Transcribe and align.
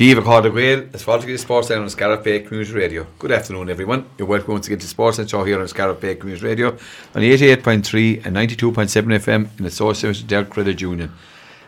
Diva 0.00 0.22
Cardaguel, 0.22 0.94
as 0.94 1.02
far 1.02 1.18
as 1.18 1.40
Sports 1.42 1.68
Center 1.68 1.82
on 1.82 1.90
Scariff 1.90 2.24
Bay 2.24 2.40
Community 2.40 2.72
Radio. 2.72 3.06
Good 3.18 3.32
afternoon, 3.32 3.68
everyone. 3.68 4.06
You're 4.16 4.28
welcome 4.28 4.54
once 4.54 4.66
again 4.66 4.78
to 4.78 4.86
Sports 4.86 5.18
Center 5.18 5.28
Show 5.28 5.44
here 5.44 5.60
on 5.60 5.68
Scariff 5.68 6.00
Bay 6.00 6.14
Community 6.14 6.46
Radio 6.46 6.68
on 6.68 7.20
88.3 7.20 8.24
and 8.24 8.34
92.7 8.34 8.72
FM 8.78 9.58
in 9.58 9.64
the 9.64 9.66
association 9.66 10.22
with 10.22 10.26
Derg 10.26 10.48
Credit 10.48 10.80
Union. 10.80 11.12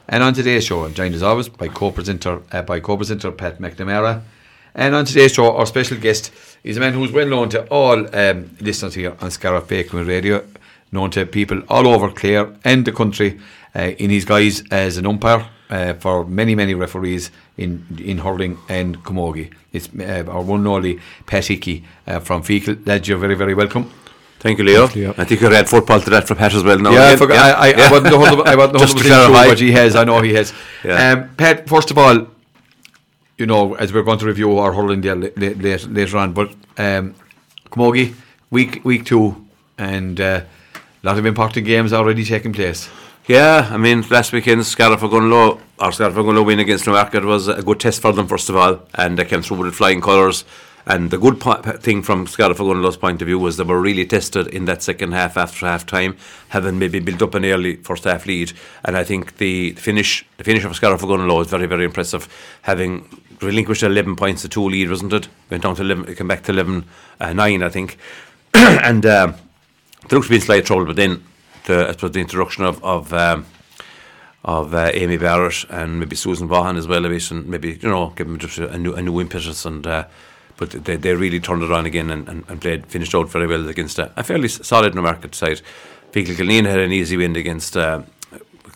And 0.09 0.23
on 0.23 0.33
today's 0.33 0.65
show, 0.65 0.83
I'm 0.83 0.95
joined 0.95 1.15
as 1.15 1.23
always 1.23 1.51
by 1.51 1.69
co-presenter 1.69 2.41
uh, 2.53 2.63
by 2.63 2.81
co-presenter 2.81 3.33
Pat 3.33 3.59
McNamara. 3.59 4.23
And 4.75 4.95
on 4.95 5.05
today's 5.05 5.35
show, 5.35 5.55
our 5.55 5.67
special 5.67 5.99
guest 5.99 6.33
is 6.65 6.79
a 6.79 6.81
man 6.81 6.95
who's 6.95 7.13
well 7.13 7.29
known 7.29 7.51
to 7.51 7.67
all 7.67 8.17
um, 8.17 8.57
listeners 8.63 8.95
here 8.95 9.15
on 9.21 9.31
Scariff 9.31 9.69
Bay 9.69 9.85
Community 9.85 10.11
Radio, 10.11 10.47
known 10.91 11.11
to 11.11 11.27
people 11.27 11.61
all 11.69 11.87
over 11.87 12.11
Clare 12.11 12.51
and 12.65 12.87
the 12.87 12.93
country 12.93 13.39
uh, 13.77 13.93
in 13.99 14.09
his 14.09 14.25
guise 14.25 14.65
as 14.71 14.97
an 14.97 15.05
umpire 15.05 15.47
uh, 15.73 15.95
for 15.95 16.25
many, 16.27 16.55
many 16.55 16.75
referees 16.75 17.31
in 17.57 17.85
in 17.99 18.19
hurling 18.19 18.59
and 18.69 19.03
camogie. 19.05 19.51
It's 19.73 19.89
uh, 19.99 20.25
our 20.29 20.43
one 20.43 20.61
and 20.61 20.69
only 20.69 21.01
Pat 21.27 21.47
Hickey 21.47 21.85
uh, 22.07 22.21
from 22.21 22.43
Feakle. 22.43 22.87
Lads, 22.87 23.09
you're 23.09 23.19
very, 23.19 23.35
very 23.35 23.55
welcome. 23.55 23.91
Thank 24.41 24.59
you, 24.59 24.65
Leo. 24.65 24.89
Leo. 24.89 25.15
I 25.17 25.25
think 25.25 25.41
you 25.41 25.49
read 25.49 25.69
football 25.69 26.01
to 26.01 26.11
that 26.11 26.27
for 26.29 26.35
Pat 26.35 26.53
as 26.53 26.65
well. 26.65 26.79
Now, 26.79 26.91
yeah, 26.91 27.09
I, 27.11 27.17
forgot, 27.17 27.35
yeah. 27.35 27.43
I, 27.43 27.67
I, 27.67 27.69
yeah. 27.69 27.89
I 27.89 27.93
wasn't 27.93 28.15
100%, 28.15 28.47
I 28.47 28.57
wasn't 28.57 28.79
100 28.81 29.07
sure 29.07 29.31
what 29.31 29.61
he 29.61 29.73
has. 29.73 29.95
I 29.95 30.05
know 30.05 30.21
he 30.21 30.35
has. 30.35 30.53
Yeah. 30.85 31.13
Um, 31.13 31.35
Pat, 31.37 31.69
first 31.69 31.91
of 31.93 31.97
all, 31.97 32.27
you 33.39 33.47
know, 33.47 33.75
as 33.75 33.93
we're 33.93 34.03
going 34.03 34.19
to 34.19 34.27
review 34.27 34.59
our 34.59 34.73
hurling 34.73 35.01
there 35.01 35.15
later, 35.15 35.55
later, 35.55 35.89
later 35.89 36.19
on, 36.19 36.33
but 36.33 36.49
um, 36.77 37.15
Camogie, 37.71 38.15
week 38.51 38.85
week 38.85 39.07
two, 39.07 39.47
and 39.79 40.21
uh, 40.21 40.43
a 40.75 41.07
lot 41.07 41.19
of 41.19 41.25
important 41.25 41.65
games 41.65 41.93
already 41.93 42.25
taking 42.25 42.53
place. 42.53 42.89
Yeah, 43.29 43.69
I 43.71 43.77
mean, 43.77 44.03
last 44.11 44.33
weekend, 44.33 44.67
Scariff 44.67 45.01
Ogonnelloe, 45.01 45.61
or 45.79 45.93
Scariff 45.93 46.17
Ogonnelloe 46.17 46.45
win 46.45 46.59
against 46.59 46.89
Newmarket 46.89 47.25
was 47.25 47.47
a 47.47 47.63
good 47.63 47.79
test 47.79 48.03
for 48.03 48.13
them, 48.13 48.27
first 48.27 48.49
of 48.49 48.57
all, 48.57 48.81
and 48.97 49.17
they 49.17 49.25
came 49.25 49.43
through 49.43 49.59
with 49.59 49.77
flying 49.77 50.01
colours. 50.01 50.45
And 50.87 51.13
the 51.13 51.19
good 51.19 51.39
po- 51.39 51.63
thing 51.63 52.03
from 52.03 52.27
Scariff 52.27 52.59
Ogonnelloe's 52.59 52.97
point 52.97 53.23
of 53.23 53.27
view 53.27 53.39
was 53.39 53.59
they 53.59 53.63
were 53.63 53.81
really 53.81 54.05
tested 54.07 54.49
in 54.49 54.65
that 54.65 54.83
second 54.83 55.13
half 55.13 55.37
after 55.37 55.67
half 55.67 55.87
time, 55.87 56.17
having 56.49 56.81
maybe 56.81 56.99
built 56.99 57.23
up 57.23 57.37
an 57.37 57.45
early 57.45 57.77
first 57.77 58.03
half 58.03 58.27
lead. 58.27 58.53
And 58.85 58.97
I 58.97 59.05
think 59.05 59.37
the 59.37 59.71
finish 59.75 60.27
the 60.39 60.43
finish 60.43 60.65
of 60.65 60.75
Scariff 60.75 61.03
Ogonnelloe 61.03 61.43
is 61.43 61.47
very, 61.47 61.67
very 61.67 61.85
impressive, 61.85 62.29
having 62.63 63.09
relinquished 63.41 63.85
11 63.85 64.17
points 64.17 64.43
to 64.43 64.49
two 64.49 64.69
lead, 64.69 64.91
wasn't 64.91 65.13
it? 65.13 65.29
Went 65.49 65.63
down 65.63 65.77
to 65.77 65.83
11, 65.83 66.17
came 66.17 66.27
back 66.27 66.43
to 66.43 66.51
11 66.51 66.85
uh, 67.21 67.33
9, 67.33 67.63
I 67.63 67.69
think. 67.69 67.99
and 68.55 69.07
uh, 69.07 69.33
there 70.09 70.19
looked 70.19 70.25
to 70.25 70.31
be 70.31 70.35
in 70.35 70.41
slight 70.41 70.67
trouble, 70.67 70.87
but 70.87 70.97
then 70.97 71.23
the, 71.67 71.89
I 71.89 71.93
suppose 71.93 72.13
the 72.13 72.21
introduction 72.21 72.65
of 72.65 72.83
of 72.85 73.13
um, 73.13 73.47
of 74.45 74.75
uh, 74.75 74.91
Amy 74.93 75.17
Barrett 75.17 75.65
and 75.71 76.01
maybe 76.01 76.17
Susan 76.17 76.49
Vaughan 76.49 76.77
as 76.77 76.89
well, 76.89 77.05
a 77.05 77.09
bit, 77.09 77.31
and 77.31 77.47
maybe 77.47 77.79
you 77.81 77.89
know 77.89 78.11
give 78.11 78.27
them 78.27 78.39
just 78.39 78.59
a 78.59 78.79
new 78.79 78.95
a 78.95 79.03
new 79.03 79.21
impetus 79.21 79.65
and. 79.65 79.87
Uh, 79.87 80.05
but 80.59 80.71
they, 80.85 80.97
they 80.97 81.15
really 81.15 81.41
turned 81.41 81.63
it 81.63 81.73
on 81.73 81.87
again 81.87 82.11
and, 82.11 82.29
and, 82.29 82.45
and 82.47 82.61
played 82.61 82.87
finished 82.87 83.15
out 83.15 83.29
very 83.29 83.49
well 83.49 83.69
against 83.69 83.99
a, 83.99 84.13
a 84.17 84.23
fairly 84.23 84.47
solid 84.49 84.95
market 84.95 85.35
side. 85.35 85.61
Feakle 86.13 86.37
Killeen 86.37 86.67
had 86.67 86.79
an 86.79 86.93
easy 86.93 87.17
win 87.17 87.35
against 87.35 87.77
uh, 87.77 88.03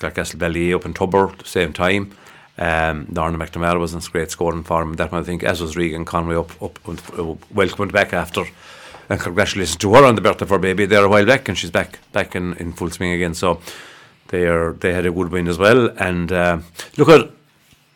Castle 0.01 0.41
Ballyea 0.41 0.75
up 0.75 0.87
in 0.87 0.95
Tubber 0.95 1.29
at 1.29 1.39
the 1.39 1.45
same 1.45 1.73
time. 1.73 2.17
Um, 2.59 3.07
Lorna 3.13 3.39
McNamara 3.39 3.79
was 3.79 3.93
in 3.93 4.01
great 4.01 4.31
scoring 4.31 4.65
form. 4.65 4.95
That 4.95 5.13
one 5.13 5.21
I 5.21 5.25
think, 5.25 5.45
as 5.45 5.61
was 5.61 5.77
Regan 5.77 6.07
Conway 6.07 6.37
up 6.37 6.63
up 6.63 6.79
and, 6.89 7.01
uh, 7.19 7.35
welcomed 7.53 7.93
back 7.93 8.15
after 8.15 8.45
and 9.09 9.21
congratulations 9.21 9.77
to 9.77 9.95
her 9.95 10.05
on 10.05 10.15
the 10.15 10.21
birth 10.21 10.43
of 10.43 10.49
her 10.51 10.59
baby 10.59 10.87
there 10.87 11.05
a 11.05 11.09
while 11.09 11.27
back, 11.27 11.49
and 11.49 11.57
she's 11.57 11.71
back 11.71 11.99
back 12.13 12.35
in, 12.35 12.55
in 12.55 12.73
full 12.73 12.91
swing 12.91 13.13
again. 13.13 13.35
So 13.35 13.61
they 14.29 14.47
are 14.47 14.73
they 14.73 14.93
had 14.93 15.07
a 15.07 15.13
good 15.13 15.31
win 15.31 15.49
as 15.49 15.59
well. 15.59 15.91
And 15.99 16.33
uh, 16.33 16.59
look 16.97 17.09
at 17.09 17.31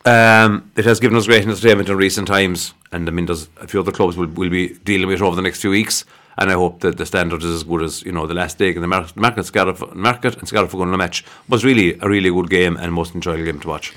um, 0.05 0.71
it 0.75 0.85
has 0.85 0.99
given 0.99 1.17
us 1.17 1.27
great 1.27 1.45
entertainment 1.45 1.89
in 1.89 1.97
recent 1.97 2.27
times, 2.27 2.73
and 2.91 3.07
I 3.07 3.11
mean, 3.11 3.25
there's 3.25 3.49
a 3.59 3.67
few 3.67 3.79
other 3.79 3.91
clubs 3.91 4.17
will 4.17 4.27
will 4.27 4.49
be 4.49 4.69
dealing 4.85 5.07
with 5.07 5.21
it 5.21 5.23
over 5.23 5.35
the 5.35 5.41
next 5.41 5.61
few 5.61 5.71
weeks. 5.71 6.05
And 6.37 6.49
I 6.49 6.53
hope 6.53 6.79
that 6.79 6.97
the 6.97 7.05
standard 7.05 7.43
is 7.43 7.53
as 7.53 7.63
good 7.63 7.83
as 7.83 8.03
you 8.03 8.11
know 8.13 8.25
the 8.25 8.33
last 8.33 8.57
day 8.57 8.73
in 8.73 8.81
the 8.81 8.87
market, 8.87 9.15
market, 9.17 9.45
Scariff, 9.45 9.83
market 9.93 10.37
and 10.37 10.47
Scariff 10.47 10.71
going 10.71 10.89
to 10.89 10.97
match 10.97 11.25
was 11.49 11.65
really 11.65 11.99
a 11.99 12.07
really 12.07 12.31
good 12.31 12.49
game 12.49 12.77
and 12.77 12.93
most 12.93 13.13
enjoyable 13.13 13.43
game 13.43 13.59
to 13.59 13.67
watch. 13.67 13.93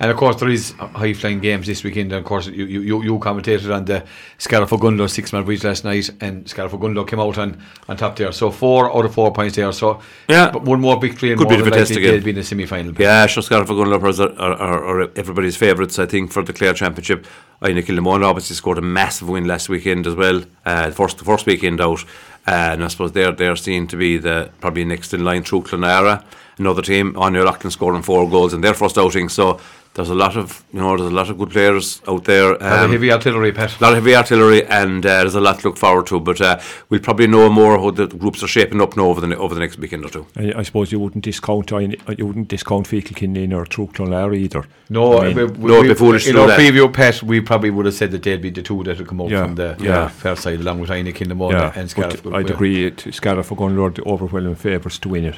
And 0.00 0.10
of 0.10 0.16
course, 0.16 0.36
there 0.36 0.48
is 0.48 0.72
high 0.78 1.12
flying 1.12 1.40
games 1.40 1.66
this 1.66 1.84
weekend. 1.84 2.10
And 2.12 2.20
of 2.20 2.24
course, 2.24 2.46
you 2.46 2.64
you, 2.64 3.02
you 3.02 3.18
commentated 3.18 3.74
on 3.74 3.84
the 3.84 4.02
Scariff 4.38 4.70
Six 5.10 5.32
Mile 5.34 5.42
Bridge 5.42 5.62
last 5.62 5.84
night, 5.84 6.08
and 6.22 6.48
Scariff 6.48 6.72
came 7.06 7.20
out 7.20 7.36
on, 7.36 7.62
on 7.86 7.96
top 7.98 8.16
there. 8.16 8.32
So 8.32 8.50
four 8.50 8.96
out 8.96 9.04
of 9.04 9.12
four 9.12 9.30
points 9.30 9.56
there. 9.56 9.70
So 9.72 10.00
yeah, 10.26 10.50
but 10.50 10.62
one 10.62 10.80
more 10.80 10.98
victory 10.98 11.32
and 11.32 11.38
could 11.38 11.50
more 11.50 11.58
be 11.58 11.64
the 11.64 11.70
test 11.70 11.90
again. 11.90 12.14
They'll 12.14 12.24
be 12.24 12.30
in 12.30 12.36
the 12.36 12.42
semi 12.42 12.64
final. 12.64 12.94
Yeah, 12.94 13.26
sure. 13.26 13.42
Scariff 13.42 13.68
are, 13.68 14.40
are, 14.40 15.02
are, 15.02 15.10
everybody's 15.16 15.56
favourites, 15.56 15.98
I 15.98 16.06
think, 16.06 16.32
for 16.32 16.42
the 16.42 16.54
Clare 16.54 16.72
Championship. 16.72 17.26
Inagh 17.62 17.84
Kilnamona 17.84 18.24
obviously 18.24 18.56
scored 18.56 18.78
a 18.78 18.82
massive 18.82 19.28
win 19.28 19.44
last 19.46 19.68
weekend 19.68 20.06
as 20.06 20.14
well. 20.14 20.42
Uh, 20.64 20.90
first 20.92 21.18
the 21.18 21.24
first 21.24 21.44
weekend 21.44 21.78
out, 21.78 22.02
uh, 22.46 22.72
and 22.72 22.82
I 22.82 22.88
suppose 22.88 23.12
they're 23.12 23.32
they're 23.32 23.54
seen 23.54 23.86
to 23.88 23.98
be 23.98 24.16
the 24.16 24.50
probably 24.62 24.86
next 24.86 25.12
in 25.12 25.24
line 25.24 25.42
through 25.42 25.64
Clonera. 25.64 26.24
Another 26.58 26.82
team, 26.82 27.16
Anya 27.16 27.44
Loughlin 27.44 27.70
scoring 27.70 28.02
four 28.02 28.28
goals 28.28 28.52
in 28.54 28.60
their 28.60 28.74
first 28.74 28.98
outing. 28.98 29.28
So 29.28 29.60
there's 29.94 30.10
a 30.10 30.14
lot 30.14 30.36
of 30.36 30.64
you 30.72 30.78
know 30.78 30.96
there's 30.96 31.10
a 31.10 31.14
lot 31.14 31.28
of 31.30 31.38
good 31.38 31.50
players 31.50 32.00
out 32.06 32.24
there. 32.24 32.54
Um, 32.54 32.62
a 32.62 32.76
lot 32.76 32.84
of 32.84 32.90
heavy 32.92 33.12
artillery, 33.12 33.52
Pat. 33.52 33.80
A 33.80 33.82
lot 33.82 33.92
of 33.92 33.98
heavy 33.98 34.14
artillery, 34.14 34.64
and 34.66 35.04
uh, 35.04 35.20
there's 35.20 35.34
a 35.34 35.40
lot 35.40 35.58
to 35.60 35.68
look 35.68 35.76
forward 35.76 36.06
to. 36.08 36.20
But 36.20 36.40
uh, 36.40 36.60
we'll 36.88 37.00
probably 37.00 37.26
know 37.26 37.48
more 37.50 37.76
how 37.76 37.90
the 37.90 38.06
groups 38.06 38.42
are 38.42 38.48
shaping 38.48 38.80
up 38.80 38.96
now 38.96 39.06
over 39.06 39.20
the 39.20 39.36
over 39.36 39.54
the 39.54 39.60
next 39.60 39.78
weekend 39.78 40.04
or 40.04 40.10
two. 40.10 40.26
I, 40.36 40.52
I 40.58 40.62
suppose 40.62 40.92
you 40.92 41.00
wouldn't 41.00 41.24
discount 41.24 41.70
you 41.70 42.26
wouldn't 42.26 42.48
discount 42.48 42.86
Feakle 42.86 43.16
Kinnin 43.16 43.52
or 43.52 43.66
True 43.66 43.90
either. 44.34 44.64
No, 44.88 45.18
I 45.18 45.32
mean, 45.32 45.36
we, 45.36 45.44
we, 45.44 45.70
no, 45.70 45.80
we, 45.80 45.94
foolish 45.94 46.28
in 46.28 46.36
our 46.36 46.46
that. 46.46 46.58
preview, 46.58 46.92
Pat, 46.92 47.22
we 47.22 47.40
probably 47.40 47.70
would 47.70 47.86
have 47.86 47.94
said 47.94 48.12
that 48.12 48.22
they'd 48.22 48.40
be 48.40 48.50
the 48.50 48.62
two 48.62 48.82
that 48.84 48.98
would 48.98 49.08
come 49.08 49.20
out 49.20 49.30
yeah, 49.30 49.44
from 49.44 49.54
the 49.56 49.76
yeah. 49.80 50.08
fair 50.08 50.36
side, 50.36 50.60
along 50.60 50.80
with 50.80 50.90
Inagh 50.90 51.14
Kilnamona 51.14 51.52
yeah, 51.52 51.72
and 51.74 51.90
Scariff. 51.90 52.24
I'd 52.26 52.50
agree. 52.50 52.94
Scariff 53.10 53.50
are 53.50 53.56
going 53.56 53.74
to 53.74 54.02
the 54.02 54.08
overwhelming 54.08 54.54
favourites 54.54 54.98
to 55.00 55.08
win 55.08 55.24
it. 55.26 55.36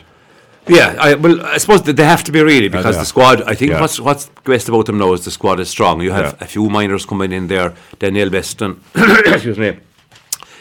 Yeah, 0.69 0.97
I, 0.99 1.15
well, 1.15 1.45
I 1.45 1.59
suppose 1.59 1.83
they 1.83 2.05
have 2.05 2.23
to 2.25 2.33
be 2.33 2.41
really 2.41 2.69
because 2.69 2.95
uh, 2.95 2.99
yeah. 2.99 2.99
the 2.99 3.05
squad. 3.05 3.43
I 3.43 3.55
think 3.55 3.73
yeah. 3.73 3.81
what's 3.81 3.99
what's 3.99 4.28
best 4.45 4.69
about 4.69 4.87
them 4.87 4.99
now 4.99 5.12
is 5.12 5.25
the 5.25 5.31
squad 5.31 5.59
is 5.59 5.69
strong. 5.69 6.00
You 6.00 6.12
have 6.12 6.37
yeah. 6.39 6.45
a 6.45 6.47
few 6.47 6.69
minors 6.71 7.05
coming 7.05 7.33
in 7.33 7.49
there. 7.49 7.75
Danielle 7.99 8.31
Beston, 8.31 8.81
excuse 8.95 9.59
me, 9.59 9.77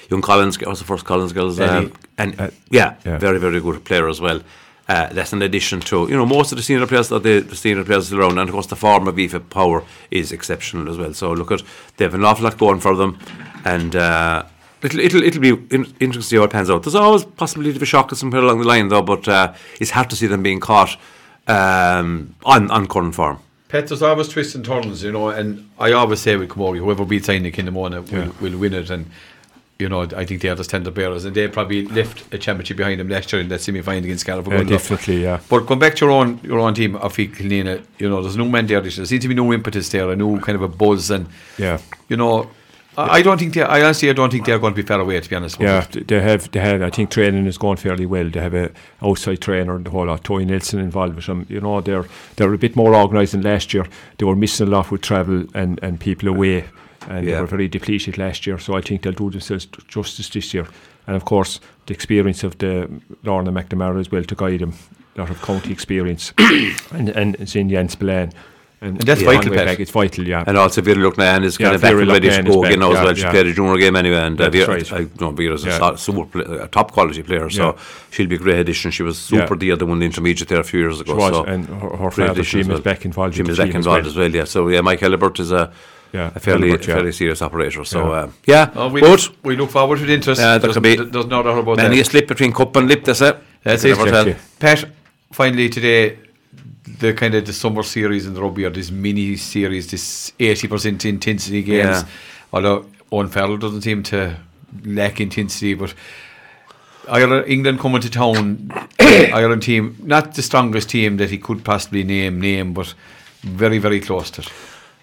young 0.10 0.22
Collins. 0.22 0.60
What's 0.60 0.80
the 0.80 0.86
first 0.86 1.06
Collins 1.06 1.34
girls? 1.34 1.60
Um, 1.60 1.94
and 2.18 2.40
uh, 2.40 2.50
yeah, 2.72 2.96
very 3.04 3.40
very 3.40 3.62
good 3.62 3.84
player 3.86 4.10
as 4.10 4.20
well. 4.20 4.42
Uh, 4.88 5.08
that's 5.14 5.32
an 5.32 5.42
addition 5.42 5.80
to 5.80 6.08
you 6.10 6.18
know 6.18 6.26
most 6.26 6.52
of 6.52 6.58
the 6.58 6.64
senior 6.64 6.88
players 6.88 7.10
that 7.10 7.22
the, 7.22 7.40
the 7.40 7.56
senior 7.56 7.84
players 7.84 8.12
around, 8.12 8.40
and 8.40 8.50
of 8.50 8.54
course 8.54 8.68
the 8.68 8.76
form 8.76 9.08
of 9.08 9.18
Aoife 9.18 9.50
Power 9.50 9.84
is 10.10 10.32
exceptional 10.32 10.90
as 10.90 10.98
well. 10.98 11.14
So 11.14 11.32
look 11.32 11.52
at 11.52 11.62
they 11.98 12.06
have 12.06 12.16
an 12.16 12.26
awful 12.26 12.44
lot 12.44 12.58
going 12.58 12.80
for 12.80 12.96
them, 12.96 13.20
and 13.64 13.96
uh, 13.96 14.44
It'll, 14.84 15.00
it'll, 15.00 15.24
it'll 15.24 15.42
be 15.42 15.50
in, 15.50 15.86
interesting 16.00 16.12
to 16.14 16.22
see 16.22 16.38
how 16.38 16.44
it 16.44 16.52
pans 16.52 16.70
out. 16.70 16.84
There's 16.84 16.96
always 16.96 17.24
possibility 17.24 17.76
of 17.76 17.82
a 17.82 17.86
shock 17.86 18.12
at 18.12 18.18
somewhere 18.18 18.42
along 18.42 18.60
the 18.60 18.68
line, 18.68 18.88
though, 18.88 19.02
but 19.02 19.28
uh, 19.28 19.54
it's 19.80 19.92
hard 19.92 20.10
to 20.10 20.16
see 20.16 20.28
them 20.28 20.42
being 20.42 20.60
caught 20.60 20.98
um, 21.48 22.36
on, 22.46 22.72
on 22.72 22.88
current 22.88 23.14
form. 23.14 23.40
Pet, 23.70 23.88
there's 23.88 24.02
always 24.02 24.28
twists 24.28 24.54
and 24.56 24.66
turns, 24.66 25.02
you 25.02 25.12
know, 25.14 25.30
and 25.30 25.70
I 25.80 25.94
always 25.94 26.20
say 26.20 26.36
with 26.36 26.50
Camogie, 26.50 26.80
whoever 26.80 27.06
beats 27.06 27.30
Einik 27.30 27.58
in 27.58 27.66
the 27.66 27.72
morning 27.72 28.04
will, 28.04 28.12
yeah. 28.12 28.32
will 28.42 28.58
win 28.58 28.74
it. 28.74 28.90
And, 28.90 29.10
you 29.80 29.88
know, 29.88 30.02
I 30.02 30.26
think 30.26 30.42
they 30.42 30.50
are 30.50 30.56
the 30.56 30.64
standard 30.66 30.94
bearers, 30.94 31.24
and 31.24 31.34
they 31.34 31.48
probably 31.48 31.86
left 31.86 32.34
a 32.34 32.38
championship 32.38 32.78
behind 32.78 33.00
them 33.00 33.08
last 33.08 33.32
year 33.32 33.42
in 33.42 33.48
that 33.48 33.62
semi 33.62 33.82
final 33.82 34.04
against 34.04 34.22
Scariff. 34.22 34.46
Yeah, 34.48 34.64
definitely, 34.64 35.24
yeah. 35.24 35.40
But 35.50 35.68
going 35.68 35.80
back 35.80 35.96
to 35.96 36.06
your 36.06 36.12
own 36.12 36.40
your 36.44 36.60
own 36.60 36.74
team, 36.74 36.98
of 36.98 37.16
Killanena, 37.16 37.82
you 37.98 38.10
know, 38.10 38.22
there's 38.22 38.36
no 38.36 38.46
man 38.46 38.68
there. 38.68 38.82
There 38.82 38.92
seems 38.92 39.22
to 39.22 39.28
be 39.28 39.34
no 39.34 39.54
impetus 39.54 39.88
there, 39.90 40.12
a 40.12 40.16
new 40.16 40.40
kind 40.42 40.58
of 40.58 40.64
a 40.64 40.68
buzz, 40.68 41.10
and, 41.10 41.28
yeah, 41.58 41.80
you 42.10 42.18
know, 42.18 42.52
I 43.10 43.22
don't 43.22 43.38
think 43.38 43.54
they. 43.54 43.64
I 43.64 43.82
honestly, 43.82 44.10
I 44.10 44.14
don't 44.14 44.32
think 44.32 44.46
they're 44.46 44.60
going 44.60 44.74
to 44.74 44.82
be 44.82 44.86
far 44.86 45.00
away. 45.00 45.20
To 45.20 45.30
be 45.30 45.36
honest. 45.36 45.60
Yeah, 45.60 45.86
they 45.92 46.22
have. 46.22 46.52
They 46.52 46.60
have. 46.60 46.82
I 46.82 46.90
think 46.90 47.10
training 47.10 47.46
is 47.46 47.58
going 47.58 47.78
fairly 47.78 48.06
well. 48.06 48.30
They 48.30 48.40
have 48.40 48.54
a 48.54 48.72
outside 49.02 49.42
trainer 49.42 49.76
and 49.76 49.86
the 49.86 49.92
whole 49.92 50.06
lot. 50.06 50.24
Toy 50.24 50.44
Nelson 50.44 50.80
involved 50.80 51.16
with 51.16 51.26
them. 51.26 51.46
You 51.50 51.62
know, 51.62 51.82
they're 51.82 52.06
they're 52.36 52.54
a 52.54 52.58
bit 52.58 52.76
more 52.76 52.96
organised 52.96 53.34
than 53.34 53.42
last 53.42 53.74
year. 53.74 53.86
They 54.18 54.26
were 54.26 54.36
missing 54.36 54.68
a 54.68 54.70
lot 54.70 54.92
with 54.92 55.02
travel 55.02 55.46
and 55.54 55.80
and 55.84 56.00
people 56.00 56.30
away, 56.30 56.66
and 57.10 57.26
yeah. 57.26 57.36
they 57.36 57.42
were 57.42 57.48
very 57.48 57.68
depleted 57.68 58.18
last 58.18 58.46
year. 58.46 58.58
So 58.60 58.76
I 58.76 58.82
think 58.82 59.04
they'll 59.04 59.14
do 59.14 59.30
themselves 59.30 59.68
justice 59.88 60.30
this 60.30 60.54
year. 60.54 60.68
And 61.08 61.16
of 61.16 61.26
course, 61.26 61.60
the 61.88 61.94
experience 61.94 62.44
of 62.44 62.58
the 62.58 62.90
Lorna 63.24 63.52
McNamara 63.52 64.00
as 64.00 64.12
well 64.12 64.24
to 64.24 64.36
guide 64.36 64.60
them. 64.60 64.74
A 65.16 65.20
lot 65.20 65.30
of 65.30 65.42
county 65.42 65.74
experience, 65.74 66.34
and 66.92 67.10
and 67.10 67.48
Zin 67.48 67.70
Jens 67.70 67.94
Spillane 67.94 68.32
and, 68.84 68.98
and 68.98 69.02
that's 69.02 69.22
yeah, 69.22 69.28
vital, 69.28 69.54
back, 69.54 69.80
It's 69.80 69.92
vital, 69.92 70.28
yeah. 70.28 70.44
And 70.48 70.58
also 70.58 70.82
Vera 70.82 70.98
Lucknan 70.98 71.44
is 71.44 71.56
kind 71.56 71.70
yeah, 71.70 71.76
of 71.76 71.82
back 71.82 71.94
and 71.94 72.08
ready 72.08 72.30
to 72.32 72.42
go 72.42 72.64
again 72.64 72.80
now 72.80 72.92
as 72.92 73.06
well. 73.06 73.14
She 73.14 73.24
played 73.26 73.46
a 73.46 73.54
junior 73.54 73.78
game 73.78 73.96
anyway, 73.96 74.18
and 74.18 74.42
uh, 74.42 74.50
Vera, 74.50 74.74
right. 74.74 74.92
I 74.92 75.08
know 75.20 75.30
Vera's 75.32 75.66
a, 75.66 75.98
super, 75.98 76.40
a 76.40 76.68
top 76.68 76.92
quality 76.92 77.22
player, 77.22 77.48
so 77.52 77.78
she'll 78.10 78.26
be 78.26 78.36
a 78.36 78.40
great 78.40 78.58
addition. 78.58 78.90
She 78.90 79.04
was 79.04 79.20
super 79.20 79.56
the 79.56 79.72
other 79.72 79.86
one, 79.86 80.00
the 80.00 80.08
intermediate 80.08 80.50
there 80.50 80.60
a 80.60 80.64
few 80.64 80.80
years 80.80 81.00
ago. 81.00 81.14
She 81.14 81.18
was, 81.18 81.32
so 81.32 81.44
and 81.44 81.68
her, 81.68 81.96
her 81.96 82.12
father, 82.12 82.44
she 82.44 82.64
was 82.64 82.80
back 82.80 83.06
involved. 83.06 83.36
She 83.36 83.44
was 83.44 83.60
back 83.60 83.76
involved 83.76 84.08
as 84.08 84.16
well, 84.16 84.34
yeah. 84.34 84.46
So 84.46 84.68
yeah, 84.68 84.82
Mike 84.82 85.02
Ellibert 85.02 85.40
is 85.40 85.52
a 85.52 85.72
yeah, 86.12 86.32
a 86.34 86.40
fairly 86.40 86.72
Albert, 86.72 86.88
yeah. 86.88 86.96
fairly 86.96 87.12
serious 87.12 87.42
operator. 87.44 87.86
So 87.86 88.08
yeah, 88.08 88.14
uh, 88.14 88.32
yeah. 88.46 88.72
Oh, 88.74 88.90
we, 88.90 89.02
but 89.02 89.30
we 89.44 89.56
look 89.56 89.70
forward 89.70 90.00
to 90.00 90.06
the 90.06 90.14
interest. 90.14 90.42
Yeah, 90.42 90.58
there 90.58 90.72
there's, 90.74 90.80
be 90.80 90.96
there's 90.96 91.28
no 91.28 91.44
doubt 91.44 91.60
about 91.60 91.78
many 91.78 91.98
that. 91.98 92.08
a 92.08 92.10
slip 92.10 92.28
between 92.28 92.52
cup 92.52 92.76
and 92.76 92.88
lip. 92.88 93.04
That's 93.04 93.22
it. 93.22 93.38
That's 93.64 93.84
it. 93.84 94.38
Pat, 94.60 94.86
finally 95.32 95.70
today 95.70 96.18
the 97.02 97.14
kind 97.14 97.36
of 97.36 97.46
the 97.46 97.54
summer 97.54 97.84
series 97.84 98.26
in 98.26 98.34
the 98.34 98.42
rugby 98.42 98.64
or 98.64 98.70
this 98.70 98.92
mini 98.92 99.36
series, 99.36 99.92
this 99.92 100.32
80% 100.40 101.04
intensity 101.06 101.64
games. 101.64 102.04
Yeah. 102.04 102.08
Although 102.54 102.86
Owen 103.12 103.28
Farrell 103.28 103.58
doesn't 103.58 103.82
seem 103.82 104.04
to 104.04 104.38
lack 104.86 105.20
intensity, 105.20 105.74
but 105.74 105.94
Ireland, 107.10 107.46
England 107.48 107.80
coming 107.80 108.02
to 108.02 108.10
town, 108.10 108.72
Ireland 109.00 109.64
team, 109.64 109.98
not 110.04 110.36
the 110.36 110.42
strongest 110.42 110.90
team 110.90 111.18
that 111.18 111.30
he 111.30 111.38
could 111.38 111.66
possibly 111.66 112.04
name, 112.04 112.40
name, 112.40 112.74
but 112.74 112.94
very, 113.42 113.80
very 113.80 114.00
close 114.00 114.30
to 114.32 114.42
it. 114.42 114.52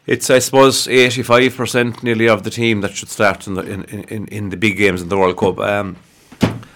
It's, 0.07 0.31
I 0.31 0.39
suppose, 0.39 0.87
85% 0.87 2.03
nearly 2.03 2.29
of 2.29 2.43
the 2.43 2.51
team 2.51 2.81
that 2.81 2.93
should 2.93 3.11
start 3.11 3.47
in 3.47 3.55
the 3.55 3.63
in, 3.63 3.85
in, 3.85 4.27
in 4.29 4.49
the 4.49 4.57
big 4.57 4.79
games 4.79 5.03
in 5.03 5.11
the 5.11 5.19
World 5.19 5.37
Cup. 5.37 5.59
Um, 5.59 5.97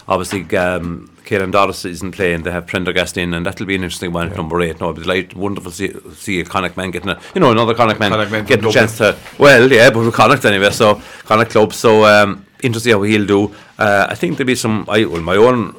obviously, 0.08 0.43
um, 0.56 1.10
Caelan 1.25 1.52
Doris 1.52 1.84
isn't 1.84 2.12
playing. 2.12 2.43
They 2.43 2.50
have 2.50 2.66
Prendergast 2.66 3.16
in, 3.16 3.34
and 3.34 3.46
that'll 3.46 3.66
be 3.66 3.75
an 3.75 3.84
interesting 3.84 4.12
one 4.12 4.31
at 4.31 4.37
number 4.37 4.60
eight. 4.60 4.81
No, 4.81 4.90
it'll 4.90 5.02
be 5.02 5.08
like 5.08 5.34
wonderful 5.37 5.70
to 5.70 5.76
see, 5.76 6.14
see 6.14 6.40
a 6.40 6.44
Connacht 6.44 6.76
man 6.76 6.90
getting 6.90 7.10
a, 7.10 7.20
you 7.34 7.40
know, 7.40 7.50
another 7.52 7.75
Connacht 7.75 8.00
man, 8.00 8.10
Connacht 8.10 8.32
man 8.32 8.44
getting 8.44 8.69
a 8.69 8.72
chance 8.72 8.99
to, 8.99 9.16
well, 9.38 9.70
yeah, 9.70 9.90
but 9.90 10.00
with 10.00 10.14
Connacht 10.14 10.44
anyway, 10.44 10.70
so 10.70 11.00
Connacht 11.25 11.50
club. 11.50 11.72
So, 11.72 12.04
um, 12.04 12.44
interesting 12.62 12.93
how 12.93 13.02
he'll 13.02 13.26
do. 13.26 13.54
Uh, 13.78 14.06
I 14.10 14.14
think 14.14 14.37
there'll 14.37 14.46
be 14.46 14.54
some, 14.54 14.84
I, 14.88 15.04
well, 15.04 15.22
my 15.22 15.37
own 15.37 15.76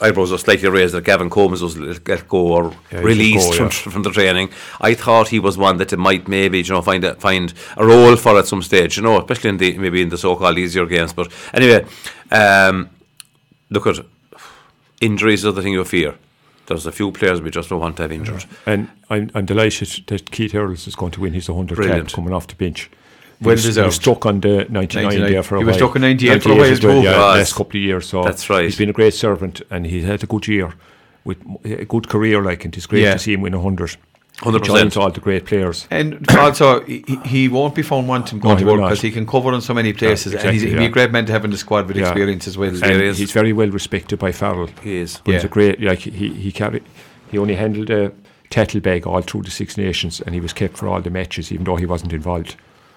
eyebrows 0.00 0.32
are 0.32 0.38
slightly 0.38 0.68
raised 0.68 0.94
that 0.94 1.04
Gavin 1.04 1.28
Coombes 1.28 1.60
was 1.62 1.76
let 1.76 2.08
let 2.08 2.28
go 2.28 2.38
or 2.38 2.72
Yeah, 2.90 3.00
released 3.00 3.50
go, 3.50 3.56
from, 3.56 3.64
yeah. 3.66 3.92
from 3.92 4.02
the 4.02 4.10
training. 4.10 4.50
I 4.80 4.94
thought 4.94 5.28
he 5.28 5.38
was 5.38 5.58
one 5.58 5.76
that 5.76 5.96
might 5.98 6.26
maybe 6.26 6.58
you 6.58 6.72
know 6.72 6.82
find 6.82 7.04
a, 7.04 7.14
find 7.16 7.52
a 7.76 7.84
role 7.84 8.16
for 8.16 8.38
at 8.38 8.46
some 8.46 8.62
stage. 8.62 8.96
You 8.96 9.02
know, 9.02 9.18
especially 9.18 9.50
in 9.50 9.56
the 9.58 9.78
maybe 9.78 10.00
in 10.02 10.08
the 10.08 10.18
so-called 10.18 10.58
easier 10.58 10.86
games. 10.86 11.12
But 11.12 11.30
anyway, 11.52 11.84
um, 12.30 12.88
look 13.70 13.86
at 13.86 13.96
injuries 15.00 15.44
are 15.44 15.52
the 15.52 15.62
thing 15.62 15.72
you 15.72 15.84
fear. 15.84 16.14
There's 16.66 16.86
a 16.86 16.92
few 16.92 17.10
players 17.10 17.40
we 17.40 17.50
just 17.50 17.68
don't 17.70 17.80
want 17.80 17.96
to 17.96 18.02
have 18.02 18.12
injured. 18.12 18.44
And 18.66 18.88
I'm, 19.08 19.30
I'm 19.34 19.44
delighted 19.46 20.04
that 20.06 20.30
Keith 20.30 20.54
Earls 20.54 20.86
is 20.86 20.94
going 20.94 21.10
to 21.12 21.20
win 21.20 21.32
his 21.32 21.48
100 21.48 21.74
Brilliant. 21.74 22.08
cap 22.08 22.14
coming 22.14 22.32
off 22.32 22.46
the 22.46 22.54
bench. 22.54 22.88
He 23.40 23.46
Well 23.46 23.54
was- 23.56 23.74
he 23.74 23.82
was 23.82 23.94
stuck 23.96 24.24
on 24.26 24.40
the 24.40 24.66
99, 24.68 25.02
99. 25.04 25.32
there 25.32 25.42
for 25.42 25.56
a 25.56 25.58
while. 25.58 25.62
He 25.62 25.64
while. 25.64 25.66
was 25.66 25.76
stuck 25.78 25.96
on 25.96 26.02
98 26.02 26.42
for 26.42 26.52
a 26.52 26.54
while 26.54 26.64
as 26.64 26.84
well. 26.84 27.02
Yeah, 27.02 27.10
Was. 27.18 27.38
last 27.38 27.54
couple 27.54 27.78
of 27.78 27.82
years. 27.82 28.06
So 28.08 28.22
That's 28.22 28.48
right. 28.50 28.64
He's 28.64 28.76
been 28.76 28.90
a 28.90 28.92
great 28.92 29.14
servant 29.14 29.62
and 29.70 29.86
he's 29.86 30.04
had 30.04 30.22
a 30.22 30.26
good 30.26 30.46
year 30.46 30.74
with 31.24 31.38
a 31.64 31.84
good 31.86 32.08
career. 32.08 32.40
Like, 32.42 32.64
and 32.64 32.76
it's 32.76 32.86
great 32.86 33.02
Yeah. 33.02 33.14
to 33.14 33.18
see 33.18 33.32
him 33.32 33.40
win 33.40 33.54
100. 33.54 33.96
100%. 34.40 34.92
He 34.92 34.98
all 35.00 35.10
the 35.10 35.20
great 35.20 35.44
players. 35.44 35.86
And 35.90 36.26
also, 36.30 36.82
he, 36.84 37.04
he 37.26 37.48
won't 37.48 37.74
be 37.74 37.82
found 37.82 38.08
wanting 38.08 38.38
going 38.38 38.56
he 38.58 38.64
to 38.64 38.70
work 38.70 38.80
because 38.80 39.02
he 39.02 39.10
can 39.10 39.26
cover 39.26 39.52
in 39.52 39.60
so 39.60 39.74
many 39.74 39.92
places, 39.92 40.32
and 40.32 40.42
he's, 40.50 40.62
exactly, 40.62 40.70
he'd 40.70 40.78
be 40.78 40.86
a 40.86 40.88
great 40.88 41.10
man 41.12 41.26
to 41.26 41.32
have 41.32 41.44
in 41.44 41.50
the 41.50 41.58
squad 41.58 41.86
with 41.86 41.96
Yeah. 41.96 42.08
experience 42.08 42.46
as 42.46 42.56
well. 42.56 42.70
And 42.70 42.78
Serious. 42.78 43.18
he's 43.18 43.32
very 43.32 43.52
well 43.52 43.68
respected 43.68 44.18
by 44.18 44.32
Farrell. 44.32 44.68
He 44.82 44.96
is. 44.96 45.20
But 45.24 45.34
he's 45.34 45.44
a 45.44 45.48
great, 45.48 45.80
like 45.80 45.98
he 46.00 46.30
he 46.30 46.52
carried, 46.52 46.84
he 47.30 47.38
only 47.38 47.54
handled 47.54 47.90
a 47.90 48.12
tattle 48.48 48.80
bag 48.80 49.06
all 49.06 49.20
through 49.22 49.42
the 49.42 49.50
Six 49.50 49.76
Nations, 49.76 50.20
and 50.22 50.34
he 50.34 50.40
was 50.40 50.52
kept 50.52 50.76
for 50.78 50.88
all 50.88 51.02
the 51.02 51.10
matches, 51.10 51.52
even 51.52 51.64
though 51.64 51.76
he 51.76 51.86
wasn't 51.86 52.12
involved. 52.12 52.56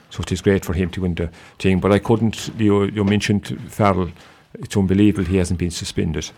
So 0.10 0.22
it 0.22 0.32
is 0.32 0.42
great 0.42 0.64
for 0.64 0.74
him 0.74 0.90
to 0.92 1.02
win 1.02 1.16
the 1.16 1.30
thing. 1.60 1.80
But 1.80 1.92
I 1.92 2.00
couldn't. 2.00 2.52
You 2.58 2.84
you 2.86 3.04
mentioned 3.04 3.60
Farrell. 3.70 4.12
It's 4.54 4.78
unbelievable 4.78 5.26
he 5.26 5.38
hasn't 5.38 5.60
been 5.60 5.72
suspended. 5.72 6.30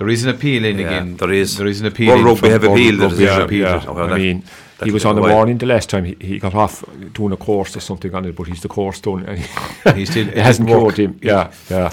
There 0.00 0.08
is 0.08 0.24
an 0.24 0.30
appeal 0.30 0.64
in 0.64 0.78
Yeah, 0.78 0.86
again. 0.86 1.16
there 1.18 1.30
is. 1.30 1.56
There 1.58 1.66
is 1.68 1.80
an 1.80 1.86
appeal. 1.86 2.08
World 2.08 2.20
in 2.20 2.26
Rugby 2.26 2.48
have 2.50 2.62
World 2.62 2.74
appealed 2.78 3.00
Rugby 3.00 3.16
decision. 3.16 3.34
have 3.34 3.44
appealed 3.44 3.68
Yeah. 3.68 3.82
it. 3.82 3.88
Oh, 3.88 3.96
I 4.02 4.06
that- 4.08 4.18
mean, 4.18 4.42
that 4.78 4.86
he 4.86 4.92
was 4.92 5.04
on 5.04 5.14
the 5.14 5.20
while. 5.20 5.34
warning 5.34 5.58
the 5.58 5.66
last 5.66 5.90
time. 5.90 6.04
He, 6.06 6.16
he 6.20 6.38
got 6.38 6.54
off 6.54 6.82
doing 7.12 7.32
a 7.32 7.36
course 7.36 7.76
or 7.76 7.80
something 7.80 8.14
on 8.14 8.24
it, 8.24 8.34
but 8.34 8.46
he's 8.48 8.62
the 8.62 8.68
course 8.68 8.98
done. 9.00 9.24
And 9.28 9.38
he, 9.94 10.00
He 10.00 10.06
still- 10.06 10.28
it 10.38 10.38
hasn't 10.38 10.68
it 10.68 10.72
didn't 10.72 10.84
work. 10.84 10.94
cured 10.94 11.10
him. 11.10 11.20
Yeah, 11.22 11.50
yeah. 11.70 11.90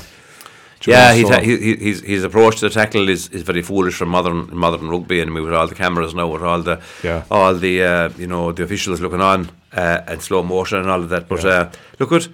Yeah, 0.86 1.12
So- 1.12 1.18
he's, 1.18 1.30
he, 1.46 1.58
he, 1.58 1.76
his 1.90 2.02
his 2.02 2.24
approach 2.24 2.60
to 2.60 2.70
the 2.70 2.74
tackle 2.74 3.10
is, 3.10 3.28
is 3.30 3.42
very 3.42 3.62
foolish 3.62 3.96
from 3.96 4.08
modern 4.10 4.50
modern 4.56 4.88
rugby, 4.90 5.20
and 5.20 5.34
we 5.34 5.42
with 5.42 5.54
all 5.54 5.68
the 5.68 5.76
cameras 5.76 6.14
now, 6.16 6.28
with 6.28 6.44
all 6.44 6.62
the 6.62 6.80
Yeah. 7.04 7.24
all 7.30 7.56
the 7.56 7.84
uh, 7.84 8.10
you 8.18 8.28
know 8.28 8.54
the 8.54 8.64
officials 8.64 9.02
looking 9.02 9.22
on 9.22 9.50
uh, 9.76 10.00
and 10.08 10.22
slow 10.22 10.44
motion 10.44 10.78
and 10.80 10.90
all 10.90 11.02
of 11.02 11.10
that. 11.10 11.28
But 11.28 11.44
Yeah. 11.44 11.50
uh, 11.50 11.70
look 12.00 12.12
at, 12.14 12.28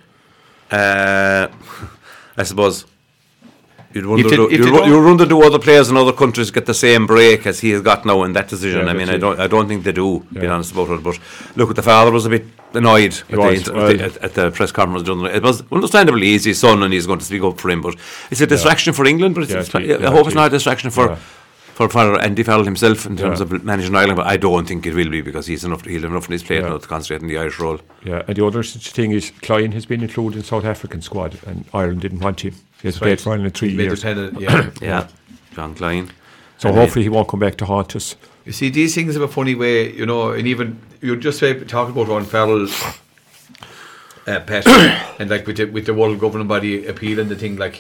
uh, 0.71 1.47
I 2.37 2.43
suppose. 2.43 2.85
You'd 3.93 4.05
wonder, 4.07 4.27
do, 4.29 4.47
you'd, 4.49 4.63
they 4.63 4.71
wo- 4.71 4.77
don't- 4.79 4.89
you'd 4.89 5.05
wonder 5.05 5.25
do 5.25 5.41
other 5.43 5.59
players 5.59 5.89
in 5.89 5.97
other 5.97 6.13
countries 6.13 6.49
get 6.51 6.65
the 6.65 6.73
same 6.73 7.05
break 7.05 7.45
as 7.45 7.59
he 7.59 7.69
has 7.71 7.81
got 7.81 8.05
now 8.05 8.23
in 8.23 8.33
that 8.33 8.47
decision? 8.47 8.85
Yeah, 8.85 8.91
I 8.91 8.93
mean, 8.93 9.09
I 9.09 9.17
don't, 9.17 9.39
I 9.39 9.47
don't 9.47 9.67
think 9.67 9.83
they 9.83 9.91
do. 9.91 10.25
Being 10.31 10.47
honest 10.49 10.71
about 10.71 10.89
it, 10.89 11.03
but 11.03 11.19
look, 11.55 11.69
at 11.69 11.75
the 11.75 11.83
father 11.83 12.11
was 12.11 12.25
a 12.25 12.29
bit 12.29 12.45
annoyed 12.73 13.13
at, 13.13 13.27
the, 13.29 13.37
well- 13.37 13.49
at, 13.49 13.65
the, 13.65 14.23
at, 14.23 14.33
the 14.33 14.51
press 14.51 14.71
conference. 14.71 15.07
It 15.07 15.43
was 15.43 15.63
understandably 15.71 16.27
he's 16.27 16.45
his 16.45 16.59
son, 16.59 16.81
and 16.81 16.91
he's 16.93 17.05
going 17.05 17.19
to 17.19 17.25
speak 17.25 17.43
up 17.43 17.59
for 17.59 17.69
him. 17.69 17.81
But 17.81 17.95
it's 18.31 18.41
a 18.41 18.47
distraction 18.47 18.93
for 18.93 19.05
England. 19.05 19.35
But 19.35 19.43
it's, 19.43 19.51
Yeah, 19.53 19.59
it's, 19.59 19.75
it 19.75 19.81
is, 19.83 20.01
I 20.01 20.11
hope 20.11 20.25
it's 20.25 20.35
not 20.35 20.47
a 20.47 20.49
distraction 20.49 20.89
for. 20.89 21.09
Yeah. 21.09 21.17
For, 21.73 21.89
for 21.89 22.19
Andy 22.21 22.43
Farrell 22.43 22.65
himself 22.65 23.07
in 23.07 23.17
terms 23.17 23.39
Yeah. 23.39 23.45
of 23.47 23.63
managing 23.63 23.95
Ireland, 23.95 24.17
but 24.17 24.27
I 24.27 24.37
don't 24.37 24.67
think 24.67 24.85
it 24.85 24.93
will 24.93 25.09
be 25.09 25.21
because 25.21 25.47
he's 25.47 25.63
enough. 25.63 25.83
He'll 25.83 26.03
have 26.03 26.11
enough 26.11 26.27
in 26.27 26.33
his 26.33 26.43
plate 26.43 26.61
Yeah. 26.61 26.69
now 26.69 26.77
to 26.77 26.87
concentrate 26.87 27.23
on 27.23 27.27
the 27.27 27.39
Irish 27.39 27.57
role. 27.59 27.79
Yeah, 28.05 28.21
and 28.27 28.37
the 28.37 28.45
other 28.45 28.61
thing 28.61 29.09
is, 29.09 29.31
Kleyn 29.41 29.73
has 29.73 29.87
been 29.87 30.03
included 30.03 30.37
in 30.37 30.43
South 30.43 30.65
African 30.65 31.01
squad, 31.01 31.39
and 31.47 31.65
Ireland 31.73 32.01
didn't 32.01 32.19
want 32.19 32.41
him. 32.41 32.53
He 32.83 32.87
has 32.89 32.95
That's 32.95 32.99
played 32.99 33.09
right. 33.11 33.19
for 33.21 33.29
Ireland 33.31 33.47
in 33.47 33.51
three 33.53 33.69
He's 33.69 33.77
made 33.77 33.83
years. 33.85 34.01
the 34.01 34.07
penalty, 34.13 34.43
yeah. 34.43 34.69
Yeah, 34.81 35.07
Jean 35.55 35.73
Kleyn. 35.73 36.09
So 36.59 36.67
I 36.69 36.71
mean- 36.71 36.81
hopefully 36.81 37.03
he 37.03 37.09
won't 37.09 37.27
come 37.29 37.39
back 37.39 37.55
to 37.57 37.65
haunt 37.65 37.95
us. 37.95 38.15
You 38.45 38.51
see, 38.51 38.69
these 38.69 38.93
things 38.93 39.13
have 39.13 39.23
a 39.23 39.27
funny 39.29 39.55
way, 39.55 39.91
you 39.93 40.05
know, 40.05 40.31
and 40.31 40.45
even 40.45 40.79
you 41.01 41.15
just 41.15 41.39
say 41.39 41.57
talk 41.63 41.87
about 41.89 42.09
Ron 42.09 42.25
Farrell, 42.25 42.67
uh, 44.27 44.39
Pat, 44.45 44.67
and 45.19 45.29
like 45.29 45.47
with 45.47 45.57
the, 45.57 45.65
with 45.65 45.85
the 45.85 45.93
world 45.93 46.19
governing 46.19 46.47
body 46.47 46.85
appealing 46.85 47.29
the 47.29 47.35
thing, 47.35 47.55
like 47.55 47.79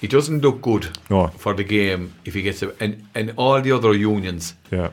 he 0.00 0.06
doesn't 0.06 0.40
look 0.42 0.62
good 0.62 0.96
No. 1.10 1.26
for 1.28 1.54
the 1.54 1.64
game 1.64 2.14
if 2.24 2.34
he 2.34 2.42
gets 2.42 2.62
a, 2.62 2.72
and 2.80 3.04
and 3.16 3.32
all 3.36 3.60
the 3.60 3.72
other 3.72 3.94
unions 3.94 4.54
Yeah, 4.70 4.90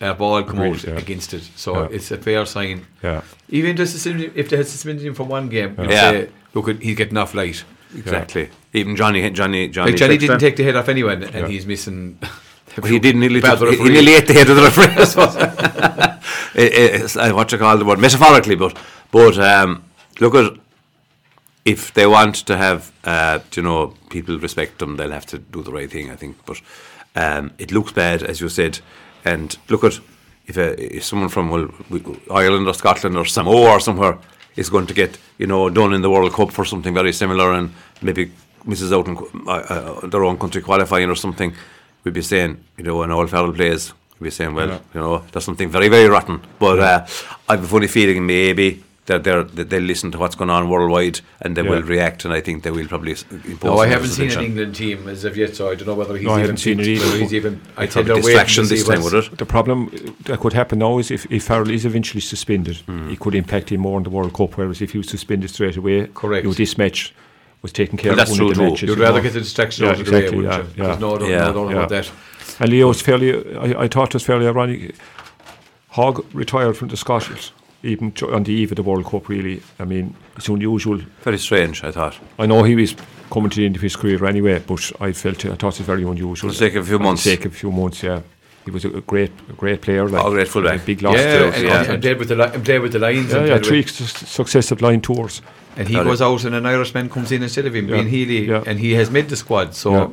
have 0.00 0.20
all 0.20 0.42
come 0.44 0.60
Agreed, 0.60 0.76
out 0.76 0.84
yeah. 0.84 0.98
against 0.98 1.34
it, 1.34 1.42
so 1.56 1.74
Yeah. 1.82 1.88
it's 1.96 2.10
a 2.12 2.16
fair 2.18 2.46
sign. 2.46 2.86
yeah, 3.02 3.22
Even 3.48 3.76
just 3.76 4.06
if 4.06 4.48
they 4.50 4.56
had 4.56 4.66
suspended 4.68 5.04
him 5.04 5.14
for 5.14 5.24
one 5.24 5.48
game, 5.48 5.74
you'd 5.80 5.90
Yeah. 5.90 6.10
say, 6.10 6.28
look, 6.54 6.80
he's 6.80 6.96
getting 6.96 7.16
off 7.16 7.34
light. 7.34 7.64
Exactly. 7.94 8.50
Even 8.72 8.96
Johnny, 8.96 9.28
Johnny, 9.30 9.68
Johnny. 9.68 9.92
Like 9.92 9.98
Johnny 9.98 10.18
didn't 10.18 10.38
take 10.38 10.56
the 10.56 10.64
head 10.64 10.76
off 10.76 10.88
anyone, 10.88 11.22
and 11.22 11.46
he's 11.48 11.66
missing. 11.66 12.18
Well, 12.78 12.86
he 12.90 12.98
did 12.98 13.16
nearly, 13.16 13.40
took, 13.40 13.60
he, 13.60 13.88
nearly 13.88 14.14
ate 14.14 14.26
the 14.26 14.32
head 14.34 14.48
of 14.48 14.56
the 14.56 14.62
referee. 14.62 14.94
I 14.96 15.04
suppose. 15.04 15.36
It- 16.54 17.02
it's, 17.02 17.16
uh, 17.16 17.32
what 17.32 17.50
you 17.52 17.58
call 17.58 17.76
the 17.78 17.84
word 17.84 17.98
metaphorically, 17.98 18.54
but 18.56 18.76
but 19.10 19.38
um, 19.38 19.84
look 20.20 20.34
at 20.34 20.52
if 21.64 21.92
they 21.94 22.06
want 22.06 22.34
to 22.46 22.56
have 22.56 22.92
uh, 23.04 23.38
you 23.54 23.62
know 23.62 23.94
people 24.10 24.38
respect 24.38 24.78
them, 24.78 24.96
they'll 24.96 25.10
have 25.10 25.26
to 25.26 25.38
do 25.38 25.62
the 25.62 25.72
right 25.72 25.90
thing. 25.90 26.10
I 26.10 26.16
think, 26.16 26.36
but 26.46 26.60
um, 27.14 27.52
it 27.58 27.72
looks 27.72 27.92
bad 27.92 28.22
as 28.22 28.40
you 28.40 28.48
said, 28.48 28.80
and 29.24 29.56
look 29.68 29.84
at 29.84 30.00
if, 30.46 30.56
a, 30.56 30.96
if 30.96 31.04
someone 31.04 31.28
from 31.28 31.50
well, 31.50 31.68
Ireland 32.30 32.66
or 32.66 32.74
Scotland 32.74 33.16
or 33.16 33.24
Samoa 33.24 33.70
or 33.70 33.80
somewhere 33.80 34.18
is 34.56 34.70
going 34.70 34.86
to 34.86 34.94
get 34.94 35.18
you 35.38 35.46
know 35.46 35.70
done 35.70 35.92
in 35.94 36.02
the 36.02 36.10
World 36.10 36.32
Cup 36.32 36.50
for 36.52 36.64
something 36.64 36.94
very 36.94 37.12
similar 37.12 37.52
and 37.52 37.70
maybe 38.02 38.30
misses 38.64 38.92
out 38.92 39.08
on 39.08 39.16
uh, 39.46 39.50
uh, 39.50 40.06
their 40.06 40.24
own 40.24 40.38
country 40.38 40.62
qualifying 40.62 41.08
or 41.10 41.16
something, 41.16 41.52
we'd 42.04 42.14
be 42.14 42.22
saying 42.22 42.56
you 42.76 42.84
know 42.84 43.02
an 43.02 43.10
old 43.10 43.30
Farrell 43.30 43.52
plays. 43.52 43.92
We'd 44.20 44.26
be 44.26 44.30
saying, 44.30 44.54
well, 44.54 44.68
Yeah. 44.68 44.78
you 44.94 45.00
know, 45.00 45.18
there's 45.32 45.44
something 45.44 45.68
very, 45.68 45.88
very 45.88 46.08
rotten. 46.08 46.40
But 46.60 46.78
uh, 46.78 47.06
I've 47.48 47.64
a 47.64 47.66
funny 47.66 47.88
feeling 47.88 48.24
maybe 48.24 48.82
that 49.06 49.24
they're, 49.24 49.42
that 49.42 49.68
they'll 49.68 49.82
listen 49.82 50.12
to 50.12 50.18
what's 50.18 50.36
going 50.36 50.48
on 50.50 50.68
worldwide 50.68 51.20
and 51.40 51.56
they 51.56 51.62
Yeah. 51.62 51.70
will 51.70 51.82
react, 51.82 52.24
and 52.24 52.32
I 52.32 52.40
think 52.40 52.62
they 52.62 52.70
will 52.70 52.86
probably 52.86 53.12
impose. 53.12 53.64
No, 53.64 53.78
I 53.78 53.88
haven't 53.88 54.10
seen 54.10 54.30
an. 54.30 54.40
England 54.44 54.76
team 54.76 55.08
as 55.08 55.24
of 55.24 55.36
yet, 55.36 55.56
so 55.56 55.70
I 55.70 55.74
don't 55.74 55.88
know 55.88 55.94
whether 55.94 56.16
he's 56.16 56.24
No, 56.24 56.30
I 56.30 56.34
even 56.34 56.40
haven't 56.42 56.56
seen 56.58 56.78
it 56.78 56.86
either. 56.86 57.16
He's 57.18 57.34
even. 57.34 57.60
I 57.76 57.84
It's 57.84 57.94
tend 57.94 58.06
probably 58.06 58.22
to 58.22 58.26
wait 58.26 58.32
distraction 58.32 58.68
this 58.68 58.84
time, 58.86 59.00
what's- 59.02 59.12
would 59.12 59.24
it? 59.32 59.38
The 59.38 59.46
problem 59.46 59.90
that 60.26 60.38
could 60.38 60.52
happen 60.52 60.78
now 60.78 60.98
is 60.98 61.10
if, 61.10 61.26
if 61.32 61.42
Farrell 61.42 61.70
is 61.70 61.84
eventually 61.84 62.20
suspended, 62.20 62.76
Hmm. 62.86 63.08
he 63.08 63.16
could 63.16 63.34
impact 63.34 63.72
him 63.72 63.80
more 63.80 63.98
in 63.98 64.04
the 64.04 64.10
World 64.10 64.32
Cup. 64.34 64.56
Whereas 64.56 64.80
if 64.80 64.92
he 64.92 64.98
was 64.98 65.08
suspended 65.08 65.50
straight 65.50 65.76
away, 65.76 66.06
Correct. 66.14 66.44
you 66.44 66.50
know, 66.50 66.54
this 66.54 66.78
match 66.78 67.12
was 67.62 67.72
taken 67.72 67.98
care 67.98 68.12
Well, 68.12 68.20
of. 68.20 68.26
that's 68.28 68.38
one 68.40 68.50
of 68.50 68.54
true 68.56 68.70
matches, 68.70 68.88
You'd 68.88 68.98
rather 68.98 69.18
know. 69.18 69.22
get 69.24 69.32
the 69.32 69.40
distraction 69.40 69.84
Yeah, 69.84 69.90
out 69.92 70.00
of 70.00 70.06
the 70.06 70.12
way, 70.12 70.18
exactly, 70.18 70.36
wouldn't 70.46 70.52
yeah, 70.54 70.58
you? 70.60 70.64
yeah. 70.76 70.86
There's 70.90 71.00
no, 71.00 71.18
doubt- 71.18 71.28
Yeah. 71.28 71.38
no 71.38 71.52
doubt 71.52 71.72
about 71.72 71.90
Yeah. 71.90 72.00
that. 72.00 72.10
And 72.60 72.70
Leo 72.70 72.86
was 72.88 73.00
fairly, 73.02 73.56
I, 73.56 73.82
I 73.82 73.88
thought 73.88 74.08
it 74.08 74.14
was 74.14 74.22
fairly 74.24 74.46
ironic. 74.46 74.94
Hogg 75.90 76.24
retired 76.32 76.76
from 76.76 76.88
the 76.88 76.96
Scottish, 76.96 77.52
even 77.82 78.12
on 78.32 78.44
the 78.44 78.52
eve 78.52 78.72
of 78.72 78.76
the 78.76 78.82
World 78.82 79.04
Cup, 79.06 79.28
really. 79.28 79.62
I 79.78 79.84
mean, 79.84 80.14
it's 80.36 80.48
unusual. 80.48 80.98
Very 81.22 81.38
strange, 81.38 81.82
I 81.84 81.90
thought. 81.90 82.18
I 82.38 82.46
know 82.46 82.62
he 82.62 82.74
was 82.76 82.94
coming 83.30 83.50
to 83.50 83.56
the 83.56 83.66
end 83.66 83.76
of 83.76 83.82
his 83.82 83.96
career 83.96 84.24
anyway, 84.24 84.62
but 84.66 84.92
I 85.00 85.12
felt 85.12 85.44
I 85.46 85.54
thought 85.54 85.74
it 85.74 85.78
was 85.78 85.80
very 85.80 86.02
unusual. 86.04 86.36
For 86.36 86.46
the 86.48 86.54
sake 86.54 86.74
of 86.76 86.84
a 86.84 86.86
few 86.86 86.96
For 86.98 87.02
the 87.02 87.04
months. 87.08 87.22
sake 87.22 87.44
of 87.44 87.52
a 87.52 87.54
few 87.54 87.72
months, 87.72 88.02
yeah. 88.02 88.22
He 88.64 88.70
was 88.70 88.84
a, 88.84 88.90
a 88.90 89.00
great, 89.00 89.32
a 89.50 89.54
great 89.54 89.80
player. 89.82 90.08
Like, 90.08 90.24
Oh, 90.24 90.30
great 90.30 90.46
fullback. 90.46 90.82
a 90.82 90.84
Big 90.84 91.02
loss 91.02 91.16
Yeah, 91.16 91.50
to 91.50 91.64
yeah. 91.64 91.80
and, 91.80 91.90
and 91.94 92.02
played 92.02 92.18
with 92.18 92.28
the 92.28 92.36
li- 92.36 92.50
and 92.54 92.64
played 92.64 92.80
with 92.80 92.92
the 92.92 93.00
Lions. 93.00 93.32
Yeah, 93.32 93.44
yeah, 93.44 93.58
three 93.58 93.78
with- 93.80 93.90
su- 93.90 94.04
successive 94.26 94.80
line 94.80 95.00
tours. 95.00 95.42
and 95.76 95.88
he 95.88 95.94
Got 95.94 96.04
goes 96.04 96.20
it. 96.20 96.24
out, 96.24 96.44
and 96.44 96.54
an 96.54 96.66
Irishman 96.66 97.08
comes 97.10 97.32
in 97.32 97.42
instead 97.42 97.66
of 97.66 97.74
him, 97.74 97.88
Yeah, 97.88 97.96
being 97.96 98.08
Healy, 98.08 98.46
yeah. 98.48 98.62
and 98.66 98.78
he 98.78 98.92
has 98.92 99.10
made 99.10 99.28
the 99.30 99.36
squad. 99.36 99.74
So 99.74 99.90
Yeah. 99.92 100.08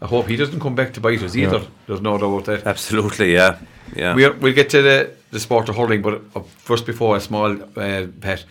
I 0.00 0.06
hope 0.06 0.28
he 0.28 0.36
doesn't 0.36 0.60
come 0.60 0.74
back 0.74 0.92
to 0.94 1.00
bite 1.00 1.22
us 1.22 1.34
either. 1.34 1.58
Yeah. 1.58 1.64
There's 1.86 2.00
no 2.00 2.18
doubt 2.18 2.26
about 2.26 2.44
that. 2.46 2.66
Absolutely, 2.66 3.32
yeah. 3.34 3.58
Yeah. 3.96 4.14
We're, 4.14 4.32
we'll 4.34 4.54
get 4.54 4.70
to 4.70 4.82
the, 4.82 5.10
the 5.30 5.40
sport 5.40 5.68
of 5.68 5.76
hurling, 5.76 6.02
but 6.02 6.22
uh, 6.36 6.40
first, 6.40 6.86
before 6.86 7.16
a 7.16 7.20
small 7.20 7.60
uh, 7.76 8.06
pet, 8.20 8.44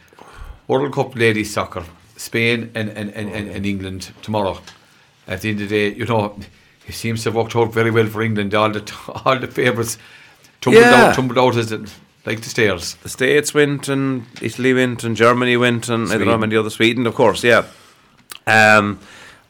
World 0.68 0.94
Cup 0.94 1.16
ladies 1.16 1.54
soccer, 1.54 1.84
Spain 2.18 2.72
and, 2.76 2.90
and, 2.90 3.12
and, 3.12 3.30
and, 3.32 3.50
and 3.50 3.66
England 3.66 4.12
tomorrow. 4.22 4.60
At 5.28 5.42
the 5.42 5.50
end 5.52 5.62
of 5.62 5.70
the 5.70 5.76
day, 5.92 5.98
you 5.98 6.06
know, 6.06 6.38
it 6.88 6.94
seems 6.94 7.24
to 7.24 7.30
have 7.30 7.36
worked 7.36 7.56
out 7.56 7.72
very 7.74 7.92
well 7.92 8.08
for 8.08 8.22
England. 8.22 8.54
All 8.56 8.70
the 8.72 8.82
all 9.26 9.38
the 9.40 9.48
favourites 9.48 9.98
tumbled 10.62 10.84
Yeah. 10.84 11.06
out, 11.10 11.16
tumbled 11.16 11.38
out 11.38 11.56
as 11.56 11.72
it, 11.72 11.90
like 12.26 12.42
the 12.42 12.50
stairs. 12.50 12.96
The 13.04 13.10
States 13.10 13.54
went 13.54 13.88
and 13.88 14.26
Italy 14.42 14.74
went 14.74 15.04
and 15.04 15.16
Germany 15.16 15.56
went 15.58 15.88
and 15.90 16.10
I 16.12 16.18
don't 16.18 16.28
know 16.28 16.38
many 16.38 16.56
other 16.58 16.70
Sweden, 16.70 17.06
of 17.08 17.16
course, 17.16 17.44
yeah. 17.44 17.66
Um, 18.48 19.00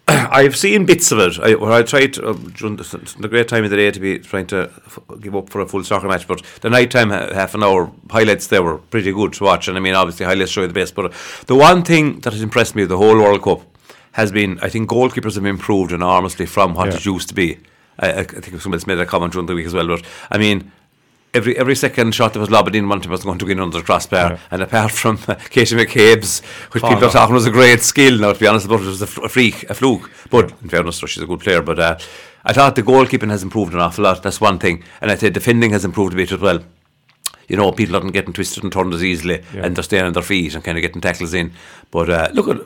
I've 0.32 0.56
seen 0.56 0.86
bits 0.86 1.12
of 1.12 1.20
it. 1.20 1.40
I, 1.40 1.56
well, 1.56 1.74
I 1.74 1.84
tried 1.84 2.18
uh, 2.18 2.34
during 2.34 2.78
the, 2.78 3.16
the 3.20 3.28
great 3.28 3.48
time 3.48 3.64
of 3.66 3.70
the 3.70 3.76
day 3.76 3.92
to 3.92 4.00
be 4.00 4.20
trying 4.20 4.48
to 4.48 4.72
f- 4.86 5.00
give 5.20 5.36
up 5.36 5.50
for 5.50 5.60
a 5.62 5.66
full 5.68 5.84
soccer 5.84 6.08
match, 6.08 6.28
but 6.28 6.42
the 6.62 6.70
night 6.70 6.92
time 6.92 7.10
ha- 7.10 7.34
half 7.34 7.54
an 7.56 7.64
hour 7.64 7.92
highlights 8.10 8.48
there 8.48 8.64
were 8.64 8.78
pretty 8.78 9.12
good 9.12 9.34
to 9.34 9.44
watch. 9.44 9.68
And 9.68 9.76
I 9.78 9.82
mean, 9.82 9.96
obviously, 9.96 10.26
highlights 10.26 10.52
show 10.52 10.62
you 10.62 10.68
the 10.68 10.74
best. 10.74 10.96
But 10.96 11.12
the 11.48 11.56
one 11.56 11.84
thing 11.84 12.20
that 12.22 12.32
has 12.34 12.42
impressed 12.42 12.74
me 12.76 12.86
the 12.86 12.98
whole 12.98 13.18
World 13.18 13.42
Cup 13.44 13.62
has 14.14 14.32
been 14.32 14.60
I 14.62 14.70
think 14.70 14.90
goalkeepers 14.90 15.36
have 15.36 15.46
improved 15.46 15.92
enormously 15.92 16.46
from 16.46 16.74
what 16.74 16.88
Yeah. 16.90 16.96
it 16.96 17.06
used 17.06 17.28
to 17.30 17.34
be. 17.36 17.58
I, 18.00 18.08
I 18.12 18.20
I 18.20 18.24
think 18.24 18.62
somebody's 18.62 18.88
made 18.88 19.00
a 19.00 19.06
comment 19.06 19.34
during 19.34 19.48
the 19.48 19.56
week 19.56 19.66
as 19.66 19.74
well, 19.74 19.88
but 19.88 20.04
I 20.32 20.38
mean, 20.38 20.72
every 21.38 21.58
every 21.58 21.76
second 21.76 22.14
shot 22.14 22.34
that 22.34 22.40
was 22.40 22.50
lobbed 22.50 22.76
in, 22.76 22.90
one 22.90 23.00
was 23.10 23.24
going 23.24 23.40
to 23.40 23.46
go 23.46 23.52
in 23.52 23.60
under 23.60 23.78
the 23.78 23.84
crossbar. 23.84 24.32
Yeah. 24.32 24.40
And 24.52 24.62
apart 24.62 24.92
from 24.92 25.18
uh, 25.28 25.36
Katie 25.50 25.76
McCabe's, 25.76 26.42
which 26.74 26.84
Oh, 26.84 26.88
people 26.90 27.02
no. 27.02 27.08
are 27.08 27.12
talking 27.12 27.34
was 27.36 27.46
a 27.46 27.52
great 27.52 27.82
skill, 27.82 28.18
now 28.20 28.34
to 28.34 28.40
be 28.40 28.48
honest 28.48 28.66
about 28.66 28.82
it, 28.82 28.86
it 28.86 28.88
was 28.88 29.02
a, 29.02 29.08
freak, 29.08 29.64
a 29.70 29.74
fluke. 29.74 30.10
But 30.30 30.52
in 30.62 30.70
fairness, 30.70 30.98
she's 31.00 31.24
a 31.24 31.26
good 31.26 31.40
player. 31.40 31.62
But 31.62 31.80
uh, 31.80 31.98
I 32.44 32.54
thought 32.54 32.76
the 32.76 32.84
goalkeeping 32.84 33.30
has 33.30 33.44
improved 33.44 33.74
an 33.74 33.80
awful 33.80 34.04
lot. 34.04 34.22
That's 34.24 34.42
one 34.42 34.60
thing. 34.60 34.84
And 35.02 35.10
I'd 35.12 35.20
say 35.20 35.30
defending 35.30 35.72
has 35.72 35.86
improved 35.86 36.14
a 36.14 36.18
bit 36.18 36.32
as 36.32 36.40
well. 36.40 36.60
You 37.48 37.56
know, 37.56 37.72
people 37.72 37.96
aren't 37.96 38.12
getting 38.12 38.34
twisted 38.34 38.64
and 38.64 38.74
turned 38.74 38.94
as 38.94 39.04
easily, 39.04 39.42
Yeah. 39.54 39.66
and 39.66 39.76
they're 39.76 39.84
staying 39.84 40.04
on 40.04 40.14
their 40.14 40.24
feet 40.24 40.54
and 40.54 40.64
kind 40.64 40.78
of 40.78 40.82
getting 40.82 41.00
tackles 41.02 41.34
in. 41.34 41.54
But 41.92 42.10
uh, 42.10 42.30
look 42.34 42.48
at. 42.50 42.58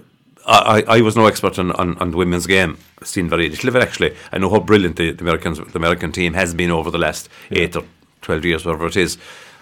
I, 0.47 0.81
I 0.87 0.97
I 0.97 1.01
was 1.01 1.15
no 1.15 1.27
expert 1.27 1.59
on, 1.59 1.71
on, 1.73 1.95
on 1.99 2.09
the 2.09 2.17
women's 2.17 2.47
game. 2.47 2.79
I've 2.99 3.07
seen 3.07 3.29
very 3.29 3.47
little 3.47 3.69
of 3.69 3.75
it 3.75 3.83
actually. 3.83 4.15
I 4.31 4.39
know 4.39 4.49
how 4.49 4.59
brilliant 4.59 4.95
the, 4.95 5.11
the 5.11 5.21
Americans 5.21 5.59
the 5.59 5.77
American 5.77 6.11
team 6.11 6.33
has 6.33 6.55
been 6.55 6.71
over 6.71 6.89
the 6.89 6.97
last 6.97 7.29
eight 7.51 7.75
or 7.75 7.83
twelve 8.21 8.45
years, 8.45 8.65
whatever 8.65 8.87
it 8.87 8.95
is. 8.97 9.17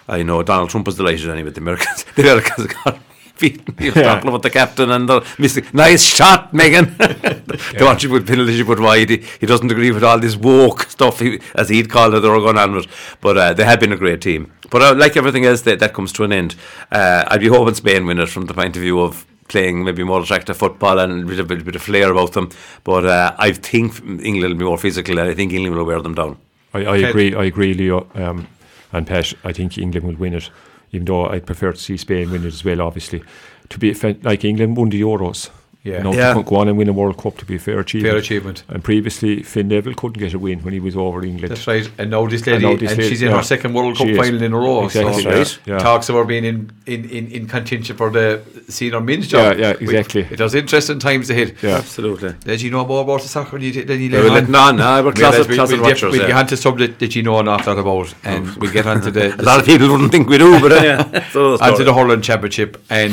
I 0.08 0.22
know 0.22 0.42
Donald 0.42 0.70
Trump 0.70 0.86
was 0.86 0.96
delighted 0.96 1.28
anyway. 1.28 1.44
With 1.44 1.54
the 1.54 1.60
Americans 1.60 2.04
the 2.16 2.22
Americans 2.22 2.66
got 2.66 2.98
beaten. 3.38 3.74
He 3.78 3.86
was 3.86 3.96
Yeah. 3.96 4.02
talking 4.14 4.28
about 4.28 4.42
the 4.42 4.50
captain 4.50 4.90
and 4.90 5.08
the 5.08 5.24
missing. 5.38 5.64
Nice 5.72 6.02
shot, 6.02 6.52
Megan. 6.52 6.84
the 6.98 7.78
one 7.80 7.96
she 7.98 8.08
put 8.08 8.26
penalty 8.26 8.62
put 8.64 8.80
wide. 8.80 9.08
He, 9.08 9.24
he 9.40 9.46
doesn't 9.46 9.70
agree 9.70 9.92
with 9.92 10.04
all 10.04 10.18
this 10.18 10.36
woke 10.36 10.82
stuff, 10.90 11.20
he, 11.20 11.40
as 11.54 11.68
he'd 11.68 11.88
call 11.90 12.12
it, 12.14 12.20
they 12.20 12.28
were 12.28 12.40
going 12.40 12.58
on 12.58 12.72
with. 12.74 12.86
But 13.20 13.38
uh, 13.38 13.52
they 13.54 13.64
have 13.64 13.80
been 13.80 13.92
a 13.92 13.96
great 13.96 14.20
team. 14.20 14.52
But 14.70 14.82
uh, 14.82 14.94
like 14.94 15.16
everything 15.16 15.46
else, 15.46 15.62
that, 15.62 15.78
that 15.78 15.94
comes 15.94 16.12
to 16.14 16.24
an 16.24 16.32
end. 16.32 16.54
Uh, 16.92 17.24
I'd 17.28 17.40
be 17.40 17.48
hoping 17.48 17.74
Spain 17.74 18.04
win 18.04 18.18
it 18.18 18.28
from 18.28 18.46
the 18.46 18.54
point 18.54 18.76
of 18.76 18.82
view 18.82 19.00
of 19.00 19.24
playing 19.48 19.84
maybe 19.84 20.04
more 20.04 20.20
attractive 20.22 20.56
football 20.56 20.98
and 20.98 21.22
a 21.22 21.26
bit, 21.26 21.38
of- 21.40 21.50
a 21.50 21.56
bit 21.56 21.76
of 21.76 21.82
flair 21.82 22.10
about 22.12 22.32
them. 22.34 22.50
But 22.84 23.06
uh, 23.06 23.34
I 23.38 23.52
think 23.52 24.00
England 24.04 24.52
will 24.54 24.58
be 24.58 24.64
more 24.66 24.78
physical 24.78 25.18
and 25.18 25.28
I 25.30 25.34
think 25.34 25.52
England 25.52 25.76
will 25.76 25.84
wear 25.86 26.02
them 26.02 26.14
down. 26.14 26.36
I, 26.72 26.84
I 26.84 26.96
agree. 26.98 27.34
I 27.34 27.44
agree, 27.44 27.74
Leo. 27.74 28.08
Um, 28.14 28.46
and 28.92 29.06
Pat, 29.06 29.34
I 29.44 29.52
think 29.52 29.78
England 29.78 30.06
will 30.06 30.16
win 30.16 30.34
it. 30.34 30.50
Even 30.92 31.04
though 31.04 31.26
I'd 31.26 31.46
prefer 31.46 31.72
to 31.72 31.78
see 31.78 31.96
Spain 31.96 32.30
win 32.30 32.44
it 32.44 32.48
as 32.48 32.64
well. 32.64 32.80
Obviously, 32.80 33.22
to 33.68 33.78
be 33.78 33.94
like 33.94 34.44
England 34.44 34.76
won 34.76 34.88
the 34.88 35.00
Euros. 35.00 35.50
Yeah. 35.82 35.98
You 35.98 36.04
know, 36.04 36.12
Yeah. 36.12 36.34
to 36.34 36.42
go 36.42 36.56
on 36.56 36.68
and 36.68 36.76
win 36.76 36.88
a 36.88 36.92
World 36.92 37.16
Cup 37.16 37.38
to 37.38 37.46
be 37.46 37.56
a 37.56 37.58
fair 37.58 37.80
achievement. 37.80 38.12
Fair 38.12 38.18
achievement. 38.18 38.64
And 38.68 38.84
previously, 38.84 39.42
Phil 39.42 39.64
Neville 39.64 39.94
couldn't 39.94 40.18
get 40.18 40.34
a 40.34 40.38
win 40.38 40.60
when 40.60 40.74
he 40.74 40.80
was 40.80 40.94
over 40.94 41.24
England. 41.24 41.50
That's 41.50 41.66
right. 41.66 41.88
And 41.96 42.10
now 42.10 42.26
this 42.26 42.46
lady, 42.46 42.66
and, 42.66 42.78
this 42.78 42.90
lady, 42.90 43.08
she's 43.08 43.22
in 43.22 43.30
yeah. 43.30 43.38
her 43.38 43.42
second 43.42 43.72
World 43.72 43.96
Cup 43.96 44.08
final 44.08 44.42
in 44.42 44.52
a 44.52 44.58
row. 44.58 44.84
Exactly, 44.84 45.22
so 45.22 45.30
yeah, 45.30 45.44
yeah. 45.64 45.78
talks 45.78 46.10
of 46.10 46.16
her 46.16 46.24
being 46.24 46.44
in, 46.44 46.70
in, 46.86 47.08
in, 47.08 47.28
in 47.28 47.46
contention 47.46 47.96
for 47.96 48.10
the 48.10 48.42
senior 48.68 49.00
men's 49.00 49.28
job. 49.28 49.58
yeah, 49.58 49.72
Which- 49.72 49.82
exactly. 49.82 50.26
It 50.30 50.38
was 50.40 50.54
interesting 50.54 50.98
times 50.98 51.30
ahead. 51.30 51.56
Yeah. 51.62 51.76
Absolutely. 51.76 52.34
Did 52.44 52.60
you 52.60 52.70
know 52.70 52.86
more 52.86 53.02
about 53.02 53.22
the 53.22 53.28
soccer 53.28 53.52
than 53.52 53.62
you, 53.62 53.84
than 53.84 54.00
you 54.00 54.10
Yeah, 54.10 54.20
let 54.20 54.48
well, 54.48 54.68
on? 54.68 54.76
no, 54.76 54.84
no, 54.84 54.96
we're 54.96 55.02
We'll, 55.04 55.12
closet, 55.14 55.48
we'll, 55.48 55.56
we'll 55.56 55.66
get, 55.68 55.80
watchers. 55.82 56.12
we'll 56.12 56.20
yeah. 56.20 56.26
get 56.26 56.36
onto 56.36 56.56
subject 56.56 56.98
that 57.00 57.16
you 57.16 57.22
know 57.22 57.38
an 57.38 57.48
awful 57.48 57.74
lot 57.74 57.80
about, 57.80 58.14
and 58.24 58.54
we'll 58.56 58.72
get 58.72 58.86
onto 58.86 59.10
the, 59.10 59.34
a 59.34 59.42
lot 59.42 59.60
of 59.60 59.66
people 59.66 59.88
wouldn't 59.90 60.12
think 60.12 60.28
we 60.28 60.36
do, 60.36 60.60
but 60.60 60.72
anyway. 60.72 61.24
so 61.32 61.56
the 61.56 61.64
onto 61.64 61.84
the 61.84 61.94
hurling 61.94 62.20
championship, 62.20 62.82
and 62.90 63.12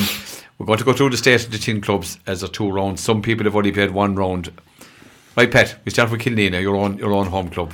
we're 0.58 0.66
going 0.66 0.80
to 0.80 0.86
go 0.86 0.94
through 0.94 1.12
the 1.12 1.18
state 1.18 1.46
of 1.46 1.52
the 1.52 1.58
tin 1.58 1.82
clubs 1.82 2.18
as 2.26 2.44
a 2.44 2.48
two 2.48 2.70
rounds. 2.70 3.02
Some 3.02 3.22
people 3.22 3.46
have 3.46 3.56
only 3.56 3.72
played 3.72 3.92
one 3.92 4.16
round. 4.16 4.52
Right, 5.36 5.52
Pat. 5.52 5.78
We 5.86 5.92
start 5.92 6.10
with 6.10 6.22
Killanena, 6.22 6.62
your 6.62 6.76
own 6.76 6.98
your 6.98 7.14
own 7.14 7.28
home 7.28 7.50
club. 7.50 7.74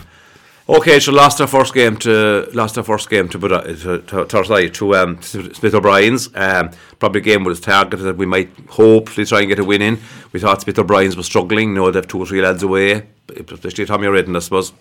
Okay, 0.68 1.02
so 1.02 1.12
lost 1.12 1.42
our 1.42 1.48
first 1.48 1.74
game 1.74 1.98
to 1.98 2.50
lost 2.54 2.78
our 2.78 2.84
first 2.86 3.10
game 3.10 3.28
to 3.30 3.40
to, 3.40 4.02
to, 4.02 4.26
to, 4.26 4.70
to 4.70 4.96
um, 4.96 5.22
Smith 5.22 5.74
O'Brien's. 5.74 6.30
Um, 6.36 6.72
probably 7.00 7.20
a 7.20 7.24
game 7.24 7.44
was 7.44 7.60
targeted 7.60 8.06
that 8.06 8.16
we 8.16 8.26
might 8.26 8.50
hopefully 8.70 9.26
try 9.26 9.40
and 9.40 9.50
get 9.50 9.60
a 9.60 9.64
win 9.64 9.82
in. 9.82 10.00
We 10.32 10.40
thought 10.40 10.62
Smith 10.62 10.80
O'Brien's 10.80 11.18
was 11.18 11.26
struggling. 11.26 11.70
You 11.70 11.76
know, 11.76 11.92
they 11.92 11.98
have 11.98 12.08
two 12.08 12.20
or 12.20 12.26
three 12.26 12.42
lads 12.42 12.64
away, 12.64 13.08
especially 13.30 13.86
Tommy 13.86 14.08
Redden, 14.08 14.36
I 14.36 14.40
suppose. 14.40 14.72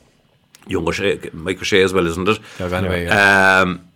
Young 0.69 0.87
O'Shea, 0.87 1.19
Mike 1.33 1.61
O'Shea 1.61 1.83
as 1.83 1.93
well, 1.93 2.07
isn't 2.07 2.29
it? 2.29 2.39
Yeah, 2.61 2.67
anyway, 2.67 3.07
yeah. 3.07 3.61
Um, 3.61 3.89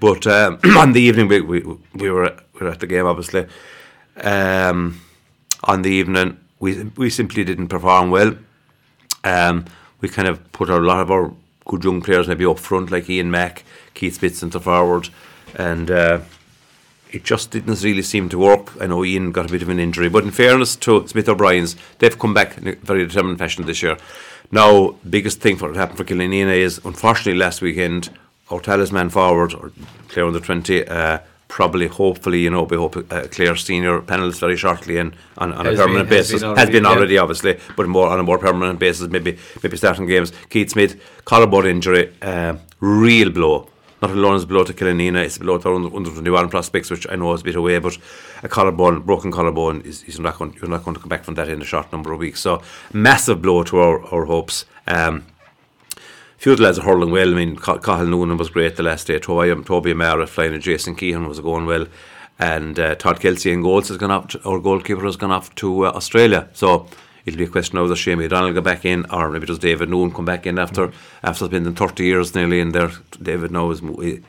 but 0.00 0.26
um, 0.26 0.58
on 0.76 0.92
the 0.92 1.00
evening 1.02 1.28
we, 1.28 1.42
we 1.42 1.62
we 1.94 2.10
were 2.10 2.34
at 2.68 2.80
the 2.80 2.86
game 2.86 3.06
obviously. 3.06 3.46
Um, 4.16 5.00
on 5.64 5.82
the 5.82 5.90
evening 5.90 6.38
we 6.62 6.84
we 6.96 7.10
simply 7.10 7.44
didn't 7.44 7.68
perform 7.68 8.10
well. 8.10 8.36
Um, 9.24 9.66
we 10.00 10.08
kind 10.08 10.28
of 10.28 10.52
put 10.52 10.70
a 10.70 10.78
lot 10.78 11.00
of 11.00 11.10
our 11.10 11.32
good 11.66 11.84
young 11.84 12.00
players 12.00 12.28
maybe 12.28 12.46
up 12.46 12.58
front, 12.58 12.90
like 12.90 13.10
Ian 13.10 13.30
Mack, 13.30 13.64
Keith 13.94 14.14
Smith 14.14 14.42
into 14.42 14.60
forward, 14.60 15.08
and 15.56 15.90
uh, 15.90 16.20
it 17.10 17.24
just 17.24 17.50
didn't 17.50 17.82
really 17.82 18.02
seem 18.02 18.28
to 18.28 18.38
work. 18.38 18.70
I 18.80 18.86
know 18.86 19.04
Ian 19.04 19.32
got 19.32 19.46
a 19.46 19.52
bit 19.52 19.62
of 19.62 19.68
an 19.68 19.80
injury, 19.80 20.08
but 20.08 20.24
in 20.24 20.30
fairness 20.30 20.76
to 20.76 21.06
Smith 21.08 21.28
O'Brien's, 21.28 21.76
they've 21.98 22.18
come 22.18 22.32
back 22.32 22.56
in 22.58 22.68
a 22.68 22.74
very 22.76 23.06
determined 23.06 23.38
fashion 23.38 23.66
this 23.66 23.82
year. 23.82 23.96
Now, 24.52 24.96
biggest 25.08 25.40
thing 25.40 25.56
for 25.56 25.72
happened 25.74 25.98
for 25.98 26.04
Killanena 26.04 26.56
is, 26.56 26.80
unfortunately, 26.84 27.34
last 27.34 27.60
weekend, 27.60 28.10
our 28.50 28.60
talisman 28.60 29.10
forward, 29.10 29.52
or 29.54 29.72
Clare 30.08 30.26
under 30.26 30.40
20, 30.40 30.86
uh, 30.86 31.18
probably, 31.52 31.86
hopefully, 31.86 32.40
you 32.40 32.48
know, 32.48 32.62
we 32.62 32.78
hope 32.78 32.96
uh, 32.96 33.26
Clare 33.30 33.56
senior 33.56 34.00
panelist 34.00 34.40
very 34.40 34.56
shortly 34.56 34.96
and 34.96 35.14
on, 35.36 35.52
on 35.52 35.66
a 35.66 35.76
permanent 35.76 36.08
been- 36.08 36.16
has 36.16 36.30
basis. 36.30 36.40
been 36.40 36.48
has 36.48 36.58
already, 36.58 36.72
been 36.72 36.84
yeah. 36.84 36.90
already, 36.90 37.18
obviously, 37.18 37.60
but 37.76 37.86
more 37.86 38.08
on 38.08 38.18
a 38.18 38.22
more 38.22 38.38
permanent 38.38 38.78
basis, 38.78 39.06
maybe 39.08 39.36
maybe 39.62 39.76
starting 39.76 40.06
games. 40.06 40.32
Keith 40.48 40.70
Smith, 40.70 40.98
collarbone 41.26 41.66
injury, 41.66 42.10
uh, 42.22 42.56
real 42.80 43.30
blow. 43.30 43.68
Not 44.00 44.12
alone 44.12 44.36
as 44.36 44.46
blow 44.46 44.64
to 44.64 44.72
Killanena, 44.72 45.22
it's 45.22 45.36
a 45.36 45.40
blow 45.40 45.58
to 45.58 45.68
our 45.68 45.74
under, 45.74 45.94
under 45.94 46.10
21 46.10 46.48
prospects, 46.48 46.90
which 46.90 47.06
I 47.08 47.16
know 47.16 47.34
is 47.34 47.42
a 47.42 47.44
bit 47.44 47.54
away, 47.54 47.78
but 47.78 47.98
a 48.42 48.48
collarbone, 48.48 49.02
broken 49.02 49.30
collarbone, 49.30 49.82
is, 49.82 50.02
is 50.04 50.18
not 50.18 50.38
going, 50.38 50.54
you're 50.54 50.70
not 50.70 50.84
going 50.84 50.94
to 50.94 51.00
come 51.00 51.10
back 51.10 51.22
from 51.22 51.34
that 51.34 51.50
in 51.50 51.60
a 51.60 51.64
short 51.66 51.92
number 51.92 52.12
of 52.12 52.18
weeks. 52.18 52.40
So, 52.40 52.62
massive 52.94 53.42
blow 53.42 53.62
to 53.64 53.78
our, 53.78 54.02
our 54.06 54.24
hopes. 54.24 54.64
Um, 54.86 55.26
few 56.42 56.50
of 56.50 56.58
the 56.58 56.64
lads 56.64 56.80
are 56.80 56.82
hurling 56.82 57.12
well. 57.12 57.30
I 57.30 57.34
mean, 57.34 57.54
Ca- 57.54 57.78
Cahill 57.78 58.08
Noonan 58.08 58.36
was 58.36 58.50
great 58.50 58.74
the 58.74 58.82
last 58.82 59.06
day. 59.06 59.20
Toby, 59.20 59.62
Toby 59.62 59.92
Amara 59.92 60.26
flying 60.26 60.54
and 60.54 60.62
Jason 60.62 60.96
Keehan 60.96 61.28
was 61.28 61.38
going 61.38 61.66
well. 61.66 61.86
And 62.36 62.80
uh, 62.80 62.96
Todd 62.96 63.20
Kelsey 63.20 63.52
in 63.52 63.62
goals 63.62 63.86
has 63.88 63.96
gone 63.96 64.10
off, 64.10 64.26
to, 64.28 64.42
our 64.44 64.58
goalkeeper 64.58 65.04
has 65.04 65.16
gone 65.16 65.30
off 65.30 65.54
to 65.54 65.86
uh, 65.86 65.90
Australia. 65.90 66.48
So 66.52 66.88
it'll 67.24 67.38
be 67.38 67.44
a 67.44 67.48
question 67.48 67.76
now, 67.76 67.86
does 67.86 67.98
Shamie 67.98 68.24
O'Donnell 68.24 68.54
go 68.54 68.60
back 68.60 68.84
in 68.84 69.06
or 69.12 69.30
maybe 69.30 69.46
does 69.46 69.60
David 69.60 69.88
Noon 69.88 70.10
come 70.10 70.24
back 70.24 70.44
in 70.44 70.58
after 70.58 70.90
after 71.22 71.44
spending 71.44 71.76
30 71.76 72.04
years 72.04 72.34
nearly 72.34 72.58
in 72.58 72.72
there. 72.72 72.90
David 73.22 73.52
now 73.52 73.70
is, 73.70 73.80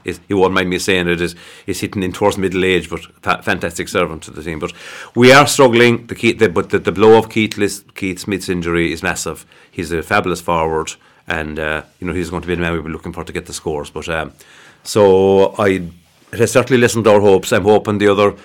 is 0.03 0.20
he 0.27 0.36
won't 0.36 0.53
mind 0.53 0.70
me 0.70 0.77
saying 0.77 1.08
it, 1.08 1.20
is, 1.20 1.36
is 1.65 1.79
hitting 1.79 2.03
in 2.03 2.13
towards 2.13 2.38
middle 2.38 2.63
age, 2.63 2.91
but 2.91 3.05
fa- 3.24 3.41
fantastic 3.41 3.89
servant 3.89 4.22
to 4.22 4.29
the 4.29 4.43
team. 4.43 4.60
But 4.60 4.74
we 5.15 5.34
are 5.34 5.48
struggling, 5.48 6.05
the 6.05 6.13
key, 6.13 6.34
the, 6.34 6.48
but 6.48 6.70
the, 6.70 6.77
the 6.77 6.91
blow 6.91 7.17
of 7.17 7.32
Keith, 7.32 7.58
Keith 7.96 8.20
Smith's 8.20 8.50
injury 8.50 8.93
is 8.93 9.01
massive. 9.01 9.48
He's 9.72 9.91
a 9.91 10.03
fabulous 10.03 10.41
forward 10.41 10.93
and 11.27 11.60
uh, 11.60 11.84
you 12.00 12.08
know 12.08 12.13
he's 12.13 12.30
going 12.30 12.42
to 12.42 12.48
be 12.48 12.56
the 12.56 12.62
man 12.62 12.74
we'll 12.74 12.84
be 12.84 12.89
looking 12.89 13.13
for 13.13 13.24
to 13.24 13.34
get 13.34 13.46
the 13.46 13.53
scores. 13.53 13.89
But 13.89 14.10
um, 14.10 14.34
so 14.84 15.56
I 15.58 15.89
it 16.32 16.39
has 16.39 16.51
certainly 16.51 16.80
listened 16.80 17.06
to 17.06 17.12
our 17.12 17.22
hopes. 17.22 17.51
I'm 17.51 17.63
hoping 17.63 17.98
the 17.98 18.08
other 18.08 18.36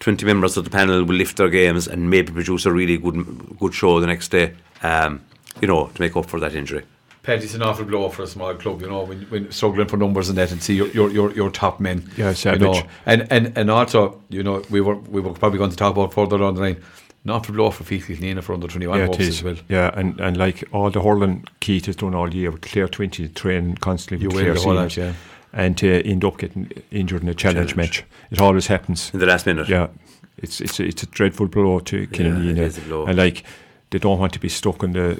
twenty 0.00 0.26
members 0.26 0.56
of 0.56 0.64
the 0.64 0.70
panel 0.70 1.04
will 1.04 1.14
lift 1.14 1.36
their 1.36 1.50
games 1.50 1.86
and 1.88 2.10
maybe 2.10 2.32
produce 2.32 2.66
a 2.66 2.72
really 2.72 2.98
good 2.98 3.58
good 3.58 3.74
show 3.74 4.00
the 4.00 4.06
next 4.06 4.28
day. 4.28 4.54
Um, 4.82 5.22
you 5.60 5.68
know 5.68 5.86
to 5.86 6.00
make 6.00 6.16
up 6.16 6.26
for 6.26 6.40
that 6.40 6.54
injury. 6.54 6.84
Pat, 7.22 7.42
it's 7.42 7.54
an 7.54 7.62
awful 7.62 7.86
blow 7.86 8.10
for 8.10 8.22
a 8.22 8.26
small 8.26 8.54
club, 8.54 8.82
you 8.82 8.86
know, 8.86 9.04
when, 9.04 9.22
when 9.30 9.50
struggling 9.50 9.88
for 9.88 9.96
numbers 9.96 10.28
and 10.28 10.36
that, 10.36 10.52
and 10.52 10.62
see 10.62 10.74
your 10.74 10.88
your 10.88 11.10
your, 11.10 11.32
your 11.32 11.50
top 11.50 11.80
men. 11.80 12.10
Yeah, 12.18 12.28
you 12.28 12.34
savage. 12.34 12.60
know, 12.60 12.82
and 13.06 13.26
and 13.30 13.56
and 13.56 13.70
also, 13.70 14.20
you 14.28 14.42
know, 14.42 14.62
we 14.68 14.82
were 14.82 14.96
we 14.96 15.22
were 15.22 15.32
probably 15.32 15.56
going 15.58 15.70
to 15.70 15.76
talk 15.76 15.92
about 15.92 16.12
further 16.12 16.36
down 16.36 16.54
the 16.54 16.60
line. 16.60 16.82
Not 17.26 17.46
for 17.46 17.52
blow 17.52 17.70
for 17.70 17.84
Feethy 17.84 18.20
Nina 18.20 18.42
for 18.42 18.52
under 18.54 18.66
twenty 18.68 18.86
one 18.86 18.98
Yeah, 18.98 19.06
it 19.06 19.18
is. 19.20 19.28
as 19.38 19.42
well. 19.42 19.56
Yeah, 19.68 19.90
and, 19.94 20.20
and 20.20 20.36
like 20.36 20.62
all 20.72 20.90
the 20.90 21.00
hurling 21.02 21.44
Keith 21.60 21.86
has 21.86 21.96
done 21.96 22.14
all 22.14 22.32
year 22.34 22.50
with 22.50 22.60
Clare 22.60 22.86
20 22.88 23.28
training 23.28 23.76
constantly 23.76 24.22
You 24.24 24.28
with 24.28 24.36
will 24.36 24.42
Clare 24.42 24.54
the 24.54 24.60
whole 24.60 24.74
seniors, 24.90 24.96
yeah. 24.98 25.12
and 25.54 25.78
to 25.78 26.02
end 26.06 26.24
up 26.24 26.36
getting 26.38 26.70
injured 26.90 27.22
in 27.22 27.28
a 27.28 27.34
challenge, 27.34 27.70
Challenge. 27.70 27.76
match. 27.76 28.04
It 28.30 28.40
always 28.40 28.66
happens. 28.66 29.10
In 29.14 29.20
the 29.20 29.26
last 29.26 29.46
minute. 29.46 29.68
Yeah, 29.70 29.88
it's 30.36 30.60
it's 30.60 30.78
a, 30.80 30.84
it's 30.84 31.02
a 31.02 31.06
dreadful 31.06 31.46
blow 31.48 31.78
to 31.80 32.06
Killanena, 32.08 32.50
it 32.50 32.58
is 32.58 32.78
a 32.78 32.80
blow. 32.82 33.06
and 33.06 33.16
like 33.16 33.42
they 33.90 33.98
don't 33.98 34.18
want 34.18 34.32
to 34.34 34.40
be 34.40 34.48
stuck 34.48 34.82
in 34.82 34.92
the 34.92 35.14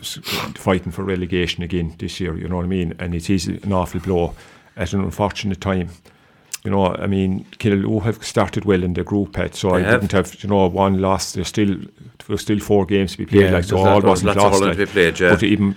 fighting 0.56 0.92
for 0.92 1.04
relegation 1.04 1.62
again 1.62 1.94
this 1.98 2.20
year. 2.20 2.36
You 2.36 2.48
know 2.48 2.56
what 2.56 2.64
I 2.64 2.68
mean? 2.68 2.94
And 2.98 3.14
it 3.14 3.30
is 3.30 3.46
an 3.46 3.72
awful 3.72 4.00
blow 4.00 4.34
at 4.76 4.92
an 4.92 5.00
unfortunate 5.00 5.60
time. 5.60 5.88
You 6.64 6.70
know, 6.70 6.86
I 6.94 7.06
mean, 7.06 7.44
Killaloe 7.58 8.02
have 8.04 8.24
started 8.24 8.64
well 8.64 8.82
in 8.82 8.94
the 8.94 9.04
group, 9.04 9.34
Pat, 9.34 9.54
so 9.54 9.74
I 9.74 9.80
have. 9.80 10.00
didn't 10.00 10.12
have, 10.12 10.42
you 10.42 10.48
know, 10.48 10.66
one 10.68 10.98
loss. 10.98 11.32
There's 11.32 11.48
still 11.48 11.76
there's 12.26 12.40
still 12.40 12.58
four 12.58 12.86
games 12.86 13.12
to 13.12 13.18
be 13.18 13.26
played, 13.26 13.42
Yeah, 13.42 13.50
like 13.50 13.64
so 13.64 13.76
there's 13.76 13.86
all 13.86 13.94
lots- 13.96 14.04
wasn't 14.24 14.36
lost. 14.38 14.62
like, 14.62 14.72
to 14.78 14.86
be 14.86 14.90
played, 14.90 15.20
yeah. 15.20 15.30
But 15.34 15.42
even 15.42 15.76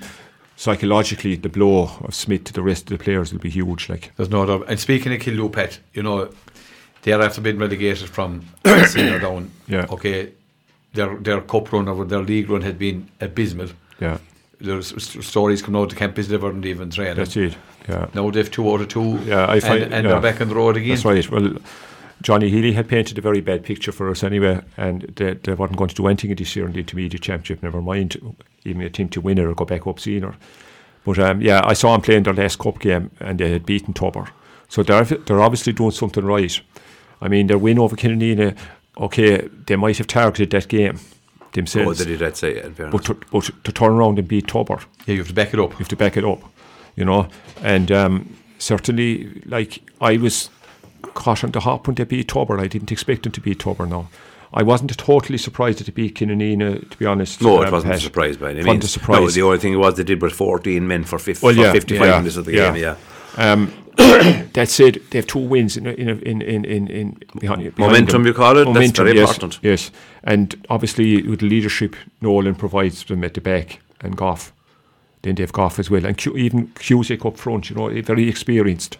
psychologically 0.55 1.35
the 1.35 1.49
blow 1.49 1.89
of 2.03 2.15
Smith 2.15 2.45
to 2.45 2.53
the 2.53 2.61
rest 2.63 2.89
of 2.89 2.97
the 2.97 3.03
players 3.03 3.31
will 3.33 3.39
be 3.39 3.49
huge. 3.49 3.89
Like 3.89 4.11
There's 4.15 4.29
no 4.29 4.45
doubt. 4.45 4.65
And 4.69 4.79
speaking 4.79 5.13
of 5.13 5.19
Killaloe 5.19 5.51
Pet, 5.51 5.79
you 5.93 6.03
know, 6.03 6.29
they're 7.03 7.21
after 7.21 7.41
being 7.41 7.57
relegated 7.59 8.09
from 8.09 8.45
senior 8.87 9.19
down. 9.19 9.51
Yeah. 9.67 9.85
Okay, 9.89 10.31
their 10.93 11.15
their 11.17 11.41
cup 11.41 11.71
run 11.73 11.87
or 11.89 12.05
their 12.05 12.21
league 12.23 12.49
run 12.49 12.61
had 12.61 12.79
been 12.79 13.09
abysmal. 13.19 13.67
yeah, 13.99 14.19
There's 14.61 14.93
stories 15.25 15.61
coming 15.61 15.81
out 15.81 15.89
the 15.89 15.95
camp 15.95 16.17
is 16.17 16.29
never 16.29 16.49
even 16.65 16.89
training. 16.91 17.15
that's 17.17 17.35
it. 17.35 17.57
Yeah. 17.87 18.07
Now 18.13 18.29
they've 18.31 18.49
two 18.51 18.69
out 18.71 18.81
of 18.81 18.87
two. 18.89 19.17
Yeah, 19.25 19.49
I 19.49 19.59
find- 19.59 19.83
and, 19.83 19.93
and 19.93 20.05
yeah. 20.05 20.11
they're 20.19 20.31
back 20.31 20.41
on 20.41 20.49
the 20.49 20.55
road 20.55 20.77
again. 20.77 20.89
That's 20.89 21.05
right. 21.05 21.29
Well, 21.31 21.55
Johnny 22.21 22.49
Healy 22.49 22.71
had 22.73 22.87
painted 22.87 23.17
a 23.17 23.21
very 23.21 23.41
bad 23.41 23.63
picture 23.63 23.91
for 23.91 24.09
us 24.09 24.23
anyway, 24.23 24.61
and 24.75 25.01
they, 25.15 25.33
they 25.35 25.53
weren't 25.53 25.77
going 25.77 25.89
to 25.89 25.95
do 25.95 26.07
anything 26.07 26.33
this 26.35 26.55
year 26.55 26.65
in 26.65 26.73
the 26.73 26.79
intermediate 26.79 27.21
championship. 27.21 27.61
Never 27.61 27.81
mind 27.81 28.17
even 28.65 28.81
a 28.81 28.89
team 28.89 29.07
to 29.09 29.21
win 29.21 29.37
it 29.37 29.43
or 29.45 29.53
go 29.53 29.65
back 29.65 29.85
up 29.87 29.99
senior. 29.99 30.35
But 31.05 31.19
um, 31.19 31.41
yeah, 31.41 31.61
I 31.63 31.73
saw 31.73 31.91
them 31.93 32.01
playing 32.01 32.23
their 32.23 32.33
last 32.33 32.57
cup 32.59 32.79
game, 32.79 33.11
and 33.19 33.39
they 33.39 33.51
had 33.51 33.65
beaten 33.65 33.93
Tubber. 33.93 34.27
So 34.67 34.83
they're 34.83 35.03
they're 35.05 35.41
obviously 35.41 35.73
doing 35.73 35.91
something 35.91 36.25
right. 36.25 36.59
I 37.21 37.27
mean, 37.29 37.47
their 37.47 37.57
win 37.57 37.79
over 37.79 37.95
Killanena, 37.95 38.57
okay, 38.97 39.47
they 39.67 39.75
might 39.75 39.97
have 39.99 40.07
targeted 40.07 40.49
that 40.51 40.67
game 40.67 40.99
Oh, 40.99 41.49
themselves, 41.53 41.99
they 41.99 42.05
did 42.05 42.19
that 42.19 42.35
say 42.37 42.61
in 42.61 42.73
fairness. 42.75 42.91
but 42.91 43.05
to, 43.05 43.13
but 43.31 43.49
to 43.63 43.71
turn 43.71 43.91
around 43.93 44.19
and 44.19 44.27
beat 44.27 44.47
Tubber, 44.47 44.79
Yeah, 45.05 45.13
you 45.13 45.17
have 45.19 45.27
to 45.29 45.33
back 45.33 45.53
it 45.53 45.59
up. 45.59 45.71
you 45.71 45.77
have 45.77 45.87
to 45.87 45.95
back 45.95 46.17
it 46.17 46.23
up, 46.25 46.41
you 46.97 47.05
know. 47.05 47.29
And 47.63 47.89
um, 47.93 48.35
certainly, 48.57 49.41
like 49.45 49.81
I 50.01 50.17
was 50.17 50.49
caught 51.01 51.45
on 51.45 51.51
the 51.51 51.61
hop 51.61 51.87
when 51.87 51.95
they 51.95 52.03
beat 52.03 52.27
Tubber. 52.27 52.59
I 52.59 52.67
didn't 52.67 52.91
expect 52.91 53.23
them 53.23 53.31
to 53.31 53.41
beat 53.41 53.59
Tubber. 53.59 53.85
Now, 53.85 54.09
I 54.53 54.63
wasn't 54.63 54.95
totally 54.97 55.37
surprised 55.37 55.85
they 55.85 55.91
beat 55.91 56.15
Killanena. 56.15 56.89
To 56.89 56.97
be 56.97 57.05
honest, 57.05 57.41
no, 57.41 57.61
it 57.61 57.67
um, 57.67 57.71
wasn't 57.71 57.93
a 57.93 57.99
surprise 57.99 58.35
by 58.35 58.51
any 58.51 58.63
means. 58.63 58.83
a 58.83 58.87
surprise. 58.89 59.19
No, 59.19 59.29
the 59.29 59.41
only 59.43 59.59
thing 59.59 59.73
it 59.73 59.77
was 59.77 59.95
they 59.95 60.03
did 60.03 60.21
was 60.21 60.33
14 60.33 60.85
men 60.85 61.05
for, 61.05 61.19
fif- 61.19 61.41
Well, 61.41 61.55
for 61.55 61.71
55 61.71 62.07
yeah, 62.07 62.17
minutes 62.17 62.35
of 62.35 62.45
the 62.45 62.53
yeah. 62.53 62.71
game, 62.73 62.83
yeah. 62.83 62.95
Um, 63.37 63.71
that 63.97 64.67
said, 64.69 65.01
they 65.09 65.19
have 65.19 65.27
two 65.27 65.39
wins 65.39 65.75
in 65.75 65.87
in 65.87 66.21
in 66.21 66.41
in 66.41 66.65
in, 66.65 66.87
in 66.87 67.17
behind, 67.39 67.63
behind 67.63 67.77
Momentum, 67.79 68.23
them. 68.23 68.27
you 68.27 68.33
call 68.33 68.57
it? 68.57 68.71
That's 68.71 68.91
very 68.91 69.15
yes, 69.15 69.29
important. 69.29 69.59
Yes, 69.63 69.91
and 70.23 70.55
obviously 70.69 71.23
with 71.23 71.39
the 71.39 71.47
leadership 71.47 71.95
Nolan 72.21 72.53
provides 72.53 73.03
them 73.05 73.23
at 73.23 73.33
the 73.33 73.41
back 73.41 73.79
and 74.01 74.15
Goff. 74.15 74.53
Then 75.23 75.35
they 75.35 75.43
have 75.43 75.51
Goff 75.51 75.79
as 75.79 75.89
well, 75.89 76.05
and 76.05 76.15
Q, 76.17 76.37
even 76.37 76.67
Cusick 76.69 77.25
up 77.25 77.37
front. 77.37 77.69
You 77.69 77.75
know, 77.75 77.89
very 78.01 78.29
experienced. 78.29 78.97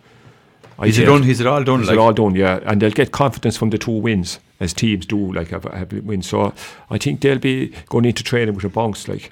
I 0.79 0.88
Is 0.88 1.00
it 1.00 1.05
done? 1.05 1.24
Is 1.24 1.39
it 1.39 1.47
all 1.47 1.63
done? 1.63 1.81
Is 1.81 1.88
Like, 1.88 1.95
it 1.95 2.00
all 2.00 2.13
done? 2.13 2.36
Yeah, 2.36 2.59
and 2.65 2.81
they'll 2.81 2.91
get 2.91 3.12
confidence 3.12 3.57
from 3.57 3.69
the 3.71 3.77
two 3.77 3.91
wins 3.91 4.39
as 4.59 4.74
teams 4.74 5.05
do, 5.05 5.31
like 5.33 5.50
have, 5.50 5.63
have 5.65 5.91
wins. 5.93 6.27
So 6.27 6.53
I 6.89 6.97
think 6.97 7.21
they'll 7.21 7.39
be 7.39 7.74
going 7.88 8.05
into 8.05 8.24
training 8.24 8.53
with 8.55 8.63
a 8.63 8.69
bounce, 8.69 9.07
like. 9.07 9.31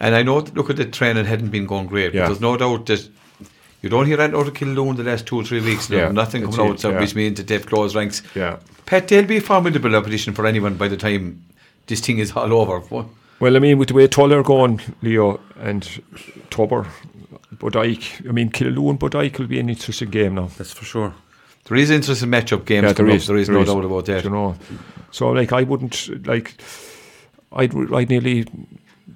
And 0.00 0.14
I 0.14 0.22
know, 0.22 0.38
look 0.54 0.68
at 0.70 0.76
the 0.76 0.84
training 0.84 1.24
hadn't 1.24 1.48
been 1.50 1.66
going 1.66 1.86
great, 1.86 2.12
Yeah. 2.14 2.26
there's 2.26 2.40
no 2.40 2.56
doubt 2.56 2.86
that 2.86 3.08
you 3.82 3.88
don't 3.88 4.06
hear 4.06 4.20
anything 4.20 4.38
out 4.38 4.48
of 4.88 4.96
the 4.98 5.02
last 5.04 5.26
two 5.26 5.36
or 5.40 5.44
three 5.44 5.60
weeks. 5.60 5.88
Yeah, 5.88 6.10
Nothing 6.12 6.42
coming 6.50 6.60
out, 6.72 6.80
so 6.80 6.90
yeah. 6.90 7.00
which 7.00 7.14
means 7.14 7.36
that 7.38 7.46
they've 7.46 7.64
closed 7.64 7.94
ranks. 7.94 8.22
Yeah. 8.34 8.58
Pat, 8.84 9.08
they'll 9.08 9.24
be 9.24 9.38
a 9.38 9.40
formidable 9.40 9.94
opposition 9.96 10.34
for 10.34 10.46
anyone 10.46 10.76
by 10.76 10.88
the 10.88 10.96
time 10.96 11.42
this 11.86 12.00
thing 12.00 12.18
is 12.18 12.32
all 12.32 12.52
over. 12.52 12.80
What- 12.80 13.06
Well, 13.38 13.56
I 13.56 13.58
mean, 13.58 13.78
with 13.78 13.88
the 13.88 13.94
way 13.94 14.06
Tulla 14.08 14.38
are 14.38 14.42
going, 14.42 14.80
Leo 15.02 15.40
and 15.60 15.82
Tubber, 16.50 16.86
Bodyke, 17.54 18.26
I 18.28 18.32
mean, 18.32 18.50
Killaloe 18.50 18.90
and 18.90 18.98
Bodyke 19.00 19.38
will 19.38 19.46
be 19.46 19.60
an 19.60 19.68
interesting 19.68 20.08
game 20.10 20.34
now. 20.36 20.48
That's 20.56 20.72
for 20.72 20.84
sure. 20.84 21.14
There 21.64 21.76
is 21.76 21.90
interesting 21.90 22.30
matchup 22.30 22.64
games 22.64 22.84
Yeah, 22.84 22.92
there 22.92 22.94
coming 22.94 23.12
up, 23.12 23.16
is. 23.16 23.26
there 23.26 23.36
is 23.36 23.48
no 23.48 23.64
doubt 23.64 23.84
about 23.84 24.06
that. 24.06 24.24
You 24.24 24.30
know, 24.30 24.56
so 25.10 25.30
like 25.30 25.52
I 25.52 25.62
wouldn't 25.64 26.26
like. 26.26 26.54
I'd 27.52 27.74
I'd 27.92 28.08
nearly 28.08 28.46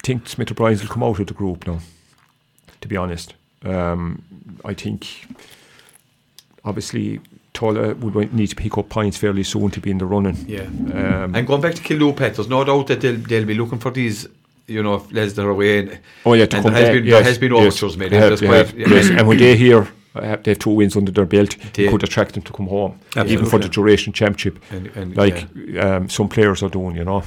think 0.03 0.29
Smith 0.29 0.51
O'Brien's 0.51 0.83
will 0.83 0.89
come 0.89 1.03
out 1.03 1.19
of 1.21 1.27
the 1.27 1.35
group 1.35 1.67
now. 1.67 1.79
To 2.81 2.89
be 2.89 2.97
honest, 2.97 3.35
um, 3.65 4.23
I 4.65 4.75
think 4.75 5.07
obviously 6.65 7.21
Tulla 7.61 7.95
would 7.95 8.33
need 8.33 8.47
to 8.49 8.57
pick 8.57 8.79
up 8.79 8.89
points 8.89 9.19
fairly 9.19 9.43
soon 9.45 9.71
to 9.71 9.81
be 9.81 9.91
in 9.91 9.99
the 9.99 10.07
running. 10.07 10.37
Yeah. 10.49 10.63
Um, 10.63 11.35
And 11.35 11.47
going 11.47 11.61
back 11.61 11.75
to 11.75 11.83
Killaloe, 11.83 12.17
Pat, 12.17 12.35
there's 12.37 12.49
no 12.49 12.65
doubt 12.65 12.87
that 12.87 13.01
they'll, 13.03 13.17
they'll 13.17 13.45
be 13.45 13.55
looking 13.55 13.79
for 13.79 13.91
these, 13.91 14.27
you 14.67 14.83
know, 14.83 14.99
that 15.13 15.39
are 15.39 15.51
away. 15.51 15.79
And, 15.81 15.99
Oh 16.25 16.33
yeah, 16.33 16.47
to 16.47 16.57
and 16.57 16.65
come 16.65 16.73
there 16.75 16.83
has 16.83 16.89
back, 16.89 16.95
been, 16.97 17.05
yes, 17.05 17.15
there 17.19 17.25
has 17.25 17.39
been 17.39 17.53
yes, 17.53 17.61
overtures 17.61 17.97
made. 17.99 18.11
they 18.13 18.17
have, 18.17 18.39
quite- 18.39 18.55
have, 18.57 18.79
yes. 18.79 19.11
and 19.11 19.29
when 19.29 19.37
they 19.39 19.57
hear 19.57 19.89
uh, 20.15 20.37
they 20.43 20.51
have 20.53 20.59
two 20.59 20.71
wins 20.71 20.97
under 20.97 21.13
their 21.13 21.27
belt, 21.27 21.57
They- 21.75 21.89
could 21.89 22.03
attract 22.03 22.33
them 22.33 22.43
to 22.45 22.53
come 22.53 22.67
home, 22.69 22.99
even 23.27 23.45
for 23.47 23.59
the 23.59 23.69
duration 23.69 24.13
championship, 24.15 24.59
And- 24.71 24.91
and, 24.97 25.17
like 25.17 25.47
um, 25.85 26.09
some 26.09 26.29
players 26.29 26.63
are 26.63 26.71
doing, 26.71 26.97
you 26.97 27.05
know. 27.05 27.23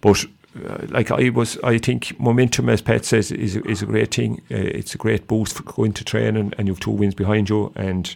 But 0.00 0.24
uh, 0.64 0.86
like 0.90 1.10
I 1.10 1.30
was, 1.30 1.58
I 1.64 1.78
think 1.78 2.18
momentum, 2.20 2.68
as 2.68 2.80
Pat 2.82 3.04
says, 3.04 3.32
is 3.32 3.56
is 3.56 3.82
a 3.82 3.86
great 3.86 4.14
thing. 4.14 4.40
Uh, 4.50 4.78
it's 4.78 4.94
a 4.94 4.98
great 4.98 5.26
boost 5.26 5.56
for 5.56 5.64
going 5.64 5.92
to 5.94 6.04
training, 6.04 6.52
and 6.56 6.68
you 6.68 6.74
have 6.74 6.80
two 6.80 6.92
wins 6.92 7.14
behind 7.14 7.48
you. 7.48 7.72
And 7.74 8.14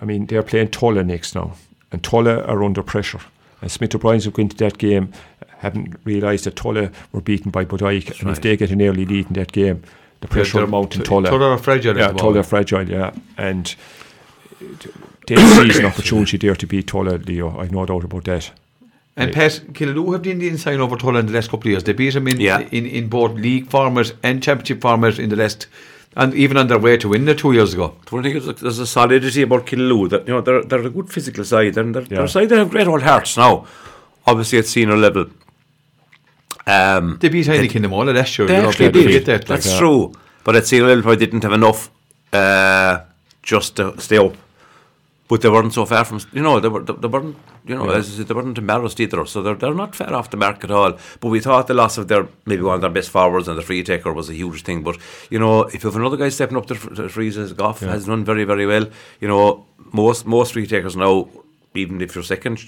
I 0.00 0.04
mean, 0.04 0.26
they're 0.26 0.42
playing 0.42 0.68
Tulla 0.70 1.02
next 1.02 1.34
now, 1.34 1.52
and 1.92 2.02
Tulla 2.02 2.42
are 2.44 2.62
under 2.62 2.82
pressure. 2.82 3.20
And 3.62 3.70
Smith 3.70 3.94
O'Brien's 3.94 4.24
have 4.24 4.34
gone 4.34 4.44
into 4.44 4.56
that 4.56 4.76
game, 4.78 5.12
haven't 5.58 5.96
realised 6.04 6.44
that 6.44 6.56
Tulla 6.56 6.90
were 7.12 7.22
beaten 7.22 7.50
by 7.50 7.64
Bodyke, 7.64 8.20
and 8.20 8.30
if 8.30 8.40
they 8.42 8.56
get 8.56 8.70
an 8.70 8.82
early 8.82 9.06
lead 9.06 9.26
in 9.28 9.32
that 9.34 9.52
game, 9.52 9.82
the 10.20 10.28
pressure 10.28 10.60
will 10.60 10.66
mount 10.66 10.94
in 10.96 11.02
Tulla. 11.02 11.30
Tulla 11.30 11.50
are 11.50 11.58
fragile 11.58 11.96
Yeah, 11.96 12.08
Tulla 12.12 12.40
are 12.40 12.42
fragile, 12.42 12.88
yeah. 12.88 13.12
And 13.38 13.74
uh, 14.60 14.66
they 15.26 15.36
seize 15.36 15.78
an 15.78 15.86
opportunity 15.86 16.36
there 16.36 16.54
to 16.54 16.66
beat 16.66 16.86
Tulla, 16.88 17.16
Leo. 17.16 17.58
I've 17.58 17.72
no 17.72 17.86
doubt 17.86 18.04
about 18.04 18.24
that. 18.24 18.50
And 19.18 19.32
Pat, 19.32 19.62
Killaloe 19.72 20.12
have 20.12 20.22
the 20.24 20.30
Indian 20.30 20.58
sign 20.58 20.78
over 20.80 20.94
Tulla 20.96 21.20
in 21.20 21.26
the 21.26 21.32
last 21.32 21.48
couple 21.50 21.68
of 21.68 21.70
years. 21.70 21.84
They 21.84 21.94
beat 21.94 22.12
them 22.12 22.28
in, 22.28 22.38
Yeah. 22.38 22.60
in, 22.70 22.84
in 22.84 23.08
both 23.08 23.32
league 23.32 23.68
farmers 23.68 24.12
and 24.22 24.42
championship 24.42 24.82
farmers 24.82 25.18
in 25.18 25.30
the 25.30 25.36
last, 25.36 25.68
and 26.16 26.34
even 26.34 26.56
on 26.56 26.66
their 26.66 26.78
way 26.78 26.96
to 26.96 27.08
win 27.10 27.26
there 27.26 27.34
two 27.34 27.52
years 27.52 27.74
ago. 27.74 27.94
I 28.06 28.22
think 28.22 28.24
there's 28.24 28.48
a, 28.48 28.52
there's 28.54 28.78
a 28.78 28.86
solidity 28.86 29.42
about 29.42 29.66
Killaloe 29.66 30.08
that 30.08 30.26
you 30.26 30.34
know 30.34 30.40
they're 30.40 30.62
they're 30.62 30.86
a 30.86 30.90
good 30.90 31.10
physical 31.12 31.44
side 31.44 31.76
and 31.76 31.94
they're, 31.94 32.02
they're 32.02 32.24
a 32.24 32.28
side 32.28 32.48
that 32.48 32.58
have 32.58 32.70
great 32.70 32.86
old 32.88 33.02
hearts 33.02 33.36
now. 33.36 33.66
Obviously 34.26 34.58
at 34.58 34.66
senior 34.66 34.96
level. 34.96 35.26
Um, 36.66 37.18
They 37.20 37.28
beat 37.28 37.46
Heineken 37.46 37.82
them 37.82 37.92
all 37.92 38.04
last 38.04 38.38
year. 38.38 38.48
they 38.48 38.56
you 38.56 38.62
know, 38.62 38.68
actually 38.70 38.90
did. 38.90 39.26
that. 39.26 39.48
like. 39.48 39.60
That's 39.62 39.78
true. 39.78 40.12
But 40.42 40.56
at 40.56 40.66
senior 40.66 40.86
level, 40.88 41.02
probably 41.02 41.26
didn't 41.26 41.42
have 41.44 41.52
enough 41.52 41.90
uh, 42.32 43.00
just 43.42 43.76
to 43.76 44.00
stay 44.00 44.16
up. 44.18 44.34
But 45.28 45.40
they 45.40 45.48
weren't 45.48 45.74
so 45.74 45.84
far 45.84 46.04
from, 46.04 46.20
you 46.32 46.40
know, 46.40 46.60
they, 46.60 46.68
were, 46.68 46.82
they, 46.82 46.92
they 46.92 47.08
weren't, 47.08 47.36
you 47.66 47.74
know, 47.74 47.90
as 47.90 48.08
I 48.08 48.18
said, 48.18 48.28
they 48.28 48.34
weren't 48.34 48.56
embarrassed 48.58 49.00
either. 49.00 49.26
So 49.26 49.42
they're, 49.42 49.56
they're 49.56 49.74
not 49.74 49.96
far 49.96 50.14
off 50.14 50.30
the 50.30 50.36
mark 50.36 50.62
at 50.62 50.70
all. 50.70 50.96
But 51.18 51.28
we 51.30 51.40
thought 51.40 51.66
the 51.66 51.74
loss 51.74 51.98
of 51.98 52.06
their, 52.06 52.28
maybe 52.44 52.62
one 52.62 52.76
of 52.76 52.80
their 52.80 52.90
best 52.90 53.10
forwards 53.10 53.48
and 53.48 53.58
the 53.58 53.62
free 53.62 53.82
taker 53.82 54.12
was 54.12 54.30
a 54.30 54.34
huge 54.34 54.62
thing. 54.62 54.84
But, 54.84 54.98
you 55.28 55.40
know, 55.40 55.62
if 55.62 55.82
you 55.82 55.90
have 55.90 55.96
another 55.96 56.16
guy 56.16 56.28
stepping 56.28 56.56
up 56.56 56.66
to, 56.66 56.74
to 56.74 57.08
freeze 57.08 57.36
as 57.36 57.52
Goff 57.54 57.80
has 57.80 58.06
done 58.06 58.24
very, 58.24 58.44
very 58.44 58.66
well, 58.66 58.88
you 59.20 59.26
know, 59.26 59.66
most 59.92 60.26
most 60.26 60.52
free 60.52 60.66
takers 60.66 60.96
now, 60.96 61.28
even 61.74 62.00
if 62.00 62.14
you're 62.14 62.22
second 62.22 62.58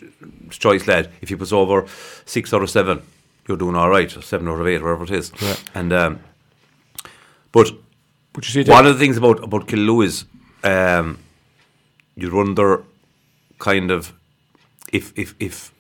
choice 0.51 0.87
lad, 0.89 1.11
if 1.21 1.31
you 1.31 1.37
put 1.37 1.53
over 1.53 1.87
six 2.25 2.53
out 2.53 2.63
of 2.63 2.71
seven, 2.71 3.03
you're 3.47 3.57
doing 3.57 3.77
all 3.77 3.89
right, 3.89 4.11
seven 4.11 4.49
out 4.49 4.61
of 4.61 4.67
eight, 4.67 4.83
whatever 4.83 5.05
it 5.05 5.13
is. 5.13 5.31
Yeah. 5.41 5.57
And, 5.75 5.93
um, 5.93 6.21
but 7.53 7.71
But 8.33 8.47
you 8.47 8.65
see, 8.65 8.71
one 8.71 8.87
of 8.87 8.95
the 8.95 8.99
things 8.99 9.17
about 9.17 9.43
about 9.45 9.69
Killaloe 9.69 10.05
is 10.05 10.25
um, 10.65 11.19
you 12.21 12.35
wonder 12.35 12.83
kind 13.59 13.91
of 13.91 14.13
if 14.93 15.13
if 15.17 15.35
if 15.39 15.73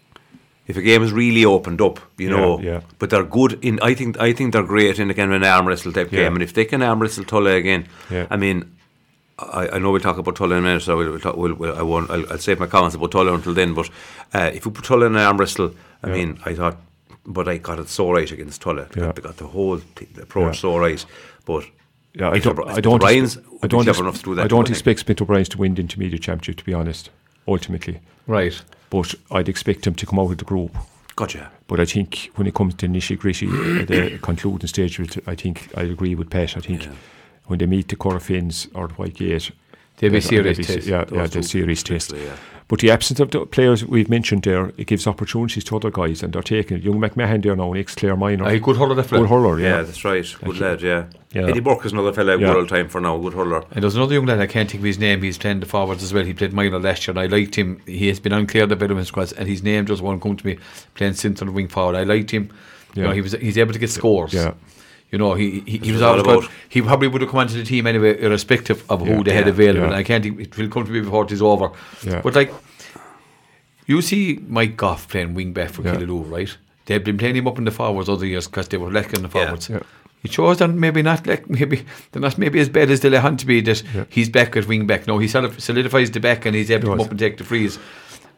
if 0.66 0.77
a 0.77 0.83
game 0.83 1.03
is 1.03 1.12
really 1.12 1.44
opened 1.44 1.81
up, 1.81 1.98
you 2.18 2.29
know. 2.31 2.61
yeah. 2.61 2.81
But 2.98 3.09
they're 3.11 3.24
good 3.24 3.59
in. 3.62 3.79
I 3.90 3.94
think 3.94 4.18
I 4.20 4.33
think 4.35 4.53
they're 4.53 4.62
great 4.74 4.98
in 4.98 5.11
again 5.11 5.33
an 5.33 5.44
arm 5.44 5.66
wrestle 5.66 5.92
type 5.92 6.12
Yeah. 6.12 6.20
game, 6.24 6.35
and 6.35 6.42
if 6.42 6.53
they 6.53 6.64
can 6.64 6.83
arm 6.83 7.01
wrestle 7.01 7.24
Tulla 7.24 7.53
again, 7.57 7.87
Yeah. 8.11 8.27
I 8.31 8.37
mean. 8.37 8.64
I, 9.40 9.68
I 9.74 9.79
know 9.79 9.92
we'll 9.92 10.01
talk 10.01 10.18
about 10.18 10.35
Tulla 10.35 10.57
in 10.57 10.64
a 10.64 10.66
minute, 10.66 10.83
so 10.83 10.96
we'll, 10.96 11.11
we'll, 11.12 11.20
talk, 11.20 11.37
we'll, 11.37 11.55
we'll 11.55 11.79
I 11.79 11.83
won't. 11.83 12.11
I'll, 12.11 12.27
I'll 12.33 12.38
save 12.38 12.59
my 12.59 12.66
comments 12.66 12.96
about 12.96 13.12
Tulla 13.12 13.33
until 13.35 13.55
then. 13.55 13.72
But 13.72 13.88
uh, 14.35 14.51
if 14.53 14.66
we 14.66 14.72
put 14.72 14.85
Tulla 14.85 15.07
in 15.07 15.14
an 15.14 15.20
arm 15.22 15.37
wrestle, 15.37 15.70
I 16.03 16.09
Yeah. 16.09 16.14
mean, 16.14 16.40
I 16.44 16.55
thought, 16.55 16.77
but 17.24 17.46
I 17.46 17.59
got 17.59 17.79
it 17.79 17.88
so 17.88 18.11
right 18.11 18.29
against 18.33 18.61
Tulla. 18.62 18.88
They, 18.90 19.01
Yeah. 19.01 19.07
got, 19.07 19.14
they 19.14 19.22
got 19.22 19.37
the 19.37 19.46
whole 19.46 19.79
t- 19.94 20.09
the 20.12 20.22
approach 20.22 20.57
Yeah. 20.57 20.61
so 20.62 20.77
right. 20.79 21.07
But 21.44 21.66
Yeah, 22.18 22.31
I 22.31 22.38
don't. 22.40 22.59
I 22.68 22.81
don't. 22.81 22.98
Bryans 22.98 23.37
would 23.37 23.46
I 23.62 23.66
don't. 23.68 23.87
enough 23.88 24.18
to 24.18 24.22
do 24.24 24.35
that. 24.35 24.44
I 24.44 24.48
don't 24.48 24.68
expect 24.68 25.00
Smith 25.00 25.22
O'Brien's 25.22 25.48
to 25.50 25.59
win 25.59 25.74
the 25.74 25.81
intermediate 25.83 26.22
championship. 26.22 26.57
To 26.57 26.64
be 26.64 26.74
honest, 26.74 27.11
ultimately, 27.46 28.00
Right. 28.26 28.61
but 28.90 29.14
I'd 29.31 29.48
expect 29.48 29.87
him 29.87 29.94
to 29.94 30.07
come 30.07 30.18
out 30.18 30.33
of 30.33 30.38
the 30.38 30.44
group. 30.44 30.76
Gotcha. 31.14 31.50
But 31.68 31.78
I 31.81 31.85
think 31.85 32.31
when 32.35 32.46
it 32.46 32.54
comes 32.54 32.74
to 32.74 32.88
nitty 32.88 33.18
gritty 33.18 33.46
uh, 33.48 33.85
the 33.85 34.18
concluding 34.20 34.66
stage, 34.68 35.00
I 35.26 35.35
think 35.35 35.68
I 35.76 35.83
agree 35.83 36.14
with 36.16 36.31
Pat. 36.31 36.57
I 36.57 36.61
think 36.61 36.88
when 37.46 37.59
they 37.61 37.66
meet 37.66 37.88
the 37.88 37.96
Corofins 37.96 38.68
or 38.74 38.88
the 38.88 38.94
Whitegate, 38.94 39.52
They'll 39.98 40.12
be 40.12 40.20
serious 40.20 40.59
be 40.59 40.64
Yeah, 40.90 41.04
Those 41.04 41.16
yeah, 41.18 41.26
the 41.26 41.42
serious 41.42 41.83
test. 41.83 42.12
yeah. 42.12 42.37
But 42.68 42.81
the 42.81 42.90
absence 42.90 43.18
of 43.18 43.31
the 43.31 43.46
players 43.46 43.83
we've 43.83 44.11
mentioned 44.11 44.42
there, 44.42 44.72
it 44.76 44.87
gives 44.87 45.07
opportunities 45.07 45.64
to 45.64 45.76
other 45.76 45.90
guys, 45.90 46.22
and 46.22 46.35
they're 46.35 46.42
taking 46.42 46.76
it. 46.76 46.83
Young 46.83 47.00
McMahon 47.00 47.42
there 47.42 47.57
now, 47.57 47.72
ex 47.72 47.94
Clare 47.94 48.14
Minor, 48.14 48.44
I 48.44 48.59
could 48.59 48.76
hurler 48.76 48.94
that 48.94 49.04
fella. 49.04 49.22
good 49.22 49.31
hurler, 49.31 49.59
Yeah, 49.59 49.68
yeah. 49.78 49.83
that's 49.83 50.04
right. 50.04 50.22
Good 50.22 50.38
Thank 50.57 50.61
lad, 50.61 50.83
yeah. 50.83 51.04
Yeah. 51.33 51.46
Eddie 51.48 51.61
Burke 51.61 51.87
is 51.87 51.92
another 51.92 52.12
fella, 52.12 52.33
Yeah. 52.38 52.48
good 52.48 52.57
old 52.57 52.68
time 52.68 52.88
for 52.88 53.00
now, 53.00 53.16
good 53.16 53.33
hurler. 53.33 53.64
And 53.70 53.83
there's 53.83 53.96
another 53.96 54.12
young 54.12 54.26
lad, 54.26 54.38
I 54.40 54.46
can't 54.46 54.70
think 54.70 54.83
of 54.83 54.85
his 54.85 54.98
name, 54.98 55.22
he's 55.22 55.38
playing 55.38 55.61
the 55.61 55.66
forwards 55.66 56.02
as 56.02 56.12
well. 56.12 56.24
He 56.26 56.35
played 56.35 56.52
minor 56.52 56.78
last 56.78 57.07
year, 57.09 57.12
and 57.12 57.20
I 57.20 57.26
liked 57.35 57.54
him. 57.54 57.81
He 57.87 58.09
has 58.09 58.20
been 58.20 58.33
unclear 58.35 58.66
the 58.66 58.74
development 58.74 59.07
squads, 59.09 59.33
and 59.33 59.48
his 59.48 59.62
name 59.62 59.87
just 59.87 60.02
won't 60.02 60.20
come 60.20 60.37
to 60.37 60.46
me 60.46 60.59
playing 60.94 61.14
central 61.14 61.50
wing 61.50 61.68
forward. 61.68 61.96
I 61.96 62.02
liked 62.04 62.31
him. 62.33 62.50
You 62.94 63.02
Yeah. 63.02 63.09
know, 63.09 63.14
he 63.14 63.22
was 63.22 63.33
he's 63.33 63.57
able 63.57 63.72
to 63.72 63.78
get 63.78 63.88
scores. 63.88 64.35
Yeah. 64.35 64.52
You 65.11 65.18
know, 65.18 65.35
he 65.35 65.61
he, 65.66 65.79
he 65.79 65.92
was 65.92 66.03
all 66.03 66.11
always 66.11 66.25
good. 66.25 66.38
about. 66.44 66.51
He 66.68 66.83
probably 66.83 67.09
would 67.09 67.23
have 67.23 67.31
come 67.31 67.40
onto 67.40 67.55
the 67.55 67.64
team 67.64 67.87
anyway, 67.87 68.21
irrespective 68.21 68.85
of 68.90 69.07
Yeah, 69.07 69.14
who 69.16 69.25
they 69.25 69.33
had 69.33 69.47
yeah, 69.47 69.51
available. 69.53 69.88
yeah. 69.90 69.97
I 69.97 70.03
can't 70.03 70.23
think 70.23 70.38
it 70.40 70.57
will 70.59 70.68
come 70.68 70.85
to 70.85 70.90
me 70.90 71.01
before 71.01 71.25
it 71.25 71.33
is 71.33 71.40
over. 71.42 71.71
Yeah. 72.05 72.21
But 72.23 72.35
like, 72.35 72.53
you 73.87 74.03
see 74.03 74.40
Mike 74.47 74.77
Goff 74.77 75.09
playing 75.09 75.35
wing 75.35 75.53
back 75.53 75.71
for 75.71 75.83
Yeah. 75.83 75.94
Killaloe, 75.97 76.31
right? 76.31 76.57
They've 76.87 77.03
been 77.05 77.18
playing 77.18 77.37
him 77.37 77.47
up 77.47 77.59
in 77.59 77.64
the 77.64 77.71
forwards 77.71 78.09
other 78.09 78.27
years 78.27 78.47
because 78.47 78.68
they 78.68 78.77
were 78.77 78.90
lacking 78.90 79.23
the 79.23 79.29
forwards. 79.29 79.68
Yeah. 79.68 79.81
It 80.25 80.33
shows 80.33 80.59
that 80.59 80.68
maybe 80.68 81.01
not 81.03 81.27
like 81.27 81.49
maybe 81.49 81.85
they're 82.12 82.21
not 82.21 82.38
maybe 82.38 82.59
as 82.61 82.68
bad 82.68 82.90
as 82.90 83.01
they 83.01 83.14
hunt 83.16 83.40
to 83.40 83.47
be 83.47 83.61
that 83.62 83.83
Yeah. 83.94 84.05
he's 84.09 84.29
back 84.29 84.57
at 84.57 84.66
wing 84.66 84.87
back. 84.87 85.07
No, 85.07 85.18
he 85.18 85.29
sort 85.29 85.44
of 85.44 85.61
solidifies 85.62 86.11
the 86.11 86.21
back 86.21 86.44
and 86.44 86.57
he's 86.57 86.71
able 86.71 86.83
to 86.88 86.97
come 86.97 87.01
up 87.01 87.11
and 87.11 87.18
take 87.18 87.37
the 87.38 87.44
frees. 87.44 87.79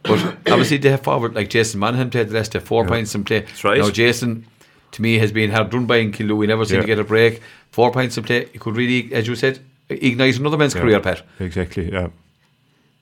But 0.02 0.18
obviously 0.50 0.76
they 0.78 0.90
have 0.90 1.02
forward 1.02 1.34
like 1.34 1.48
Jason 1.48 1.80
Manhan 1.80 2.10
played 2.10 2.28
the 2.28 2.34
last 2.34 2.56
four 2.58 2.86
points 2.86 3.14
in 3.14 3.24
play. 3.24 3.40
That's 3.40 3.64
right. 3.64 3.78
Now 3.78 3.90
Jason 3.90 4.46
to 4.92 5.02
me 5.02 5.18
has 5.18 5.32
been 5.32 5.50
hard 5.50 5.70
done 5.70 5.86
by 5.86 5.96
in 5.98 6.12
Killaloe. 6.12 6.42
He 6.42 6.46
never 6.46 6.64
seemed 6.64 6.82
to 6.82 6.86
get 6.86 6.98
a 6.98 7.04
break. 7.04 7.40
Four 7.70 7.92
points 7.92 8.16
in 8.18 8.24
play. 8.24 8.46
He 8.52 8.58
could 8.58 8.76
really, 8.76 9.12
as 9.14 9.26
you 9.26 9.34
said, 9.36 9.60
ignite 9.88 10.38
another 10.38 10.56
man's 10.58 10.74
Yeah. 10.74 10.80
career, 10.82 11.00
Pat. 11.00 11.22
Exactly. 11.38 11.90
Yeah. 11.92 12.08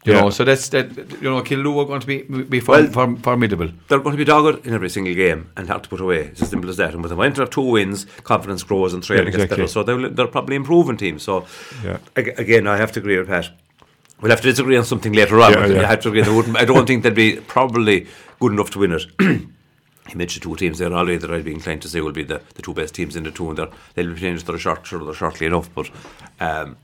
You 0.05 0.13
Yeah. 0.13 0.21
know, 0.21 0.31
so 0.31 0.45
that's 0.45 0.69
that. 0.69 0.97
You 1.21 1.29
know, 1.31 1.43
Killaloe 1.43 1.83
are 1.83 1.87
going 1.87 2.01
to 2.01 2.07
be 2.07 2.19
be 2.23 2.61
form, 2.61 2.85
Well- 2.85 2.93
form, 2.93 3.17
formidable. 3.17 3.69
They're 3.89 3.99
going 3.99 4.13
to 4.13 4.19
be 4.19 4.25
dogged 4.25 4.67
in 4.67 4.73
every 4.73 4.89
single 4.91 5.15
game 5.15 5.49
and 5.57 5.67
have 5.69 5.83
to 5.83 5.89
put 5.89 6.01
away. 6.01 6.19
It's 6.33 6.41
as 6.43 6.51
simple 6.51 6.71
as 6.71 6.77
that. 6.77 6.93
And 6.95 7.03
with 7.03 7.11
a 7.13 7.15
them 7.17 7.25
enter 7.25 7.45
two 7.47 7.63
wins, 7.63 8.07
confidence 8.23 8.63
grows 8.63 8.95
and 8.95 9.03
training 9.03 9.33
Yeah, 9.33 9.39
gets 9.39 9.51
better. 9.51 9.67
So 9.67 9.83
they're, 9.83 10.09
they're 10.09 10.27
probably 10.29 10.57
improving 10.57 10.97
teams. 10.99 11.23
So 11.25 11.47
Yeah. 11.85 11.99
again, 12.17 12.67
I 12.67 12.77
have 12.77 12.93
to 12.93 13.01
agree 13.01 13.19
with 13.19 13.29
Pat. 13.29 13.51
We'll 14.21 14.31
have 14.31 14.41
to 14.41 14.51
disagree 14.51 14.77
on 14.77 14.85
something 14.85 15.13
later 15.13 15.41
on. 15.41 15.53
Yeah, 15.53 15.67
yeah. 15.67 15.83
I 15.83 15.87
have 15.87 16.01
to 16.01 16.09
agree. 16.09 16.23
I 16.57 16.65
don't 16.65 16.87
think 16.87 17.03
they'd 17.03 17.15
be 17.15 17.37
probably 17.37 18.07
good 18.41 18.53
enough 18.53 18.71
to 18.71 18.79
win 18.81 18.93
it. 18.93 19.07
He 20.09 20.15
mentioned 20.17 20.43
two 20.43 20.57
teams 20.57 20.79
there 20.79 20.93
already 20.93 21.19
that 21.19 21.31
I'd 21.31 21.45
be 21.45 21.53
inclined 21.53 21.83
to 21.83 21.89
say 21.89 22.01
will 22.01 22.13
be 22.13 22.23
the, 22.25 22.41
the 22.55 22.63
two 22.63 22.75
best 22.75 22.95
teams 22.95 23.15
in 23.17 23.25
the 23.25 23.31
two, 23.31 23.49
and 23.51 23.59
they're, 23.59 23.69
they'll 23.95 24.13
be 24.15 24.19
playing 24.19 24.37
each 24.37 24.49
other 24.49 24.59
short, 24.59 24.87
sure, 24.87 25.05
they're 25.05 25.15
shortly 25.15 25.47
enough. 25.47 25.69
But 25.75 25.91
um, 26.41 26.77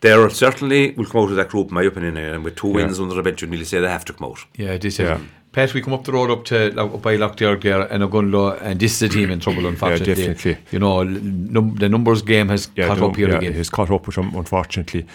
they're 0.00 0.30
certainly 0.30 0.92
will 0.92 1.06
come 1.06 1.22
out 1.22 1.30
of 1.30 1.36
that 1.36 1.48
group, 1.48 1.68
in 1.68 1.74
my 1.74 1.82
opinion, 1.82 2.16
and 2.16 2.44
with 2.44 2.56
two 2.56 2.68
Yeah. 2.68 2.74
wins 2.74 3.00
under 3.00 3.14
the 3.14 3.22
belt, 3.22 3.40
you'd 3.40 3.50
nearly 3.50 3.64
say 3.64 3.80
they 3.80 3.88
have 3.88 4.04
to 4.06 4.12
come 4.12 4.30
out. 4.30 4.38
Yeah, 4.56 4.76
this 4.78 4.98
Yeah. 4.98 5.16
is. 5.16 5.22
Pat, 5.50 5.72
we 5.74 5.80
come 5.80 5.94
up 5.94 6.04
the 6.04 6.12
road 6.12 6.30
up 6.30 6.44
to 6.44 6.70
like, 6.72 6.94
up 6.94 7.02
by 7.02 7.16
Lockyer 7.16 7.56
there 7.56 7.80
and 7.92 8.02
Ogonnelloe, 8.04 8.60
and 8.60 8.78
this 8.78 8.92
is 8.96 9.02
a 9.02 9.08
team 9.08 9.30
in 9.30 9.40
trouble, 9.40 9.66
unfortunately. 9.66 10.14
definitely. 10.26 10.58
You 10.70 10.78
know, 10.78 11.02
num- 11.02 11.74
the 11.76 11.88
numbers 11.88 12.22
game 12.22 12.48
has 12.50 12.66
caught 12.66 12.98
the- 12.98 13.06
up 13.06 13.16
here 13.16 13.30
yeah, 13.30 13.38
again. 13.38 13.54
He's 13.54 13.70
caught 13.70 13.90
up 13.90 14.06
with 14.06 14.16
them, 14.16 14.34
unfortunately. 14.34 15.06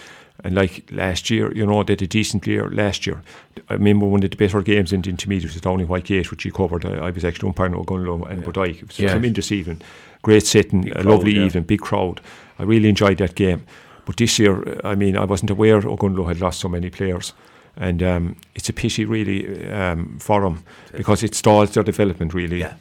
And 0.42 0.54
like 0.56 0.84
last 0.90 1.30
year, 1.30 1.52
you 1.54 1.64
know, 1.64 1.82
they 1.84 1.94
did 1.94 2.02
a 2.02 2.06
decent 2.08 2.46
year 2.46 2.68
last 2.68 3.06
year. 3.06 3.22
I 3.68 3.74
remember 3.74 4.06
one 4.06 4.24
of 4.24 4.30
the 4.30 4.36
better 4.36 4.60
games 4.62 4.92
in 4.92 5.00
the 5.02 5.10
intermediate 5.10 5.44
was 5.44 5.54
the 5.54 5.60
down 5.60 5.80
in 5.80 5.86
Whitegate, 5.86 6.30
which 6.30 6.42
he 6.42 6.50
covered. 6.50 6.84
I, 6.84 7.06
I 7.06 7.10
was 7.10 7.24
actually 7.24 7.48
umpiring 7.48 7.74
Ogonnelloe 7.74 8.28
and 8.28 8.42
Bodyke. 8.44 8.82
It 8.82 8.88
was 8.88 8.98
Yeah. 8.98 9.08
a 9.08 9.12
tremendous 9.12 9.52
evening. 9.52 9.80
Great 10.22 10.44
setting, 10.46 10.88
a 10.90 10.94
crowd, 10.94 11.06
lovely 11.06 11.34
yeah. 11.36 11.44
evening, 11.44 11.64
big 11.64 11.80
crowd. 11.80 12.20
I 12.58 12.64
really 12.64 12.88
enjoyed 12.88 13.18
that 13.18 13.36
game. 13.36 13.64
But 14.06 14.16
this 14.16 14.38
year, 14.38 14.80
I 14.84 14.94
mean, 14.96 15.16
I 15.16 15.24
wasn't 15.24 15.50
aware 15.50 15.80
Ogonnelloe 15.80 16.26
had 16.28 16.40
lost 16.40 16.60
so 16.60 16.68
many 16.68 16.90
players. 16.90 17.32
And 17.76 18.02
um, 18.02 18.36
it's 18.54 18.68
a 18.68 18.72
pity, 18.72 19.04
really, 19.04 19.68
um, 19.70 20.18
for 20.20 20.40
them 20.42 20.62
because 20.96 21.22
it 21.22 21.34
stalls 21.34 21.70
their 21.70 21.82
development, 21.84 22.34
really 22.34 22.60
Yeah. 22.60 22.74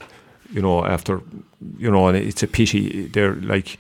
you 0.52 0.62
know, 0.62 0.86
after, 0.86 1.22
you 1.78 1.90
know, 1.92 2.08
and 2.08 2.18
it's 2.18 2.44
a 2.44 2.48
pity. 2.48 3.08
They're 3.08 3.36
like, 3.36 3.78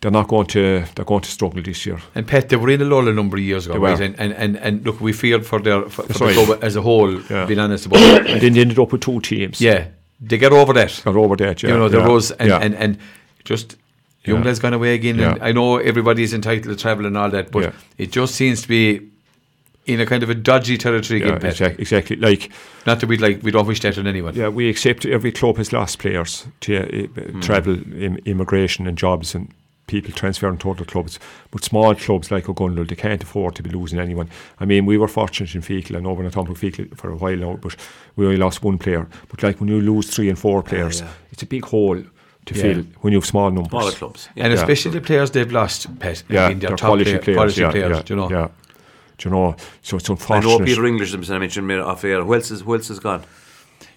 they're 0.00 0.10
not 0.10 0.28
going 0.28 0.46
to, 0.48 0.84
they're 0.94 1.04
going 1.04 1.22
to 1.22 1.30
struggle 1.30 1.62
this 1.62 1.86
year. 1.86 1.98
And 2.14 2.26
Pat, 2.26 2.48
they 2.48 2.56
were 2.56 2.70
in 2.70 2.82
a 2.82 2.84
lull 2.84 3.08
a 3.08 3.12
number 3.12 3.36
of 3.36 3.42
years 3.42 3.66
ago, 3.66 3.78
right? 3.78 3.98
And, 4.00 4.18
and, 4.20 4.32
and, 4.34 4.56
and 4.58 4.84
look, 4.84 5.00
we 5.00 5.12
feared 5.12 5.46
for 5.46 5.58
their 5.60 5.82
for, 5.88 6.02
for 6.04 6.26
the 6.28 6.34
club 6.44 6.58
as 6.62 6.76
a 6.76 6.82
whole, 6.82 7.20
Yeah. 7.30 7.46
being 7.46 7.58
honest 7.60 7.86
about 7.86 8.00
it. 8.02 8.26
And 8.30 8.40
then 8.40 8.52
they 8.52 8.60
ended 8.60 8.78
up 8.78 8.92
with 8.92 9.00
two 9.00 9.20
teams. 9.20 9.60
Yeah, 9.60 9.88
they 10.20 10.38
get 10.38 10.52
over 10.52 10.72
that. 10.74 11.00
Got 11.04 11.16
over 11.16 11.36
that, 11.36 11.62
yeah. 11.62 11.70
you 11.70 11.76
know, 11.78 11.88
there 11.88 12.00
yeah, 12.00 12.08
was, 12.08 12.30
and, 12.32 12.48
yeah. 12.48 12.58
and, 12.58 12.74
and 12.74 12.98
just 13.44 13.76
young 14.24 14.38
Yeah. 14.40 14.44
lads 14.46 14.58
gone 14.58 14.74
away 14.74 14.94
again. 14.94 15.18
And 15.20 15.42
I 15.42 15.52
know 15.52 15.78
everybody's 15.78 16.34
entitled 16.34 16.64
to 16.76 16.76
travel 16.82 17.06
and 17.06 17.16
all 17.16 17.30
that, 17.30 17.50
but 17.50 17.74
it 17.96 18.12
just 18.12 18.34
seems 18.34 18.62
to 18.62 18.68
be 18.68 19.00
in 19.86 20.00
a 20.00 20.04
kind 20.06 20.22
of 20.24 20.28
a 20.28 20.34
dodgy 20.34 20.76
territory 20.76 21.20
yeah, 21.20 21.36
again, 21.36 21.46
exactly, 21.50 21.80
exactly. 21.82 22.16
Like, 22.16 22.50
Not 22.86 22.98
that 23.00 23.06
we 23.06 23.18
like, 23.18 23.42
we 23.44 23.52
don't 23.52 23.66
wish 23.68 23.78
that 23.80 23.96
on 23.98 24.08
anyone. 24.08 24.34
yeah, 24.34 24.48
we 24.48 24.68
accept 24.68 25.06
every 25.06 25.30
club 25.30 25.58
has 25.58 25.72
lost 25.72 26.00
players 26.00 26.44
to 26.62 26.76
uh, 26.76 27.06
Hmm. 27.22 27.40
travel, 27.40 27.74
Im- 27.96 28.18
immigration 28.24 28.88
and 28.88 28.98
jobs 28.98 29.32
and 29.34 29.48
people 29.86 30.10
transferring 30.12 30.58
to 30.58 30.70
other 30.70 30.84
clubs. 30.84 31.18
But 31.50 31.62
small 31.64 31.94
clubs 31.94 32.30
like 32.30 32.44
Ogonnelloe, 32.46 32.88
they 32.88 32.96
can't 32.96 33.22
afford 33.22 33.54
to 33.56 33.62
be 33.62 33.70
losing 33.70 33.98
anyone. 34.00 34.28
I 34.58 34.64
mean, 34.64 34.84
we 34.86 34.98
were 34.98 35.08
fortunate 35.08 35.54
in 35.54 35.60
Feakle. 35.62 35.96
I 35.96 36.00
know 36.00 36.12
we're 36.12 36.24
not 36.24 36.32
talking 36.32 36.50
about 36.52 36.60
Feakle 36.60 36.96
for 36.96 37.10
a 37.10 37.16
while 37.16 37.36
now, 37.36 37.56
but 37.56 37.76
we 38.16 38.24
only 38.26 38.36
lost 38.36 38.62
one 38.64 38.78
player. 38.78 39.06
But 39.28 39.42
like 39.42 39.60
when 39.60 39.68
you 39.68 39.80
lose 39.80 40.12
three 40.12 40.28
and 40.28 40.38
four 40.38 40.62
players, 40.62 41.00
yeah. 41.00 41.08
it's 41.30 41.42
a 41.42 41.46
big 41.46 41.64
hole 41.64 42.02
to 42.46 42.54
Yeah. 42.54 42.62
fill 42.62 42.84
when 43.00 43.12
you 43.12 43.18
have 43.18 43.26
small 43.26 43.50
numbers. 43.50 43.70
Smaller 43.70 43.92
clubs. 43.92 44.28
Yeah. 44.34 44.44
And 44.44 44.52
Yeah. 44.54 44.60
especially 44.60 44.90
the 44.92 45.00
players 45.00 45.30
they've 45.30 45.50
lost, 45.52 45.98
Pat. 45.98 46.22
Yeah, 46.28 46.46
I 46.46 46.48
mean, 46.48 46.58
they're, 46.58 46.68
they're 46.70 46.76
top 46.76 46.88
quality 46.88 47.04
player- 47.04 47.18
players. 47.22 47.36
quality 47.36 47.60
yeah, 47.60 47.70
players, 47.70 47.96
yeah, 47.96 48.02
do 48.02 48.14
you 48.14 48.20
know. 48.20 48.30
Yeah. 48.30 48.48
Do 49.18 49.28
you 49.28 49.34
know? 49.34 49.56
So 49.82 49.96
it's 49.96 50.10
I 50.10 50.12
unfortunate. 50.12 50.58
know 50.58 50.64
Peter 50.64 50.84
English, 50.86 51.14
I 51.30 51.38
mentioned 51.38 51.66
me 51.66 51.76
off 51.76 52.04
air. 52.04 52.22
Who 52.22 52.34
else 52.34 52.50
is, 52.50 52.60
who 52.62 52.74
else 52.74 52.90
is 52.90 52.98
gone? 53.00 53.22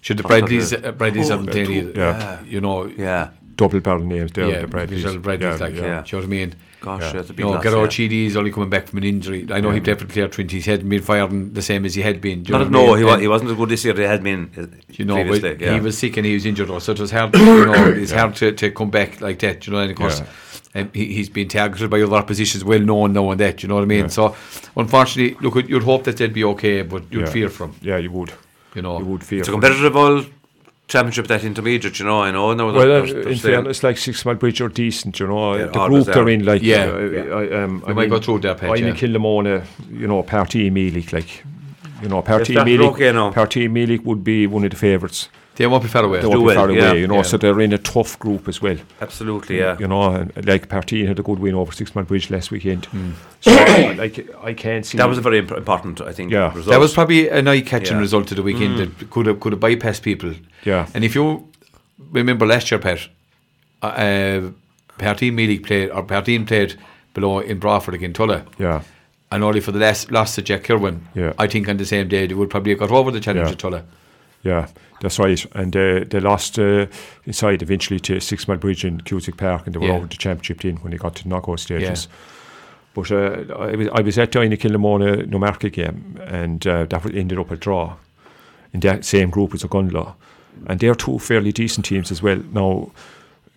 Should 0.02 0.16
the 0.16 0.22
Top 0.22 0.30
of 0.32 0.38
Bradleys, 0.40 0.72
uh, 0.72 0.92
Bradleys 0.92 1.30
Oh, 1.30 1.36
haven't 1.36 1.50
played 1.52 1.66
two- 1.66 1.92
yeah. 1.94 2.38
You 2.44 2.60
know, 2.62 2.86
Yeah. 2.86 3.30
Double 3.60 3.80
barrel 3.80 4.02
names 4.04 4.32
there. 4.32 4.48
yeah, 4.48 4.60
the 4.60 4.66
Bradleys. 4.66 5.02
Bradleys, 5.02 5.22
Bradleys 5.22 5.60
yeah, 5.60 5.66
like, 5.66 5.74
yeah. 5.74 5.82
yeah. 5.82 6.02
do 6.02 6.16
you 6.16 6.22
know 6.22 6.26
what 6.28 6.34
I 6.34 6.38
mean? 6.38 6.54
Gosh, 6.80 7.02
Yeah. 7.02 7.12
that's 7.12 7.28
a 7.30 7.32
big 7.34 7.40
You 7.40 7.44
know, 7.44 7.50
loss. 7.56 7.62
Gerard 7.64 7.98
yeah. 7.98 8.08
Chidi 8.08 8.24
is 8.26 8.36
only 8.38 8.50
coming 8.50 8.70
back 8.70 8.86
from 8.88 8.96
an 8.98 9.04
injury. 9.04 9.46
I 9.50 9.60
know 9.60 9.70
he 9.70 9.80
played 9.80 9.98
for 9.98 10.06
Clare 10.06 10.28
Trinity. 10.28 10.56
He's 10.56 10.66
had 10.66 10.88
been 10.88 11.02
firing 11.02 11.52
the 11.52 11.60
same 11.60 11.84
as 11.84 11.94
he 11.94 12.00
had 12.00 12.22
been. 12.22 12.42
Not, 12.48 12.70
no, 12.70 12.94
I 12.94 12.98
he, 12.98 13.04
mean? 13.04 13.06
wa- 13.06 13.12
And- 13.12 13.22
he 13.22 13.28
wasn't 13.28 13.50
as 13.50 13.56
good 13.58 13.68
this 13.68 13.84
year. 13.84 13.94
He 13.94 14.02
had 14.02 14.22
been 14.22 14.50
uh, 14.56 14.64
you 14.98 15.04
know, 15.04 15.14
previously. 15.16 15.50
but 15.56 15.60
yeah. 15.60 15.74
he 15.74 15.80
was 15.80 15.98
sick 15.98 16.16
and 16.16 16.24
he 16.24 16.32
was 16.34 16.46
injured, 16.46 16.68
though, 16.68 16.78
so 16.78 16.92
it 16.92 17.00
was 17.00 17.10
hard. 17.10 17.34
You 17.36 17.66
know, 17.66 17.88
it's 18.02 18.12
hard 18.12 18.34
to, 18.36 18.52
to 18.52 18.70
come 18.70 18.90
back 18.90 19.20
like 19.20 19.38
that. 19.40 19.66
You 19.66 19.74
know, 19.74 19.80
and 19.80 19.90
of 19.90 19.96
course, 19.98 20.22
um, 20.74 20.88
he, 20.94 21.04
he's 21.16 21.28
been 21.28 21.48
targeted 21.48 21.90
by 21.90 22.00
other 22.00 22.16
oppositions, 22.16 22.64
well 22.64 22.80
known 22.80 23.12
now 23.12 23.30
and 23.30 23.40
that. 23.40 23.62
You 23.62 23.68
know 23.68 23.74
what 23.74 23.82
I 23.82 23.86
mean? 23.86 24.04
Yeah. 24.04 24.06
So, 24.18 24.34
unfortunately, 24.76 25.36
look, 25.42 25.68
you'd 25.68 25.82
hope 25.82 26.04
that 26.04 26.16
they'd 26.16 26.32
be 26.32 26.44
okay, 26.44 26.80
but 26.82 27.02
you'd 27.12 27.26
Yeah. 27.26 27.30
fear 27.32 27.48
from. 27.50 27.74
Yeah, 27.82 27.98
you 27.98 28.10
would. 28.12 28.32
You 28.74 28.82
know, 28.82 28.98
You 29.00 29.04
would 29.04 29.24
fear. 29.24 29.40
it's 29.40 29.48
a 29.48 29.52
competitive 29.52 29.96
all 29.96 30.24
championship 30.90 31.26
that 31.28 31.44
intermediate, 31.44 31.98
you 32.00 32.04
know. 32.04 32.20
I 32.22 32.30
know. 32.30 32.52
No, 32.52 32.66
Well, 32.66 32.74
they're- 32.74 33.06
they're 33.06 33.28
in 33.32 33.38
fairness, 33.38 33.82
like 33.82 33.96
Six 33.96 34.24
Mile 34.26 34.34
Bridge 34.34 34.60
are 34.60 34.68
decent, 34.68 35.18
you 35.20 35.26
know. 35.28 35.54
Yeah, 35.56 35.66
the 35.66 35.86
group 35.88 36.06
they're 36.06 36.28
in, 36.28 36.44
like, 36.44 36.62
Yeah. 36.62 36.84
uh, 36.86 37.36
I, 37.40 37.62
um, 37.62 37.82
I 37.86 37.92
might 37.92 38.02
mean, 38.02 38.10
go 38.10 38.18
through 38.18 38.40
that 38.40 38.58
page, 38.58 38.70
I'm 38.70 38.76
yeah. 38.84 38.90
in 38.90 38.96
Killamona, 38.96 39.62
you 39.92 40.06
know, 40.08 40.22
Party 40.22 40.70
Mealich, 40.70 41.12
like, 41.12 41.44
you 42.02 42.08
know, 42.08 42.20
Party 42.22 42.52
started 42.54 42.80
okay 42.80 43.12
now. 43.12 43.30
Party 43.30 43.68
Mealich 43.68 44.04
would 44.04 44.22
be 44.24 44.46
one 44.46 44.64
of 44.64 44.70
the 44.70 44.76
favourites. 44.76 45.28
They 45.60 45.66
won't 45.66 45.82
be 45.82 45.90
far 45.90 46.04
away. 46.04 46.22
They 46.22 46.26
won't 46.26 46.40
be 46.40 46.44
well, 46.46 46.54
far 46.54 46.70
yeah, 46.70 46.88
away, 46.88 47.00
you 47.00 47.06
know, 47.06 47.16
yeah. 47.16 47.22
so 47.22 47.36
they're 47.36 47.60
in 47.60 47.74
a 47.74 47.76
tough 47.76 48.18
group 48.18 48.48
as 48.48 48.62
well. 48.62 48.78
Absolutely, 49.02 49.58
yeah. 49.58 49.76
You 49.78 49.88
know, 49.88 50.14
and, 50.14 50.46
like 50.46 50.70
Party 50.70 51.04
had 51.04 51.18
a 51.18 51.22
good 51.22 51.38
win 51.38 51.54
over 51.54 51.70
Six 51.70 51.94
Mile 51.94 52.06
Bridge 52.06 52.30
last 52.30 52.50
weekend. 52.50 52.86
Hmm. 52.86 53.10
So, 53.42 53.52
I- 53.52 53.92
like, 53.98 54.26
I 54.42 54.54
can't 54.54 54.86
see. 54.86 54.96
That 54.96 55.06
was 55.06 55.18
a 55.18 55.20
very 55.20 55.36
imp- 55.36 55.50
important, 55.50 56.00
I 56.00 56.12
think. 56.12 56.32
Yeah. 56.32 56.48
result. 56.54 56.68
That 56.68 56.80
was 56.80 56.94
probably 56.94 57.28
an 57.28 57.46
eye-catching 57.46 57.96
Yeah. 57.96 58.00
result 58.00 58.30
of 58.30 58.38
the 58.38 58.42
weekend 58.42 58.78
that 58.78 59.10
could 59.10 59.26
have 59.26 59.38
could 59.40 59.52
have 59.52 59.60
bypassed 59.60 60.00
people. 60.00 60.32
Yeah. 60.64 60.86
And 60.94 61.04
if 61.04 61.14
you 61.14 61.46
remember 62.10 62.46
last 62.46 62.70
year, 62.70 62.80
Pat, 62.80 63.08
uh, 63.82 63.86
uh, 63.86 64.50
Parteen 64.98 65.34
Mealy 65.34 65.58
played 65.58 65.90
or 65.90 66.04
Parteen 66.04 66.46
played 66.46 66.76
below 67.12 67.40
in 67.40 67.58
Broadford 67.58 67.92
against 67.92 68.16
Tulla. 68.16 68.46
Yeah. 68.58 68.80
And 69.30 69.44
only 69.44 69.60
for 69.60 69.72
the 69.72 69.78
last 69.78 70.10
loss 70.10 70.36
to 70.36 70.42
Jack 70.42 70.64
Kirwan. 70.64 71.02
Yeah. 71.14 71.34
I 71.38 71.46
think 71.48 71.68
on 71.68 71.76
the 71.76 71.84
same 71.84 72.08
day 72.08 72.26
they 72.26 72.32
would 72.34 72.48
probably 72.48 72.72
have 72.72 72.78
got 72.78 72.90
over 72.90 73.10
the 73.10 73.20
challenge 73.20 73.48
Yeah. 73.48 73.52
of 73.52 73.58
Tulla. 73.58 73.84
Yeah, 74.42 74.68
that's 75.02 75.18
right. 75.18 75.44
And 75.54 75.76
uh, 75.76 76.04
they 76.08 76.18
lost 76.20 76.58
uh, 76.58 76.86
inside 77.24 77.62
eventually 77.62 78.00
to 78.00 78.20
Six 78.20 78.48
Mile 78.48 78.56
Bridge 78.56 78.84
in 78.84 79.00
Cusack 79.02 79.36
Park, 79.36 79.66
and 79.66 79.74
they 79.74 79.78
were 79.78 79.86
Yeah. 79.88 79.96
over 79.96 80.06
the 80.06 80.16
championship 80.16 80.60
team 80.60 80.76
when 80.78 80.92
they 80.92 80.96
got 80.98 81.16
to 81.16 81.22
the 81.24 81.28
knockout 81.28 81.60
stages. 81.60 82.08
Yeah. 82.10 82.16
But 82.94 83.10
uh, 83.12 83.54
I, 83.56 83.76
was, 83.76 83.88
I 83.94 84.00
was 84.00 84.18
at 84.18 84.32
the 84.32 84.38
Killamona 84.56 85.26
Nomarca 85.28 85.70
game, 85.72 86.18
and 86.24 86.66
uh, 86.66 86.84
that 86.86 87.14
ended 87.14 87.38
up 87.38 87.50
a 87.50 87.56
draw 87.56 87.96
in 88.72 88.80
that 88.80 89.04
same 89.04 89.30
group 89.30 89.54
as 89.54 89.62
Ogonnelloe. 89.62 90.14
And 90.66 90.80
they're 90.80 90.94
two 90.94 91.18
fairly 91.18 91.52
decent 91.52 91.86
teams 91.86 92.10
as 92.10 92.22
well. 92.22 92.42
Now, 92.52 92.90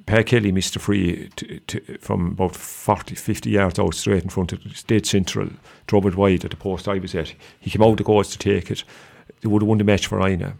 Pat 0.05 0.27
Kelly 0.27 0.51
missed 0.51 0.75
a 0.75 0.79
free 0.79 1.29
to, 1.37 1.59
to, 1.59 1.97
from 1.99 2.27
about 2.27 2.55
40, 2.55 3.15
50 3.15 3.49
yards 3.49 3.79
out 3.79 3.95
straight 3.95 4.23
in 4.23 4.29
front 4.29 4.51
of 4.53 4.61
the 4.63 4.83
dead 4.85 5.05
central, 5.05 5.49
drove 5.87 6.05
it 6.05 6.15
wide 6.15 6.43
at 6.45 6.51
the 6.51 6.57
post 6.57 6.87
I 6.87 6.99
was 6.99 7.15
at. 7.15 7.33
He 7.59 7.71
came 7.71 7.81
out 7.83 7.97
the 7.97 8.03
goals 8.03 8.29
to 8.31 8.37
take 8.37 8.69
it. 8.69 8.83
They 9.41 9.47
would 9.49 9.61
have 9.61 9.67
won 9.69 9.77
the 9.79 9.83
match 9.83 10.07
for 10.07 10.19
Inagh. 10.19 10.53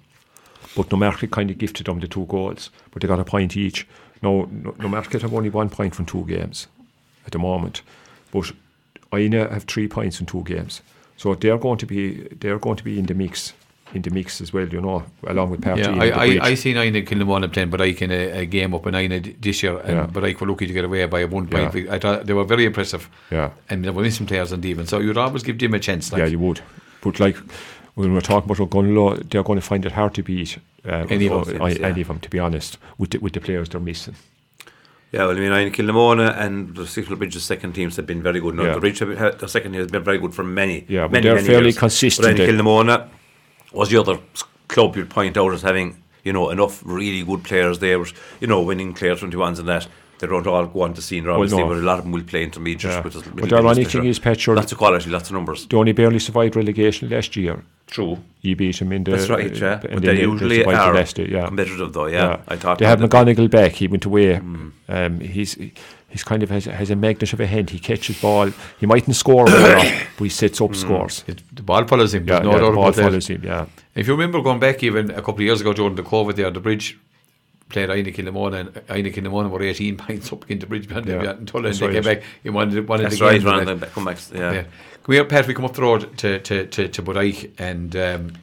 But 0.76 0.90
Nomarket 0.90 1.30
kind 1.32 1.52
of 1.52 1.58
gifted 1.58 1.86
them 1.86 2.00
the 2.00 2.08
two 2.08 2.26
goals, 2.26 2.70
but 2.92 3.02
they 3.02 3.08
got 3.08 3.20
a 3.20 3.24
point 3.24 3.56
each. 3.56 3.88
Now, 4.22 4.48
No- 4.52 4.72
Nomarket 4.80 5.22
have 5.22 5.34
only 5.34 5.50
one 5.50 5.70
point 5.70 5.94
from 5.96 6.06
two 6.06 6.26
games 6.26 6.68
at 7.26 7.32
the 7.32 7.40
moment, 7.40 7.82
but 8.32 8.52
Inagh 9.12 9.52
have 9.52 9.64
three 9.66 9.88
points 9.88 10.20
in 10.20 10.26
two 10.26 10.44
games. 10.44 10.82
So 11.18 11.36
they're 11.36 11.58
going 11.60 11.78
to 11.78 11.86
be 11.86 12.22
they're 12.40 12.58
going 12.60 12.78
to 12.78 12.84
be 12.84 12.98
in 12.98 13.06
the 13.06 13.14
mix, 13.14 13.54
in 13.94 14.02
the 14.02 14.10
mix 14.10 14.42
as 14.42 14.52
well, 14.52 14.68
you 14.68 14.82
know, 14.82 15.04
along 15.28 15.52
with 15.52 15.62
Party. 15.62 15.82
Yeah, 15.84 15.96
I, 15.96 16.08
I. 16.10 16.40
I 16.50 16.54
seen 16.56 16.76
Inagh 16.76 17.06
Kilnamona 17.06 17.52
playing, 17.54 17.70
but 17.70 17.80
I 17.82 17.94
can 17.94 18.12
a, 18.12 18.40
a 18.40 18.46
game 18.48 18.74
up 18.74 18.88
in 18.88 18.96
Inagh 18.96 19.40
this 19.40 19.62
year, 19.62 19.78
and 19.78 19.92
Yeah. 19.98 20.08
but 20.08 20.26
I 20.26 20.36
were 20.40 20.48
lucky 20.48 20.66
to 20.66 20.74
get 20.74 20.86
away 20.86 21.06
by 21.06 21.20
a 21.20 21.28
one 21.28 21.48
Yeah. 21.52 21.70
point. 21.70 21.90
I 21.90 22.00
thought 22.00 22.26
they 22.26 22.34
were 22.34 22.44
very 22.46 22.66
impressive. 22.66 23.08
Yeah. 23.30 23.52
And 23.70 23.86
there 23.86 23.94
were 23.94 24.02
missing 24.02 24.26
players 24.26 24.52
on 24.52 24.64
even, 24.66 24.88
so 24.88 25.00
you'd 25.00 25.18
always 25.18 25.44
give 25.44 25.60
them 25.60 25.76
a 25.76 25.80
chance. 25.80 26.12
Like, 26.12 26.20
yeah, 26.22 26.26
you 26.28 26.40
would. 26.40 26.62
But 27.02 27.20
like 27.20 27.38
when 27.96 28.14
we're 28.14 28.22
talking 28.22 28.50
about 28.50 28.70
Ogonnelloe, 28.70 29.30
they're 29.30 29.44
going 29.44 29.60
to 29.60 29.66
find 29.66 29.86
it 29.86 29.92
hard 29.92 30.14
to 30.16 30.24
beat 30.24 30.58
uh, 30.86 31.06
Any 31.10 31.28
of 31.28 31.48
uh, 31.48 31.52
them, 31.52 31.62
I- 31.62 31.70
yeah. 31.72 31.88
any 31.88 32.02
of 32.02 32.08
them, 32.08 32.20
to 32.20 32.30
be 32.30 32.40
honest, 32.40 32.78
with 32.98 33.12
the, 33.12 33.20
with 33.20 33.34
the 33.34 33.42
players 33.42 33.70
they're 33.70 33.80
missing. 33.82 34.16
Yeah, 35.12 35.28
well, 35.28 35.32
I 35.38 35.40
mean, 35.40 35.52
Inagh 35.52 35.74
Kilnamona 35.74 36.36
and 36.40 36.76
the 36.76 36.88
Cecil 36.88 37.16
Bridges 37.16 37.44
second 37.44 37.74
teams 37.74 37.96
have 37.98 38.08
been 38.08 38.24
very 38.24 38.40
good. 38.40 38.56
No, 38.56 38.64
Yeah. 38.64 38.74
the 38.74 38.80
Bridge, 38.80 39.00
have- 39.00 39.38
the 39.38 39.48
second 39.48 39.74
team 39.74 39.82
has 39.82 39.92
been 39.92 40.04
very 40.04 40.18
good 40.18 40.34
for 40.34 40.44
many, 40.44 40.86
Yeah, 40.88 41.04
but 41.04 41.12
many, 41.12 41.24
they're 41.24 41.36
many 41.36 41.48
fairly 41.48 41.66
years. 41.66 41.78
consistent, 41.78 42.38
But 42.38 42.48
Ian? 42.50 42.58
Kilnamona 42.58 43.08
was 43.72 43.90
the 43.90 43.98
other 43.98 44.18
club 44.68 44.96
you'd 44.96 45.10
point 45.12 45.38
out 45.38 45.54
as 45.54 45.62
having, 45.62 46.02
you 46.24 46.34
know, 46.34 46.50
enough 46.50 46.82
really 46.84 47.24
good 47.24 47.44
players 47.44 47.78
there, 47.78 48.04
you 48.42 48.48
know, 48.48 48.62
winning 48.62 48.94
Clare 48.94 49.16
21s 49.16 49.60
and 49.60 49.68
that. 49.68 49.88
They 50.20 50.28
don't 50.28 50.48
all 50.48 50.66
go 50.68 50.82
on 50.82 50.94
to 50.94 51.02
senior, 51.02 51.32
obviously, 51.32 51.60
no. 51.60 51.68
but 51.68 51.78
a 51.78 51.82
lot 51.82 51.98
of 52.00 52.06
them 52.06 52.12
will 52.14 52.24
play 52.24 52.44
intermediate. 52.44 52.94
Yeah. 52.94 53.02
But 53.02 53.14
the 53.50 53.56
ironic 53.58 53.90
thing 53.90 54.06
is, 54.06 54.20
Petcher- 54.20 54.56
lots 54.56 54.72
of 54.72 54.78
quality, 54.78 55.10
lots 55.10 55.30
of 55.30 55.34
numbers. 55.36 55.68
They 55.68 55.76
only 55.78 55.92
barely 55.92 56.20
survived 56.20 56.56
relegation 56.56 57.10
last 57.10 57.36
year. 57.36 57.62
True. 57.88 58.18
You 58.42 58.56
beat 58.56 58.80
them 58.80 58.92
in 58.92 59.04
the. 59.04 59.12
That's 59.12 59.30
uh, 59.30 59.36
right, 59.36 59.56
yeah. 59.56 59.74
and 59.74 59.82
But 59.82 59.90
then 59.92 60.02
they 60.02 60.16
they 60.16 60.22
usually 60.22 60.66
are 60.66 60.94
Leicester, 60.94 61.24
yeah. 61.24 61.48
competitive, 61.48 61.94
though. 61.94 62.08
Yeah, 62.08 62.42
I 62.48 62.56
thought 62.56 62.80
they 62.80 62.86
have 62.86 63.00
that 63.00 63.10
McGonigal 63.10 63.50
back. 63.50 63.74
He 63.74 63.88
went 63.88 64.06
away. 64.06 64.38
Hmm. 64.38 64.70
Um, 64.90 65.20
he's 65.20 65.58
he's 66.10 66.24
kind 66.24 66.44
of 66.44 66.50
has, 66.50 66.66
has 66.66 66.90
a 66.90 66.96
magnet 66.96 67.34
of 67.34 67.40
a 67.40 67.46
hand. 67.46 67.70
He 67.70 67.80
catches 67.80 68.20
ball. 68.22 68.52
He 68.80 68.86
mightn't 68.86 69.16
score, 69.16 69.48
a 69.48 69.52
whole 69.52 70.00
but 70.18 70.24
he 70.24 70.30
sets 70.30 70.62
up 70.62 70.70
hmm. 70.70 70.76
scores. 70.76 71.24
It, 71.28 71.42
the 71.56 71.64
ball 71.64 71.86
follows 71.86 72.14
him. 72.14 72.28
Yeah, 72.28 72.40
There's 72.40 72.46
no 72.46 72.52
yeah, 72.52 72.60
doubt 72.60 72.66
the 72.66 72.76
ball 72.76 72.84
about 72.84 72.96
that. 72.96 73.04
follows 73.04 73.28
him. 73.28 73.44
Yeah, 73.44 73.66
If 73.96 74.08
you 74.08 74.14
remember 74.14 74.42
going 74.42 74.60
back 74.60 74.84
even 74.84 75.12
a 75.12 75.16
couple 75.16 75.36
of 75.36 75.42
years 75.42 75.62
ago 75.62 75.74
during 75.74 75.96
the 75.96 76.04
COVID 76.04 76.36
there, 76.36 76.52
the 76.52 76.60
bridge 76.60 76.98
played 77.70 77.90
Inagh 77.90 78.16
Kilnamona 78.16 78.60
and 78.60 78.90
Inagh 78.90 79.14
Kilnamona 79.16 79.50
were 79.50 79.62
18 79.62 79.98
points 80.06 80.32
up 80.32 80.44
against 80.44 80.62
the 80.62 80.68
bridge 80.68 80.88
behind 80.88 81.08
Yeah. 81.08 81.24
yeah. 81.24 81.30
and 81.32 81.48
Tulla 81.48 81.70
and 81.70 81.78
they 81.78 81.92
came 81.94 82.04
back 82.04 82.24
in 82.44 82.54
one 82.54 82.68
of 82.70 82.74
the, 82.74 82.82
one 82.84 83.00
of 83.00 83.04
That's 83.04 83.20
the 83.20 83.26
right, 83.26 83.32
games. 83.34 83.46
rather 83.46 83.60
and 83.60 83.68
than 83.70 83.80
that- 83.80 83.92
come 83.94 84.06
back. 84.06 84.18
Yeah. 84.34 84.52
yeah. 84.52 84.64
Come 85.04 85.14
here, 85.14 85.26
Pat, 85.26 85.48
we 85.48 85.54
come 85.54 85.66
up 85.66 85.74
the 85.74 85.82
road 85.82 86.18
to, 86.20 86.40
to, 86.40 86.66
to, 86.68 86.88
to 86.88 87.02
Bodyke 87.02 87.52
and 87.60 87.94
um, 87.96 88.34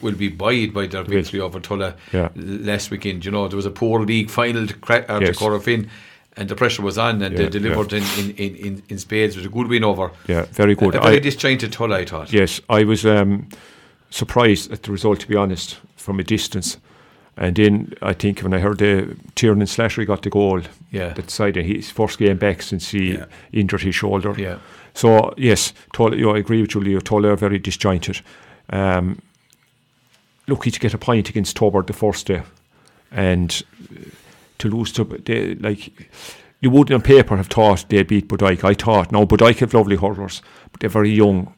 will 0.00 0.12
be 0.14 0.28
buoyed 0.28 0.72
by 0.72 0.86
their 0.86 1.02
victory 1.02 1.40
over 1.40 1.58
Tulla 1.58 1.96
Yeah. 2.12 2.28
last 2.36 2.90
weekend. 2.90 3.24
You 3.24 3.32
know, 3.32 3.48
there 3.48 3.56
was 3.56 3.66
a 3.66 3.70
poor 3.70 4.00
league 4.02 4.30
final 4.30 4.66
to, 4.66 4.74
uh, 4.88 5.18
to 5.18 5.26
Yes. 5.26 5.36
Corofin 5.38 5.88
and 6.36 6.48
the 6.48 6.54
pressure 6.54 6.82
was 6.82 6.98
on 6.98 7.20
and 7.22 7.32
Yeah, 7.36 7.44
they 7.44 7.48
delivered 7.48 7.92
in, 7.92 8.04
in, 8.18 8.30
in, 8.36 8.56
in, 8.56 8.82
in 8.90 8.98
spades. 8.98 9.34
It 9.34 9.38
was 9.40 9.46
a 9.46 9.50
good 9.50 9.66
win 9.68 9.82
over. 9.82 10.10
yeah, 10.28 10.42
very 10.52 10.74
good. 10.76 10.94
A 10.94 11.00
very 11.00 11.16
I- 11.16 11.20
disjointed 11.20 11.72
Tulla, 11.72 11.96
I 11.98 12.04
thought. 12.04 12.32
Yes, 12.32 12.60
I 12.68 12.84
was 12.84 13.04
um, 13.04 13.48
surprised 14.10 14.70
at 14.70 14.84
the 14.84 14.92
result, 14.92 15.18
to 15.20 15.26
be 15.28 15.34
honest, 15.36 15.78
from 15.96 16.20
a 16.20 16.24
distance. 16.24 16.76
And 17.36 17.56
then 17.56 17.94
I 18.02 18.12
think 18.12 18.40
when 18.40 18.52
I 18.54 18.58
heard 18.58 18.78
the 18.78 19.16
Tiernan 19.34 19.66
Slashery 19.66 20.06
got 20.06 20.22
the 20.22 20.30
goal, 20.30 20.60
Yeah. 20.92 21.14
that 21.14 21.26
decided 21.26 21.64
his 21.64 21.90
first 21.90 22.18
game 22.18 22.36
back 22.36 22.62
since 22.62 22.90
he 22.90 23.14
Yeah. 23.14 23.24
injured 23.52 23.80
his 23.82 23.94
shoulder. 23.96 24.34
Yeah. 24.38 24.58
So 24.94 25.34
yes, 25.36 25.72
you 25.98 26.10
know, 26.16 26.34
I 26.34 26.38
agree 26.38 26.60
with 26.60 26.74
Leo. 26.74 27.00
Tulla 27.00 27.30
are 27.30 27.36
very 27.36 27.58
disjointed. 27.58 28.20
Um, 28.70 29.20
lucky 30.46 30.70
to 30.70 30.80
get 30.80 30.94
a 30.94 30.98
point 30.98 31.28
against 31.28 31.56
Tubber 31.56 31.82
the 31.82 31.92
first 31.92 32.26
day, 32.26 32.42
and 33.10 33.62
uh, 33.90 34.10
to 34.58 34.68
lose 34.68 34.92
to 34.92 35.04
they, 35.04 35.54
like 35.54 36.10
you 36.60 36.70
would 36.70 36.92
on 36.92 37.02
paper 37.02 37.36
have 37.36 37.48
thought 37.48 37.86
they 37.88 38.02
beat 38.02 38.28
Bodyke. 38.28 38.64
I 38.64 38.74
thought 38.74 39.12
now 39.12 39.24
Bodyke 39.24 39.58
have 39.58 39.74
lovely 39.74 39.96
hurlers, 39.96 40.42
but 40.70 40.80
they're 40.80 40.90
very 40.90 41.10
young, 41.10 41.52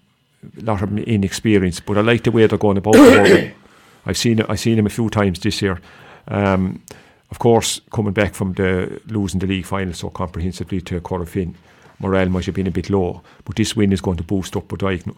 a 0.59 0.62
lot 0.62 0.83
of 0.83 0.90
them 0.90 0.99
inexperienced. 0.99 1.87
But 1.87 1.99
I 1.99 2.01
like 2.01 2.25
the 2.25 2.31
way 2.31 2.47
they're 2.47 2.59
going 2.59 2.79
about 2.79 2.94
the. 2.94 3.53
I've 4.07 4.18
seen 4.18 4.42
I've 4.42 4.61
seen 4.61 4.79
him 4.79 4.87
a 4.87 4.90
few 4.90 5.09
times 5.09 5.40
this 5.40 5.62
year. 5.62 5.81
Um, 6.29 6.83
of 7.31 7.38
course, 7.38 7.81
coming 7.90 8.12
back 8.12 8.35
from 8.35 8.53
the 8.53 9.01
losing 9.07 9.40
the 9.40 9.47
league 9.47 9.66
final 9.66 9.92
so 9.92 10.11
comprehensively 10.11 10.81
to 10.83 11.01
Corofin, 11.01 11.55
morale 11.98 12.28
might 12.28 12.46
have 12.46 12.54
been 12.54 12.66
a 12.66 12.70
bit 12.72 12.90
low, 12.90 13.22
but 13.44 13.57
this 13.57 13.76
win 13.76 13.92
is 13.92 14.00
going 14.00 14.16
to 14.18 14.24
boost 14.24 14.57
up 14.57 14.68
Bodyke 14.68 15.07
no- 15.07 15.16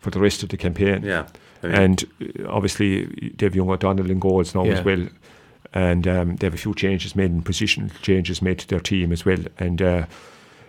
for 0.00 0.10
the 0.10 0.20
rest 0.20 0.42
of 0.42 0.48
the 0.48 0.56
campaign. 0.56 1.02
Yeah. 1.04 1.26
I 1.62 1.66
mean, 1.66 1.76
And 1.76 2.04
uh, 2.20 2.48
obviously, 2.48 3.04
they 3.36 3.46
have 3.46 3.54
young 3.54 3.70
O'Donnell 3.70 4.10
in 4.10 4.18
goals 4.18 4.54
now 4.54 4.64
Yeah. 4.64 4.78
as 4.78 4.84
well. 4.84 5.06
And 5.74 6.06
um, 6.06 6.36
they 6.36 6.46
have 6.46 6.54
a 6.54 6.58
few 6.58 6.74
changes 6.74 7.16
made, 7.16 7.30
and 7.30 7.44
position 7.44 7.90
changes 8.02 8.42
made 8.42 8.58
to 8.58 8.68
their 8.68 8.80
team 8.80 9.10
as 9.12 9.24
well. 9.24 9.38
And 9.58 9.80
uh, 9.80 10.06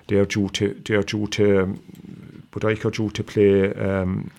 they're 0.08 0.26
due 0.26 0.50
to, 0.50 0.80
they're 0.86 1.04
due 1.04 1.28
to, 1.28 1.64
um, 1.64 1.82
Bodyke 2.52 2.86
are 2.86 2.92
due 2.92 3.10
to 3.10 3.24
play 3.24 3.74
um, 3.74 4.32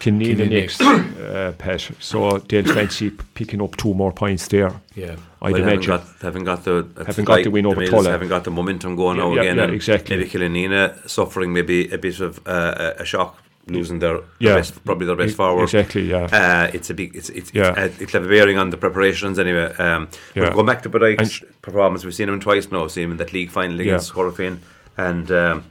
Kinneal 0.00 0.36
Kinneal 0.36 0.60
next, 0.60 0.80
uh, 0.82 1.52
Pat. 1.58 1.90
So 2.00 2.38
they'll 2.38 2.64
fancy 2.64 3.10
picking 3.34 3.62
up 3.62 3.76
two 3.76 3.94
more 3.94 4.12
points 4.12 4.48
there. 4.48 4.72
Yeah. 4.94 5.16
I'd 5.42 5.52
Well, 5.52 5.62
haven't 5.62 5.72
imagine. 5.84 5.86
got, 5.88 6.04
haven't 6.22 6.44
got 6.44 6.64
the 6.64 6.86
Haven't 7.06 7.24
got 7.26 7.44
the 7.44 7.50
win 7.50 7.66
over 7.66 7.80
Mills 7.80 7.90
Tulla. 7.90 8.10
Haven't 8.10 8.28
got 8.28 8.44
the 8.44 8.50
momentum 8.50 8.96
going 8.96 9.18
Yeah, 9.18 9.22
now 9.24 9.32
yeah, 9.34 9.40
again. 9.42 9.56
yeah, 9.58 9.74
exactly. 9.74 10.16
Maybe 10.16 10.28
Killanena 10.30 11.08
suffering 11.08 11.52
maybe 11.52 11.88
a 11.92 11.98
bit 11.98 12.18
of 12.20 12.40
uh, 12.46 12.92
a 12.98 13.02
a 13.02 13.04
shock 13.04 13.36
losing 13.66 13.98
their, 14.00 14.14
their 14.14 14.24
Yeah. 14.40 14.54
best, 14.56 14.84
probably 14.84 15.06
their 15.06 15.16
best 15.16 15.36
forward. 15.36 15.62
exactly, 15.64 16.10
yeah. 16.10 16.24
Uh, 16.32 16.70
it's 16.74 16.90
a 16.90 16.94
big. 16.94 17.14
It's 17.14 17.28
it's, 17.30 17.52
Yeah. 17.54 17.70
it's 17.76 18.00
uh, 18.00 18.02
it'll 18.02 18.20
have 18.20 18.26
a 18.26 18.28
bearing 18.34 18.58
on 18.58 18.70
the 18.70 18.76
preparations 18.78 19.38
anyway. 19.38 19.72
Um, 19.78 20.08
Yeah. 20.34 20.44
But 20.46 20.54
going 20.54 20.66
back 20.66 20.82
to 20.82 20.88
Bodyke's 20.90 21.40
And- 21.42 21.62
performance, 21.62 22.04
we've 22.04 22.14
seen 22.14 22.28
him 22.28 22.40
twice 22.40 22.70
now. 22.72 22.82
We've 22.82 22.90
seen 22.90 23.04
him 23.04 23.10
in 23.12 23.16
that 23.18 23.32
league 23.32 23.50
final 23.50 23.78
against 23.80 24.08
Yeah. 24.10 24.14
Corofin, 24.16 24.58
and. 24.96 25.30
Um, 25.30 25.64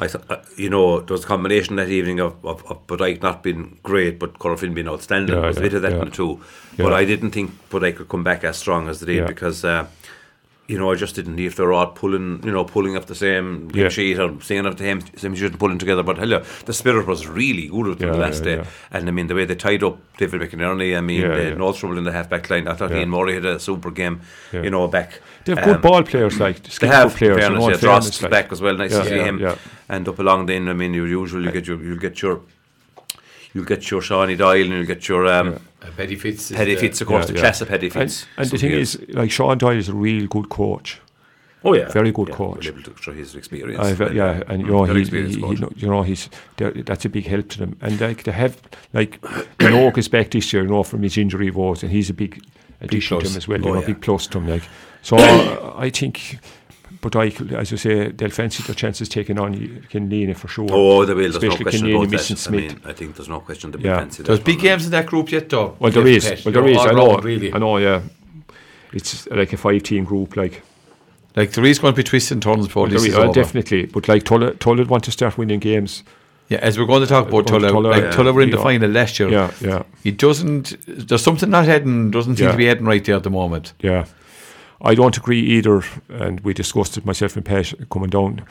I 0.00 0.08
thought, 0.08 0.30
uh, 0.30 0.38
you 0.56 0.70
know, 0.70 1.00
there 1.00 1.14
was 1.14 1.24
a 1.24 1.26
combination 1.26 1.76
that 1.76 1.88
evening 1.90 2.20
of, 2.20 2.42
of, 2.44 2.64
of 2.70 2.86
Bodyke 2.86 3.20
not 3.20 3.42
being 3.42 3.78
great, 3.82 4.18
but 4.18 4.38
Corofin 4.38 4.74
being 4.74 4.88
outstanding. 4.88 5.34
Yeah, 5.34 5.40
there 5.40 5.48
was 5.48 5.58
a 5.58 5.60
yeah, 5.60 5.66
bit 5.68 5.74
of 5.74 5.82
that 5.82 5.92
yeah. 5.92 6.04
two. 6.04 6.40
But 6.78 6.94
I 6.94 7.04
didn't 7.04 7.32
think 7.32 7.50
Bodyke 7.68 7.96
could 7.96 8.08
come 8.08 8.24
back 8.24 8.42
as 8.42 8.56
strong 8.56 8.88
as 8.88 9.00
they 9.00 9.14
did 9.14 9.26
because, 9.26 9.64
uh, 9.64 9.86
you 10.70 10.78
know, 10.78 10.92
I 10.92 10.94
just 10.94 11.14
didn't 11.16 11.38
if 11.40 11.56
they 11.56 11.64
were 11.64 11.72
all 11.72 11.88
pulling, 11.88 12.42
you 12.44 12.52
know, 12.52 12.64
pulling 12.64 12.94
up 12.96 13.06
the 13.06 13.14
same 13.14 13.70
Yeah. 13.74 13.88
sheet 13.88 14.18
or 14.20 14.28
singing 14.40 14.66
up 14.66 14.76
the 14.76 14.84
same, 14.84 15.00
same 15.16 15.34
sheet 15.34 15.46
and 15.52 15.58
pulling 15.58 15.78
together. 15.78 16.04
But 16.04 16.18
hell, 16.18 16.30
yeah, 16.34 16.44
the 16.64 16.72
spirit 16.72 17.06
was 17.08 17.26
really 17.26 17.66
good 17.74 17.86
with 17.88 17.98
them 17.98 18.08
Yeah, 18.10 18.14
the 18.14 18.20
last 18.20 18.38
yeah, 18.44 18.50
day. 18.50 18.56
yeah. 18.58 18.64
And 18.96 19.08
I 19.08 19.10
mean, 19.10 19.26
the 19.26 19.34
way 19.34 19.44
they 19.46 19.56
tied 19.56 19.82
up 19.82 19.98
David 20.18 20.40
McInerney, 20.42 20.96
I 20.96 21.00
mean, 21.00 21.22
Yeah, 21.22 21.34
they 21.36 21.44
had 21.46 21.58
no 21.58 21.72
trouble 21.72 21.98
in 21.98 22.04
the 22.04 22.12
half 22.12 22.28
back 22.30 22.48
line. 22.50 22.68
I 22.68 22.74
thought. 22.74 22.92
Ian 22.92 23.10
Murray 23.10 23.34
had 23.34 23.46
a 23.46 23.58
super 23.58 23.90
game, 23.90 24.20
Yeah. 24.52 24.62
you 24.62 24.70
know, 24.70 24.86
back. 24.86 25.20
They 25.44 25.54
have 25.56 25.64
good 25.64 25.76
Um, 25.76 25.82
ball 25.82 26.02
players, 26.04 26.38
like 26.38 26.62
they 26.62 26.86
have 26.86 27.16
players. 27.16 27.38
fairness, 27.38 27.64
yeah, 27.68 27.76
fairness, 27.76 28.22
like. 28.22 28.30
back 28.30 28.52
as 28.52 28.60
well. 28.62 28.76
Nice 28.76 28.92
to 28.92 29.04
see 29.04 29.18
him. 29.30 29.38
yeah. 29.40 29.56
And 29.88 30.06
up 30.08 30.18
along 30.20 30.46
then, 30.46 30.68
I 30.68 30.74
mean, 30.74 30.94
you 30.94 31.04
usually 31.06 31.50
get 31.50 31.66
your, 31.66 31.82
you'll 31.82 31.98
get 32.08 32.22
your, 32.22 32.36
you'll 33.54 33.64
get 33.64 33.90
your 33.90 34.02
Shawnee 34.02 34.36
Doyle 34.36 34.62
and 34.66 34.70
you'll 34.70 34.86
get 34.94 35.08
your 35.08 35.26
um, 35.26 35.58
Uh, 35.82 35.86
Paddy 35.96 36.16
Fitz. 36.16 36.50
is 36.50 36.56
Paddy 36.56 36.74
the- 36.74 36.80
Fitz, 36.80 37.00
of 37.00 37.08
course, 37.08 37.22
Yeah, 37.24 37.26
the 37.28 37.34
yeah. 37.34 37.40
class 37.40 37.60
of 37.62 37.68
Paddy 37.68 37.86
And, 37.86 37.92
Fitz. 37.94 38.26
and 38.36 38.46
the 38.46 38.50
So 38.50 38.56
thing 38.60 38.70
he 38.70 38.80
is, 38.80 39.00
like 39.10 39.30
Sean 39.30 39.56
Doyle 39.58 39.76
is 39.78 39.88
a 39.88 39.94
real 39.94 40.26
good 40.26 40.48
coach. 40.50 41.00
oh 41.64 41.74
yeah, 41.74 41.88
very 41.90 42.10
good 42.12 42.28
yeah, 42.28 42.34
coach. 42.34 42.64
well 42.66 42.78
able 42.78 42.82
to 42.94 43.02
show 43.02 43.12
his 43.12 43.34
experience. 43.34 43.78
I've, 43.84 44.00
and, 44.00 44.14
yeah, 44.14 44.24
uh, 44.24 44.42
and 44.52 44.62
you 44.62 44.68
know, 44.68 44.84
he, 44.84 45.04
he, 45.04 45.26
he, 45.28 45.66
you 45.76 45.88
know, 45.88 46.02
he's 46.02 46.28
that's 46.56 47.04
a 47.04 47.08
big 47.08 47.26
help 47.26 47.48
to 47.50 47.58
them. 47.58 47.76
And 47.80 48.00
like 48.00 48.22
to 48.24 48.32
have, 48.32 48.60
like, 48.92 49.20
Minogue 49.58 49.98
is 49.98 50.08
back 50.08 50.30
this 50.30 50.52
year, 50.52 50.62
you 50.62 50.68
know, 50.70 50.82
from 50.82 51.02
his 51.02 51.16
injury 51.18 51.50
woes, 51.50 51.82
and 51.82 51.90
he's 51.92 52.08
a 52.10 52.14
big 52.14 52.42
addition 52.80 53.16
to 53.18 53.22
plus. 53.22 53.32
him 53.32 53.36
as 53.38 53.48
well. 53.48 53.60
You 53.60 53.68
Oh, 53.68 53.72
know, 53.74 53.80
yeah. 53.80 53.86
big 53.86 54.00
plus 54.00 54.26
to 54.28 54.38
him. 54.38 54.48
Like, 54.48 54.62
so 55.02 55.16
uh, 55.18 55.74
I 55.78 55.90
think, 55.90 56.38
but 57.00 57.16
I, 57.16 57.32
as 57.56 57.70
you 57.70 57.76
say, 57.76 58.08
they'll 58.10 58.30
fancy 58.30 58.62
their 58.62 58.74
chances 58.74 59.08
taking 59.08 59.38
on 59.38 59.54
Killanena 59.90 60.36
for 60.36 60.48
sure. 60.48 60.68
Oh, 60.70 61.04
they 61.04 61.14
will. 61.14 61.22
There's 61.30 61.34
no 61.34 61.48
Especially 61.48 61.64
question 61.64 61.86
Kinneal, 61.86 62.00
about 62.02 62.10
missing 62.10 62.36
that. 62.36 62.48
I 62.48 62.50
mean, 62.50 62.80
I 62.84 62.92
think 62.92 63.16
there's 63.16 63.28
no 63.28 63.40
question 63.40 63.72
to 63.72 63.78
be 63.78 63.84
Yeah. 63.84 63.98
fancy. 63.98 64.22
There's 64.22 64.38
that 64.38 64.44
big 64.44 64.56
one. 64.56 64.64
games 64.64 64.84
in 64.84 64.90
that 64.92 65.06
group 65.06 65.32
yet, 65.32 65.48
though. 65.48 65.76
Well, 65.78 65.90
there 65.92 66.04
Jeff 66.04 66.32
is. 66.38 66.44
Well, 66.44 66.54
you 66.54 66.60
there 66.60 66.70
is. 66.70 66.76
all 66.78 66.88
I 66.88 66.92
know. 66.92 67.06
round, 67.12 67.24
really. 67.24 67.54
I 67.54 67.58
know. 67.58 67.76
Yeah, 67.78 68.02
it's 68.92 69.26
like 69.28 69.52
a 69.52 69.56
five-team 69.56 70.04
group. 70.04 70.36
Like, 70.36 70.62
Like 71.36 71.52
there 71.52 71.64
is 71.64 71.78
going 71.78 71.94
to 71.94 71.96
be 71.96 72.02
twists 72.02 72.32
and 72.32 72.42
turns 72.42 72.66
for 72.66 72.82
well, 72.82 72.90
this 72.90 73.02
there 73.02 73.10
is 73.12 73.16
is, 73.16 73.24
uh, 73.24 73.32
definitely. 73.32 73.86
But 73.86 74.08
like 74.08 74.24
Tulla, 74.24 74.52
Tulla 74.54 74.84
want 74.84 75.04
to 75.04 75.12
start 75.12 75.38
winning 75.38 75.60
games. 75.60 76.02
Yeah, 76.48 76.58
as 76.58 76.76
we're 76.76 76.86
going 76.86 77.02
to 77.02 77.06
talk 77.06 77.28
about 77.28 77.46
Going 77.46 77.62
to 77.62 77.68
Tulla, 77.68 77.68
Tulla, 77.70 77.88
like 77.88 78.02
yeah. 78.02 78.10
Tulla 78.10 78.32
were 78.32 78.42
in 78.42 78.50
the 78.50 78.56
Yeah. 78.56 78.62
final 78.64 78.90
last 78.90 79.20
year. 79.20 79.28
Yeah, 79.28 79.50
yeah. 79.60 79.82
It 80.02 80.18
doesn't. 80.18 80.76
There's 80.88 81.22
something 81.22 81.48
not 81.48 81.66
heading. 81.66 82.10
Doesn't 82.10 82.36
seem 82.36 82.46
Yeah. 82.46 82.50
to 82.52 82.58
be 82.58 82.66
heading 82.66 82.84
right 82.84 83.04
there 83.04 83.14
at 83.14 83.22
the 83.22 83.30
moment. 83.30 83.72
Yeah, 83.80 84.06
I 84.82 84.94
don't 84.94 85.16
agree 85.16 85.40
either, 85.40 85.82
and 86.08 86.40
we 86.40 86.54
discussed 86.54 86.96
it 86.96 87.04
myself 87.04 87.36
and 87.36 87.44
Pat 87.44 87.74
coming 87.90 88.10
down. 88.10 88.42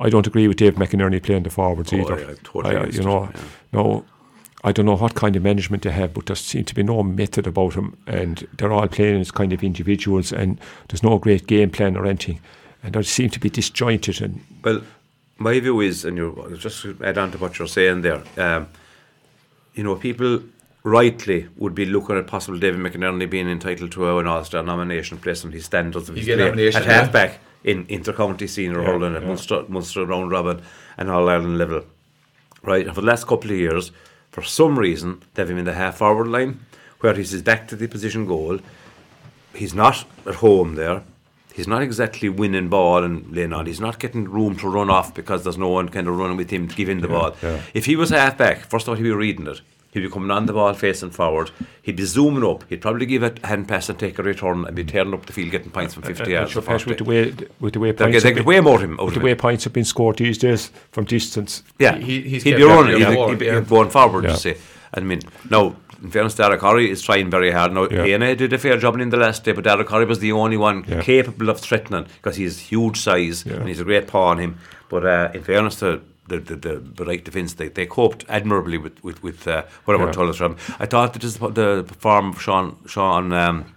I 0.00 0.08
don't 0.10 0.26
agree 0.26 0.48
with 0.48 0.56
Dave 0.58 0.76
McInerney 0.76 1.22
playing 1.22 1.42
the 1.42 1.50
forwards 1.50 1.92
Oh, 1.92 1.96
either. 1.98 2.18
yeah, 2.20 2.34
totally 2.44 2.76
I- 2.76 2.84
you 2.86 3.02
know, 3.02 3.30
yeah. 3.34 3.40
no, 3.72 4.04
I 4.64 4.72
don't 4.72 4.86
know 4.86 4.96
what 4.96 5.14
kind 5.14 5.36
of 5.36 5.42
management 5.42 5.82
they 5.82 5.90
have, 5.90 6.14
but 6.14 6.26
there 6.26 6.36
seems 6.36 6.66
to 6.66 6.74
be 6.74 6.82
no 6.82 7.02
method 7.02 7.46
about 7.46 7.74
them, 7.74 7.96
and 8.06 8.46
they're 8.56 8.72
all 8.72 8.88
playing 8.88 9.20
as 9.20 9.30
kind 9.30 9.52
of 9.52 9.62
individuals, 9.62 10.32
and 10.32 10.58
there's 10.88 11.02
no 11.02 11.18
great 11.18 11.46
game 11.46 11.70
plan 11.70 11.96
or 11.96 12.06
anything, 12.06 12.40
and 12.82 12.94
they 12.94 13.02
seem 13.02 13.28
to 13.30 13.40
be 13.40 13.50
disjointed. 13.50 14.20
And 14.22 14.40
Well, 14.64 14.80
my 15.36 15.58
view 15.60 15.80
is, 15.80 16.04
and 16.04 16.16
you 16.16 16.56
just 16.58 16.86
add 17.04 17.18
on 17.18 17.30
to 17.32 17.38
what 17.38 17.58
you're 17.58 17.68
saying 17.68 18.02
there, 18.02 18.22
um, 18.36 18.68
you 19.74 19.84
know, 19.84 19.94
people 19.96 20.40
rightly 20.88 21.48
would 21.56 21.74
be 21.74 21.84
looking 21.84 22.16
at 22.16 22.26
possible 22.26 22.58
David 22.58 22.80
McInerney 22.80 23.28
being 23.28 23.48
entitled 23.48 23.92
to 23.92 24.18
an 24.18 24.26
All-Star 24.26 24.62
nomination 24.62 25.18
based 25.18 25.44
on 25.44 25.52
his 25.52 25.64
standards 25.64 26.08
of 26.08 26.16
He 26.16 26.22
his 26.22 26.36
play 26.36 26.68
at 26.68 26.74
yeah. 26.74 26.80
halfback 26.80 27.40
in 27.64 27.86
inter-county 27.88 28.46
senior 28.46 28.80
Yeah, 28.80 28.86
hurling 28.86 29.14
at 29.14 29.22
yeah. 29.22 29.28
Munster, 29.28 29.64
Munster 29.68 30.06
round 30.06 30.30
robin 30.30 30.62
and 30.96 31.10
All-Ireland 31.10 31.58
level. 31.58 31.84
Right, 32.62 32.86
and 32.86 32.94
for 32.94 33.00
the 33.00 33.06
last 33.06 33.26
couple 33.26 33.50
of 33.50 33.56
years, 33.56 33.92
for 34.30 34.42
some 34.42 34.78
reason, 34.78 35.22
they 35.34 35.42
have 35.42 35.50
him 35.50 35.58
in 35.58 35.64
the 35.64 35.74
half-forward 35.74 36.28
line, 36.28 36.60
where 37.00 37.14
he's 37.14 37.30
his 37.30 37.42
back 37.42 37.68
to 37.68 37.76
the 37.76 37.86
position 37.86 38.26
goal. 38.26 38.58
He's 39.54 39.74
not 39.74 40.04
at 40.26 40.36
home 40.36 40.74
there. 40.74 41.02
He's 41.54 41.68
not 41.68 41.82
exactly 41.82 42.28
winning 42.28 42.68
ball 42.68 43.02
and 43.02 43.34
laying 43.34 43.52
on. 43.52 43.66
He's 43.66 43.80
not 43.80 43.98
getting 43.98 44.24
room 44.24 44.56
to 44.58 44.68
run 44.68 44.90
off 44.90 45.12
because 45.12 45.42
there's 45.42 45.58
no 45.58 45.68
one 45.68 45.88
kind 45.88 46.06
of 46.06 46.16
running 46.16 46.36
with 46.36 46.50
him 46.50 46.68
to 46.68 46.76
give 46.76 46.88
him 46.88 47.00
the 47.00 47.08
ball. 47.08 47.34
yeah. 47.42 47.60
If 47.74 47.86
he 47.86 47.96
was 47.96 48.10
half 48.10 48.38
back, 48.38 48.58
first 48.58 48.86
of 48.86 48.90
all, 48.90 48.94
he'd 48.94 49.02
be 49.02 49.10
reading 49.10 49.46
it. 49.48 49.60
He'd 49.98 50.02
He'd 50.04 50.08
be 50.08 50.12
coming 50.12 50.30
on 50.30 50.46
the 50.46 50.52
ball 50.52 50.72
facing 50.74 51.10
forward. 51.10 51.50
He'd 51.82 51.96
be 51.96 52.04
zooming 52.04 52.44
up. 52.44 52.64
He'd 52.68 52.80
probably 52.80 53.04
give 53.06 53.22
a 53.24 53.34
hand 53.44 53.66
pass 53.68 53.88
and 53.88 53.98
take 53.98 54.18
a 54.18 54.22
return 54.22 54.64
and 54.64 54.76
be 54.76 54.84
tearing 54.84 55.12
up 55.12 55.26
the 55.26 55.32
field, 55.32 55.50
getting 55.50 55.70
points 55.70 55.94
from 55.94 56.04
50 56.04 56.30
yards. 56.30 56.52
So 56.52 56.60
to 56.60 56.66
Pat, 56.66 56.82
40. 56.82 56.90
with 56.90 56.98
the 56.98 57.04
way 57.04 57.46
with 57.60 57.72
the 57.74 57.80
way 57.80 57.92
They'll 57.92 58.06
points 58.06 58.16
get, 58.16 58.22
they 58.22 58.28
have 58.28 58.36
get 58.36 58.36
been- 58.36 58.44
way 58.46 58.60
more 58.60 58.80
him. 58.80 58.98
Out 59.00 59.06
with 59.06 59.14
the 59.14 59.20
way 59.20 59.34
points 59.34 59.64
have 59.64 59.72
been 59.72 59.84
scored 59.84 60.18
these 60.18 60.38
days 60.38 60.70
from 60.92 61.04
distance. 61.04 61.62
Yeah, 61.78 61.96
He- 61.98 62.22
he's 62.22 62.44
he'd 62.44 62.56
be 62.56 62.62
running. 62.62 62.96
He'd, 62.98 63.04
going 63.04 63.28
he'd 63.30 63.38
be 63.38 63.46
forward, 63.46 63.68
going 63.68 63.90
forward, 63.90 64.24
Yeah. 64.24 64.30
you 64.30 64.36
see. 64.36 64.54
I 64.94 65.00
mean, 65.00 65.20
now, 65.50 65.74
in 66.02 66.10
fairness, 66.10 66.34
Derek 66.36 66.60
Curry 66.60 66.90
is 66.90 67.02
trying 67.02 67.28
very 67.30 67.50
hard. 67.50 67.72
Now, 67.74 67.88
Yeah. 67.90 68.04
Hannah 68.06 68.36
did 68.36 68.52
a 68.52 68.58
fair 68.58 68.76
job 68.78 69.00
in 69.00 69.10
the 69.10 69.16
last 69.16 69.42
day, 69.44 69.52
but 69.52 69.64
Derek 69.64 69.88
Curry 69.88 70.04
was 70.04 70.20
the 70.20 70.30
only 70.32 70.56
one 70.56 70.84
Yeah. 70.86 71.00
capable 71.00 71.50
of 71.50 71.58
threatening 71.60 72.06
because 72.22 72.36
he's 72.36 72.58
huge 72.58 72.98
size 73.00 73.44
Yeah. 73.46 73.54
and 73.56 73.68
he's 73.68 73.80
a 73.80 73.84
great 73.84 74.06
paw 74.06 74.28
on 74.28 74.38
him. 74.38 74.56
But 74.88 75.04
uh, 75.04 75.28
in 75.34 75.42
fairness 75.42 75.76
to 75.80 76.00
the, 76.28 76.38
the, 76.38 76.56
the, 76.56 76.74
the 76.98 77.04
right 77.04 77.24
defence, 77.24 77.54
they, 77.54 77.68
they 77.68 77.86
coped 77.86 78.24
admirably 78.28 78.78
with, 78.78 79.02
with, 79.02 79.22
with 79.22 79.46
uh, 79.48 79.62
whatever 79.84 80.06
Yeah. 80.06 80.12
told 80.12 80.30
us 80.30 80.36
from. 80.36 80.56
I 80.78 80.86
thought 80.86 81.12
that 81.12 81.18
just 81.20 81.40
the 81.40 81.84
perform 81.86 82.30
of 82.30 82.40
Sean, 82.42 82.76
Sean 82.86 83.32
um, 83.32 83.74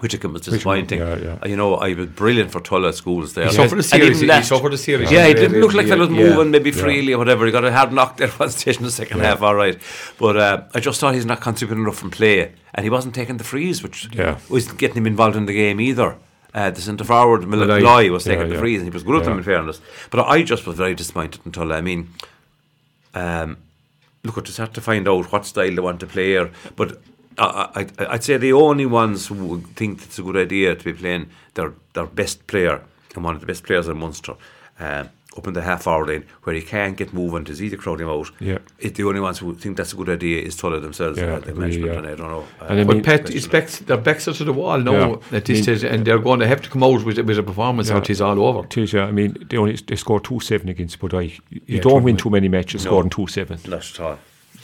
Whittaker 0.00 0.28
was 0.28 0.42
disappointing. 0.42 0.98
yeah, 0.98 1.16
yeah. 1.16 1.38
Uh, 1.42 1.48
You 1.48 1.56
know, 1.56 1.76
I 1.76 1.94
was 1.94 2.08
brilliant 2.08 2.50
for 2.50 2.60
Tulla 2.60 2.92
schools 2.92 3.34
there. 3.34 3.46
He 3.46 3.52
suffered 3.54 3.78
a 3.78 3.82
series. 3.82 4.22
even 4.22 4.36
He 4.36 4.42
suffered 4.42 4.74
a 4.74 4.78
series. 4.78 5.10
yeah, 5.10 5.26
he 5.28 5.34
didn't 5.34 5.60
look 5.60 5.72
like 5.72 5.86
that 5.86 5.98
was 5.98 6.10
Yeah. 6.10 6.16
moving 6.30 6.50
maybe 6.50 6.72
freely 6.72 7.12
or 7.14 7.18
whatever. 7.18 7.46
He 7.46 7.52
got 7.52 7.64
a 7.64 7.72
hard 7.72 7.92
knock 7.92 8.16
there 8.18 8.28
one 8.42 8.50
stage 8.50 8.76
in 8.78 8.82
the 8.82 8.90
second 8.90 9.20
half, 9.20 9.40
all 9.40 9.54
right. 9.54 9.78
But 10.18 10.36
uh, 10.36 10.62
I 10.74 10.80
just 10.80 11.00
thought 11.00 11.14
he's 11.14 11.24
not 11.26 11.40
contributing 11.40 11.84
enough 11.84 11.96
from 11.96 12.10
play. 12.10 12.52
And 12.74 12.82
he 12.84 12.90
wasn't 12.90 13.14
taking 13.14 13.36
the 13.38 13.44
frees, 13.44 13.82
which 13.84 14.08
Yeah. 14.12 14.38
wasn't 14.50 14.78
getting 14.78 14.96
him 14.96 15.06
involved 15.06 15.36
in 15.36 15.46
the 15.46 15.54
game 15.54 15.80
either. 15.80 16.16
Uh, 16.54 16.70
the 16.70 16.80
centre 16.80 17.02
forward, 17.04 17.46
Malloy. 17.48 18.10
Was 18.12 18.24
taking 18.24 18.42
Yeah, 18.42 18.46
the 18.46 18.54
yeah. 18.54 18.60
frees 18.60 18.78
and 18.80 18.88
he 18.88 18.94
was 18.94 19.02
good 19.02 19.16
at 19.16 19.24
them 19.24 19.38
in 19.38 19.44
fairness. 19.44 19.80
But 20.10 20.28
I 20.28 20.42
just 20.44 20.66
was 20.66 20.76
very 20.76 20.94
disappointed 20.94 21.40
in 21.44 21.50
Tulla. 21.50 21.76
I 21.76 21.80
mean, 21.80 22.10
um, 23.12 23.56
look, 24.22 24.38
it's 24.38 24.56
hard 24.56 24.72
to 24.74 24.80
find 24.80 25.08
out 25.08 25.32
what 25.32 25.46
style 25.46 25.74
they 25.74 25.80
want 25.80 25.98
to 26.00 26.06
play 26.06 26.28
here. 26.28 26.50
But 26.76 27.00
I, 27.38 27.86
I, 27.98 28.06
I'd 28.06 28.22
say 28.22 28.36
the 28.36 28.52
only 28.52 28.86
ones 28.86 29.26
who 29.26 29.62
think 29.74 30.02
it's 30.02 30.18
a 30.20 30.22
good 30.22 30.36
idea 30.36 30.76
to 30.76 30.84
be 30.84 30.92
playing 30.92 31.30
their, 31.54 31.72
their 31.94 32.06
best 32.06 32.46
player 32.46 32.80
and 33.16 33.24
one 33.24 33.34
of 33.34 33.40
the 33.40 33.46
best 33.48 33.64
players 33.64 33.88
in 33.88 33.98
Munster 33.98 34.34
um, 34.80 35.08
up 35.36 35.48
in 35.48 35.52
the 35.52 35.62
half 35.62 35.88
hour 35.88 36.06
lane 36.06 36.24
where 36.44 36.54
he 36.54 36.62
can't 36.62 36.96
get 36.96 37.12
moving 37.12 37.44
to 37.44 37.52
either 37.52 37.76
crowd 37.76 38.00
him 38.00 38.08
out. 38.08 38.30
Yeah. 38.38 38.58
It's 38.78 38.96
the 38.96 39.02
only 39.04 39.18
ones 39.20 39.38
who 39.40 39.52
think 39.56 39.76
that's 39.76 39.92
a 39.92 39.96
good 39.96 40.08
idea 40.08 40.40
is 40.42 40.54
Tulla 40.56 40.78
themselves. 40.78 41.18
Yeah, 41.18 41.24
uh, 41.34 41.38
the 41.40 41.48
agree, 41.50 41.60
management, 41.60 41.92
yeah. 41.92 41.98
and 41.98 42.06
I 42.06 42.14
don't 42.14 42.30
know. 42.30 42.46
Uh, 42.60 42.66
And 42.66 42.86
But 42.86 42.94
mean- 42.96 43.02
Pat, 43.04 43.28
his 43.28 43.48
backs, 43.48 43.80
their 43.80 43.96
backs 43.96 44.28
are 44.28 44.32
to 44.32 44.44
the 44.44 44.52
wall 44.52 44.78
now 44.78 44.92
Yeah. 44.92 45.36
at 45.36 45.44
this 45.46 45.56
mean- 45.66 45.76
stage, 45.78 45.82
and 45.82 46.04
they're 46.06 46.20
going 46.20 46.38
to 46.38 46.46
have 46.46 46.62
to 46.62 46.70
come 46.70 46.84
out 46.84 47.04
with, 47.04 47.18
with 47.18 47.38
a 47.38 47.42
performance 47.42 47.88
Yeah. 47.88 47.96
out 47.96 48.08
is 48.10 48.20
all 48.20 48.38
over. 48.46 48.64
Tis, 48.68 48.92
yeah, 48.92 49.06
I 49.06 49.10
mean, 49.10 49.36
they 49.50 49.56
only 49.56 49.74
they 49.74 49.96
scored 49.96 50.22
two 50.22 50.38
seven 50.38 50.68
against 50.68 51.00
Bodyke. 51.00 51.40
You 51.50 51.60
Yeah, 51.66 51.80
don't 51.80 52.04
win 52.04 52.16
too 52.16 52.30
many 52.30 52.46
matches 52.48 52.84
No. 52.84 52.90
scoring 52.92 53.10
two 53.10 53.26
seven 53.26 53.58
not 53.66 53.90
at 53.90 54.00
all. 54.00 54.18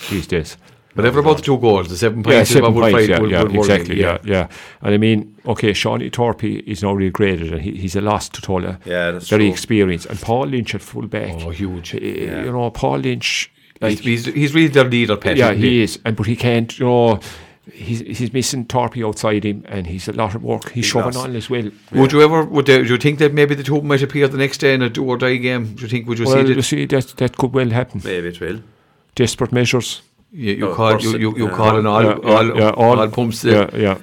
these 0.09 0.29
days. 0.29 0.57
Whatever 0.95 1.21
about 1.21 1.37
the 1.37 1.43
two 1.43 1.57
goals, 1.59 1.89
the 1.89 1.97
seven 1.97 2.23
points 2.23 2.49
is 2.51 2.55
seven 2.55 2.75
what 2.75 2.75
would 2.75 2.93
points. 2.93 2.99
fight- 2.99 3.09
Yeah, 3.11 3.21
would- 3.21 3.31
yeah, 3.31 3.43
would 3.43 3.53
worry 3.53 3.61
exactly. 3.61 4.01
Yeah. 4.01 4.19
yeah, 4.25 4.49
And 4.83 4.95
I 4.95 4.99
mean, 4.99 5.37
okay, 5.47 5.73
Shawnee 5.73 6.11
Thorpe 6.11 6.45
is 6.45 6.83
now 6.83 6.95
regraded, 6.95 7.53
and 7.53 7.63
he, 7.63 7.73
he's 7.77 7.95
a 7.97 8.01
loss 8.01 8.29
to 8.31 8.41
Tulla. 8.43 8.79
Yeah, 8.85 9.13
that's 9.13 9.29
very 9.29 9.45
true. 9.45 9.53
experienced. 9.53 10.07
And 10.07 10.21
Paul 10.21 10.47
Lynch 10.49 10.75
at 10.75 10.83
full 10.83 11.07
back. 11.07 11.33
Oh, 11.45 11.51
huge. 11.51 11.95
Uh, 11.95 11.99
You 11.99 12.51
know, 12.53 12.71
Paul 12.71 12.99
Lynch. 12.99 13.51
Like, 13.81 14.01
He's, 14.01 14.25
he's, 14.27 14.35
he's 14.35 14.55
really 14.55 14.69
their 14.69 14.85
leader, 14.85 15.17
Pat. 15.17 15.37
yeah, 15.37 15.51
isn't 15.53 15.63
he 15.63 15.83
is, 15.83 15.99
and 16.05 16.15
but 16.17 16.27
he 16.27 16.37
can't. 16.37 16.79
You 16.79 16.85
know, 16.87 17.21
he's 17.73 18.01
he's 18.01 18.31
missing 18.33 18.65
Thorpe 18.67 18.99
outside 18.99 19.45
him, 19.45 19.65
and 19.69 19.87
he's 19.87 20.07
a 20.09 20.13
lot 20.13 20.35
of 20.35 20.43
work. 20.43 20.71
He's 20.73 20.85
shoving 20.85 21.15
lost. 21.15 21.19
on 21.29 21.35
as 21.37 21.49
well. 21.49 21.71
Would 21.93 22.13
you 22.13 22.21
ever? 22.21 22.45
Would, 22.45 22.67
they, 22.67 22.77
would 22.79 22.91
you 22.91 22.99
think 22.99 23.21
that 23.21 23.33
maybe 23.33 23.55
the 23.55 23.63
two 23.63 23.81
might 23.81 24.03
appear 24.03 24.29
the 24.29 24.37
next 24.37 24.59
day 24.59 24.75
in 24.75 24.83
a 24.83 24.91
do 24.91 25.05
or 25.05 25.17
die 25.17 25.37
game? 25.37 25.75
Do 25.77 25.83
you 25.83 25.89
think? 25.89 26.07
Would 26.09 26.19
you 26.19 26.27
Well, 26.27 26.43
see 26.43 26.49
you 26.49 26.55
that? 26.57 26.63
see, 26.63 26.85
that 26.87 27.07
that 27.17 27.37
could 27.39 27.55
well 27.55 27.71
happen. 27.71 28.03
Maybe 28.05 28.29
it 28.29 28.41
will. 28.41 28.61
Desperate 29.15 29.53
measures. 29.53 30.03
You, 30.33 30.53
you 30.55 30.59
No, 30.61 30.75
call 30.75 31.01
you, 31.01 31.15
it- 31.15 31.21
you, 31.21 31.37
you 31.37 31.49
yeah. 31.49 31.57
call 31.57 31.77
an 31.77 31.87
all, 31.87 32.03
Yeah, 32.05 32.13
all, 32.15 32.47
yeah, 32.47 32.55
yeah, 32.55 32.71
all, 32.71 33.09
pumps. 33.09 33.45
Yeah, 33.45 33.65
There. 33.67 33.81
yeah. 33.81 33.99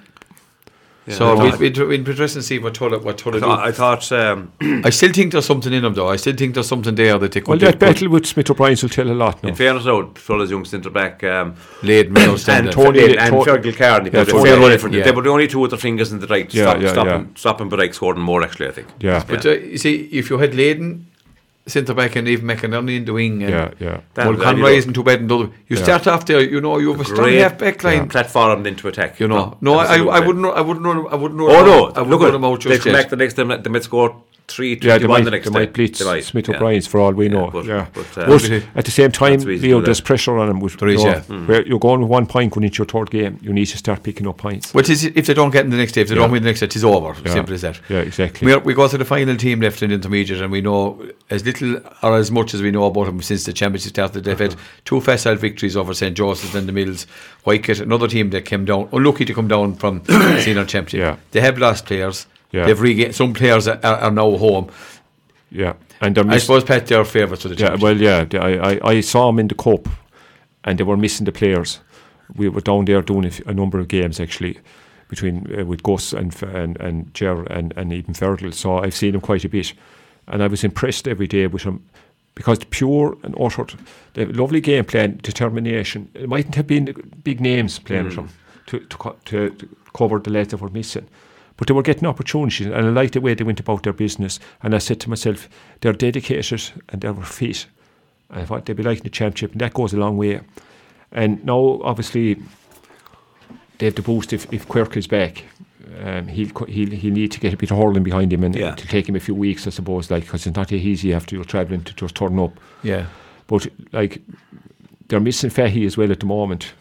So 1.09 1.35
Yeah. 1.41 1.51
we'd, 1.57 1.59
we'd, 1.61 1.77
we'd 1.77 2.03
be 2.03 2.11
interested 2.11 2.39
to 2.39 2.43
see 2.43 2.59
what 2.59 2.73
Tulla 2.73 2.99
what 2.99 3.17
Tulla 3.17 3.37
I 3.37 3.39
do. 3.39 3.45
thought, 3.45 3.67
I 3.67 3.71
thought 3.71 4.11
um, 4.11 4.51
I 4.83 4.89
still 4.89 5.13
think 5.13 5.31
there's 5.31 5.45
something 5.45 5.71
in 5.71 5.83
them, 5.83 5.93
though. 5.93 6.09
I 6.09 6.17
still 6.17 6.35
think 6.35 6.53
there's 6.53 6.67
something 6.67 6.95
there 6.95 7.17
that 7.17 7.31
they 7.31 7.39
could. 7.39 7.47
Well, 7.47 7.57
they 7.57 7.67
that 7.67 7.79
battle 7.79 8.09
with 8.09 8.25
Smith 8.25 8.49
O'Brien 8.51 8.77
will 8.81 8.89
tell 8.89 9.09
a 9.09 9.13
lot 9.13 9.41
now. 9.41 9.47
in 9.49 9.55
fairness, 9.55 9.85
now, 9.85 10.01
Tulla's 10.01 10.51
young 10.51 10.65
centre 10.65 10.89
back. 10.89 11.23
Um, 11.23 11.55
Laid 11.81 12.11
me 12.11 12.19
and 12.23 12.31
outstanding. 12.31 12.73
Tony- 12.73 12.99
Tony 12.99 13.17
and 13.17 13.29
To- 13.33 13.49
Fergal 13.51 13.77
Carney. 13.77 14.09
Yeah, 14.11 14.17
Yeah, 14.19 14.23
Tony- 14.25 14.49
fair 14.49 14.59
money 14.59 14.97
yeah. 14.97 15.03
They 15.05 15.11
were 15.11 15.21
the 15.21 15.29
only 15.29 15.47
two 15.47 15.59
with 15.59 15.71
their 15.71 15.79
fingers 15.79 16.11
in 16.11 16.19
the 16.19 16.27
right. 16.27 16.53
Yeah, 16.53 16.63
Stop, 16.71 16.81
yeah, 16.81 16.91
stopping, 16.91 17.11
yeah. 17.21 17.25
stopping 17.35 17.69
Berwick 17.69 17.93
scoring 17.93 18.19
more, 18.19 18.43
actually, 18.43 18.67
I 18.67 18.71
think. 18.71 18.87
Yeah, 18.99 19.23
But 19.25 19.45
uh, 19.45 19.51
you 19.51 19.77
see, 19.77 20.09
if 20.11 20.29
you 20.29 20.39
had 20.39 20.53
Leyden 20.55 21.07
centre 21.67 21.93
back 21.93 22.15
and 22.15 22.27
even 22.27 22.45
McInerney 22.47 22.97
in 22.97 23.05
the 23.05 23.13
wing, 23.13 23.43
and 23.43 23.51
yeah, 23.51 23.71
yeah. 23.79 23.99
That- 24.13 24.25
Mulcahy 24.25 24.55
you 24.57 24.63
know, 24.63 24.67
isn't 24.67 24.93
too 24.93 25.03
bad 25.03 25.19
in 25.19 25.27
the 25.27 25.35
other. 25.37 25.49
You 25.67 25.75
Yeah. 25.77 25.83
start 25.83 26.07
off 26.07 26.25
there, 26.25 26.41
you 26.41 26.61
know, 26.61 26.77
you 26.79 26.91
have 26.91 27.01
a 27.01 27.05
strong 27.05 27.31
half 27.33 27.57
back 27.57 27.83
line. 27.83 28.07
platform 28.09 28.65
into 28.65 28.87
attack. 28.87 29.19
You 29.19 29.27
know, 29.27 29.57
no, 29.61 29.73
I, 29.73 29.75
I, 29.77 29.81
absolutely. 29.83 30.11
I 30.13 30.19
wouldn't, 30.19 30.39
know, 30.43 30.51
I 30.51 30.61
wouldn't 30.61 30.83
know, 30.85 31.07
I 31.07 31.15
wouldn't 31.15 31.39
know. 31.39 31.47
Oh 31.49 31.65
no! 31.65 31.83
I 31.85 31.87
wouldn't 31.87 32.09
Look 32.09 32.21
know 32.21 32.27
at 32.27 32.31
them 32.31 32.45
out 32.45 32.61
they 32.63 32.77
come 32.77 32.93
yet. 32.93 33.01
back 33.01 33.09
the 33.09 33.15
next 33.17 33.33
time. 33.35 33.49
They 33.49 33.69
might 33.69 33.83
score 33.83 34.15
three 34.47 34.69
Yeah, 34.69 34.75
they 34.75 34.87
twenty-one 35.05 35.19
might, 35.19 35.25
the 35.25 35.31
next 35.31 35.45
they 35.47 35.51
time. 35.53 35.61
might 35.61 35.73
blitz 35.73 35.99
They 35.99 36.05
might, 36.05 36.23
Smith 36.23 36.47
yeah. 36.47 36.55
O'Brien's 36.55 36.87
for 36.87 36.99
all 36.99 37.11
we 37.11 37.27
know. 37.29 37.49
but- 37.51 37.65
yeah. 37.65 37.87
but, 37.93 38.17
uh, 38.17 38.27
But 38.27 38.51
at 38.75 38.85
the 38.85 38.91
same 38.91 39.11
time, 39.11 39.33
that's 39.39 39.45
easy 39.45 39.57
to 39.61 39.67
Leo, 39.67 39.79
do 39.79 39.85
there's 39.85 39.97
that. 39.97 40.05
pressure 40.05 40.37
on 40.37 40.49
him. 40.49 40.59
With, 40.59 40.77
There 40.77 40.87
is, 40.89 41.01
you 41.03 41.07
know, 41.09 41.13
yeah. 41.15 41.21
Hmm. 41.21 41.47
Where 41.47 41.67
you're 41.67 41.79
going 41.79 41.99
with 42.01 42.09
one 42.09 42.25
point 42.27 42.53
going 42.53 42.63
into 42.63 42.77
your 42.77 42.85
third 42.85 43.09
game, 43.11 43.39
you 43.41 43.51
need 43.51 43.65
to 43.65 43.77
start 43.77 44.03
picking 44.03 44.25
up 44.27 44.37
points. 44.37 44.71
But 44.71 44.89
is 44.89 45.03
if 45.03 45.25
they 45.25 45.33
don't 45.33 45.51
get 45.51 45.65
in 45.65 45.71
the 45.71 45.77
next 45.77 45.91
day, 45.93 46.01
if 46.01 46.07
they 46.07 46.15
Yeah. 46.15 46.21
don't 46.21 46.31
win 46.31 46.43
the 46.43 46.47
next 46.49 46.61
day, 46.61 46.65
it's 46.67 46.83
over. 46.83 47.13
Yeah. 47.25 47.33
Simple 47.33 47.53
as 47.55 47.61
that. 47.61 47.79
Yeah, 47.89 47.99
exactly. 47.99 48.45
We, 48.45 48.53
are, 48.53 48.59
we 48.59 48.73
go 48.73 48.87
to 48.87 48.97
the 48.97 49.05
final 49.05 49.35
team 49.35 49.59
left 49.59 49.83
in 49.83 49.91
intermediate, 49.91 50.39
and 50.41 50.51
we 50.51 50.61
know 50.61 51.01
as 51.29 51.45
little 51.45 51.81
or 52.01 52.15
as 52.15 52.31
much 52.31 52.53
as 52.53 52.61
we 52.61 52.71
know 52.71 52.85
about 52.85 53.05
them 53.05 53.21
since 53.21 53.43
the 53.43 53.53
championship 53.53 53.89
started. 53.89 54.23
They've 54.23 54.39
had 54.39 54.55
two 54.85 55.01
facile 55.01 55.35
victories 55.35 55.75
over 55.75 55.93
St 55.93 56.15
Joseph's 56.15 56.55
and 56.55 56.67
the 56.67 56.71
Mills. 56.71 57.05
Whitegate, 57.45 57.81
another 57.81 58.07
team 58.07 58.29
that 58.31 58.45
came 58.45 58.65
down, 58.65 58.87
unlucky 58.91 59.25
to 59.25 59.33
come 59.33 59.47
down 59.47 59.75
from 59.75 60.03
senior 60.39 60.65
championship. 60.65 60.99
Yeah. 60.99 61.15
They 61.31 61.41
have 61.41 61.57
lost 61.57 61.85
players. 61.85 62.27
Yeah. 62.51 62.65
They've 62.65 62.79
regained 62.81 63.15
some 63.15 63.33
players 63.33 63.67
are, 63.67 63.79
are, 63.83 63.95
are 63.97 64.11
now 64.11 64.37
home. 64.37 64.69
yeah, 65.51 65.73
and 66.01 66.15
they're 66.15 66.27
I 66.27 66.37
suppose 66.37 66.63
Pat, 66.63 66.87
they're 66.87 67.03
favourites 67.05 67.41
to 67.43 67.49
the 67.49 67.55
Yeah, 67.55 67.75
well, 67.75 67.97
yeah, 67.97 68.25
I, 68.33 68.73
I, 68.73 68.79
I 68.91 69.01
saw 69.01 69.27
them 69.27 69.39
in 69.39 69.47
the 69.47 69.55
cup, 69.55 69.87
and 70.63 70.77
they 70.79 70.83
were 70.83 70.97
missing 70.97 71.25
the 71.25 71.31
players. 71.31 71.79
We 72.35 72.49
were 72.49 72.61
down 72.61 72.85
there 72.85 73.01
doing 73.01 73.25
a, 73.25 73.29
f- 73.29 73.45
a 73.47 73.53
number 73.53 73.79
of 73.79 73.87
games 73.87 74.19
actually, 74.19 74.59
between 75.09 75.45
uh, 75.59 75.65
with 75.65 75.83
Gus 75.83 76.13
and 76.13 76.33
and 76.43 76.77
and 76.79 77.13
Ger 77.13 77.43
and 77.43 77.73
and 77.77 77.91
even 77.93 78.13
Fergal. 78.13 78.53
So 78.53 78.77
I've 78.79 78.95
seen 78.95 79.11
them 79.11 79.21
quite 79.21 79.45
a 79.45 79.49
bit, 79.49 79.73
and 80.27 80.41
I 80.43 80.47
was 80.47 80.63
impressed 80.63 81.07
every 81.07 81.27
day 81.27 81.47
with 81.47 81.63
them 81.63 81.83
because 82.35 82.59
the 82.59 82.65
pure 82.67 83.17
and 83.23 83.33
utter, 83.39 83.65
have 84.15 84.35
lovely 84.35 84.61
game 84.61 84.85
plan, 84.85 85.19
determination. 85.23 86.09
It 86.13 86.29
mightn't 86.29 86.55
have 86.55 86.67
been 86.67 86.93
big 87.23 87.39
names 87.41 87.79
playing 87.79 88.05
with 88.05 88.15
them 88.15 88.29
to 88.67 88.79
to, 88.79 88.97
co- 88.97 89.15
to 89.25 89.49
to 89.49 89.69
cover 89.93 90.19
the 90.19 90.29
that 90.49 90.61
were 90.61 90.69
missing. 90.69 91.07
But 91.57 91.67
they 91.67 91.73
were 91.73 91.81
getting 91.83 92.07
opportunities, 92.07 92.67
and 92.67 92.75
I 92.75 92.89
liked 92.89 93.13
the 93.13 93.21
way 93.21 93.33
they 93.33 93.43
went 93.43 93.59
about 93.59 93.83
their 93.83 93.93
business. 93.93 94.39
And 94.61 94.75
I 94.75 94.77
said 94.77 94.99
to 95.01 95.09
myself, 95.09 95.49
they're 95.81 95.93
dedicated 95.93 96.71
and 96.89 97.01
they 97.01 97.09
were 97.09 97.23
fit. 97.23 97.65
And 98.29 98.41
I 98.41 98.45
thought 98.45 98.65
they'd 98.65 98.75
be 98.75 98.83
liking 98.83 99.03
the 99.03 99.09
championship, 99.09 99.53
and 99.53 99.61
that 99.61 99.73
goes 99.73 99.93
a 99.93 99.97
long 99.97 100.17
way. 100.17 100.41
And 101.11 101.43
now, 101.45 101.79
obviously, 101.83 102.35
they 103.79 103.85
have 103.87 103.95
the 103.95 104.01
boost 104.01 104.33
if, 104.33 104.51
if 104.53 104.67
Quirk 104.67 104.97
is 104.97 105.07
back. 105.07 105.45
Um, 106.03 106.27
he'll, 106.27 106.49
he'll 106.65 106.91
he'll 106.91 107.13
need 107.13 107.31
to 107.31 107.39
get 107.39 107.53
a 107.53 107.57
bit 107.57 107.71
of 107.71 107.77
hurling 107.77 108.03
behind 108.03 108.31
him, 108.33 108.43
and 108.43 108.55
Yeah. 108.55 108.73
it'll 108.73 108.87
take 108.87 109.07
him 109.09 109.15
a 109.15 109.19
few 109.19 109.33
weeks, 109.35 109.65
I 109.65 109.69
suppose, 109.71 110.11
like 110.11 110.25
because 110.25 110.45
it's 110.45 110.55
not 110.55 110.71
easy 110.71 111.13
after 111.13 111.35
you're 111.35 111.45
travelling 111.45 111.83
to 111.85 111.93
just 111.95 112.15
turn 112.15 112.37
up. 112.39 112.51
yeah. 112.83 113.05
But 113.47 113.65
like 113.93 114.21
they're 115.07 115.21
missing 115.21 115.49
Fahy 115.49 115.85
as 115.85 115.95
well 115.95 116.11
at 116.11 116.19
the 116.19 116.25
moment 116.25 116.73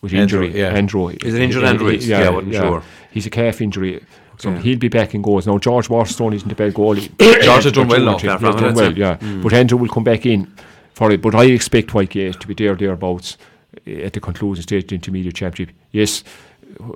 with 0.00 0.12
Andrew, 0.12 0.42
injury. 0.42 0.60
yeah. 0.60 0.70
Andrew, 0.74 1.08
Is 1.10 1.32
it 1.34 1.40
injured 1.40 1.62
Andrew? 1.62 1.90
Yeah, 1.92 2.22
I 2.26 2.30
wasn't 2.30 2.54
sure. 2.54 2.82
He's 3.10 3.26
a 3.26 3.30
calf 3.30 3.60
injury. 3.60 4.04
So 4.38 4.50
Okay. 4.50 4.60
he'll 4.62 4.78
be 4.78 4.88
back 4.88 5.14
in 5.14 5.22
goals. 5.22 5.46
Now 5.46 5.58
George 5.58 5.88
Waterstone 5.88 6.32
isn't 6.34 6.48
the 6.48 6.54
bad 6.54 6.74
goalie. 6.74 7.10
George 7.42 7.64
has 7.64 7.72
done 7.72 7.88
well 7.88 8.00
now. 8.04 8.18
He's 8.18 8.22
done 8.40 8.74
well, 8.74 8.90
it. 8.92 8.96
yeah. 8.96 9.16
But 9.42 9.52
Andrew 9.52 9.78
will 9.78 9.88
come 9.88 10.04
back 10.04 10.26
in 10.26 10.46
for 10.94 11.10
it. 11.10 11.20
But 11.22 11.34
I 11.34 11.44
expect 11.46 11.88
Whitegate 11.90 12.38
to 12.40 12.46
be 12.46 12.54
there 12.54 12.74
thereabouts 12.76 13.36
eh, 13.86 14.02
at 14.02 14.12
the 14.12 14.20
conclusion 14.20 14.62
stage 14.62 14.84
of 14.84 14.88
the 14.90 14.94
intermediate 14.94 15.34
championship. 15.34 15.74
Yes, 15.90 16.22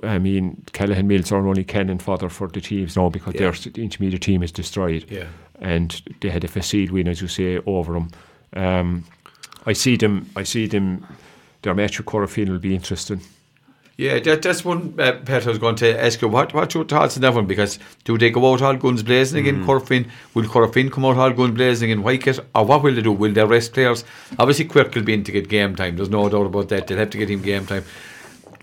I 0.03 0.19
mean 0.19 0.63
Callaghan 0.71 1.07
Mills 1.07 1.31
are 1.33 1.45
only 1.45 1.63
cannon 1.65 1.99
fodder 1.99 2.29
for 2.29 2.47
the 2.47 2.61
teams 2.61 2.95
now 2.95 3.09
because 3.09 3.33
Yeah. 3.33 3.51
their 3.51 3.71
the 3.73 3.83
intermediate 3.83 4.21
team 4.21 4.41
is 4.43 4.51
destroyed 4.51 5.05
Yeah. 5.09 5.25
and 5.59 6.01
they 6.21 6.29
had 6.29 6.43
a 6.45 6.47
facile 6.47 6.93
win, 6.93 7.07
as 7.09 7.19
you 7.21 7.27
say, 7.27 7.59
over 7.65 7.93
them. 7.93 8.09
Um, 8.55 9.03
I 9.65 9.73
see 9.73 9.97
them. 9.97 10.29
I 10.37 10.43
see 10.43 10.67
them. 10.67 11.05
Their 11.63 11.73
match 11.73 11.97
with 11.97 12.05
Corofin 12.07 12.49
will 12.49 12.59
be 12.59 12.75
interesting. 12.75 13.21
Yeah, 13.95 14.19
that, 14.19 14.41
that's 14.41 14.65
one 14.65 14.95
uh, 14.99 15.19
Pat 15.23 15.45
I 15.45 15.49
was 15.49 15.59
going 15.59 15.75
to 15.75 16.03
ask 16.03 16.19
you. 16.19 16.27
What 16.27 16.53
what's 16.53 16.73
your 16.73 16.83
thoughts 16.83 17.15
on 17.15 17.21
that 17.21 17.33
one? 17.35 17.45
Because 17.45 17.77
do 18.05 18.17
they 18.17 18.31
go 18.31 18.51
out 18.51 18.61
all 18.63 18.75
guns 18.75 19.03
blazing 19.03 19.39
again, 19.39 19.63
Corofin? 19.65 20.09
Will 20.33 20.45
Corofin 20.45 20.91
come 20.91 21.05
out 21.05 21.17
all 21.17 21.31
guns 21.31 21.53
blazing 21.53 21.91
in 21.91 22.01
Whitegate? 22.01 22.43
Or 22.55 22.65
what 22.65 22.81
will 22.81 22.95
they 22.95 23.03
do? 23.03 23.11
Will 23.11 23.33
they 23.33 23.45
rest 23.45 23.73
players? 23.73 24.03
Obviously, 24.39 24.65
Quirk 24.65 24.95
will 24.95 25.03
be 25.03 25.13
in 25.13 25.23
to 25.25 25.31
get 25.31 25.47
game 25.47 25.75
time. 25.75 25.95
There's 25.95 26.09
no 26.09 26.27
doubt 26.27 26.47
about 26.47 26.69
that. 26.69 26.87
They'll 26.87 26.97
have 26.97 27.11
to 27.11 27.19
get 27.19 27.29
him 27.29 27.43
game 27.43 27.67
time. 27.67 27.83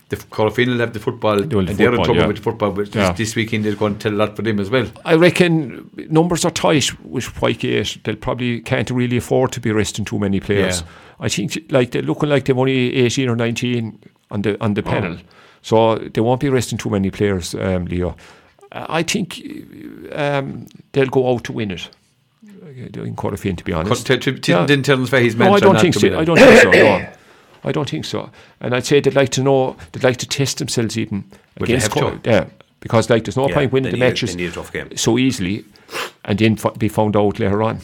the 0.09 0.17
quarter-final 0.17 0.77
have 0.79 0.93
the 0.93 0.99
football, 0.99 1.37
will 1.37 1.61
and 1.61 1.69
the 1.69 1.75
they're 1.75 1.95
in 1.95 2.03
trouble 2.03 2.17
yeah. 2.17 2.27
with 2.27 2.39
the 2.39 2.43
football. 2.43 2.73
But 2.73 2.93
Yeah. 2.93 3.13
this, 3.13 3.37
weekend 3.37 3.65
is 3.67 3.77
going 3.77 3.95
to 3.95 4.01
tell 4.01 4.13
a 4.13 4.19
lot 4.19 4.35
for 4.35 4.43
them 4.43 4.59
as 4.59 4.69
well. 4.69 4.89
I 5.05 5.15
reckon 5.15 5.89
numbers 6.11 6.45
are 6.45 6.51
tight 6.51 6.91
with 7.05 7.27
Whitegate. 7.27 8.03
They'll 8.03 8.17
probably 8.17 8.61
can't 8.63 8.91
really 8.91 9.19
afford 9.19 9.53
to 9.53 9.61
be 9.61 9.71
resting 9.71 10.05
too 10.05 10.19
many 10.19 10.41
players. 10.41 10.81
Yeah. 10.81 10.87
I 11.21 11.29
think 11.29 11.71
like 11.71 11.93
they're 11.93 12.03
looking 12.03 12.29
like 12.29 12.47
they've 12.47 12.59
only 12.59 12.97
18 12.97 13.29
or 13.29 13.37
19 13.37 14.01
on 14.31 14.43
the 14.43 14.57
on 14.63 14.75
the 14.75 14.83
Oh. 14.83 14.91
panel. 14.91 15.17
So 15.63 15.97
they 15.97 16.21
won't 16.21 16.41
be 16.41 16.49
resting 16.49 16.79
too 16.79 16.91
many 16.91 17.11
players, 17.11 17.55
um, 17.55 17.85
Leo. 17.87 18.17
I 18.73 19.03
think 19.03 19.43
um, 20.13 20.67
they'll 20.93 21.07
go 21.07 21.33
out 21.35 21.45
to 21.45 21.53
win 21.53 21.71
it 21.73 21.89
uh, 22.47 23.03
in 23.03 23.15
quarter 23.17 23.37
fin, 23.37 23.57
to 23.57 23.65
be 23.65 23.73
honest. 23.73 24.07
Cut- 24.07 24.23
to- 24.23 24.39
to- 24.39 24.53
Yeah. 24.53 24.67
Didn't 24.67 24.87
tell 24.87 24.97
them 24.97 25.07
his 25.23 25.35
No, 25.37 25.55
I 25.55 25.61
don't 25.61 25.79
think 25.81 25.95
so. 25.95 26.19
I 26.19 26.25
don't 26.25 26.39
think 26.39 26.63
so. 26.63 26.71
No. 26.71 27.07
I 27.63 27.73
don't 27.73 27.91
think 27.91 28.05
so. 28.07 28.31
And 28.61 28.75
I'd 28.75 28.87
say 28.87 29.01
they'd 29.01 29.15
like 29.15 29.29
to 29.31 29.43
know, 29.43 29.77
they'd 29.93 30.05
like 30.05 30.17
to 30.19 30.27
test 30.29 30.59
themselves 30.59 30.97
even 30.97 31.25
they 31.57 31.65
against 31.65 31.93
have 31.93 32.03
Co- 32.03 32.21
yeah, 32.25 32.47
because 32.81 33.11
like 33.11 33.25
there's 33.25 33.37
no 33.37 33.49
Yeah, 33.49 33.55
point 33.55 33.73
winning 33.73 33.93
the 33.93 33.99
matches 33.99 34.35
they 34.35 34.47
a 34.47 34.51
game. 34.73 34.97
so 34.97 35.19
easily, 35.19 35.65
and 36.25 36.39
then 36.39 36.53
f- 36.65 36.79
be 36.79 36.89
found 36.89 37.17
out 37.17 37.39
later 37.39 37.63
on. 37.63 37.81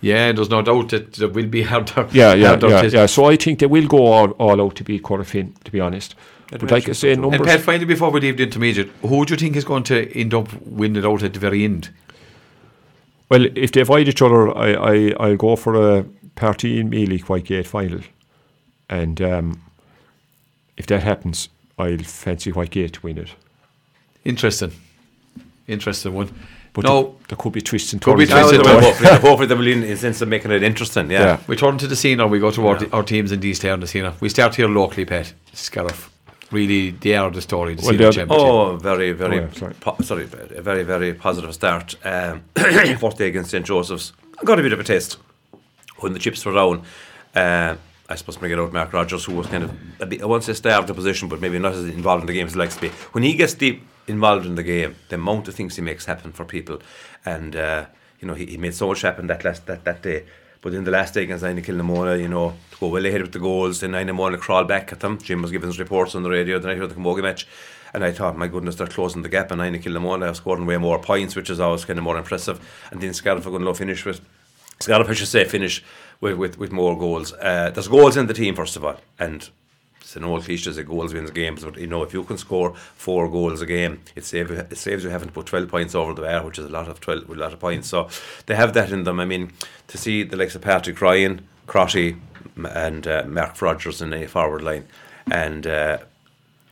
Yeah, 0.00 0.32
there's 0.32 0.50
no 0.50 0.62
doubt 0.62 0.90
that 0.90 1.14
there 1.14 1.28
will 1.28 1.46
be 1.46 1.62
harder. 1.70 2.08
Yeah, 2.12 2.34
yeah, 2.34 2.48
harder 2.48 2.68
yeah, 2.68 2.82
yeah. 2.84 3.06
So 3.06 3.24
I 3.26 3.36
think 3.36 3.60
they 3.60 3.66
will 3.66 3.86
go 3.86 4.06
all, 4.06 4.30
all 4.32 4.60
out 4.60 4.76
to 4.76 4.84
beat 4.84 5.02
quarter 5.02 5.24
to 5.24 5.70
be 5.70 5.80
honest. 5.80 6.14
But 6.50 6.70
like 6.70 6.88
I 6.88 6.92
say, 6.92 7.14
numbers. 7.14 7.40
And. 7.40 7.48
Pat, 7.48 7.60
finally, 7.60 7.86
before 7.86 8.10
we 8.10 8.20
leave 8.20 8.36
the 8.36 8.44
intermediate, 8.44 8.88
who 9.02 9.24
do 9.24 9.34
you 9.34 9.38
think 9.38 9.56
is 9.56 9.64
going 9.64 9.82
to 9.84 10.16
end 10.16 10.32
up 10.32 10.52
winning 10.62 11.02
it 11.02 11.06
out 11.06 11.22
at 11.22 11.32
the 11.32 11.40
very 11.40 11.64
end? 11.64 11.90
Well, 13.28 13.46
if 13.56 13.72
they 13.72 13.80
avoid 13.80 14.06
each 14.06 14.22
other, 14.22 14.56
I, 14.56 14.74
I, 14.74 15.14
I'll 15.18 15.36
go 15.36 15.56
for 15.56 15.98
a 15.98 16.04
party 16.36 16.78
in 16.78 16.88
Mealy 16.88 17.18
Whitegate 17.18 17.66
final. 17.66 18.00
And 18.88 19.20
um, 19.20 19.62
if 20.76 20.86
that 20.86 21.02
happens, 21.02 21.48
I'll 21.76 21.98
fancy 21.98 22.52
Whitegate 22.52 22.92
to 22.92 23.00
win 23.00 23.18
it. 23.18 23.30
Interesting. 24.24 24.72
Interesting 25.66 26.14
one. 26.14 26.32
But 26.76 26.84
no, 26.84 27.02
there, 27.02 27.12
there 27.30 27.36
could 27.38 27.52
be 27.54 27.60
twists 27.62 27.92
and 27.94 28.00
turns. 28.02 28.12
Could 28.14 28.18
be 28.18 28.26
turns. 28.26 28.50
twists 28.50 28.58
and 28.58 28.64
Well, 28.64 28.80
turns. 28.80 28.98
hopefully, 28.98 29.20
hopefully 29.30 29.46
they 29.48 29.54
will 29.54 29.66
in, 29.66 29.82
in 29.82 29.96
sense 29.96 30.20
of 30.20 30.28
making 30.28 30.50
it 30.52 30.62
interesting. 30.62 31.10
Yeah. 31.10 31.20
Yeah. 31.24 31.40
we 31.48 31.56
turn 31.56 31.78
to 31.78 31.86
the 31.88 31.96
scene 31.96 32.20
or 32.20 32.28
we 32.28 32.38
go 32.38 32.50
to 32.52 32.66
our, 32.68 32.78
our 32.92 33.02
teams 33.02 33.32
in 33.32 33.40
these 33.40 33.58
towns. 33.58 33.80
the 33.80 33.86
scene. 33.86 34.12
we 34.20 34.28
start 34.28 34.54
here 34.54 34.68
locally, 34.68 35.04
Pat. 35.06 35.32
Scariff. 35.54 36.10
Really, 36.52 36.90
they 36.92 37.16
are 37.16 37.30
the 37.30 37.40
story. 37.42 37.74
The 37.74 37.82
Well, 37.82 37.90
senior 37.90 37.98
they're- 38.04 38.12
championship. 38.12 38.46
Oh, 38.48 38.76
very, 38.76 39.10
very, 39.12 39.38
Oh, 39.40 39.42
yeah, 39.42 39.52
sorry. 39.52 39.74
po- 39.80 39.96
sorry, 40.02 40.24
a 40.54 40.62
very, 40.62 40.84
very 40.84 41.12
positive 41.14 41.52
start. 41.54 41.96
Um, 42.04 42.42
first 43.00 43.16
day 43.18 43.26
against 43.28 43.50
St 43.50 43.66
Joseph's, 43.66 44.12
got 44.44 44.58
a 44.60 44.62
bit 44.62 44.72
of 44.72 44.78
a 44.78 44.84
taste 44.84 45.16
when 46.00 46.12
the 46.12 46.18
chips 46.20 46.44
were 46.44 46.52
down. 46.52 46.82
Uh, 47.34 47.76
I 48.08 48.14
suppose 48.14 48.36
bring 48.36 48.52
it 48.52 48.58
out 48.58 48.72
Mark 48.72 48.92
Rogers, 48.92 49.24
who 49.24 49.34
was 49.34 49.46
kind 49.48 49.64
of 49.64 49.76
a 50.00 50.06
bit, 50.06 50.22
I 50.22 50.26
won't 50.26 50.44
say 50.44 50.52
starved 50.52 50.88
the 50.88 50.94
position, 50.94 51.28
but 51.28 51.40
maybe 51.40 51.58
not 51.58 51.72
as 51.72 51.84
involved 51.84 52.22
in 52.22 52.26
the 52.26 52.32
game 52.32 52.46
as 52.46 52.52
he 52.52 52.58
likes 52.58 52.76
to 52.76 52.80
be. 52.82 52.88
When 53.12 53.24
he 53.24 53.34
gets 53.34 53.54
deep 53.54 53.82
involved 54.06 54.46
in 54.46 54.54
the 54.54 54.62
game, 54.62 54.94
the 55.08 55.16
amount 55.16 55.48
of 55.48 55.54
things 55.54 55.76
he 55.76 55.82
makes 55.82 56.04
happen 56.04 56.32
for 56.32 56.44
people, 56.44 56.80
and 57.24 57.56
uh, 57.56 57.86
you 58.20 58.28
know 58.28 58.34
he, 58.34 58.46
he 58.46 58.56
made 58.56 58.74
so 58.74 58.88
much 58.88 59.02
happen 59.02 59.26
that 59.26 59.44
last 59.44 59.66
that, 59.66 59.84
that 59.84 60.02
day. 60.02 60.24
But 60.60 60.74
in 60.74 60.84
the 60.84 60.90
last 60.90 61.14
day 61.14 61.22
against 61.22 61.44
Inagh 61.44 61.64
Kilnamona, 61.64 62.20
you 62.20 62.28
know, 62.28 62.54
to 62.72 62.78
go 62.78 62.88
well 62.88 63.06
ahead 63.06 63.22
with 63.22 63.32
the 63.32 63.38
goals, 63.38 63.80
then 63.80 63.92
Nina 63.92 64.12
Mona 64.12 64.38
crawl 64.38 64.64
back 64.64 64.92
at 64.92 65.00
them. 65.00 65.18
Jim 65.18 65.42
was 65.42 65.52
giving 65.52 65.68
his 65.68 65.78
reports 65.78 66.14
on 66.14 66.22
the 66.22 66.30
radio 66.30 66.58
the 66.58 66.66
night 66.68 66.80
of 66.80 66.88
the 66.88 67.00
Camogie 67.00 67.22
match. 67.22 67.46
And 67.94 68.04
I 68.04 68.10
thought, 68.10 68.36
my 68.36 68.48
goodness, 68.48 68.74
they're 68.74 68.88
closing 68.88 69.22
the 69.22 69.28
gap. 69.28 69.50
And 69.52 69.60
Inagh 69.60 69.84
Kilnamona 69.84 70.26
have 70.26 70.36
scored 70.36 70.60
way 70.60 70.76
more 70.76 70.98
points, 70.98 71.36
which 71.36 71.50
is 71.50 71.60
always 71.60 71.84
kind 71.84 71.98
of 71.98 72.04
more 72.04 72.18
impressive. 72.18 72.58
And 72.90 73.00
then 73.00 73.14
Scariff 73.14 73.46
are 73.46 73.50
going 73.50 73.64
to 73.64 73.74
finish 73.74 74.04
with, 74.04 74.20
Scariff, 74.80 75.08
I 75.08 75.12
should 75.12 75.28
say, 75.28 75.44
finish 75.44 75.84
with, 76.20 76.36
with, 76.36 76.58
with 76.58 76.72
more 76.72 76.98
goals. 76.98 77.32
Uh, 77.32 77.70
there's 77.70 77.88
goals 77.88 78.16
in 78.16 78.26
the 78.26 78.34
team, 78.34 78.54
first 78.54 78.76
of 78.76 78.84
all. 78.84 78.96
And 79.18 79.48
it's 80.00 80.14
an 80.14 80.24
old 80.24 80.44
cliche 80.44 80.70
that 80.70 80.84
goals 80.84 81.12
wins 81.12 81.32
games, 81.32 81.64
but 81.64 81.76
you 81.78 81.88
know 81.88 82.04
if 82.04 82.14
you 82.14 82.22
can 82.22 82.38
score 82.38 82.74
four 82.94 83.28
goals 83.28 83.60
a 83.60 83.66
game, 83.66 84.02
it 84.14 84.24
saves 84.24 84.50
you, 84.50 84.56
it 84.58 84.76
saves 84.76 85.02
you 85.02 85.10
having 85.10 85.28
to 85.28 85.34
put 85.34 85.46
twelve 85.46 85.68
points 85.68 85.96
over 85.96 86.14
the 86.14 86.22
bar, 86.22 86.44
which 86.44 86.60
is 86.60 86.64
a 86.64 86.68
lot 86.68 86.88
of 86.88 87.00
twelve, 87.00 87.28
a 87.28 87.34
lot 87.34 87.52
of 87.52 87.58
points. 87.58 87.88
So 87.88 88.08
they 88.46 88.54
have 88.54 88.72
that 88.74 88.92
in 88.92 89.02
them. 89.02 89.18
I 89.18 89.24
mean, 89.24 89.52
to 89.88 89.98
see 89.98 90.22
the 90.22 90.36
likes 90.36 90.54
of 90.54 90.62
Patrick 90.62 91.00
Ryan, 91.00 91.46
Crotty, 91.66 92.18
and 92.56 93.04
uh, 93.04 93.24
Mark 93.26 93.60
Rogers 93.60 94.00
in 94.00 94.12
a 94.12 94.26
forward 94.26 94.62
line, 94.62 94.86
and. 95.30 95.66
Uh, 95.66 95.98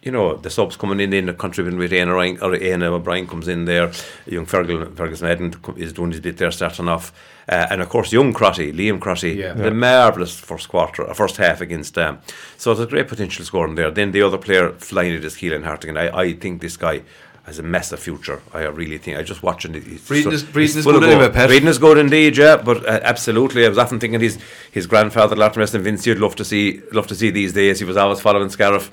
you 0.05 0.12
know, 0.12 0.36
the 0.36 0.50
subs 0.50 0.76
coming 0.76 1.00
in, 1.00 1.12
in 1.12 1.34
contributing 1.36 1.78
with 1.78 1.92
Aina 1.92 2.14
Ryan, 2.14 2.38
or 2.42 2.55
Aina 2.55 2.92
O'Brien 2.92 3.26
comes 3.26 3.48
in 3.48 3.64
there, 3.64 3.90
young 4.26 4.46
Fergal, 4.46 4.94
Fergus 4.96 5.22
Madden 5.22 5.55
is 5.76 5.92
doing 5.92 6.11
his 6.12 6.20
bit 6.20 6.36
there, 6.36 6.50
starting 6.50 6.88
off. 6.88 7.12
Uh, 7.48 7.66
and 7.70 7.82
of 7.82 7.88
course, 7.88 8.12
young 8.12 8.32
Crotty, 8.32 8.72
Liam 8.72 9.00
Crotty, 9.00 9.32
Yeah. 9.32 9.52
the 9.55 9.70
marvellous 9.70 10.38
first 10.38 10.68
quarter, 10.68 11.09
uh, 11.09 11.12
first 11.14 11.36
half 11.38 11.61
against 11.61 11.94
them. 11.94 12.18
So 12.57 12.72
there's 12.74 12.86
a 12.86 12.90
great 12.90 13.09
potential 13.09 13.44
scoring 13.44 13.74
there. 13.74 13.90
Then 13.90 14.12
the 14.12 14.22
other 14.22 14.38
player 14.38 14.70
flying 14.72 15.12
it 15.14 15.24
is 15.24 15.34
Keelan 15.36 15.64
Hartigan. 15.64 15.96
I, 15.98 16.09
I 16.16 16.32
think 16.34 16.61
this 16.62 16.76
guy 16.76 17.02
has 17.44 17.59
a 17.59 17.62
massive 17.62 18.00
future. 18.00 18.40
I 18.55 18.62
really 18.62 18.96
think. 18.96 19.18
I 19.18 19.22
just 19.22 19.42
watching 19.42 19.74
it. 19.74 19.82
he's 19.84 20.07
Breeding 20.09 20.30
so- 20.30 20.34
is- 20.34 20.42
breeding 20.42 20.78
is 20.78 20.84
good 20.86 20.96
of 20.96 21.02
anyway, 21.02 21.26
go. 21.28 21.32
Pat. 21.34 21.48
Breeding 21.48 21.68
is 21.68 21.76
good 21.78 21.98
indeed, 21.98 22.38
yeah. 22.38 22.57
But 22.57 22.86
uh, 22.86 23.00
absolutely, 23.02 23.66
I 23.66 23.68
was 23.68 23.76
often 23.78 24.00
thinking 24.00 24.20
his 24.20 24.38
his 24.70 24.86
grandfather, 24.86 25.36
Latimer 25.36 25.62
Weston 25.62 25.82
Vince, 25.82 26.07
you'd 26.07 26.18
love 26.18 26.36
to 26.36 26.44
see 26.44 26.80
love 26.92 27.07
to 27.09 27.14
see 27.14 27.28
these 27.30 27.52
days. 27.52 27.78
He 27.78 27.84
was 27.84 27.98
always 27.98 28.20
following 28.20 28.48
Scariff. 28.48 28.90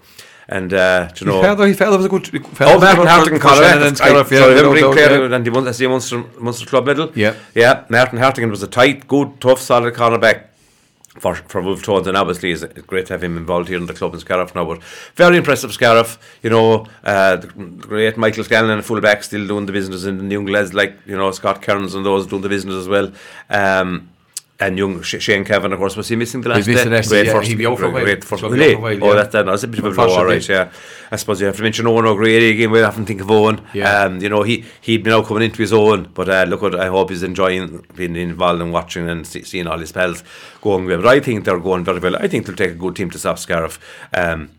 And 0.47 0.73
uh, 0.73 1.07
do 1.07 1.25
you 1.25 1.31
know, 1.31 1.41
father, 1.41 1.67
his 1.67 1.77
father 1.77 1.97
was 1.97 2.05
a 2.05 2.09
good. 2.09 2.29
Oh, 2.61 2.79
Martin 2.79 3.07
Hartigan, 3.07 3.87
and 3.87 3.97
Scariff, 3.97 4.31
yeah, 4.31 4.39
Sorry, 4.39 4.53
without 4.55 4.71
remember 4.71 4.95
doubt, 4.95 5.29
yeah. 5.29 5.35
and 5.35 5.45
he 5.45 5.49
won 5.49 5.63
the 5.63 5.87
Munster, 5.87 6.23
Munster 6.39 6.65
Club 6.65 6.85
medal. 6.85 7.11
Yeah. 7.15 7.35
yeah. 7.55 7.85
Martin 7.89 8.17
Hartigan 8.17 8.49
was 8.49 8.63
a 8.63 8.67
tight, 8.67 9.07
good, 9.07 9.39
tough, 9.39 9.59
solid 9.59 9.93
cornerback 9.93 10.47
for 11.19 11.35
for 11.35 11.61
Wolfe 11.61 11.83
Tones, 11.83 12.07
and 12.07 12.15
obviously 12.15 12.51
it's 12.51 12.63
great 12.87 13.05
to 13.07 13.13
have 13.13 13.23
him 13.23 13.37
involved 13.37 13.67
here 13.67 13.77
in 13.77 13.85
the 13.85 13.93
club 13.93 14.13
in 14.13 14.19
Scariff 14.19 14.55
now. 14.55 14.65
But 14.65 14.81
very 15.15 15.37
impressive 15.37 15.73
Scariff, 15.73 16.17
you 16.41 16.49
know, 16.49 16.85
uh, 17.03 17.35
the 17.35 17.47
great 17.47 18.17
Michael 18.17 18.43
Scanlon, 18.43 18.79
a 18.79 18.81
fullback, 18.81 19.23
still 19.23 19.45
doing 19.45 19.65
the 19.65 19.73
business, 19.73 20.05
and 20.05 20.19
the 20.19 20.33
young 20.33 20.45
lads 20.45 20.73
like 20.73 20.95
you 21.05 21.17
know 21.17 21.31
Scott 21.31 21.61
Kearns 21.61 21.95
and 21.95 22.05
those 22.05 22.27
doing 22.27 22.41
the 22.41 22.49
business 22.49 22.75
as 22.75 22.87
well. 22.87 23.11
Um, 23.49 24.09
and 24.61 24.77
young 24.77 25.01
Sh- 25.01 25.19
Shane 25.19 25.43
Kevin, 25.43 25.73
of 25.73 25.79
course, 25.79 25.95
was 25.97 26.07
he 26.07 26.15
missing 26.15 26.41
the 26.41 26.49
last 26.49 26.65
day? 26.65 26.75
the 26.75 26.89
last 26.89 27.09
Great 27.09 27.25
yeah. 27.25 27.33
first, 27.33 27.57
be 27.57 27.65
out 27.65 27.77
for 27.79 27.85
a 27.85 27.89
while. 27.89 28.03
great 28.03 28.23
first. 28.23 28.41
He'll 28.41 28.49
Will 28.49 28.57
be 28.57 28.63
out 28.63 28.67
he? 28.69 28.73
for 28.75 28.79
a 28.79 28.81
while, 28.81 29.03
Oh, 29.03 29.07
yeah. 29.15 29.21
that, 29.23 29.31
that, 29.31 29.45
that's 29.47 29.63
a 29.63 29.67
bit 29.67 29.79
of 29.79 29.85
a 29.85 29.91
blow, 29.91 30.09
all 30.09 30.25
right, 30.25 30.47
yeah. 30.47 30.71
I 31.11 31.15
suppose 31.17 31.41
you 31.41 31.47
have 31.47 31.57
to 31.57 31.63
mention 31.63 31.87
Owen 31.87 32.05
O'Grady 32.05 32.51
again. 32.51 32.71
We 32.71 32.81
often 32.83 33.05
think 33.05 33.19
of 33.21 33.29
Owen. 33.31 33.59
Yeah. 33.73 34.03
Um, 34.03 34.21
you 34.21 34.29
know, 34.29 34.43
he 34.43 34.63
he'd 34.79 35.03
been 35.03 35.13
out 35.13 35.25
coming 35.25 35.43
into 35.43 35.57
his 35.57 35.73
own, 35.73 36.09
but 36.13 36.29
uh, 36.29 36.45
look, 36.47 36.61
what 36.61 36.75
I 36.79 36.87
hope 36.87 37.09
he's 37.09 37.23
enjoying 37.23 37.85
being 37.95 38.15
involved 38.15 38.61
and 38.61 38.71
watching 38.71 39.09
and 39.09 39.25
see, 39.27 39.43
seeing 39.43 39.67
all 39.67 39.77
his 39.79 39.91
pals 39.91 40.23
going 40.61 40.85
well. 40.85 41.01
But 41.01 41.07
I 41.07 41.19
think 41.19 41.43
they're 41.43 41.59
going 41.59 41.83
very 41.83 41.99
well. 41.99 42.15
I 42.15 42.27
think 42.27 42.45
they'll 42.45 42.55
take 42.55 42.71
a 42.71 42.75
good 42.75 42.95
team 42.95 43.09
to 43.09 43.19
South 43.19 43.39
Scariff. 43.39 43.79
Um, 44.13 44.51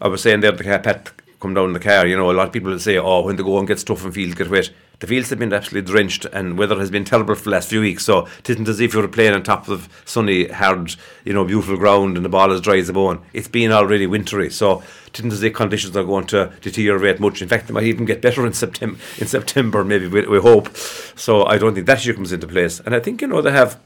I 0.00 0.08
was 0.08 0.22
saying 0.22 0.40
there, 0.40 0.52
the 0.52 0.64
Pat 0.64 1.12
come 1.38 1.54
down 1.54 1.66
in 1.66 1.72
the 1.74 1.80
car. 1.80 2.06
You 2.06 2.16
know, 2.16 2.30
a 2.30 2.32
lot 2.32 2.46
of 2.48 2.52
people 2.52 2.70
will 2.70 2.78
say, 2.80 2.96
"Oh, 2.98 3.20
when 3.22 3.36
the 3.36 3.42
going 3.44 3.66
gets 3.66 3.84
tough 3.84 4.04
and 4.04 4.12
fields 4.14 4.34
get 4.34 4.50
wet." 4.50 4.70
The 5.00 5.06
fields 5.06 5.30
have 5.30 5.38
been 5.38 5.52
absolutely 5.54 5.90
drenched, 5.90 6.26
and 6.26 6.58
weather 6.58 6.78
has 6.78 6.90
been 6.90 7.06
terrible 7.06 7.34
for 7.34 7.44
the 7.44 7.50
last 7.50 7.70
few 7.70 7.80
weeks. 7.80 8.04
So 8.04 8.26
it 8.38 8.50
isn't 8.50 8.68
as 8.68 8.80
if 8.80 8.92
you 8.92 9.00
were 9.00 9.08
playing 9.08 9.32
on 9.32 9.42
top 9.42 9.66
of 9.68 9.88
sunny, 10.04 10.48
hard, 10.48 10.94
you 11.24 11.32
know, 11.32 11.42
beautiful 11.42 11.78
ground, 11.78 12.16
and 12.16 12.24
the 12.24 12.28
ball 12.28 12.52
is 12.52 12.60
dry 12.60 12.76
as 12.76 12.90
a 12.90 12.92
bone. 12.92 13.22
It's 13.32 13.48
been 13.48 13.72
already 13.72 14.06
wintry, 14.06 14.50
so 14.50 14.82
it 15.06 15.18
isn't 15.18 15.32
as 15.32 15.42
if 15.42 15.54
conditions 15.54 15.96
are 15.96 16.04
going 16.04 16.26
to 16.26 16.52
deteriorate 16.60 17.18
much. 17.18 17.40
In 17.40 17.48
fact, 17.48 17.66
they 17.66 17.72
might 17.72 17.84
even 17.84 18.04
get 18.04 18.20
better 18.20 18.46
in 18.46 18.52
September. 18.52 18.98
In 19.16 19.26
September, 19.26 19.84
maybe 19.84 20.06
we, 20.06 20.26
we 20.26 20.38
hope. 20.38 20.76
So 20.76 21.46
I 21.46 21.56
don't 21.56 21.74
think 21.74 21.86
that 21.86 21.98
issue 21.98 22.12
comes 22.12 22.30
into 22.30 22.46
place, 22.46 22.78
and 22.80 22.94
I 22.94 23.00
think 23.00 23.22
you 23.22 23.28
know 23.28 23.40
they 23.40 23.52
have 23.52 23.80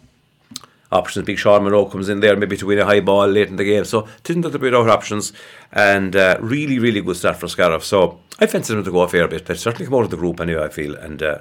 options. 0.95 1.27
Big 1.27 1.39
Sean 1.39 1.65
Monroe 1.65 1.87
comes 1.87 2.09
in 2.09 2.21
there 2.21 2.37
maybe 2.37 2.57
to 2.57 2.67
win 2.67 2.79
a 2.79 2.85
high 2.85 3.01
ball 3.01 3.27
late 3.27 3.49
in 3.49 3.57
the 3.57 3.65
game. 3.65 3.85
So 3.85 4.09
didn't 4.23 4.43
that 4.43 4.53
be 4.53 4.59
without 4.59 4.89
options 4.89 5.33
and 5.73 6.15
uh, 6.17 6.39
really, 6.41 6.79
really 6.79 7.01
good 7.01 7.17
start 7.17 7.37
for 7.37 7.49
Scariff. 7.49 7.85
So 7.85 8.21
I 8.39 8.47
fancy 8.47 8.75
them 8.75 8.85
to 8.85 8.91
go 8.93 9.03
a 9.03 9.09
fair 9.09 9.29
bit, 9.29 9.45
but 9.47 9.59
certainly 9.59 9.87
come 9.87 9.95
out 9.95 10.05
of 10.05 10.11
the 10.11 10.17
group 10.17 10.41
anyway, 10.41 10.65
I 10.65 10.69
feel, 10.69 10.97
and 10.97 11.23
uh, 11.23 11.39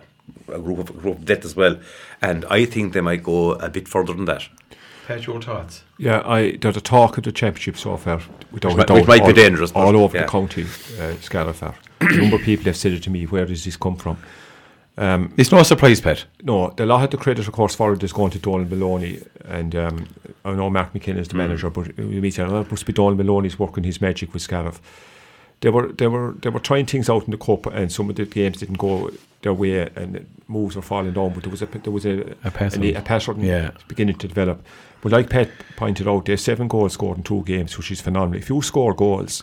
a 0.47 0.59
group 0.59 0.79
of, 0.79 1.01
group 1.01 1.19
of 1.19 1.25
death 1.25 1.45
as 1.45 1.55
well. 1.55 1.77
And 2.21 2.45
I 2.45 2.65
think 2.65 2.93
they 2.93 3.01
might 3.01 3.23
go 3.23 3.53
a 3.53 3.69
bit 3.69 3.87
further 3.87 4.13
than 4.13 4.25
that. 4.25 4.47
Pat, 5.07 5.27
your 5.27 5.41
thoughts? 5.41 5.83
Yeah, 5.97 6.21
I 6.25 6.57
there's 6.61 6.77
a 6.77 6.81
talk 6.81 7.17
of 7.17 7.25
the 7.25 7.31
championship 7.33 7.75
so 7.77 7.97
far. 7.97 8.21
Without 8.51 8.69
Which 8.69 8.77
might- 8.77 8.83
a 8.83 8.85
doubt, 8.87 8.95
which 8.95 9.07
might 9.07 9.17
be 9.19 9.25
all, 9.25 9.33
dangerous, 9.33 9.71
all 9.73 9.97
over 9.97 10.17
yeah. 10.17 10.23
the 10.23 10.29
county. 10.31 10.65
Uh, 10.99 11.15
Scariff 11.19 11.61
are. 11.61 11.75
a 11.99 12.17
number 12.17 12.37
of 12.37 12.41
people 12.43 12.65
have 12.65 12.77
said 12.77 12.93
it 12.93 13.03
to 13.03 13.09
me. 13.09 13.25
Where 13.25 13.45
does 13.45 13.65
this 13.65 13.75
come 13.75 13.97
from? 13.97 14.17
It's 14.97 15.51
no 15.51 15.63
surprise, 15.63 16.01
Pat. 16.01 16.25
No, 16.43 16.69
the 16.71 16.85
lot 16.85 17.03
of 17.03 17.09
the 17.11 17.17
credit, 17.17 17.47
of 17.47 17.53
course, 17.53 17.73
for 17.75 17.93
it 17.93 18.03
is 18.03 18.13
going 18.13 18.31
to 18.31 18.39
Donald 18.39 18.69
Maloney, 18.69 19.19
and 19.45 19.75
um, 19.75 20.07
I 20.45 20.53
know 20.53 20.69
Mark 20.69 20.93
McKinnon 20.93 21.17
is 21.19 21.27
the 21.29 21.35
manager, 21.35 21.69
but 21.69 21.97
we 21.97 22.19
meet 22.21 22.35
that 22.35 22.69
must 22.69 22.85
be 22.85 22.93
Donald 22.93 23.17
Maloney's 23.17 23.57
working 23.57 23.83
his 23.83 23.99
magic 24.01 24.33
with 24.33 24.43
Scariff. 24.43 24.79
They 25.61 25.69
were 25.69 25.91
they 25.93 26.07
were 26.07 26.33
they 26.41 26.49
were 26.49 26.59
trying 26.59 26.85
things 26.85 27.09
out 27.09 27.23
in 27.25 27.31
the 27.31 27.37
cup, 27.37 27.65
and 27.67 27.91
some 27.91 28.09
of 28.09 28.15
the 28.17 28.25
games 28.25 28.57
didn't 28.59 28.77
go 28.77 29.09
their 29.41 29.53
way, 29.53 29.89
and 29.95 30.25
moves 30.47 30.75
were 30.75 30.81
falling 30.81 31.13
down. 31.13 31.33
But 31.33 31.43
there 31.43 31.51
was 31.51 31.61
a 31.61 31.65
there 31.65 31.91
was 31.91 32.05
a 32.05 32.35
A 32.43 32.51
pattern. 32.51 32.83
a, 32.83 32.93
a 32.95 33.01
pattern 33.01 33.39
Yeah. 33.41 33.71
beginning 33.87 34.17
to 34.17 34.27
develop. 34.27 34.63
But 35.01 35.11
like 35.13 35.29
Pat 35.29 35.49
pointed 35.75 36.07
out, 36.07 36.25
there's 36.25 36.43
seven 36.43 36.67
goals 36.67 36.93
scored 36.93 37.17
in 37.17 37.23
two 37.23 37.43
games, 37.45 37.77
which 37.77 37.91
is 37.91 37.99
phenomenal. 38.01 38.39
If 38.39 38.49
you 38.49 38.61
score 38.61 38.93
goals, 38.93 39.41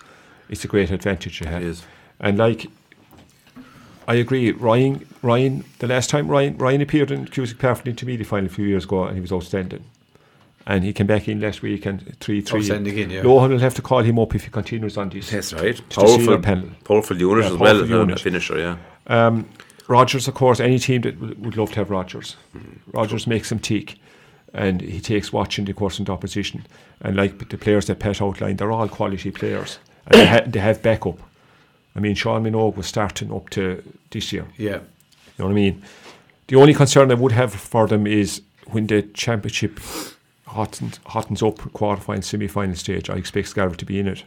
it's 0.48 0.64
a 0.64 0.68
great 0.68 0.90
advantage 0.90 1.40
you 1.40 1.46
have. 1.48 1.62
It. 1.62 1.82
And 2.20 2.38
like 2.38 2.66
I 4.06 4.14
agree. 4.14 4.52
Ryan, 4.52 5.06
Ryan, 5.22 5.64
the 5.80 5.86
last 5.86 6.10
time 6.10 6.28
Ryan, 6.28 6.56
Ryan 6.56 6.80
appeared 6.80 7.10
in 7.10 7.26
Cusack 7.26 7.76
for 7.76 7.84
the 7.84 7.90
intermediate 7.90 8.26
final 8.26 8.46
a 8.46 8.48
few 8.48 8.64
years 8.66 8.84
ago, 8.84 9.04
and 9.04 9.14
he 9.16 9.20
was 9.20 9.32
outstanding. 9.32 9.84
and 10.66 10.84
he 10.84 10.92
came 10.92 11.06
back 11.06 11.26
in 11.28 11.40
last 11.40 11.62
week 11.62 11.86
and 11.86 12.16
three 12.20 12.40
three. 12.40 12.60
Outstanding 12.60 12.92
again, 12.94 13.10
yeah. 13.10 13.22
Lohan 13.22 13.50
will 13.50 13.58
have 13.58 13.74
to 13.74 13.82
call 13.82 14.00
him 14.02 14.18
up 14.18 14.34
if 14.34 14.44
he 14.44 14.50
continues 14.50 14.96
on 14.96 15.08
this. 15.10 15.30
That's 15.30 15.52
right. 15.52 15.80
Powerful, 15.90 16.38
panel. 16.38 16.70
powerful 16.84 17.16
unit 17.18 17.44
Yeah, 17.44 17.50
as 17.52 17.56
well 17.58 17.82
as 17.82 17.90
a 17.90 18.16
finisher, 18.16 18.58
yeah. 18.58 18.76
Um, 19.06 19.46
Rogers, 19.88 20.28
of 20.28 20.34
course, 20.34 20.60
any 20.60 20.78
team 20.78 21.00
that 21.02 21.18
w- 21.18 21.34
would 21.40 21.56
love 21.56 21.70
to 21.70 21.76
have 21.76 21.90
Rogers. 21.90 22.36
Rogers 22.92 23.26
makes 23.26 23.50
him 23.50 23.58
tick, 23.58 23.96
and 24.54 24.80
he 24.80 25.00
takes 25.00 25.32
watching 25.32 25.64
the 25.64 25.72
course 25.74 25.98
into 25.98 26.12
opposition. 26.12 26.64
And 27.00 27.16
like 27.16 27.48
the 27.48 27.58
players 27.58 27.86
that 27.86 27.98
Pat 27.98 28.22
outlined, 28.22 28.58
they're 28.58 28.70
all 28.70 28.88
quality 28.88 29.30
players, 29.32 29.78
and 30.06 30.20
they, 30.20 30.26
ha- 30.26 30.44
they 30.46 30.60
have 30.60 30.80
backup. 30.82 31.18
I 31.96 32.00
mean, 32.00 32.14
Sean 32.14 32.44
Minogue 32.44 32.76
was 32.76 32.86
starting 32.86 33.32
up 33.32 33.50
to 33.50 33.82
this 34.10 34.32
year. 34.32 34.46
Yeah. 34.56 34.80
You 35.40 35.48
know 35.48 35.54
what 35.54 35.58
I 35.58 35.62
mean? 35.70 35.82
The 36.48 36.56
only 36.56 36.74
concern 36.74 37.10
I 37.10 37.14
would 37.14 37.32
have 37.32 37.54
for 37.54 37.86
them 37.86 38.06
is 38.06 38.42
when 38.66 38.86
the 38.88 39.00
championship 39.14 39.80
hottens, 40.46 41.00
hottens 41.06 41.42
up 41.42 41.56
quarterfinal, 41.72 42.22
semi-final 42.22 42.74
stage. 42.76 43.08
I 43.08 43.14
expect 43.14 43.48
Scarborough 43.48 43.76
to 43.76 43.86
be 43.86 43.98
in 43.98 44.06
it. 44.08 44.24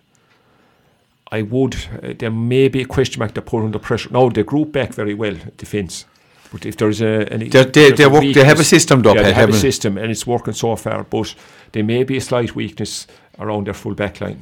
I 1.31 1.43
would. 1.43 1.75
Uh, 2.01 2.13
there 2.17 2.31
may 2.31 2.67
be 2.67 2.81
a 2.81 2.85
question 2.85 3.19
mark 3.19 3.33
to 3.35 3.41
put 3.43 3.63
under 3.63 3.77
pressure. 3.77 4.09
No, 4.11 4.29
they 4.29 4.41
group 4.43 4.71
back 4.71 4.93
very 4.95 5.13
well 5.13 5.35
defence. 5.57 6.05
But 6.51 6.65
if 6.65 6.77
there's 6.77 7.01
a, 7.01 7.31
any, 7.31 7.49
They- 7.49 7.63
they- 7.65 7.91
they 7.91 8.03
a 8.05 8.09
work- 8.09 8.23
they 8.33 8.43
have 8.43 8.59
a 8.59 8.63
system, 8.63 9.01
though, 9.03 9.13
Yeah, 9.13 9.23
they 9.23 9.33
have 9.33 9.49
a 9.49 9.53
system, 9.59 9.97
and 9.99 10.09
it's 10.11 10.25
working 10.25 10.53
so 10.55 10.75
far. 10.75 11.03
But 11.03 11.35
there 11.73 11.83
may 11.83 12.03
be 12.03 12.17
a 12.17 12.21
slight 12.21 12.55
weakness 12.55 13.05
around 13.37 13.65
their 13.67 13.73
full 13.75 13.93
back 13.93 14.19
line. 14.19 14.41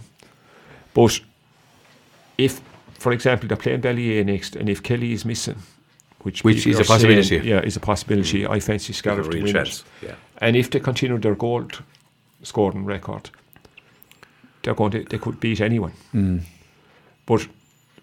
But 0.93 1.19
if, 2.37 2.61
for 2.93 3.11
example, 3.11 3.47
they're 3.49 3.57
playing 3.57 3.81
Ballyea 3.81 4.25
next, 4.25 4.55
and 4.55 4.69
if 4.69 4.81
Kelly 4.81 5.11
is 5.11 5.25
missing, 5.25 5.57
which 6.23 6.43
Which 6.43 6.67
is 6.67 6.77
a 6.77 6.81
are 6.81 6.83
saying- 6.83 6.87
possibility. 7.17 7.47
yeah, 7.49 7.61
is 7.61 7.75
a 7.77 7.79
possibility. 7.79 8.43
Mm. 8.43 8.49
I 8.49 8.59
fancy 8.59 8.93
Scariff 8.93 9.29
to 9.29 9.37
win 9.43 9.53
chance. 9.53 9.83
it. 10.01 10.07
Yeah. 10.07 10.15
And 10.37 10.55
if 10.55 10.69
they 10.69 10.79
continue 10.79 11.17
their 11.19 11.35
goal 11.35 11.67
scoring 12.43 12.85
record, 12.85 13.29
they're 14.63 14.75
going 14.75 14.91
to 14.91 15.03
they 15.03 15.17
could 15.17 15.39
beat 15.39 15.61
anyone. 15.61 15.93
Mm. 16.13 16.41
But 17.25 17.47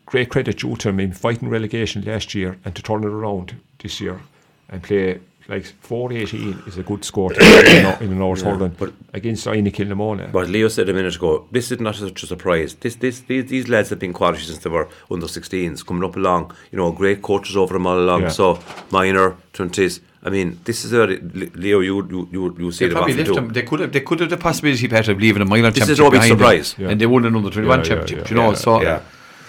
great 0.06 0.30
credit 0.30 0.58
due 0.58 0.76
to 0.76 0.88
them 0.88 1.00
in 1.00 1.12
fighting 1.12 1.48
relegation 1.48 2.02
last 2.04 2.34
year 2.34 2.58
and 2.64 2.74
to 2.74 2.82
turn 2.82 3.04
it 3.04 3.08
around 3.10 3.54
this 3.78 4.00
year 4.00 4.20
and 4.68 4.82
play 4.82 5.20
like 5.48 5.64
418 5.80 6.62
is 6.66 6.76
a 6.76 6.82
good 6.82 7.04
score 7.04 7.32
to 7.32 7.40
in, 7.40 7.84
a- 7.86 7.98
in 8.04 8.12
an 8.12 8.20
hour's 8.22 8.42
hurling 8.42 8.74
but- 8.78 8.92
against 9.14 9.46
Inagh 9.46 9.72
Kilnamona. 9.72 10.30
But 10.30 10.48
Leo 10.48 10.68
said 10.68 10.88
a 10.88 10.92
minute 10.92 11.16
ago, 11.16 11.46
this 11.50 11.72
is 11.72 11.80
not 11.80 11.94
such 11.94 12.22
a 12.22 12.26
surprise. 12.26 12.74
This, 12.74 12.96
this, 12.96 13.20
these, 13.20 13.46
these 13.46 13.68
lads 13.68 13.88
have 13.90 13.98
been 13.98 14.12
quality 14.12 14.42
since 14.42 14.58
they 14.58 14.68
were 14.70 14.88
under 15.10 15.26
16s, 15.26 15.84
coming 15.86 16.04
up 16.04 16.16
along. 16.16 16.52
You 16.70 16.76
know, 16.78 16.92
great 16.92 17.22
coaches 17.22 17.56
over 17.56 17.72
them 17.74 17.86
all 17.86 17.98
along. 17.98 18.22
Yeah. 18.22 18.28
So 18.28 18.58
minor, 18.90 19.36
twenties. 19.54 20.00
I 20.22 20.30
mean, 20.30 20.58
this 20.64 20.84
is 20.84 20.92
a 20.92 21.06
Leo. 21.06 21.80
You 21.80 22.06
you 22.10 22.28
you, 22.32 22.56
you 22.58 22.72
see 22.72 22.84
They 22.84 22.88
the 22.90 22.94
probably 22.96 23.14
left 23.14 23.34
them. 23.34 23.48
They 23.50 23.62
could 23.62 23.80
have. 23.80 23.92
They 23.92 24.00
could 24.00 24.20
have 24.20 24.28
the 24.30 24.36
possibility, 24.36 24.86
Pat, 24.88 25.08
of 25.08 25.18
leaving 25.18 25.40
a 25.42 25.44
minor 25.44 25.70
This 25.70 25.88
is 25.88 25.96
championship 25.98 26.12
no 26.12 26.18
big 26.20 26.28
surprise. 26.28 26.74
Yeah. 26.76 26.88
and 26.90 27.00
they 27.00 27.06
won 27.06 27.24
an 27.24 27.34
under 27.36 27.50
twenty 27.50 27.68
one 27.68 27.78
Yeah, 27.78 27.84
yeah, 27.84 27.88
championship. 27.88 28.18
yeah, 28.26 28.30
you 28.30 28.36
know, 28.42 28.48
yeah. 28.50 28.54
so 28.56 28.82
Yeah, 28.82 29.00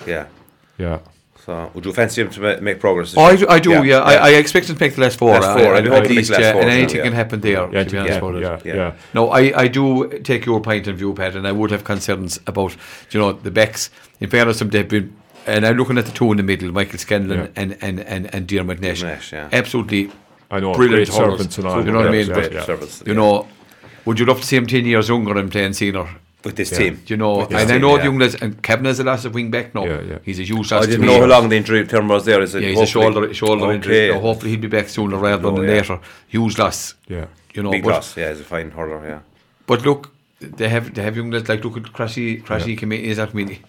yeah. 0.08 0.26
yeah. 0.78 1.00
So 1.50 1.72
would 1.74 1.84
you 1.84 1.94
fancy 1.94 2.22
him 2.22 2.30
to 2.30 2.62
make 2.62 2.80
progress? 2.80 3.16
Oh, 3.18 3.22
I 3.24 3.36
do. 3.36 3.48
I, 3.48 3.60
do, 3.60 3.84
yeah, 3.84 4.02
I, 4.02 4.14
I 4.14 4.30
expect 4.34 4.68
them 4.68 4.76
to 4.78 4.84
make 4.84 4.94
the 4.94 5.02
last 5.02 5.18
four. 5.18 5.32
Last 5.32 5.46
uh, 5.46 5.58
four, 5.58 5.74
I, 5.74 5.78
I'd 5.80 5.88
I, 5.88 5.90
hope 5.90 6.04
at 6.04 6.08
to 6.10 6.14
least, 6.14 6.30
last 6.30 6.42
yeah, 6.42 6.52
four, 6.54 6.62
and 6.62 6.70
yeah. 6.70 6.78
anything 6.78 7.02
can 7.02 7.14
happen 7.14 7.42
there. 7.42 7.72
Yeah, 7.74 7.84
to 7.84 7.90
be 7.90 7.96
yeah, 7.96 8.02
honest 8.02 8.14
yeah, 8.14 8.18
about 8.20 8.36
it. 8.36 8.42
yeah, 8.44 8.60
Yeah. 8.66 8.76
yeah. 8.76 8.96
No, 9.16 9.30
I, 9.32 9.62
I 9.64 9.68
do 9.68 10.10
take 10.20 10.46
your 10.46 10.62
point 10.62 10.86
of 10.88 10.98
view, 11.00 11.12
Pat, 11.16 11.36
and 11.36 11.48
I 11.48 11.52
would 11.52 11.72
have 11.72 11.84
concerns 11.84 12.40
about, 12.46 12.76
you 13.10 13.20
know, 13.20 13.32
the 13.32 13.50
backs. 13.50 13.90
In 14.20 14.30
fairness, 14.30 14.60
they've 14.60 14.88
been, 14.88 15.16
and 15.48 15.66
I'm 15.66 15.76
looking 15.76 15.98
at 15.98 16.06
the 16.06 16.12
two 16.12 16.30
in 16.30 16.38
the 16.38 16.44
middle, 16.44 16.72
Michael 16.72 17.00
Scanlon 17.00 17.40
Yeah. 17.40 17.48
and, 17.56 17.78
and, 17.82 18.00
and, 18.02 18.32
and 18.36 18.48
Diarmuid 18.48 18.80
Nash. 18.80 19.02
Nash, 19.02 19.34
yeah. 19.34 19.50
Absolutely 19.52 20.12
I 20.52 20.60
know, 20.60 20.76
brilliant 20.76 21.10
great 21.10 21.18
hurlers. 21.18 21.38
servants 21.40 21.58
and 21.58 21.66
all. 21.68 21.84
You 21.84 21.92
know 21.92 21.98
what 21.98 22.10
I 22.10 22.12
mean? 22.12 22.28
yeah, 22.28 22.34
But, 22.36 22.52
yeah. 22.54 22.64
Service, 22.66 23.02
you 23.08 23.14
yeah. 23.14 23.20
know, 23.20 23.48
would 24.06 24.20
you 24.20 24.26
love 24.28 24.40
to 24.42 24.46
see 24.46 24.56
him 24.56 24.68
10 24.68 24.86
years 24.86 25.10
younger 25.10 25.36
and 25.36 25.52
playing 25.52 25.74
senior? 25.74 26.08
With 26.44 26.56
this 26.56 26.72
Yeah. 26.72 26.78
team. 26.78 27.02
You 27.08 27.18
know, 27.18 27.38
With 27.40 27.50
this 27.50 27.62
and 27.62 27.72
I 27.72 27.78
know 27.78 27.92
yeah. 27.96 27.98
the 27.98 28.04
young 28.06 28.20
lads, 28.20 28.36
and 28.36 28.62
Kevin 28.62 28.86
has 28.86 29.00
a 29.00 29.04
loss 29.04 29.26
of 29.26 29.34
wing 29.34 29.52
back 29.52 29.76
now. 29.76 29.86
Yeah, 29.86 30.02
yeah. 30.02 30.18
He's 30.24 30.40
a 30.40 30.44
huge 30.44 30.72
I 30.72 30.78
loss 30.78 30.86
to 30.86 30.92
didn't 30.92 31.06
know 31.06 31.20
how 31.20 31.26
long 31.26 31.50
the 31.50 31.58
injury 31.58 31.86
term 31.86 32.08
was 32.08 32.26
there. 32.26 32.42
Is 32.42 32.56
it 32.56 32.64
Yeah, 32.64 32.70
he's 32.70 32.80
a 32.82 32.86
shoulder 32.86 33.34
shoulder 33.34 33.66
okay. 33.66 33.76
injury. 33.76 34.12
Now, 34.12 34.20
hopefully 34.20 34.52
he'll 34.52 34.62
be 34.62 34.68
back 34.68 34.90
sooner 34.90 35.18
rather 35.18 35.48
Oh, 35.48 35.56
than 35.56 35.66
yeah. 35.66 35.76
later. 35.76 36.00
Huge 36.28 36.58
loss. 36.58 36.96
Yeah. 37.08 37.26
You 37.54 37.64
know, 37.64 37.72
Big 37.72 37.84
but, 37.84 37.94
loss. 37.94 38.16
Yeah, 38.18 38.30
he's 38.30 38.40
a 38.42 38.44
fine 38.44 38.72
hurler. 38.72 39.02
Yeah. 39.06 39.20
but 39.68 39.86
look, 39.86 40.12
they 40.40 40.70
have 40.70 40.94
they 40.94 41.04
have 41.04 41.16
young 41.18 41.32
lads 41.32 41.50
like 41.50 41.64
look 41.64 41.78
at 41.78 41.84
Crashy 41.84 42.42
Crashy 42.44 42.80
yeah. 42.82 43.12
is 43.12 43.18
that 43.18 43.34
mean 43.34 43.60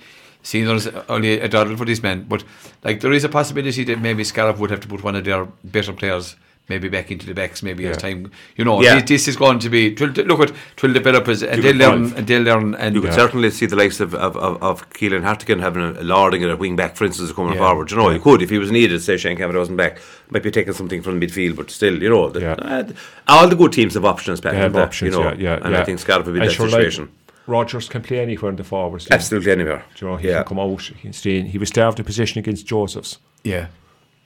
seniors 0.42 0.86
only 1.08 1.40
a 1.40 1.48
dollar 1.48 1.76
for 1.76 1.84
these 1.84 2.02
men, 2.02 2.24
But 2.28 2.44
like 2.84 3.00
there 3.00 3.12
is 3.12 3.24
a 3.24 3.28
possibility 3.28 3.84
that 3.84 4.00
maybe 4.00 4.24
Scariff 4.24 4.58
would 4.58 4.70
have 4.70 4.80
to 4.80 4.88
put 4.88 5.02
one 5.02 5.16
of 5.16 5.24
their 5.24 5.46
better 5.64 5.92
players 5.92 6.36
maybe 6.68 6.88
back 6.88 7.10
into 7.10 7.26
the 7.26 7.34
backs 7.34 7.62
maybe 7.64 7.84
as 7.86 7.96
time 7.96 8.30
you 8.56 8.64
know 8.64 8.80
Yeah. 8.80 8.94
this, 9.00 9.08
this 9.08 9.28
is 9.28 9.36
going 9.36 9.58
to 9.58 9.68
be 9.68 9.92
twill, 9.94 10.10
look 10.10 10.38
at 10.40 10.52
twill 10.76 10.92
developers 10.92 11.42
and 11.42 11.62
they'll 11.62 11.74
learn 11.74 12.04
find- 12.06 12.18
and 12.18 12.26
they'll 12.28 12.42
learn 12.42 12.74
and 12.76 12.94
You 12.94 13.00
could 13.00 13.10
Yeah. 13.10 13.16
certainly 13.16 13.50
see 13.50 13.66
the 13.66 13.74
likes 13.76 13.98
of 13.98 14.14
of, 14.14 14.36
of, 14.36 14.62
of 14.62 14.88
Keelan 14.90 15.22
Hartigan 15.24 15.58
having 15.60 15.82
a, 15.82 16.00
a 16.00 16.04
Lording 16.04 16.44
at 16.44 16.50
a 16.50 16.56
wing 16.56 16.76
back, 16.76 16.94
for 16.96 17.04
instance, 17.04 17.32
coming 17.32 17.54
Yeah. 17.54 17.58
forward. 17.66 17.90
You 17.90 17.96
know, 17.96 18.10
you 18.10 18.20
could 18.20 18.40
if 18.42 18.50
he 18.50 18.58
was 18.58 18.70
needed. 18.70 19.00
Say 19.02 19.16
Shane 19.16 19.36
Cameron 19.36 19.58
wasn't 19.58 19.78
back, 19.78 19.98
might 20.30 20.42
be 20.44 20.50
taking 20.52 20.72
something 20.72 21.02
from 21.02 21.18
the 21.18 21.26
midfield, 21.26 21.56
but 21.56 21.70
still, 21.72 22.00
you 22.00 22.08
know, 22.08 22.28
the, 22.28 22.40
Yeah. 22.40 22.52
uh, 22.52 22.84
all 23.26 23.48
the 23.48 23.56
good 23.56 23.72
teams 23.72 23.94
have 23.94 24.04
options. 24.04 24.40
Back 24.40 24.52
They 24.52 24.58
have 24.58 24.72
there, 24.72 24.84
options, 24.84 25.12
you 25.14 25.20
know, 25.20 25.28
yeah, 25.30 25.34
yeah. 25.38 25.58
and 25.64 25.72
yeah. 25.74 25.80
I 25.80 25.84
think 25.84 25.98
Scariff 25.98 26.26
would 26.26 26.32
be 26.34 26.38
in 26.38 26.42
And 26.42 26.50
that 26.50 26.54
sure, 26.54 26.66
like, 26.66 26.72
situation. 26.74 27.08
Rogers 27.48 27.88
can 27.88 28.02
play 28.02 28.20
anywhere 28.20 28.50
in 28.50 28.56
the 28.56 28.62
forwards. 28.64 29.10
line. 29.10 29.16
Absolutely 29.18 29.50
anywhere. 29.50 29.82
Do 29.96 30.04
you 30.06 30.10
know, 30.12 30.16
he 30.18 30.28
yeah, 30.28 30.36
can 30.44 30.44
come 30.50 30.60
out, 30.60 30.82
he 30.82 30.94
can 30.94 31.12
stay 31.12 31.38
in. 31.40 31.46
He 31.46 31.58
was 31.58 31.68
starved 31.68 31.98
a 31.98 32.04
position 32.04 32.38
against 32.38 32.64
Joseph's 32.66 33.18
yeah 33.42 33.66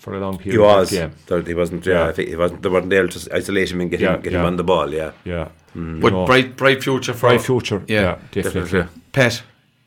for 0.04 0.14
a 0.14 0.20
long 0.20 0.36
he 0.38 0.50
period. 0.50 0.60
of 0.60 0.66
was. 0.78 0.90
the 0.90 0.96
game. 0.98 1.12
There- 1.26 1.42
He 1.42 1.54
wasn't. 1.54 1.86
Yeah, 1.86 1.94
Yeah. 1.94 2.08
I 2.10 2.12
think 2.12 2.28
he 2.28 2.36
wasn't. 2.36 2.62
They 2.62 2.68
weren't 2.74 2.92
able 2.92 3.08
to 3.08 3.20
isolate 3.38 3.70
him 3.72 3.80
and 3.80 3.90
get 3.90 4.00
Yeah, 4.00 4.14
him, 4.16 4.20
get 4.22 4.32
yeah. 4.32 4.40
him 4.40 4.46
on 4.46 4.56
the 4.56 4.64
ball. 4.72 4.88
Yeah, 5.00 5.12
Yeah. 5.24 5.48
You 5.74 5.98
but 6.02 6.12
know, 6.12 6.26
bright 6.26 6.56
bright 6.56 6.80
future 6.84 7.14
for 7.14 7.28
bright 7.28 7.40
future. 7.50 7.80
yeah, 7.88 8.00
Yeah, 8.02 8.16
definitely. 8.30 8.60
definitely. 8.60 9.00
Pat 9.12 9.42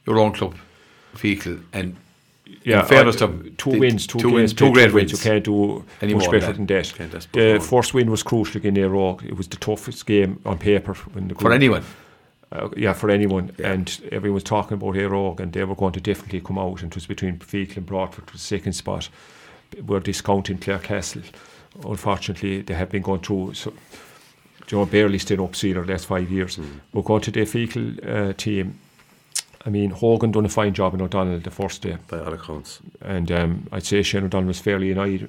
your 0.07 0.17
own 0.19 0.31
club 0.33 0.53
Feakle 1.15 1.57
and 1.73 1.95
Yeah, 2.63 2.81
in 2.81 2.85
fairness 2.87 3.15
I- 3.21 3.27
to 3.27 3.51
two 3.57 3.71
the- 3.71 3.79
wins, 3.79 4.07
two, 4.07 4.19
two 4.19 4.27
games, 4.29 4.33
wins, 4.39 4.53
two 4.53 4.71
great 4.73 4.93
wins. 4.93 5.11
wins. 5.11 5.11
You 5.13 5.31
can't 5.31 5.43
do 5.43 5.83
Any 6.01 6.13
much 6.13 6.23
more 6.23 6.31
better 6.33 6.53
than 6.53 6.65
than 6.65 6.77
that. 6.77 6.93
Can't 6.97 7.13
ask 7.15 7.29
for 7.31 7.39
The 7.39 7.49
more. 7.53 7.59
first 7.61 7.93
win 7.93 8.11
was 8.11 8.23
crucial 8.23 8.57
against 8.57 8.79
Éire 8.79 8.91
Óg. 9.07 9.23
It 9.31 9.37
was 9.37 9.47
the 9.47 9.57
toughest 9.57 10.05
game 10.05 10.39
on 10.45 10.57
paper 10.57 10.93
when 11.13 11.27
the 11.29 11.35
for 11.35 11.51
anyone 11.53 11.83
Uh, 12.51 12.69
yeah, 12.77 12.93
for 12.93 13.09
anyone. 13.09 13.51
Yeah. 13.57 13.71
And 13.73 13.87
everyone 14.11 14.35
was 14.35 14.43
talking 14.43 14.75
about 14.75 14.95
Éire 14.95 15.11
Óg 15.11 15.39
and 15.41 15.51
they 15.53 15.63
were 15.65 15.75
going 15.75 15.91
to 15.93 15.99
definitely 16.01 16.39
come 16.41 16.57
out. 16.57 16.81
And 16.81 16.91
it 16.91 16.95
was 16.95 17.05
between 17.05 17.37
Feakle 17.39 17.77
and 17.77 17.85
Broadford 17.85 18.25
for 18.27 18.37
the 18.37 18.47
second 18.55 18.73
spot. 18.73 19.09
We're 19.85 19.99
discounting 19.99 20.57
Clarecastle. 20.57 21.23
Unfortunately, 21.83 22.61
they 22.61 22.73
have 22.73 22.89
been 22.89 23.03
going 23.03 23.21
through. 23.21 23.53
So, 23.53 23.73
you 24.69 24.77
know, 24.77 24.85
barely 24.85 25.19
staying 25.19 25.41
up 25.41 25.53
the 25.53 25.73
last 25.73 26.05
five 26.05 26.29
years. 26.31 26.59
We're 26.93 27.03
going 27.03 27.21
to 27.21 27.31
the 27.31 27.41
Feakle 27.41 28.29
uh, 28.29 28.33
team. 28.33 28.79
I 29.67 29.69
mean, 29.69 29.89
Hogan 29.89 30.31
done 30.31 30.45
a 30.45 30.49
fine 30.49 30.73
job 30.73 30.93
in 30.93 31.01
O'Donnell 31.01 31.39
the 31.41 31.51
first 31.51 31.81
day. 31.81 31.97
by 32.07 32.19
all 32.19 32.33
accounts. 32.33 32.79
And 33.01 33.29
um, 33.33 33.67
I'd 33.73 33.83
say 33.83 34.01
Shane 34.01 34.23
O'Donnell 34.23 34.47
was 34.47 34.59
fairly 34.59 34.93
annoyed 34.93 35.27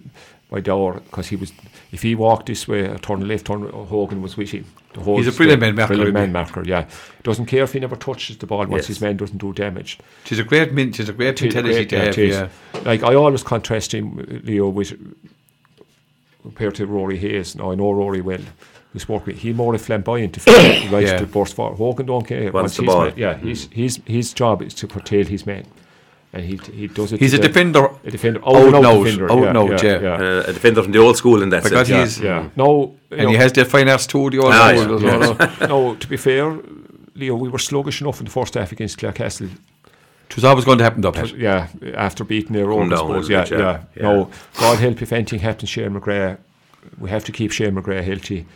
by 0.48 0.60
Dower 0.60 1.00
because 1.00 1.26
he 1.26 1.34
was, 1.34 1.52
if 1.90 2.02
he 2.02 2.14
walked 2.14 2.46
this 2.46 2.68
way, 2.68 2.82
or 2.88 2.98
turn 2.98 3.26
left, 3.26 3.46
turn 3.48 3.68
Hogan 3.68 4.22
was 4.22 4.36
with 4.36 4.52
him. 4.52 4.64
The 4.94 5.00
whole 5.00 5.16
He's 5.18 5.26
a 5.26 5.32
brilliant 5.32 5.60
man 5.60 5.74
marker, 5.74 5.88
Brilliant 5.88 6.16
isn't 6.16 6.32
man 6.32 6.32
marker, 6.32 6.62
yeah. 6.64 6.88
Doesn't 7.24 7.46
care 7.46 7.64
if 7.64 7.72
he 7.72 7.80
never 7.80 7.96
touches 7.96 8.38
the 8.38 8.46
ball 8.46 8.58
once 8.66 8.82
Yes. 8.82 8.86
his 8.86 9.00
man 9.00 9.16
doesn't 9.16 9.38
do 9.38 9.52
damage. 9.52 9.98
she's 10.24 10.38
a 10.38 10.44
great 10.44 10.72
min 10.72 10.92
she's 10.92 11.08
a 11.08 11.12
great 11.12 11.36
T- 11.36 11.46
mentality 11.46 11.74
great, 11.74 11.88
to 12.14 12.26
yeah, 12.26 12.34
have 12.36 12.52
yeah 12.74 12.80
Like 12.84 13.02
I 13.02 13.14
always 13.16 13.42
contrast 13.42 13.92
him, 13.92 14.24
Leo, 14.44 14.68
with 14.68 14.96
compared 16.42 16.76
to 16.76 16.86
Rory 16.86 17.18
Hayes. 17.18 17.56
Now 17.56 17.72
I 17.72 17.74
know 17.74 17.90
Rory 17.90 18.20
well. 18.20 18.40
We 18.94 19.00
spoke 19.00 19.26
with 19.26 19.38
he's 19.38 19.54
more 19.54 19.74
a 19.74 19.78
flamboyant 19.78 20.32
defender. 20.32 20.72
He 20.72 20.88
likes 20.88 21.10
Yeah. 21.10 21.18
to 21.18 21.26
burst 21.26 21.54
forward. 21.54 21.76
Hogan 21.76 22.06
don't 22.06 22.26
care. 22.26 22.50
Wants 22.50 22.76
the 22.76 22.82
his 22.82 22.86
ball. 22.92 23.04
man- 23.04 23.12
yeah, 23.16 23.34
his 23.36 23.68
his 23.72 24.00
his 24.06 24.32
job 24.32 24.62
is 24.62 24.72
to 24.74 24.86
curtail 24.86 25.26
his 25.26 25.44
man, 25.46 25.64
and 26.32 26.42
he 26.44 26.58
he 26.72 26.86
does 26.88 27.12
it. 27.12 27.20
he's 27.20 27.34
a 27.34 27.36
the- 27.36 27.48
defender 27.48 27.90
a 28.04 28.10
defender, 28.10 28.40
Out 28.46 28.56
out 28.56 28.56
and 28.64 28.74
and 28.76 28.76
out 28.76 28.84
out, 28.86 29.04
defender, 29.04 29.32
out 29.32 29.38
yeah, 29.42 29.48
and 29.48 29.58
out, 29.58 29.82
yeah. 29.82 30.00
yeah. 30.00 30.14
Uh, 30.14 30.44
a 30.48 30.52
defender 30.54 30.82
from 30.82 30.92
the 30.92 30.98
old 31.00 31.16
school 31.18 31.42
in 31.42 31.50
that 31.50 31.64
Because 31.64 31.86
sense. 31.88 32.16
he 32.16 32.24
yeah. 32.24 32.42
Yeah. 32.42 32.48
No, 32.56 32.94
and 33.10 33.28
he 33.28 33.36
has 33.36 33.52
the 33.52 33.64
fine 33.66 33.88
arts 33.90 34.06
too 34.06 34.30
the 34.30 34.38
old 34.38 34.52
Ah, 34.54 34.74
school, 34.74 35.02
yeah. 35.02 35.12
you 35.12 35.18
know. 35.66 35.66
no. 35.90 35.94
To 35.96 36.06
be 36.08 36.16
fair, 36.16 36.56
Leo, 37.14 37.34
we 37.34 37.48
were 37.50 37.58
sluggish 37.58 38.00
enough 38.00 38.20
in 38.20 38.24
the 38.24 38.30
first 38.32 38.54
half 38.54 38.72
against 38.72 38.98
Clarecastle. 38.98 39.50
it 40.30 40.34
was 40.34 40.44
always 40.44 40.64
going 40.64 40.78
to 40.78 40.84
happen 40.84 41.02
though 41.02 41.12
Pat. 41.12 41.36
Yeah, 41.36 41.68
after 41.94 42.24
beating 42.24 42.54
their 42.54 42.72
own, 42.72 42.86
I 42.92 42.96
down 42.96 43.04
a 43.16 43.22
suppose. 43.22 43.28
Yeah, 43.28 43.42
bit, 43.44 43.50
yeah, 43.58 43.80
yeah. 43.96 44.02
No, 44.02 44.30
God 44.58 44.78
help 44.78 45.02
if 45.02 45.12
anything 45.12 45.40
happens, 45.40 45.60
to 45.60 45.66
Shane 45.80 45.90
McGrath. 45.94 46.38
We 46.98 47.10
have 47.10 47.24
to 47.26 47.32
keep 47.32 47.52
Shane 47.52 47.74
McGrath 47.74 48.04
healthy. 48.04 48.46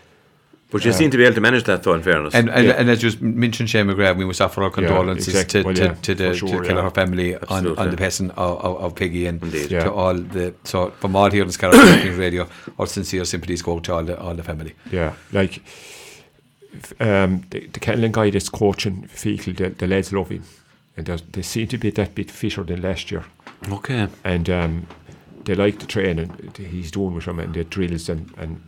But 0.72 0.84
you 0.84 0.92
seem 0.92 1.10
to 1.10 1.16
be 1.18 1.24
able 1.24 1.34
to 1.34 1.40
manage 1.42 1.64
that, 1.64 1.82
though. 1.82 1.92
In 1.94 2.02
fairness, 2.02 2.34
And, 2.34 2.48
and, 2.48 2.66
Yeah. 2.66 2.72
and 2.78 2.88
as 2.90 3.02
you 3.02 3.10
mentioned, 3.20 3.68
Shane 3.70 3.86
McGrath, 3.86 4.16
we 4.16 4.24
must 4.24 4.40
offer 4.40 4.62
our 4.62 4.70
condolences 4.70 5.28
exactly. 5.28 5.60
to, 5.62 5.66
Well, 5.66 5.74
to, 5.74 5.84
yeah, 5.84 5.94
to 5.94 6.14
the, 6.14 6.34
sure, 6.34 6.48
to 6.48 6.56
the 6.56 6.62
yeah. 6.62 6.68
Kelleher 6.68 6.90
family 6.90 7.34
on, 7.36 7.42
Absolutely. 7.42 7.84
on 7.84 7.90
the 7.90 7.96
passing 7.96 8.30
of, 8.30 8.64
of, 8.64 8.76
of 8.84 8.94
Peggy 8.94 9.26
and 9.26 9.42
Indeed. 9.42 9.70
Yeah. 9.70 9.84
to 9.84 9.92
all 9.92 10.14
the 10.14 10.54
so 10.64 10.90
from 10.98 11.14
all 11.14 11.30
here 11.30 11.42
in 11.44 11.50
Scariff 11.52 12.18
Radio, 12.18 12.48
our 12.78 12.86
sincere 12.86 13.24
sympathies 13.26 13.60
go 13.62 13.78
to 13.80 13.94
all 13.94 14.02
the 14.04 14.18
all 14.18 14.34
the 14.34 14.42
family. 14.42 14.74
Yeah, 14.90 15.12
like 15.32 15.62
um, 17.00 17.42
the, 17.50 17.66
the 17.66 17.80
Kenlin 17.80 18.12
guy 18.12 18.30
that's 18.30 18.48
coaching 18.48 19.08
Feakle, 19.14 19.56
the, 19.56 19.68
the 19.70 19.86
lads 19.86 20.12
love 20.12 20.30
him, 20.30 20.42
and 20.96 21.06
they 21.06 21.42
seem 21.42 21.68
to 21.68 21.78
be 21.78 21.90
that 21.90 22.14
bit 22.14 22.30
fitter 22.30 22.62
than 22.64 22.82
last 22.82 23.10
year. 23.10 23.24
okay. 23.70 24.08
and 24.24 24.48
um, 24.48 24.86
they 25.44 25.54
like 25.54 25.78
the 25.80 25.86
training 25.86 26.28
that 26.54 26.56
he's 26.58 26.90
doing 26.90 27.14
with 27.14 27.24
them 27.26 27.38
and 27.38 27.52
the 27.54 27.64
drills 27.64 28.08
and, 28.08 28.32
and 28.38 28.62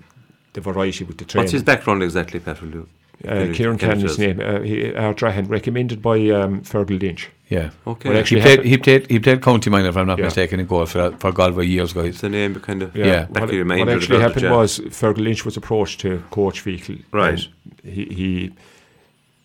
the 0.54 0.60
variety 0.60 1.04
with 1.04 1.18
the 1.18 1.24
training. 1.24 1.44
What's 1.44 1.52
his 1.52 1.62
background 1.62 2.02
exactly, 2.02 2.40
Pat? 2.40 2.60
Will 2.62 2.70
you? 2.70 2.88
Uh, 3.28 3.46
Kieran 3.54 3.78
Cannon's 3.78 4.18
name. 4.18 4.40
Uh, 4.40 4.60
he, 4.60 4.90
Ardrahan, 4.90 5.48
recommended 5.48 6.02
by 6.02 6.18
um, 6.30 6.62
Fergal 6.62 7.00
Lynch. 7.00 7.30
Yeah. 7.48 7.70
Okay. 7.86 8.08
Well, 8.08 8.14
He 8.16 8.20
actually, 8.20 8.40
played, 8.40 8.64
he 8.64 8.76
played 8.76 9.10
he 9.10 9.18
played 9.20 9.40
county 9.40 9.70
minor 9.70 9.88
if 9.90 9.96
I'm 9.96 10.06
not 10.08 10.18
Yeah. 10.18 10.24
mistaken 10.24 10.58
in 10.60 10.66
goal 10.66 10.86
for 10.86 11.12
for 11.18 11.30
Galway 11.30 11.66
years 11.66 11.92
ago. 11.92 12.00
It's 12.00 12.20
the 12.22 12.28
name 12.28 12.54
kind 12.56 12.82
of 12.82 12.94
Yeah. 12.96 13.04
That 13.04 13.30
what, 13.30 13.50
could 13.50 13.58
remind 13.58 13.86
what 13.86 13.96
actually 13.96 14.20
happened 14.20 14.50
was 14.50 14.80
Fergal 14.80 15.18
Lynch 15.22 15.44
was 15.44 15.56
approached 15.56 16.00
to 16.00 16.22
coach 16.30 16.64
Feakle. 16.64 17.02
Right. 17.12 17.46
He, 17.84 18.04
he 18.06 18.50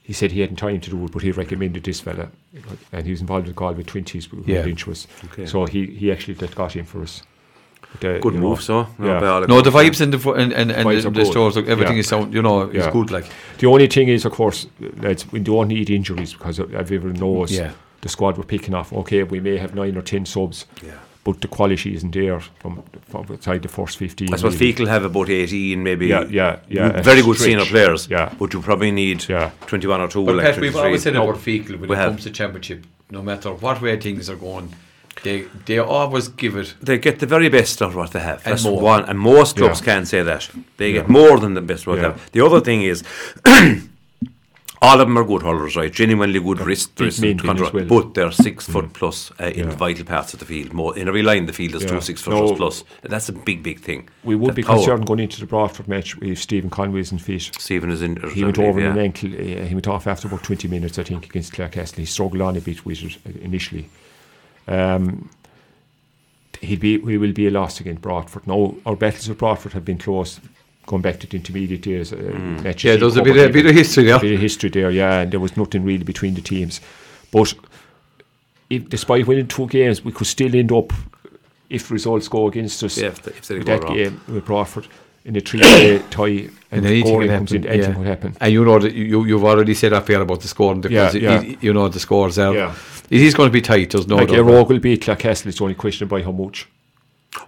he 0.01 0.13
said 0.13 0.31
he 0.31 0.41
hadn't 0.41 0.55
time 0.55 0.79
to 0.81 0.89
do 0.89 1.05
it, 1.05 1.11
but 1.11 1.21
he 1.21 1.31
recommended 1.31 1.83
this 1.83 1.99
fella, 1.99 2.29
and 2.91 3.05
he 3.05 3.11
was 3.11 3.21
involved 3.21 3.45
with 3.45 3.55
Galway 3.55 3.83
twenties. 3.83 4.27
Yeah. 4.45 4.63
Lynch 4.63 4.87
was, 4.87 5.07
Okay. 5.25 5.45
so 5.45 5.65
he 5.67 5.85
he 5.85 6.11
actually 6.11 6.33
that 6.35 6.55
got 6.55 6.75
him 6.75 6.85
for 6.85 7.03
us. 7.03 7.21
But, 8.01 8.21
Good 8.21 8.33
you 8.35 8.39
know, 8.39 8.49
move, 8.49 8.61
so. 8.61 8.87
yeah. 9.01 9.19
by 9.19 9.45
No, 9.47 9.61
the 9.61 9.71
vibes 9.71 9.99
and 9.99 10.13
the 10.13 10.19
fo- 10.19 10.33
and 10.33 10.53
and, 10.53 10.71
and 10.71 10.85
Vibes 10.87 11.01
the, 11.01 11.07
are 11.07 11.11
the 11.11 11.23
good. 11.23 11.31
stores, 11.31 11.57
everything 11.57 11.95
Yeah. 11.95 11.99
is 11.99 12.07
sound. 12.07 12.33
You 12.33 12.41
know, 12.41 12.61
it's 12.61 12.85
Yeah. 12.85 12.91
good. 12.91 13.11
Like 13.11 13.25
The 13.57 13.67
only 13.67 13.87
thing 13.87 14.07
is, 14.09 14.25
of 14.25 14.31
course, 14.31 14.67
lads, 15.01 15.25
we 15.31 15.39
don't 15.39 15.67
need 15.67 15.89
injuries 15.89 16.33
because 16.33 16.59
everyone 16.59 17.13
knows 17.13 17.51
Yeah. 17.51 17.71
the 18.01 18.09
squad 18.09 18.37
we're 18.37 18.45
picking 18.45 18.73
off. 18.75 18.93
Okay, 18.93 19.23
we 19.23 19.39
may 19.41 19.57
have 19.57 19.73
nine 19.75 19.97
or 19.97 20.01
ten 20.03 20.25
subs, 20.25 20.65
Yeah. 20.81 20.91
but 21.25 21.41
the 21.41 21.47
quality 21.47 21.93
isn't 21.95 22.11
there 22.13 22.39
from, 22.61 22.83
from 23.09 23.25
outside 23.31 23.63
the 23.63 23.67
first 23.67 23.97
fifteen. 23.97 24.33
I 24.33 24.37
suppose 24.37 24.57
really. 24.59 24.73
Feakle 24.73 24.87
have 24.87 25.03
about 25.03 25.29
18, 25.29 25.83
maybe. 25.83 26.07
Yeah, 26.07 26.25
yeah, 26.29 26.57
yeah, 26.69 26.91
mm, 26.91 27.03
Very 27.03 27.21
good 27.21 27.37
senior 27.37 27.65
players. 27.65 28.07
Yeah. 28.09 28.29
But 28.39 28.53
you 28.53 28.61
probably 28.61 28.91
need 28.91 29.27
Yeah. 29.27 29.49
21 29.67 29.99
or 29.99 30.07
2. 30.07 30.23
But 30.25 30.35
like 30.35 30.45
Pat, 30.45 30.59
we've 30.61 30.71
23. 30.71 30.85
always 30.85 31.01
said 31.03 31.13
No. 31.15 31.23
about 31.27 31.41
Feakle 31.43 31.79
when 31.79 31.89
We 31.89 31.95
it 31.95 31.99
have. 31.99 32.09
comes 32.11 32.23
to 32.23 32.29
championship, 32.29 32.85
no 33.11 33.21
matter 33.23 33.49
what 33.51 33.81
way 33.81 33.97
things 33.99 34.29
are 34.29 34.35
going, 34.37 34.69
they 35.23 35.45
they 35.65 35.77
always 35.79 36.27
give 36.29 36.55
it. 36.55 36.75
They 36.81 36.97
get 36.97 37.19
the 37.19 37.25
very 37.25 37.49
best 37.49 37.81
out 37.81 37.89
of 37.89 37.95
what 37.95 38.11
they 38.11 38.19
have. 38.19 38.41
And 38.45 38.53
That's 38.53 38.63
more. 38.63 38.81
one, 38.81 39.05
and 39.05 39.17
most 39.19 39.57
clubs 39.57 39.79
Yeah. 39.79 39.85
can 39.93 40.05
say 40.05 40.23
that. 40.23 40.49
They 40.77 40.91
get 40.93 41.09
more 41.09 41.39
than 41.39 41.53
the 41.53 41.61
best 41.61 41.87
what 41.87 41.95
they 41.97 42.01
have. 42.03 42.31
The 42.31 42.41
other 42.45 42.61
thing 42.61 42.81
is, 42.83 43.03
all 44.81 45.01
of 45.01 45.07
them 45.09 45.17
are 45.17 45.25
good 45.25 45.41
hurlers, 45.41 45.75
right? 45.75 45.91
Genuinely 45.91 46.39
good 46.39 46.61
wrist, 46.61 46.95
big 46.95 47.05
wrist 47.07 47.21
and 47.23 47.41
control. 47.41 47.69
well. 47.73 47.85
But 47.85 48.13
they're 48.13 48.31
six 48.31 48.65
foot 48.65 48.93
plus 48.93 49.29
uh, 49.39 49.47
in 49.47 49.67
Yeah. 49.69 49.75
vital 49.75 50.05
parts 50.05 50.33
of 50.33 50.39
the 50.39 50.45
field. 50.45 50.71
More 50.71 50.97
in 50.97 51.09
every 51.09 51.21
line, 51.21 51.47
the 51.47 51.53
field 51.53 51.75
is 51.75 51.83
Yeah. 51.83 51.89
two 51.89 52.01
six 52.01 52.25
No. 52.25 52.31
footers 52.39 52.57
plus. 52.57 52.83
That's 53.01 53.27
a 53.27 53.33
big, 53.33 53.61
big 53.61 53.81
thing. 53.81 54.07
We 54.23 54.35
would 54.35 54.51
That 54.51 54.55
be 54.55 54.63
power. 54.63 54.77
concerned 54.77 55.05
going 55.05 55.19
into 55.19 55.41
the 55.41 55.45
Broadford 55.47 55.89
match 55.89 56.15
if 56.21 56.39
Stephen 56.41 56.69
Conway's 56.69 57.11
in 57.11 57.17
fit. 57.17 57.51
Stephen 57.59 57.91
is 57.91 58.01
in. 58.01 58.21
He 58.33 58.45
went 58.45 58.57
over 58.57 58.79
in 58.79 58.85
an 58.85 58.97
ankle. 58.97 59.29
Uh, 59.33 59.65
he 59.65 59.75
went 59.75 59.87
off 59.89 60.07
after 60.07 60.29
about 60.29 60.43
20 60.43 60.69
minutes, 60.69 60.97
I 60.97 61.03
think, 61.03 61.25
against 61.25 61.51
Clarecastle. 61.53 61.97
He 61.97 62.05
struggled 62.05 62.41
on 62.41 62.55
a 62.55 62.61
bit 62.61 62.85
with 62.85 63.03
it 63.03 63.17
uh, 63.27 63.31
initially. 63.41 63.89
Um, 64.69 65.29
he'd 66.61 66.79
be, 66.79 66.97
we 66.97 67.17
will 67.17 67.33
be 67.33 67.47
a 67.47 67.51
loss 67.51 67.79
against 67.79 68.01
Broadford. 68.01 68.45
Now, 68.47 68.75
our 68.85 68.95
battles 68.95 69.27
with 69.27 69.37
Broadford 69.37 69.73
have 69.73 69.85
been 69.85 69.97
close, 69.97 70.39
going 70.85 71.01
back 71.01 71.19
to 71.21 71.27
the 71.27 71.37
intermediate 71.37 71.85
years. 71.85 72.13
Uh, 72.13 72.17
matches 72.63 72.83
Yeah, 72.83 72.93
he 72.93 72.99
there's 72.99 73.17
a 73.17 73.21
bit, 73.23 73.37
a 73.37 73.49
bit 73.51 73.65
of 73.65 73.73
history 73.75 74.03
there. 74.05 74.15
A 74.17 74.19
bit 74.19 74.33
of 74.33 74.39
history 74.39 74.69
there, 74.69 74.91
yeah, 74.91 75.21
and 75.21 75.31
there 75.31 75.39
was 75.39 75.55
nothing 75.57 75.83
really 75.83 76.03
between 76.03 76.33
the 76.35 76.41
teams. 76.41 76.81
But 77.31 77.53
if, 78.69 78.87
despite 78.89 79.25
winning 79.27 79.47
two 79.47 79.67
games, 79.67 80.03
we 80.03 80.11
could 80.11 80.27
still 80.27 80.55
end 80.55 80.71
up, 80.71 80.91
if 81.69 81.89
results 81.91 82.27
go 82.27 82.47
against 82.47 82.83
us, 82.83 82.97
Yeah, 82.97 83.07
if 83.07 83.21
they- 83.23 83.31
if 83.31 83.47
they 83.47 83.57
with 83.57 83.65
go 83.67 83.73
that 83.77 83.83
wrong. 83.83 83.95
game 83.95 84.21
with 84.27 84.45
Broadford 84.45 84.87
in 85.25 85.35
a 85.35 85.41
three-way 85.41 85.99
tie, 86.09 86.49
and 86.71 86.85
anything 86.85 87.05
scoring 87.05 87.29
comes 87.29 87.51
happen. 87.51 87.65
in, 87.65 87.71
anything 87.71 87.91
yeah. 87.91 87.97
could 87.97 88.07
happen. 88.07 88.37
And 88.41 88.53
you 88.53 88.63
know 88.65 88.79
that 88.79 88.93
you 88.93 89.25
you've 89.25 89.43
already 89.43 89.73
said 89.73 89.93
up 89.93 90.07
here 90.07 90.21
about 90.21 90.41
the 90.41 90.47
scoring 90.47 90.81
because 90.81 91.13
Yeah, 91.15 91.21
yeah. 91.39 91.41
it- 91.41 91.63
you 91.63 91.73
know 91.73 91.87
the 91.87 91.99
scores 91.99 92.37
are. 92.39 92.53
Yeah. 92.55 92.75
It 93.09 93.21
is 93.21 93.33
going 93.33 93.49
to 93.49 93.53
be 93.53 93.61
tight. 93.61 93.91
There's 93.91 94.07
no 94.07 94.17
like 94.17 94.29
doubt. 94.29 94.45
Rogue 94.45 94.69
will 94.69 94.79
beat 94.79 95.01
Clarecastle, 95.01 95.47
it's 95.47 95.61
only 95.61 95.75
question 95.75 96.07
by 96.07 96.21
how 96.21 96.31
much. 96.31 96.67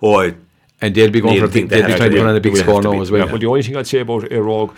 Oh, 0.01 0.22
I- 0.22 0.36
and 0.84 0.95
they'll 0.95 1.12
be 1.12 1.22
going 1.22 1.38
for 1.39 1.45
a 1.45 1.47
big. 1.47 1.70
they 1.70 1.82
They'll 1.82 1.88
be 1.89 1.93
trying 1.95 1.99
to 1.99 2.05
to 2.09 2.16
be- 2.16 2.18
run 2.22 2.30
on 2.30 2.36
a 2.36 2.39
big 2.39 2.57
score 2.57 2.82
now 2.82 2.99
as 3.01 3.12
well. 3.12 3.26
Yeah, 3.26 3.32
well, 3.32 3.39
the 3.39 3.45
only 3.47 3.62
thing 3.62 3.78
I'd 3.78 3.86
say 3.86 3.99
about 3.99 4.32
Rogue 4.32 4.76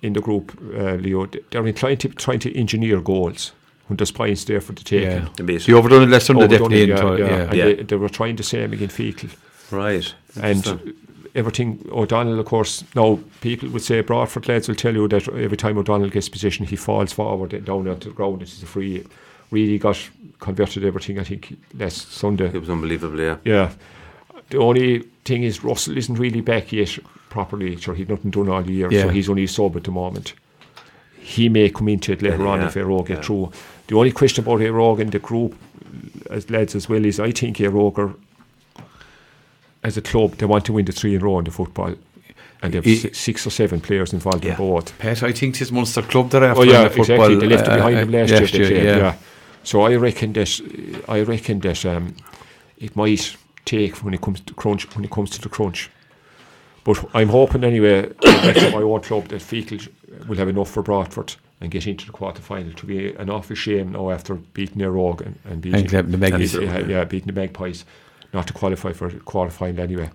in 0.00 0.14
the 0.14 0.20
group, 0.20 0.58
uh, 0.74 0.94
Leo, 0.94 1.26
they're 1.50 1.66
inclined 1.66 2.00
to 2.00 2.08
trying 2.08 2.38
to 2.38 2.58
engineer 2.58 3.00
goals 3.02 3.52
when 3.88 3.98
there's 3.98 4.10
points 4.10 4.44
there 4.44 4.62
for 4.62 4.72
the 4.72 4.82
taking. 4.82 5.08
Yeah. 5.10 5.28
a 5.38 5.42
bit. 5.42 5.68
You 5.68 5.76
overdone 5.76 6.04
it 6.04 6.08
less 6.08 6.26
than 6.26 6.38
the 6.38 6.44
Overdone 6.44 6.70
definitely. 6.70 6.82
it, 6.82 6.88
yeah, 6.88 6.94
into 6.96 7.12
it, 7.12 7.18
yeah. 7.20 7.26
yeah. 7.36 7.42
And 7.42 7.54
Yeah. 7.54 7.64
They, 7.66 7.74
they 7.82 7.96
were 7.96 8.08
trying 8.08 8.36
the 8.36 8.42
same 8.42 8.72
against 8.72 8.96
Fecal. 8.96 9.28
Right. 9.70 10.14
And 10.36 10.56
Interesting. 10.56 10.94
everything, 11.34 11.86
O'Donnell, 11.92 12.40
of 12.40 12.46
course, 12.46 12.82
now 12.94 13.18
people 13.42 13.68
would 13.70 13.82
say 13.82 14.00
Broadford 14.00 14.48
lads 14.48 14.68
will 14.68 14.74
tell 14.74 14.94
you 14.94 15.06
that 15.08 15.28
every 15.28 15.56
time 15.58 15.76
O'Donnell 15.76 16.08
gets 16.08 16.28
position, 16.30 16.64
he 16.66 16.76
falls 16.76 17.12
forward 17.12 17.52
and 17.52 17.64
down 17.66 17.86
onto 17.88 18.08
the 18.08 18.14
ground. 18.14 18.40
It's 18.42 18.62
a 18.62 18.66
free. 18.66 19.04
Really 19.50 19.78
got 19.78 19.98
converted 20.40 20.84
everything, 20.84 21.18
I 21.18 21.24
think, 21.24 21.56
last 21.78 22.12
Sunday. 22.12 22.46
It 22.52 22.58
was 22.60 22.70
unbelievable, 22.70 23.20
yeah. 23.20 23.36
Yeah. 23.44 23.70
The 24.50 24.58
only 24.58 25.00
thing 25.24 25.42
is 25.44 25.62
Russell 25.64 25.96
isn't 25.96 26.16
really 26.18 26.40
back 26.40 26.72
yet 26.72 26.98
properly. 27.30 27.76
Sure, 27.76 27.94
he's 27.94 28.08
nothing 28.08 28.30
done 28.30 28.48
all 28.48 28.68
year, 28.68 28.88
Yeah. 28.90 29.02
so 29.02 29.08
he's 29.10 29.28
only 29.28 29.44
a 29.44 29.48
sub 29.48 29.76
at 29.76 29.84
the 29.84 29.90
moment. 29.90 30.34
He 31.20 31.48
may 31.48 31.70
come 31.70 31.88
into 31.88 32.12
it 32.12 32.22
later 32.22 32.38
Yeah, 32.44 32.48
on 32.50 32.60
yeah, 32.60 32.66
if 32.68 32.74
Éire 32.74 32.86
Óg 32.86 33.06
get 33.06 33.16
yeah. 33.18 33.22
through. 33.22 33.52
The 33.88 33.96
only 33.96 34.12
question 34.12 34.44
about 34.44 34.60
Éire 34.60 34.74
Óg 34.74 35.00
in 35.00 35.10
the 35.10 35.18
group 35.18 35.54
as 36.30 36.48
lads 36.50 36.74
as 36.74 36.88
well 36.88 37.04
is 37.04 37.18
I 37.20 37.30
think 37.32 37.56
Éire 37.58 37.72
Óg 37.72 37.98
are 37.98 38.14
as 39.82 39.96
a 39.96 40.02
club 40.02 40.32
they 40.36 40.46
want 40.46 40.64
to 40.66 40.72
win 40.72 40.84
the 40.84 40.92
three 40.92 41.14
in 41.14 41.20
a 41.20 41.24
row 41.24 41.38
in 41.38 41.44
the 41.44 41.50
football. 41.50 41.94
And 42.62 42.72
they 42.72 42.78
have 42.78 42.86
I- 42.86 42.94
si- 42.94 43.12
six 43.12 43.46
or 43.46 43.50
seven 43.50 43.80
players 43.80 44.12
involved 44.12 44.44
Yeah. 44.44 44.52
in 44.52 44.56
both. 44.56 44.98
Pat, 44.98 45.22
I 45.22 45.32
think 45.32 45.58
this 45.58 45.70
Munster 45.70 46.02
club 46.02 46.30
they're 46.30 46.44
after 46.44 46.60
Oh 46.60 46.62
in 46.64 46.68
yeah, 46.70 46.84
the 46.84 46.90
football. 46.90 47.30
exactly. 47.30 47.36
They 47.36 47.46
left 47.54 47.66
it 47.68 47.72
uh, 47.72 47.76
behind 47.76 47.96
uh, 47.96 48.00
them 48.00 48.10
last, 48.12 48.30
last 48.32 48.54
year. 48.54 48.62
year, 48.62 48.70
played, 48.80 48.84
yeah. 48.98 49.14
So 49.66 49.82
I 49.82 49.96
reckon 49.96 50.32
that 50.34 51.02
I 51.08 51.22
reckon 51.22 51.58
that 51.60 51.84
um, 51.84 52.14
it 52.78 52.94
might 52.94 53.36
take 53.64 53.96
when 54.04 54.14
it 54.14 54.20
comes 54.20 54.40
to 54.40 54.54
crunch 54.54 54.94
when 54.94 55.04
it 55.04 55.10
comes 55.10 55.30
to 55.30 55.40
the 55.40 55.48
crunch. 55.48 55.90
But 56.84 57.04
I'm 57.14 57.28
hoping 57.30 57.64
anyway 57.64 58.08
back 58.22 58.54
to 58.56 58.70
my 58.70 58.82
own 58.82 59.00
club 59.00 59.26
that 59.28 59.42
Feakle 59.42 59.88
will 60.28 60.36
have 60.36 60.48
enough 60.48 60.70
for 60.70 60.82
Broadford 60.84 61.34
and 61.60 61.68
get 61.70 61.86
into 61.88 62.06
the 62.06 62.12
quarter 62.12 62.40
final 62.40 62.72
to 62.74 62.86
be 62.86 63.12
an 63.16 63.28
awful 63.28 63.56
shame 63.56 63.90
now 63.92 64.10
after 64.10 64.34
beating 64.36 64.78
their 64.78 64.92
rogue 64.92 65.22
and, 65.22 65.36
and 65.44 65.60
beating 65.60 65.92
And 65.96 66.12
the 66.12 66.18
Magpies. 66.18 66.54
yeah, 66.54 66.78
yeah, 66.86 67.02
beating 67.04 67.26
the 67.34 67.40
Magpies, 67.40 67.84
not 68.32 68.46
to 68.46 68.52
qualify 68.52 68.92
for 68.92 69.10
qualifying 69.10 69.80
anyway. 69.80 70.10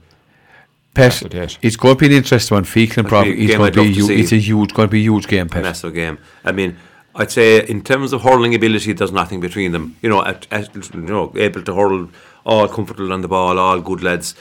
Pat, 0.93 1.21
it 1.23 1.33
is. 1.61 1.75
going 1.75 1.95
to 1.95 1.99
be 1.99 2.05
an 2.05 2.11
interesting 2.13 2.55
one. 2.55 2.63
Feakle 2.63 2.99
and 2.99 3.09
That'd 3.09 3.09
be 3.09 3.09
Prof. 3.09 3.25
a 3.25 3.29
It's 3.41 3.57
going 3.57 3.71
to 3.71 3.81
be 3.81 3.87
love 3.87 3.95
to 3.95 3.99
hu- 4.01 4.07
see. 4.07 4.21
it's 4.21 4.31
a 4.31 4.37
huge, 4.37 4.73
going 4.73 4.87
to 4.87 4.91
be 4.91 4.99
a 4.99 5.03
huge 5.03 5.27
game, 5.27 5.49
a 5.51 5.61
massive 5.61 5.93
game. 5.93 6.19
I 6.45 6.51
mean, 6.53 6.77
I'd 7.15 7.31
say 7.31 7.65
in 7.65 7.81
terms 7.81 8.13
of 8.13 8.21
hurling 8.21 8.55
ability, 8.55 8.93
there's 8.93 9.11
nothing 9.11 9.41
between 9.41 9.71
them. 9.71 9.97
You 10.01 10.09
know, 10.09 10.23
at, 10.23 10.47
at, 10.51 10.73
you 10.93 11.01
know, 11.01 11.33
able 11.35 11.61
to 11.63 11.75
hurl, 11.75 12.09
all 12.45 12.67
comfortable 12.67 13.11
on 13.11 13.21
the 13.21 13.27
ball, 13.27 13.59
all 13.59 13.81
good 13.81 14.01
lads. 14.01 14.35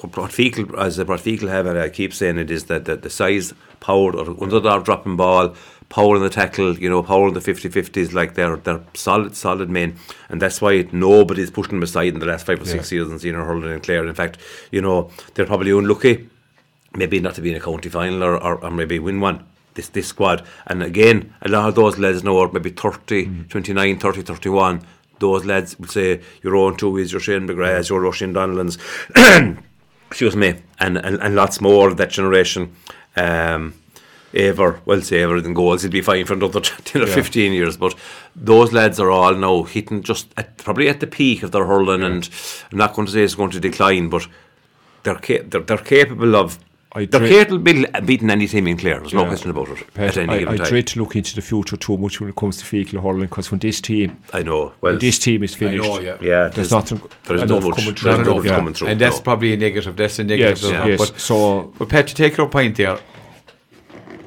What 0.00 0.30
Feakle, 0.30 0.78
as 0.78 0.98
what 0.98 1.20
Feakle 1.20 1.48
have, 1.48 1.66
and 1.66 1.78
I 1.78 1.90
keep 1.90 2.14
saying 2.14 2.38
it 2.38 2.50
is 2.50 2.64
that 2.64 2.86
the, 2.86 2.96
the 2.96 3.10
size, 3.10 3.52
power, 3.80 4.16
or 4.16 4.42
underdog 4.42 4.86
dropping 4.86 5.16
ball, 5.16 5.54
power 5.90 6.16
in 6.16 6.22
the 6.22 6.30
tackle, 6.30 6.78
you 6.78 6.88
know, 6.88 7.02
power 7.02 7.28
in 7.28 7.34
the 7.34 7.40
50-50s, 7.40 8.14
like 8.14 8.32
they're 8.32 8.56
they're 8.56 8.80
solid, 8.94 9.36
solid 9.36 9.68
men, 9.68 9.96
and 10.30 10.40
that's 10.40 10.62
why 10.62 10.88
nobody's 10.92 11.50
pushing 11.50 11.74
them 11.74 11.82
aside 11.82 12.14
in 12.14 12.20
the 12.20 12.24
last 12.24 12.46
five 12.46 12.62
or 12.62 12.64
six 12.64 12.90
years 12.90 13.10
in 13.10 13.18
senior 13.18 13.44
hurling 13.44 13.72
and 13.72 13.82
Clare. 13.82 14.06
In 14.06 14.14
fact, 14.14 14.38
you 14.70 14.80
know, 14.80 15.10
they're 15.34 15.44
probably 15.44 15.70
unlucky 15.70 16.30
maybe 16.94 17.20
not 17.20 17.34
to 17.36 17.40
be 17.40 17.50
in 17.50 17.56
a 17.56 17.60
county 17.60 17.88
final 17.88 18.24
or, 18.24 18.36
or, 18.36 18.64
or 18.64 18.70
maybe 18.70 18.98
win 18.98 19.20
one 19.20 19.44
this 19.74 19.88
this 19.88 20.08
squad. 20.08 20.44
And 20.66 20.82
again 20.82 21.34
a 21.42 21.48
lot 21.48 21.68
of 21.68 21.74
those 21.74 21.98
lads 21.98 22.22
now 22.24 22.38
are 22.38 22.50
maybe 22.52 22.70
30 22.70 23.44
29 23.48 23.98
30 23.98 24.22
31 24.22 24.82
those 25.18 25.44
lads 25.44 25.78
would 25.78 25.90
say 25.90 26.20
your 26.42 26.56
own 26.56 26.76
two 26.76 26.96
is 26.96 27.12
your 27.12 27.20
Shane 27.20 27.46
McGrath's 27.46 27.90
your 27.90 28.00
Russian 28.00 28.32
Donlands 28.34 28.78
excuse 30.08 30.36
me. 30.36 30.54
And, 30.78 30.96
and 30.98 31.20
and 31.20 31.34
lots 31.34 31.60
more 31.60 31.88
of 31.88 31.96
that 31.98 32.10
generation. 32.10 32.74
Um 33.16 33.74
Ever, 34.32 34.80
well, 34.84 35.00
say 35.02 35.22
ever 35.22 35.38
in 35.38 35.54
goals, 35.54 35.82
he'll 35.82 35.90
be 35.90 36.02
fine 36.02 36.24
for 36.24 36.34
another 36.34 36.60
10 36.84 37.02
or 37.02 37.06
Yeah. 37.08 37.14
15 37.14 37.52
years. 37.52 37.76
But 37.76 37.96
those 38.36 38.72
lads 38.72 39.00
are 39.00 39.10
all 39.10 39.34
now 39.34 39.64
hitting 39.64 40.04
just 40.04 40.28
at, 40.36 40.56
probably 40.58 40.88
at 40.88 41.00
the 41.00 41.08
peak 41.08 41.42
of 41.42 41.50
their 41.50 41.64
hurling, 41.66 42.04
and 42.04 42.30
I'm 42.70 42.78
not 42.78 42.94
going 42.94 43.06
to 43.06 43.12
say 43.12 43.24
it's 43.24 43.34
going 43.34 43.50
to 43.50 43.58
decline, 43.58 44.08
but 44.08 44.28
they're 45.02 45.18
they're, 45.42 45.62
they're 45.62 45.78
capable 45.78 46.36
of 46.36 46.60
I 46.92 47.04
they're 47.04 47.20
dread- 47.20 47.48
capable 47.48 47.84
of 47.84 47.94
uh, 47.94 48.00
beating 48.00 48.30
any 48.30 48.48
team 48.48 48.66
in 48.66 48.76
Clare. 48.76 48.98
There's 48.98 49.14
no 49.14 49.24
question 49.24 49.50
about 49.50 49.68
it. 49.68 49.94
Pat, 49.94 50.16
at 50.16 50.28
any 50.28 50.32
I, 50.32 50.38
given 50.40 50.54
I 50.54 50.56
time, 50.56 50.66
dread 50.66 50.86
to 50.88 51.00
look 51.00 51.14
into 51.14 51.36
the 51.36 51.42
future 51.42 51.76
too 51.76 51.96
much 51.96 52.20
when 52.20 52.30
it 52.30 52.36
comes 52.36 52.56
to 52.56 52.64
Feakle 52.64 53.00
hurling 53.00 53.20
because 53.20 53.50
when 53.50 53.60
this 53.60 53.80
team, 53.80 54.20
I 54.32 54.42
know. 54.42 54.72
Well, 54.80 54.98
this 54.98 55.18
team 55.18 55.44
is 55.44 55.54
finished, 55.54 55.84
know, 55.84 56.00
yeah. 56.00 56.16
yeah, 56.20 56.48
there's 56.48 56.72
nothing 56.72 57.00
there's 57.24 57.48
no 57.48 57.60
much, 57.60 57.76
coming 57.76 57.94
through. 57.94 58.10
Not 58.10 58.26
no 58.26 58.32
enough, 58.32 58.44
yeah. 58.44 58.56
coming 58.56 58.74
through. 58.74 58.88
And 58.88 59.00
that's 59.00 59.18
no. 59.18 59.22
probably 59.22 59.52
a 59.52 59.56
negative. 59.56 59.94
That's 59.94 60.18
a 60.18 60.24
negative. 60.24 60.50
Yes, 60.50 60.60
doesn't 60.60 60.88
yes. 60.88 60.98
But, 60.98 61.20
so 61.20 61.72
but 61.78 61.88
Pat, 61.88 62.08
to 62.08 62.14
take 62.14 62.36
your 62.36 62.48
point 62.48 62.76
there, 62.76 62.98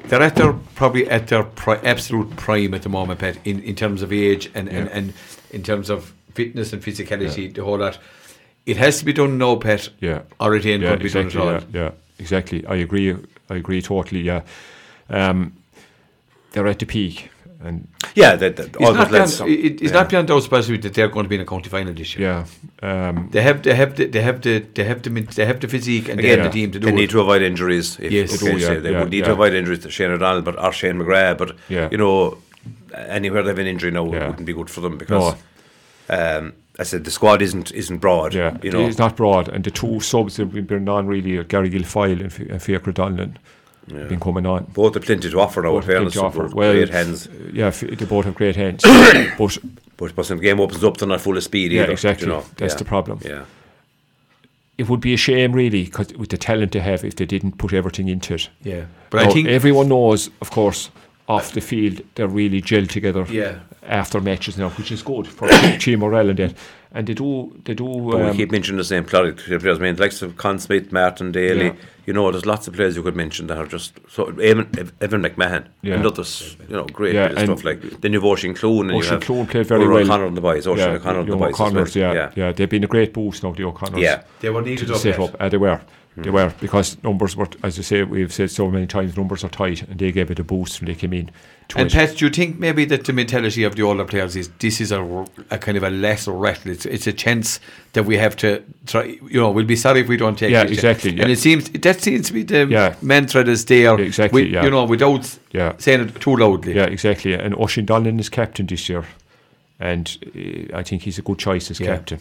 they're 0.06 0.22
at 0.22 0.36
their 0.36 0.52
probably 0.74 1.08
at 1.10 1.28
their 1.28 1.44
pri- 1.44 1.80
absolute 1.84 2.34
prime 2.36 2.72
at 2.72 2.82
the 2.82 2.88
moment, 2.88 3.20
Pat, 3.20 3.36
in, 3.44 3.62
in 3.62 3.74
terms 3.74 4.00
of 4.02 4.12
age 4.12 4.50
and, 4.54 4.68
and, 4.68 4.88
Yeah. 4.88 4.96
and 4.96 5.12
in 5.50 5.62
terms 5.62 5.90
of 5.90 6.14
fitness 6.32 6.72
and 6.72 6.82
physicality, 6.82 7.52
the 7.54 7.62
whole 7.62 7.78
lot. 7.78 7.98
It 8.66 8.78
has 8.78 8.98
to 9.00 9.04
be 9.04 9.12
done 9.12 9.36
now, 9.36 9.56
Pat. 9.56 9.90
Yeah. 10.00 10.22
Or 10.40 10.54
it 10.54 10.64
ain't 10.64 10.80
yeah, 10.82 10.88
going 10.88 10.98
to 10.98 11.02
be 11.02 11.04
exactly, 11.06 11.34
done 11.34 11.54
at 11.56 11.62
all. 11.62 11.68
yeah, 11.72 11.82
yeah, 11.82 11.90
exactly. 12.18 12.64
I 12.66 12.76
agree. 12.76 13.16
I 13.50 13.54
agree 13.56 13.82
totally. 13.82 14.20
Yeah, 14.22 14.42
um, 15.10 15.52
they're 16.52 16.66
at 16.66 16.78
the 16.78 16.86
peak, 16.86 17.30
and 17.62 17.88
Yeah, 18.14 18.36
that, 18.36 18.56
that, 18.56 18.66
It's, 18.66 18.80
not 18.80 19.10
beyond, 19.10 19.50
it, 19.50 19.82
it's 19.82 19.92
not 19.92 20.08
beyond 20.08 20.28
those 20.28 20.46
possibility 20.48 20.82
that 20.88 20.94
they're 20.94 21.08
going 21.08 21.24
to 21.24 21.28
be 21.28 21.34
in 21.34 21.40
a 21.40 21.44
county 21.46 21.68
final 21.68 21.92
this 21.92 22.16
year. 22.16 22.46
Yeah. 22.82 23.08
Um, 23.08 23.28
They 23.32 23.42
have, 23.42 23.62
they 23.62 23.74
have, 23.74 23.96
the, 23.96 24.06
they 24.06 24.22
have 24.22 24.40
the, 24.40 24.60
they 24.60 24.84
have 24.84 25.02
the, 25.02 25.10
they 25.10 25.44
have 25.46 25.58
the 25.60 25.68
physique 25.68 26.08
and 26.08 26.18
they 26.20 26.24
Again, 26.30 26.38
have 26.44 26.52
the 26.52 26.58
team 26.60 26.70
to 26.72 26.78
do 26.78 26.86
they 26.86 26.92
it. 26.92 26.96
need 26.96 27.10
to 27.10 27.20
avoid 27.20 27.42
injuries. 27.42 27.98
If, 27.98 28.12
Yes. 28.12 28.34
okay, 28.34 28.52
They 28.52 28.52
do, 28.58 28.60
so 28.60 28.72
yeah, 28.72 28.78
they 28.80 28.92
yeah, 28.92 29.00
would 29.00 29.10
need 29.10 29.18
yeah. 29.18 29.24
to 29.26 29.32
avoid 29.32 29.52
injuries 29.54 29.80
to 29.80 29.90
Shane 29.90 30.10
O'Donnell, 30.12 30.42
but 30.42 30.62
or 30.62 30.72
Shane 30.72 30.96
McGrath. 30.96 31.38
But 31.38 31.56
Yeah. 31.68 31.88
you 31.90 31.98
know, 31.98 32.38
anywhere 32.94 33.42
they 33.42 33.48
have 33.50 33.58
an 33.58 33.66
injury 33.66 33.90
now 33.90 34.04
Yeah. 34.12 34.28
wouldn't 34.28 34.46
be 34.46 34.52
good 34.52 34.70
for 34.70 34.80
them 34.80 34.96
because, 34.96 35.34
um, 36.08 36.52
I 36.78 36.82
said 36.82 37.04
the 37.04 37.10
squad 37.10 37.40
isn't 37.42 37.70
isn't 37.72 37.98
broad. 37.98 38.34
yeah, 38.34 38.56
you 38.62 38.70
know, 38.72 38.86
it's 38.86 38.98
not 38.98 39.16
broad, 39.16 39.48
and 39.48 39.62
the 39.64 39.70
two 39.70 40.00
subs 40.00 40.36
that 40.36 40.46
we've 40.46 40.66
been 40.66 40.88
on 40.88 41.06
really 41.06 41.36
are 41.36 41.44
Gary 41.44 41.70
Gilfoyle 41.70 42.12
and, 42.20 42.24
F- 42.26 42.38
and 42.40 42.50
Fiachra 42.60 42.92
Donlan 42.92 43.36
been 44.08 44.18
coming 44.18 44.46
on. 44.46 44.64
both 44.72 44.94
have 44.94 45.04
plenty 45.04 45.30
to 45.30 45.38
offer 45.40 45.62
now. 45.62 45.72
Both 45.72 45.86
fairness, 45.86 46.14
plenty 46.14 46.32
to 46.34 46.40
offer. 46.42 46.54
Well, 46.56 46.72
great 46.72 46.88
hands. 46.88 47.26
uh, 47.28 47.30
Yeah, 47.52 47.66
f- 47.66 47.80
they 47.80 48.06
both 48.06 48.24
have 48.24 48.34
great 48.34 48.56
hands, 48.56 48.82
but 49.38 49.58
But 49.96 50.16
but 50.16 50.28
when 50.28 50.38
the 50.38 50.42
game 50.42 50.58
opens 50.58 50.82
up, 50.82 50.96
they're 50.96 51.06
not 51.06 51.20
full 51.20 51.36
of 51.36 51.42
speed 51.44 51.70
Yeah, 51.70 51.82
either. 51.82 51.92
exactly. 51.92 52.26
You 52.26 52.32
know? 52.32 52.44
That's 52.56 52.74
yeah. 52.74 52.78
the 52.78 52.84
problem. 52.86 53.20
Yeah, 53.24 53.44
it 54.78 54.88
would 54.88 55.00
be 55.00 55.14
a 55.14 55.16
shame 55.16 55.52
really, 55.52 55.84
because 55.84 56.12
with 56.14 56.30
the 56.30 56.36
talent 56.38 56.72
they 56.72 56.80
have, 56.80 57.04
if 57.04 57.14
they 57.16 57.26
didn't 57.26 57.58
put 57.58 57.72
everything 57.72 58.08
into 58.08 58.34
it. 58.34 58.48
Yeah, 58.64 58.86
but 59.10 59.20
I 59.20 59.30
think 59.32 59.46
everyone 59.48 59.88
knows, 59.88 60.30
of 60.40 60.50
course, 60.50 60.90
off 61.28 61.52
the 61.52 61.60
field 61.60 62.00
they're 62.16 62.26
really 62.26 62.60
gelled 62.60 62.88
together. 62.90 63.24
Yeah. 63.30 63.60
After 63.86 64.20
matches 64.20 64.56
now, 64.56 64.70
which 64.70 64.90
is 64.90 65.02
good 65.02 65.26
for 65.28 65.48
team 65.78 66.00
morale 66.00 66.32
and 66.94 67.06
they 67.06 67.14
do 67.14 67.52
they 67.64 67.74
do. 67.74 67.84
but 68.10 68.20
um, 68.20 68.30
we 68.30 68.36
keep 68.36 68.50
mentioning 68.52 68.78
the 68.78 68.84
same 68.84 69.04
players. 69.04 69.34
players. 69.42 69.78
I 69.78 69.82
mean, 69.82 69.96
like 69.96 70.20
of 70.22 70.36
Con 70.36 70.58
Smith, 70.58 70.92
Martin 70.92 71.32
Daly. 71.32 71.66
Yeah. 71.66 71.72
You 72.06 72.12
know, 72.12 72.30
there's 72.30 72.44
lots 72.44 72.68
of 72.68 72.74
players 72.74 72.96
you 72.96 73.02
could 73.02 73.16
mention 73.16 73.46
that 73.46 73.56
are 73.56 73.66
just 73.66 73.98
so. 74.10 74.26
Evan, 74.38 74.68
Evan 75.00 75.22
McMahon 75.22 75.66
Yeah. 75.80 75.94
and 75.94 76.06
others. 76.06 76.54
You 76.68 76.76
know, 76.76 76.84
great 76.84 77.14
Yeah, 77.14 77.28
and 77.28 77.38
stuff 77.38 77.64
like. 77.64 77.80
Then 78.02 78.12
you've 78.12 78.24
Ocean 78.26 78.52
Clune 78.52 78.90
and 78.90 78.90
you 78.90 78.96
Ocean 78.98 79.12
have 79.12 79.22
Clune 79.22 79.46
played 79.46 79.66
very 79.66 79.84
Oireann 79.84 79.88
well. 79.94 80.02
O'Connor 80.04 80.26
and 80.26 80.36
the 80.36 80.40
boys. 80.42 80.66
Ocean 80.66 80.90
yeah, 80.90 80.96
O'Connor 80.96 81.20
and 81.20 81.28
the 81.32 81.36
boys. 81.36 81.54
as 81.60 81.72
well. 81.72 81.86
Yeah, 81.94 82.12
yeah, 82.12 82.30
yeah, 82.36 82.52
they've 82.52 82.68
been 82.68 82.84
a 82.84 82.88
great 82.88 83.14
boost 83.14 83.42
now. 83.42 83.52
The 83.52 83.64
O'Connors, 83.64 84.00
Yeah. 84.00 84.22
they 84.40 84.50
were 84.50 84.60
needed 84.60 84.88
the 84.88 84.94
up. 84.94 85.00
set 85.00 85.18
up. 85.18 85.34
Uh, 85.40 85.48
they 85.48 85.56
were, 85.56 85.80
they 86.16 86.28
Hmm. 86.28 86.34
were 86.36 86.52
because 86.60 87.02
numbers 87.02 87.36
were, 87.36 87.48
as 87.62 87.78
you 87.78 87.82
say, 87.82 88.02
we've 88.04 88.32
said 88.34 88.50
so 88.50 88.70
many 88.70 88.86
times, 88.86 89.16
numbers 89.16 89.42
are 89.42 89.48
tight, 89.48 89.82
and 89.88 89.98
they 89.98 90.12
gave 90.12 90.30
it 90.30 90.38
a 90.38 90.44
boost 90.44 90.80
when 90.82 90.88
they 90.88 90.94
came 90.94 91.14
in. 91.14 91.30
To 91.68 91.78
And 91.78 91.86
it. 91.90 91.94
Pat, 91.94 92.16
do 92.18 92.26
you 92.26 92.30
think 92.30 92.58
maybe 92.58 92.84
that 92.84 93.04
the 93.04 93.12
mentality 93.14 93.64
of 93.64 93.74
the 93.76 93.82
older 93.82 94.04
players 94.04 94.36
is 94.36 94.50
this 94.58 94.82
is 94.82 94.92
a, 94.92 95.24
a 95.50 95.56
kind 95.56 95.78
of 95.78 95.82
a 95.82 95.88
lesser 95.88 96.32
rattle? 96.32 96.70
It's, 96.84 96.94
it's 96.94 97.06
a 97.06 97.12
chance 97.12 97.60
that 97.92 98.04
we 98.04 98.16
have 98.16 98.36
to 98.36 98.62
try. 98.86 99.04
You 99.04 99.40
know, 99.40 99.50
we'll 99.50 99.64
be 99.64 99.76
sorry 99.76 100.00
if 100.00 100.08
we 100.08 100.16
don't 100.16 100.36
take. 100.38 100.50
It. 100.50 100.52
Yeah, 100.52 100.64
this. 100.64 100.72
exactly, 100.78 101.10
And 101.10 101.18
yeah. 101.20 101.28
it 101.28 101.38
seems 101.38 101.70
that 101.70 102.00
seems 102.00 102.26
to 102.28 102.32
be 102.32 102.42
the 102.42 102.66
Yeah. 102.66 102.94
mantra 103.02 103.44
that's 103.44 103.64
there. 103.64 103.98
Exactly, 104.00 104.44
with- 104.44 104.52
yeah. 104.52 104.64
You 104.64 104.70
know, 104.70 104.84
without 104.84 105.38
Yeah. 105.52 105.72
saying 105.78 106.00
it 106.00 106.20
too 106.20 106.36
loudly. 106.36 106.74
Yeah, 106.74 106.84
exactly. 106.86 107.34
And 107.34 107.54
Oisín 107.54 107.86
Donlan 107.86 108.18
is 108.20 108.28
captain 108.28 108.66
this 108.66 108.88
year, 108.88 109.04
and 109.80 110.16
uh, 110.36 110.76
I 110.78 110.82
think 110.82 111.02
he's 111.02 111.18
a 111.18 111.22
good 111.22 111.38
choice 111.38 111.70
as 111.70 111.80
Yeah. 111.80 111.86
captain. 111.96 112.18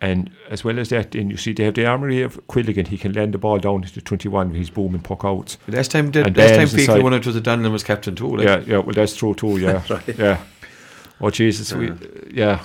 And 0.00 0.30
as 0.50 0.62
well 0.64 0.78
as 0.78 0.90
that, 0.90 1.14
and 1.14 1.30
you 1.30 1.38
see 1.38 1.52
they 1.54 1.64
have 1.64 1.74
the 1.74 1.86
armory 1.86 2.20
of 2.20 2.38
Quilligan. 2.46 2.88
He 2.88 2.98
can 2.98 3.12
land 3.14 3.32
the 3.32 3.38
ball 3.38 3.58
down 3.58 3.82
to 3.82 4.00
21 4.02 4.48
with 4.48 4.58
his 4.58 4.68
booming 4.68 5.00
puck 5.00 5.24
out. 5.24 5.56
Last 5.66 5.92
time, 5.92 6.10
the, 6.10 6.24
And 6.26 6.36
last 6.36 6.50
time 6.50 6.60
inside. 6.80 7.02
won 7.02 7.14
it 7.14 7.24
was 7.26 7.36
a 7.36 7.40
Donlan 7.40 7.72
was 7.72 7.82
captain 7.84 8.14
too. 8.14 8.36
Like. 8.36 8.46
Yeah, 8.46 8.60
yeah. 8.66 8.78
Well, 8.78 8.92
that's 8.92 9.16
true 9.16 9.34
too. 9.34 9.56
Yeah, 9.58 9.82
yeah. 10.18 10.38
Oh 11.22 11.30
Jesus, 11.30 11.72
we 11.72 11.90
yeah. 12.30 12.58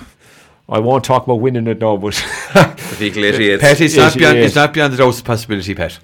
I 0.70 0.78
won't 0.78 1.04
talk 1.04 1.24
about 1.24 1.40
winning 1.40 1.66
it 1.66 1.80
now, 1.80 1.96
but 1.96 2.14
Feakle 2.14 3.24
88. 3.24 3.60
Pat, 3.60 3.80
it's 3.80 3.96
not 3.96 4.16
beyond. 4.16 4.38
yes. 4.38 4.46
It's 4.46 4.54
not 4.56 4.72
beyond 4.72 4.92
the 4.92 4.98
doubt 4.98 5.20
possibility, 5.24 5.74
Pat. 5.74 5.98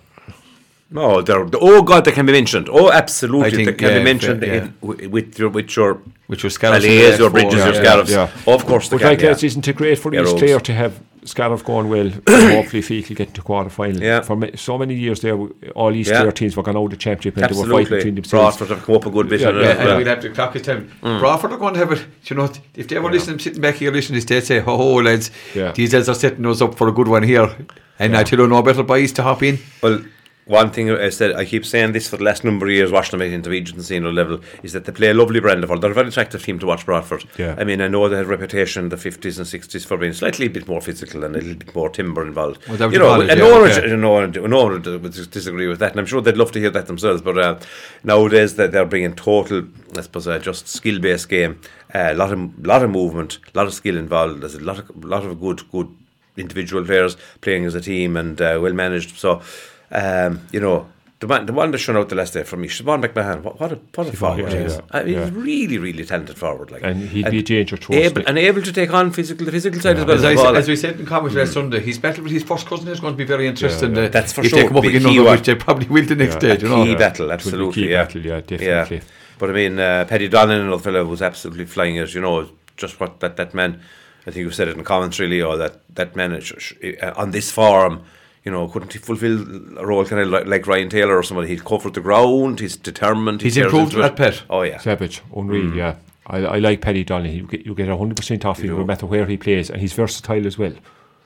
No, 0.91 1.21
they're, 1.23 1.49
oh 1.55 1.83
God, 1.83 2.05
they 2.05 2.12
can 2.12 2.27
be 2.27 2.33
mentioned. 2.33 2.69
Oh, 2.71 2.91
absolutely, 2.93 3.47
I 3.47 3.51
think, 3.51 3.67
they 3.69 3.75
can 3.75 3.89
yeah, 3.89 3.99
be 3.99 4.05
mentioned 4.05 4.41
fair, 4.41 4.55
yeah. 4.55 4.71
in, 4.83 5.11
with 5.11 5.39
your 5.39 5.49
with 5.49 5.75
your 5.75 6.01
Which 6.29 6.45
was 6.45 6.55
Scariffs 6.55 6.85
in 6.85 6.91
the 6.91 6.99
Allays, 6.99 7.11
last 7.11 7.19
your 7.19 7.31
four, 7.31 7.41
Bridges, 7.41 7.59
yeah. 7.59 7.64
your 7.64 7.75
Scariffs. 7.75 8.11
yeah. 8.11 8.53
Of 8.55 8.67
course, 8.67 8.89
they 8.89 8.97
but 8.97 9.01
can. 9.01 9.09
like 9.11 9.21
yeah. 9.21 9.33
that, 9.33 9.43
isn't 9.43 9.67
it 9.67 9.77
great 9.77 9.99
for 9.99 10.14
Yeah, 10.14 10.23
East 10.23 10.33
Rose. 10.33 10.41
Clare 10.41 10.61
to 10.61 10.75
have 10.75 11.01
Scariff 11.27 11.64
going 11.64 11.89
well? 11.89 12.09
hopefully, 12.09 12.83
Feakle 12.83 13.14
get 13.16 13.35
to 13.35 13.43
quarter 13.43 13.68
final. 13.70 14.03
Yeah. 14.03 14.22
For 14.22 14.37
ma- 14.37 14.47
so 14.55 14.79
many 14.79 14.95
years 14.95 15.20
there, 15.20 15.37
all 15.74 15.93
these 15.93 16.09
Yeah. 16.09 16.31
Teams 16.31 16.57
were 16.57 16.62
going 16.62 16.77
out 16.77 16.85
of 16.85 16.91
the 16.91 16.97
championship 16.97 17.37
and 17.37 17.55
they 17.55 17.59
were 17.61 17.66
fighting 17.68 17.97
between 17.97 18.14
themselves. 18.14 18.57
Broadford 18.57 18.74
have 18.77 18.85
come 18.87 18.95
up 18.97 19.07
a 19.07 19.11
good 19.11 19.29
bit. 19.29 19.41
Yeah, 19.41 19.51
yeah, 19.51 19.61
Yeah, 19.61 19.70
and 19.89 19.97
we'll 19.99 20.07
have 20.07 20.20
to 20.20 20.31
clock 20.31 20.55
his 20.55 20.62
time. 20.62 20.91
Mm. 21.03 21.18
Broadford 21.20 21.53
are 21.53 21.59
going 21.59 21.74
to 21.74 21.81
have 21.81 21.93
it. 21.93 22.05
You 22.24 22.37
know, 22.37 22.49
if 22.74 22.89
they 22.89 22.99
were 22.99 23.11
listening, 23.11 23.39
sitting 23.39 23.61
back 23.61 23.74
here 23.77 23.91
listening 23.93 24.20
they'd 24.24 24.41
say, 24.45 24.61
"Oh, 24.61 24.64
oh, 24.81 24.95
lads, 25.03 25.31
Yeah. 25.55 25.72
these 25.72 25.93
lads 25.93 26.09
are 26.09 26.14
setting 26.14 26.47
us 26.47 26.62
up 26.62 26.74
for 26.77 26.89
a 26.89 26.93
good 26.93 27.09
one 27.09 27.22
here." 27.22 27.51
And 27.99 28.16
I 28.16 28.24
tell 28.24 28.39
you, 28.39 28.47
no 28.47 28.62
better 28.62 28.83
boys 28.83 29.12
to 29.12 29.22
hop 29.22 29.43
in. 29.43 29.59
Well, 29.83 30.01
one 30.47 30.70
thing 30.70 30.90
I 30.92 31.09
said, 31.09 31.34
I 31.34 31.44
keep 31.44 31.66
saying 31.66 31.90
this 31.90 32.09
for 32.09 32.16
the 32.16 32.22
last 32.22 32.44
number 32.44 32.66
of 32.66 32.72
years, 32.72 32.92
watching 32.92 33.18
them 33.18 33.26
at 33.26 33.34
intermediate 33.34 33.74
and 33.74 33.84
senior 33.84 34.12
level, 34.12 34.40
is 34.62 34.72
that 34.74 34.84
they 34.84 34.92
play 34.92 35.09
a 35.09 35.14
lovely 35.14 35.40
brand 35.40 35.64
of 35.64 35.68
football. 35.68 35.80
They're 35.80 35.90
a 35.90 35.94
very 35.94 36.09
attractive 36.09 36.44
team 36.44 36.61
to 36.61 36.66
watch, 36.66 36.86
Broadford. 36.86 37.24
Yeah. 37.36 37.57
I 37.59 37.64
mean, 37.64 37.80
I 37.80 37.88
know 37.88 38.09
they 38.09 38.16
had 38.16 38.26
a 38.26 38.28
reputation 38.28 38.84
in 38.84 38.88
the 38.90 38.97
50s 38.97 39.38
and 39.38 39.47
60s 39.47 39.84
for 39.84 39.97
being 39.97 40.12
slightly 40.12 40.47
a 40.47 40.51
bit 40.51 40.68
more 40.68 40.80
physical 40.80 41.24
and 41.24 41.34
a 41.34 41.40
little 41.40 41.57
bit 41.57 41.74
more 41.74 41.90
timber 41.90 42.24
involved. 42.24 42.62
That 42.66 42.92
you 42.92 42.99
know, 43.01 43.09
call 43.09 43.22
and 43.22 43.28
Yeah, 43.28 43.34
no, 43.34 43.61
one, 43.61 43.70
okay. 43.70 43.97
no, 43.97 44.11
one, 44.12 44.51
no 44.51 44.66
would 44.66 44.86
would 44.86 45.30
disagree 45.32 45.66
with 45.66 45.80
that, 45.80 45.90
and 45.90 46.01
I'm 46.01 46.07
sure 46.07 46.20
they'd 46.20 46.36
love 46.36 46.53
to 46.53 46.61
hear 46.61 46.70
that 46.70 46.86
themselves. 46.86 47.22
But 47.22 47.38
uh, 47.38 47.59
nowadays, 48.05 48.55
that 48.55 48.70
they're 48.70 48.86
bringing 48.86 49.16
total, 49.16 49.66
I 49.97 50.03
suppose, 50.03 50.28
uh, 50.28 50.38
just 50.38 50.68
skill 50.68 51.01
based 51.01 51.28
game, 51.28 51.61
a 51.92 52.14
lot 52.14 52.32
of 52.32 52.64
lot 52.64 52.84
of 52.84 52.90
movement, 52.90 53.40
a 53.53 53.59
lot 53.59 53.66
of 53.66 53.74
skill 53.74 53.97
involved. 53.97 54.42
There's 54.42 54.55
a 54.55 54.61
lot 54.61 54.78
of 54.78 55.05
lot 55.05 55.24
of 55.24 55.40
good 55.40 55.68
good 55.72 55.88
individual 56.36 56.84
players 56.84 57.16
playing 57.40 57.64
as 57.64 57.74
a 57.74 57.80
team 57.80 58.16
and 58.16 58.40
uh, 58.40 58.59
well 58.62 58.74
managed. 58.74 59.16
So, 59.16 59.42
um, 59.91 60.47
you 60.53 60.61
know. 60.61 60.89
The, 61.18 61.26
man, 61.26 61.47
the 61.47 61.55
one 61.55 61.70
that 61.70 61.78
shone 61.78 61.97
out 61.97 62.11
the 62.11 62.14
last 62.14 62.34
day 62.34 62.43
for 62.43 62.59
me, 62.59 62.68
Stefan 62.68 63.01
McMahon, 63.01 63.41
what, 63.41 63.59
what 63.59 63.72
a, 63.72 63.76
what 63.95 64.07
a 64.09 64.12
forward 64.14 64.53
he 64.53 64.59
yeah, 64.59 64.64
is. 64.64 64.74
yeah, 64.74 64.80
I 64.91 65.03
mean, 65.03 65.14
yeah. 65.14 65.24
He's 65.24 65.32
really, 65.32 65.78
really 65.78 66.05
talented 66.05 66.37
forward. 66.37 66.70
Like, 66.70 66.82
And 66.82 67.09
he'd 67.09 67.30
be 67.30 67.39
a 67.39 67.43
danger 67.43 67.78
to 67.78 67.95
able, 67.95 68.16
like- 68.16 68.28
And 68.28 68.37
able 68.37 68.61
to 68.61 68.70
take 68.70 68.93
on 68.93 69.11
physical, 69.12 69.47
the 69.47 69.51
physical 69.53 69.80
side 69.80 69.97
as 69.97 70.05
well. 70.05 70.14
As, 70.14 70.24
as, 70.24 70.30
I, 70.30 70.34
well, 70.34 70.45
said- 70.53 70.57
as 70.57 70.68
we 70.68 70.76
said 70.76 71.01
in 71.01 71.07
comments 71.07 71.34
last 71.34 71.55
Sunday, 71.55 71.80
his 71.80 71.99
battle 71.99 72.22
with 72.22 72.32
his 72.32 72.43
first 72.43 72.66
cousin 72.66 72.89
is 72.89 73.01
going 73.01 73.14
to 73.14 73.16
be 73.16 73.24
very 73.24 73.47
interesting. 73.49 73.95
Yeah, 73.95 74.03
yeah. 74.03 74.07
uh, 74.09 74.11
That's 74.11 74.34
for 74.34 74.43
if 74.43 74.49
sure. 74.51 74.61
they 74.61 74.68
come 74.68 74.76
up 74.76 74.82
Be 74.82 74.89
against 74.91 75.07
key 75.07 75.14
another, 75.14 75.28
one. 75.30 75.39
which 75.39 75.47
they 75.47 75.55
probably 75.55 75.87
will 75.87 76.05
the 76.05 76.16
next 76.16 76.34
Yeah, 76.34 76.39
stage. 76.39 76.62
You 76.64 76.68
know, 76.68 76.84
key 76.84 76.91
Yeah. 76.91 76.99
battle, 76.99 77.24
It 77.24 77.28
would 77.28 77.28
be 77.30 77.32
absolutely. 77.49 77.82
key 77.82 77.91
yeah. 77.91 78.05
battle, 78.05 78.20
yeah, 78.20 78.41
definitely. 78.43 79.01
But 79.39 79.49
I 79.51 79.53
mean, 79.55 79.78
uh, 79.78 80.05
Paddy 80.07 80.28
Donlan, 80.28 80.61
another 80.61 80.82
fellow, 80.82 81.03
was 81.07 81.22
absolutely 81.22 81.64
flying 81.64 81.97
it. 81.97 82.12
You 82.12 82.20
know, 82.20 82.47
just 82.76 83.01
what 83.01 83.20
that, 83.20 83.37
that 83.39 83.55
man. 83.55 83.80
I 84.26 84.32
think 84.32 84.45
you 84.45 84.51
said 84.51 84.68
it 84.68 84.76
in 84.76 84.84
comments 84.84 85.18
really, 85.18 85.41
or 85.41 85.57
that 85.57 85.80
that 85.95 86.14
man 86.14 86.32
is- 86.32 86.53
sh- 86.59 86.74
uh, 87.03 87.14
on 87.16 87.30
this 87.30 87.51
farm. 87.51 88.03
You 88.47 88.53
know, 88.53 88.68
couldn't 88.68 88.92
he 88.92 88.99
fulfil 89.01 89.42
a 89.78 89.84
role 89.84 90.05
kind 90.07 90.22
of 90.22 90.28
like, 90.28 90.47
like 90.47 90.66
Ryan 90.68 90.88
Taylor 90.88 91.16
or 91.18 91.22
somebody? 91.24 91.49
He'd 91.49 91.64
cover 91.64 91.90
the 91.90 92.01
ground. 92.01 92.61
He's 92.61 92.76
determined. 92.76 93.40
he 93.42 93.49
He's 93.49 93.57
cares 93.57 93.66
improved 93.66 93.92
into 93.94 94.03
that 94.03 94.16
pet. 94.16 94.42
Oh 94.49 94.62
yeah, 94.62 94.78
Savage, 94.78 95.20
unreal, 95.34 95.72
mm. 95.72 95.76
yeah. 95.76 95.97
I, 96.28 96.38
I 96.38 96.59
like 96.61 96.80
Paddy 96.80 97.03
Donnelly. 97.05 97.34
You 97.36 97.47
get 97.47 97.66
you 97.66 97.74
get 97.74 97.88
hundred 97.88 98.16
percent 98.16 98.44
off 98.44 98.61
him, 98.61 98.76
no 98.76 98.84
matter 98.84 99.05
where 99.07 99.26
he 99.26 99.36
plays, 99.36 99.68
and 99.68 99.80
he's 99.80 99.92
versatile 99.92 100.47
as 100.47 100.57
well. 100.57 100.72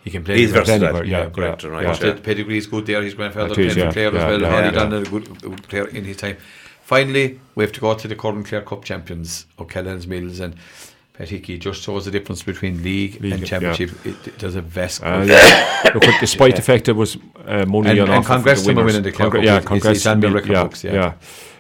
he 0.02 0.10
can 0.10 0.24
play. 0.24 0.38
he's 0.38 0.48
anywhere. 0.50 0.64
versatile. 0.64 0.88
anywhere, 0.88 1.04
yeah, 1.04 1.18
Yeah, 1.24 1.30
correct. 1.30 1.62
yeah, 1.64 1.68
Right. 1.70 1.82
yeah. 2.00 2.06
yeah. 2.06 2.12
The 2.14 2.20
pedigree 2.22 2.56
is 2.58 2.66
good 2.66 2.86
there. 2.86 3.02
His 3.02 3.14
grandfather 3.14 3.52
It 3.52 3.54
played 3.54 3.66
is, 3.66 3.74
for 3.74 3.80
yeah, 3.80 3.88
as 4.08 4.12
well. 4.14 4.40
yeah, 4.40 4.50
Hardy 4.50 4.66
yeah. 4.68 4.72
done 4.72 4.92
a 4.94 5.02
good, 5.02 5.42
good 5.42 5.62
player 5.68 5.88
in 5.88 6.04
his 6.04 6.16
time. 6.16 6.38
Finally, 6.82 7.38
we 7.54 7.64
have 7.64 7.72
to 7.72 7.80
go 7.80 7.94
to 7.94 8.08
the 8.08 8.16
Curran 8.16 8.44
Clare 8.44 8.62
Cup 8.62 8.84
champions, 8.84 9.46
O'Callaghan's 9.58 10.06
Mills, 10.06 10.40
and 10.40 10.54
Pat 11.20 11.28
Hickey 11.28 11.58
just 11.58 11.82
shows 11.82 12.06
the 12.06 12.10
difference 12.10 12.42
between 12.42 12.82
league, 12.82 13.20
League, 13.20 13.32
and 13.32 13.40
yeah. 13.42 13.46
championship. 13.46 13.90
It, 14.06 14.26
it 14.28 14.38
does 14.38 14.54
a 14.54 14.62
vast. 14.62 15.02
Uh, 15.02 15.22
yeah. 15.26 15.90
Look, 15.92 16.02
despite 16.18 16.56
the 16.56 16.62
fact 16.62 16.86
there 16.86 16.94
was 16.94 17.18
uh, 17.44 17.66
money 17.66 17.90
And- 17.90 18.00
on 18.00 18.08
and 18.08 18.10
offer 18.10 18.28
for 18.28 18.34
congrats 18.36 18.62
the 18.62 18.68
to 18.72 18.74
winners. 18.76 18.94
winning 18.94 19.02
the 19.02 19.12
Clare 19.12 19.28
Congra- 19.28 19.32
Cup. 19.34 19.44
Yeah, 19.44 19.56
It's- 19.56 19.66
congrats 19.66 19.96
it's 19.98 20.06
on 20.06 20.20
to 20.22 20.30
record 20.30 20.50
yeah, 20.50 20.62
books, 20.62 20.82
yeah. 20.84 21.14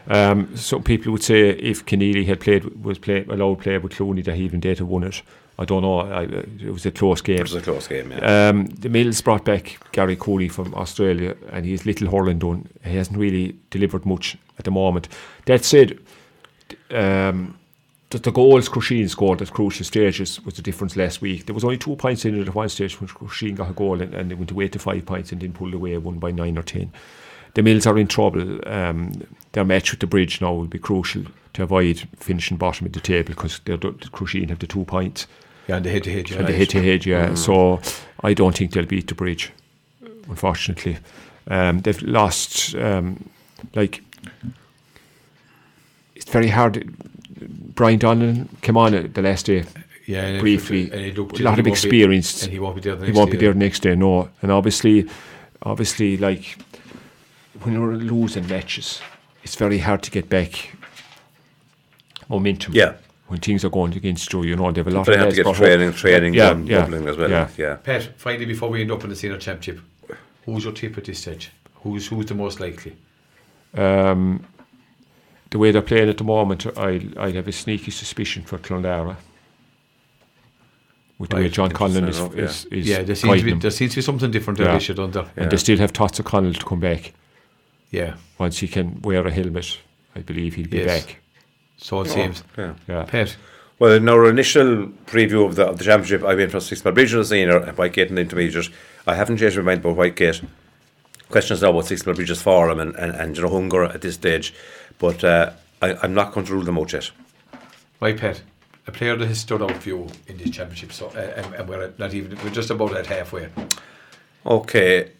yeah. 0.08 0.30
Um, 0.30 0.56
some 0.56 0.82
people 0.82 1.12
would 1.12 1.22
say 1.22 1.50
if 1.50 1.84
Keneally 1.84 2.24
had 2.26 2.40
played 2.40 2.82
was 2.82 2.98
play, 2.98 3.22
allowed 3.28 3.56
to 3.58 3.62
play 3.62 3.76
with 3.76 3.92
Clooney 3.92 4.24
that 4.24 4.34
he 4.36 4.44
even 4.44 4.60
they'd 4.60 4.78
have 4.78 4.88
won 4.88 5.02
it. 5.04 5.20
I 5.58 5.66
don't 5.66 5.82
know. 5.82 6.00
I, 6.00 6.22
it 6.22 6.72
was 6.72 6.86
a 6.86 6.90
close 6.90 7.20
game. 7.20 7.36
It 7.36 7.42
was 7.42 7.54
a 7.54 7.60
close 7.60 7.86
game. 7.86 8.12
Yeah. 8.12 8.48
Um, 8.48 8.64
the 8.64 8.88
Mills 8.88 9.20
brought 9.20 9.44
back 9.44 9.78
Gary 9.92 10.16
Cooley 10.16 10.48
from 10.48 10.74
Australia, 10.74 11.36
and 11.52 11.66
he's 11.66 11.84
little 11.84 12.08
hurling 12.10 12.38
done. 12.38 12.66
He 12.82 12.96
hasn't 12.96 13.18
really 13.18 13.56
delivered 13.68 14.06
much 14.06 14.38
at 14.58 14.64
the 14.64 14.70
moment. 14.70 15.08
That 15.44 15.66
said, 15.66 15.98
um, 16.90 17.58
the, 18.10 18.18
the 18.18 18.32
goals 18.32 18.68
Crusheen 18.68 19.08
scored 19.08 19.40
at 19.40 19.52
crucial 19.52 19.84
stages 19.84 20.44
was 20.44 20.54
the 20.54 20.62
difference 20.62 20.96
last 20.96 21.20
week. 21.20 21.46
There 21.46 21.54
was 21.54 21.64
only 21.64 21.78
two 21.78 21.96
points 21.96 22.24
in 22.24 22.36
it 22.36 22.40
at 22.40 22.46
the 22.46 22.52
one 22.52 22.68
stage 22.68 23.00
when 23.00 23.08
Crusheen 23.08 23.56
got 23.56 23.70
a 23.70 23.72
goal, 23.72 24.02
and, 24.02 24.12
and 24.14 24.30
they 24.30 24.34
went 24.34 24.50
away 24.50 24.68
to 24.68 24.78
five 24.78 25.06
points 25.06 25.32
and 25.32 25.40
then 25.40 25.52
pulled 25.52 25.74
away, 25.74 25.96
one 25.96 26.18
by 26.18 26.32
nine 26.32 26.58
or 26.58 26.62
ten. 26.62 26.92
The 27.54 27.62
Mills 27.62 27.86
are 27.86 27.98
in 27.98 28.06
trouble. 28.06 28.60
Um, 28.68 29.12
their 29.52 29.64
match 29.64 29.90
with 29.90 30.00
the 30.00 30.06
Bridge 30.06 30.40
now 30.40 30.52
will 30.52 30.66
be 30.66 30.78
crucial 30.78 31.24
to 31.54 31.62
avoid 31.62 32.06
finishing 32.16 32.56
bottom 32.56 32.86
of 32.86 32.92
the 32.92 33.00
table 33.00 33.30
because 33.30 33.60
the 33.64 33.76
Crusheen 33.78 34.50
have 34.50 34.58
the 34.58 34.66
two 34.66 34.84
points. 34.84 35.26
yeah, 35.68 35.76
and 35.76 35.84
the 35.84 35.90
head 35.90 36.04
to 36.04 36.12
head. 36.12 36.30
And 36.30 36.46
the 36.46 36.52
head 36.52 36.70
to 36.70 36.82
head, 36.82 37.06
yeah. 37.06 37.34
So 37.34 37.80
I 38.22 38.34
don't 38.34 38.56
think 38.56 38.72
they'll 38.72 38.86
beat 38.86 39.08
the 39.08 39.14
bridge, 39.14 39.52
unfortunately. 40.28 40.98
Um, 41.48 41.80
they've 41.80 42.02
lost, 42.02 42.74
um, 42.76 43.28
like, 43.74 44.02
it's 46.20 46.30
very 46.30 46.48
hard. 46.48 46.94
Brian 47.74 47.98
Donlan 47.98 48.48
came 48.60 48.76
on 48.76 48.94
uh, 48.94 49.06
the 49.12 49.22
last 49.22 49.46
day 49.46 49.64
Yeah, 50.06 50.26
and 50.26 50.36
it- 50.36 50.40
briefly. 50.40 50.90
and 50.92 51.00
it 51.00 51.16
a 51.18 51.22
lot 51.22 51.32
of 51.38 51.44
won't 51.44 51.64
be- 51.64 51.70
experience. 51.70 52.42
and 52.42 52.52
he 52.52 52.58
won't 52.58 52.74
be 52.76 52.82
there. 52.82 52.94
The 52.96 53.06
he 53.06 53.12
next 53.12 53.18
won't 53.18 53.30
day, 53.30 53.36
be 53.38 53.44
there 53.46 53.54
next 53.54 53.80
day, 53.80 53.94
no. 53.96 54.28
And 54.42 54.52
obviously, 54.52 55.08
obviously, 55.62 56.16
like, 56.18 56.58
when 57.62 57.74
you're 57.74 57.94
losing 57.96 58.46
matches, 58.48 59.00
it's 59.42 59.56
very 59.56 59.78
hard 59.78 60.02
to 60.02 60.10
get 60.10 60.28
back 60.28 60.72
momentum. 62.28 62.74
Yeah. 62.74 62.94
when 63.28 63.38
things 63.38 63.64
are 63.64 63.70
going 63.70 63.94
against 63.96 64.32
you. 64.32 64.42
You 64.42 64.56
know, 64.56 64.72
they 64.72 64.80
have 64.80 64.88
a 64.88 64.90
lot 64.90 65.06
They 65.06 65.14
of 65.14 65.20
have 65.20 65.30
to 65.34 65.42
get 65.44 65.54
training, 65.54 65.88
hope. 65.90 65.96
training 65.96 66.34
Yeah, 66.34 66.48
done, 66.50 66.66
yeah, 66.66 66.80
Dublin 66.80 67.06
as 67.08 67.16
well. 67.16 67.30
yeah. 67.30 67.48
yeah. 67.56 67.74
Pat, 67.76 68.02
finally, 68.16 68.44
before 68.44 68.68
we 68.70 68.80
end 68.80 68.90
up 68.90 69.04
in 69.04 69.10
the 69.10 69.14
senior 69.16 69.38
championship, 69.38 69.80
who's 70.44 70.64
your 70.64 70.72
tip 70.72 70.98
at 70.98 71.04
this 71.04 71.20
stage? 71.20 71.52
Who's 71.76 72.08
who's 72.08 72.26
the 72.26 72.34
most 72.34 72.58
likely? 72.58 72.96
Um, 73.74 74.44
the 75.50 75.58
way 75.58 75.70
they're 75.72 75.82
playing 75.82 76.08
at 76.08 76.18
the 76.18 76.24
moment, 76.24 76.66
I 76.76 77.08
I 77.16 77.30
have 77.32 77.48
a 77.48 77.52
sneaky 77.52 77.90
suspicion 77.90 78.42
for 78.44 78.58
Clonlara. 78.58 79.16
With 81.18 81.30
the 81.30 81.36
way 81.36 81.48
John 81.50 81.70
Conlon 81.70 82.08
is, 82.08 82.18
interesting 82.18 82.38
enough, 82.38 82.50
is, 82.50 82.64
is 82.66 82.88
yeah, 82.88 83.02
there 83.02 83.14
seems 83.14 83.38
to 83.40 83.44
be 83.44 83.52
there 83.54 83.70
seems 83.70 83.90
to 83.92 83.96
be 83.96 84.02
something 84.02 84.30
different 84.30 84.58
there 84.58 84.68
Yeah. 84.68 84.74
this 84.74 84.88
year, 84.88 84.96
don't 84.96 85.12
there? 85.12 85.26
and 85.36 85.50
they 85.50 85.56
still 85.58 85.76
have 85.78 85.92
Tots 85.92 86.18
O'Connell 86.18 86.54
to 86.54 86.64
come 86.64 86.80
back. 86.80 87.12
Yeah, 87.90 88.14
Once 88.38 88.58
he 88.58 88.68
can 88.68 89.02
wear 89.02 89.26
a 89.26 89.30
helmet, 89.32 89.78
I 90.16 90.20
believe 90.20 90.54
he'll 90.54 90.68
be 90.68 90.78
Yes. 90.78 91.04
back. 91.04 91.16
so 91.76 92.00
it 92.02 92.08
seems. 92.08 92.42
Oh, 92.56 92.62
yeah. 92.62 92.74
Yeah. 92.88 93.02
Pat, 93.04 93.36
Well, 93.80 93.92
in 93.92 94.08
our 94.08 94.28
initial 94.30 94.86
preview 95.06 95.44
of 95.46 95.56
the, 95.56 95.66
of 95.66 95.78
the 95.78 95.84
championship, 95.84 96.22
I 96.24 96.34
went 96.34 96.52
for 96.52 96.60
Six 96.60 96.80
Bridge 96.82 97.12
as 97.14 97.26
a 97.26 97.30
senior 97.30 97.56
and 97.58 97.76
Whitegate 97.76 98.08
and 98.08 98.16
the 98.18 98.22
intermediate. 98.22 98.68
I 99.06 99.14
haven't 99.14 99.38
changed 99.38 99.56
my 99.56 99.62
mind 99.62 99.80
about 99.80 99.96
Whitegate. 99.96 100.44
Questions 101.30 101.62
now 101.62 101.70
about 101.70 101.86
Six 101.86 102.02
Bridges 102.02 102.40
for 102.42 102.70
him 102.70 102.78
and, 102.80 102.94
and, 102.96 103.12
and 103.16 103.36
you 103.36 103.42
know, 103.42 103.48
hunger 103.50 103.84
at 103.84 104.00
this 104.02 104.14
stage. 104.14 104.54
But 105.00 105.24
uh, 105.24 105.50
I, 105.82 105.94
I'm 106.02 106.14
not 106.14 106.32
going 106.32 106.46
to 106.46 106.52
rule 106.52 106.62
them 106.62 106.78
out 106.78 106.92
yet. 106.92 107.10
my 108.00 108.12
pet, 108.12 108.42
a 108.86 108.92
player 108.92 109.16
that 109.16 109.26
has 109.26 109.40
stood 109.40 109.62
out 109.62 109.76
for 109.82 109.88
you 109.88 110.06
in 110.28 110.36
this 110.36 110.50
championship. 110.50 110.92
So, 110.92 111.08
uh, 111.08 111.18
and, 111.36 111.54
and 111.54 111.68
we're 111.68 111.92
not 111.98 112.14
even 112.14 112.38
we're 112.44 112.50
just 112.50 112.70
about 112.70 112.94
at 112.96 113.06
halfway, 113.06 113.48
Okay. 114.46 115.10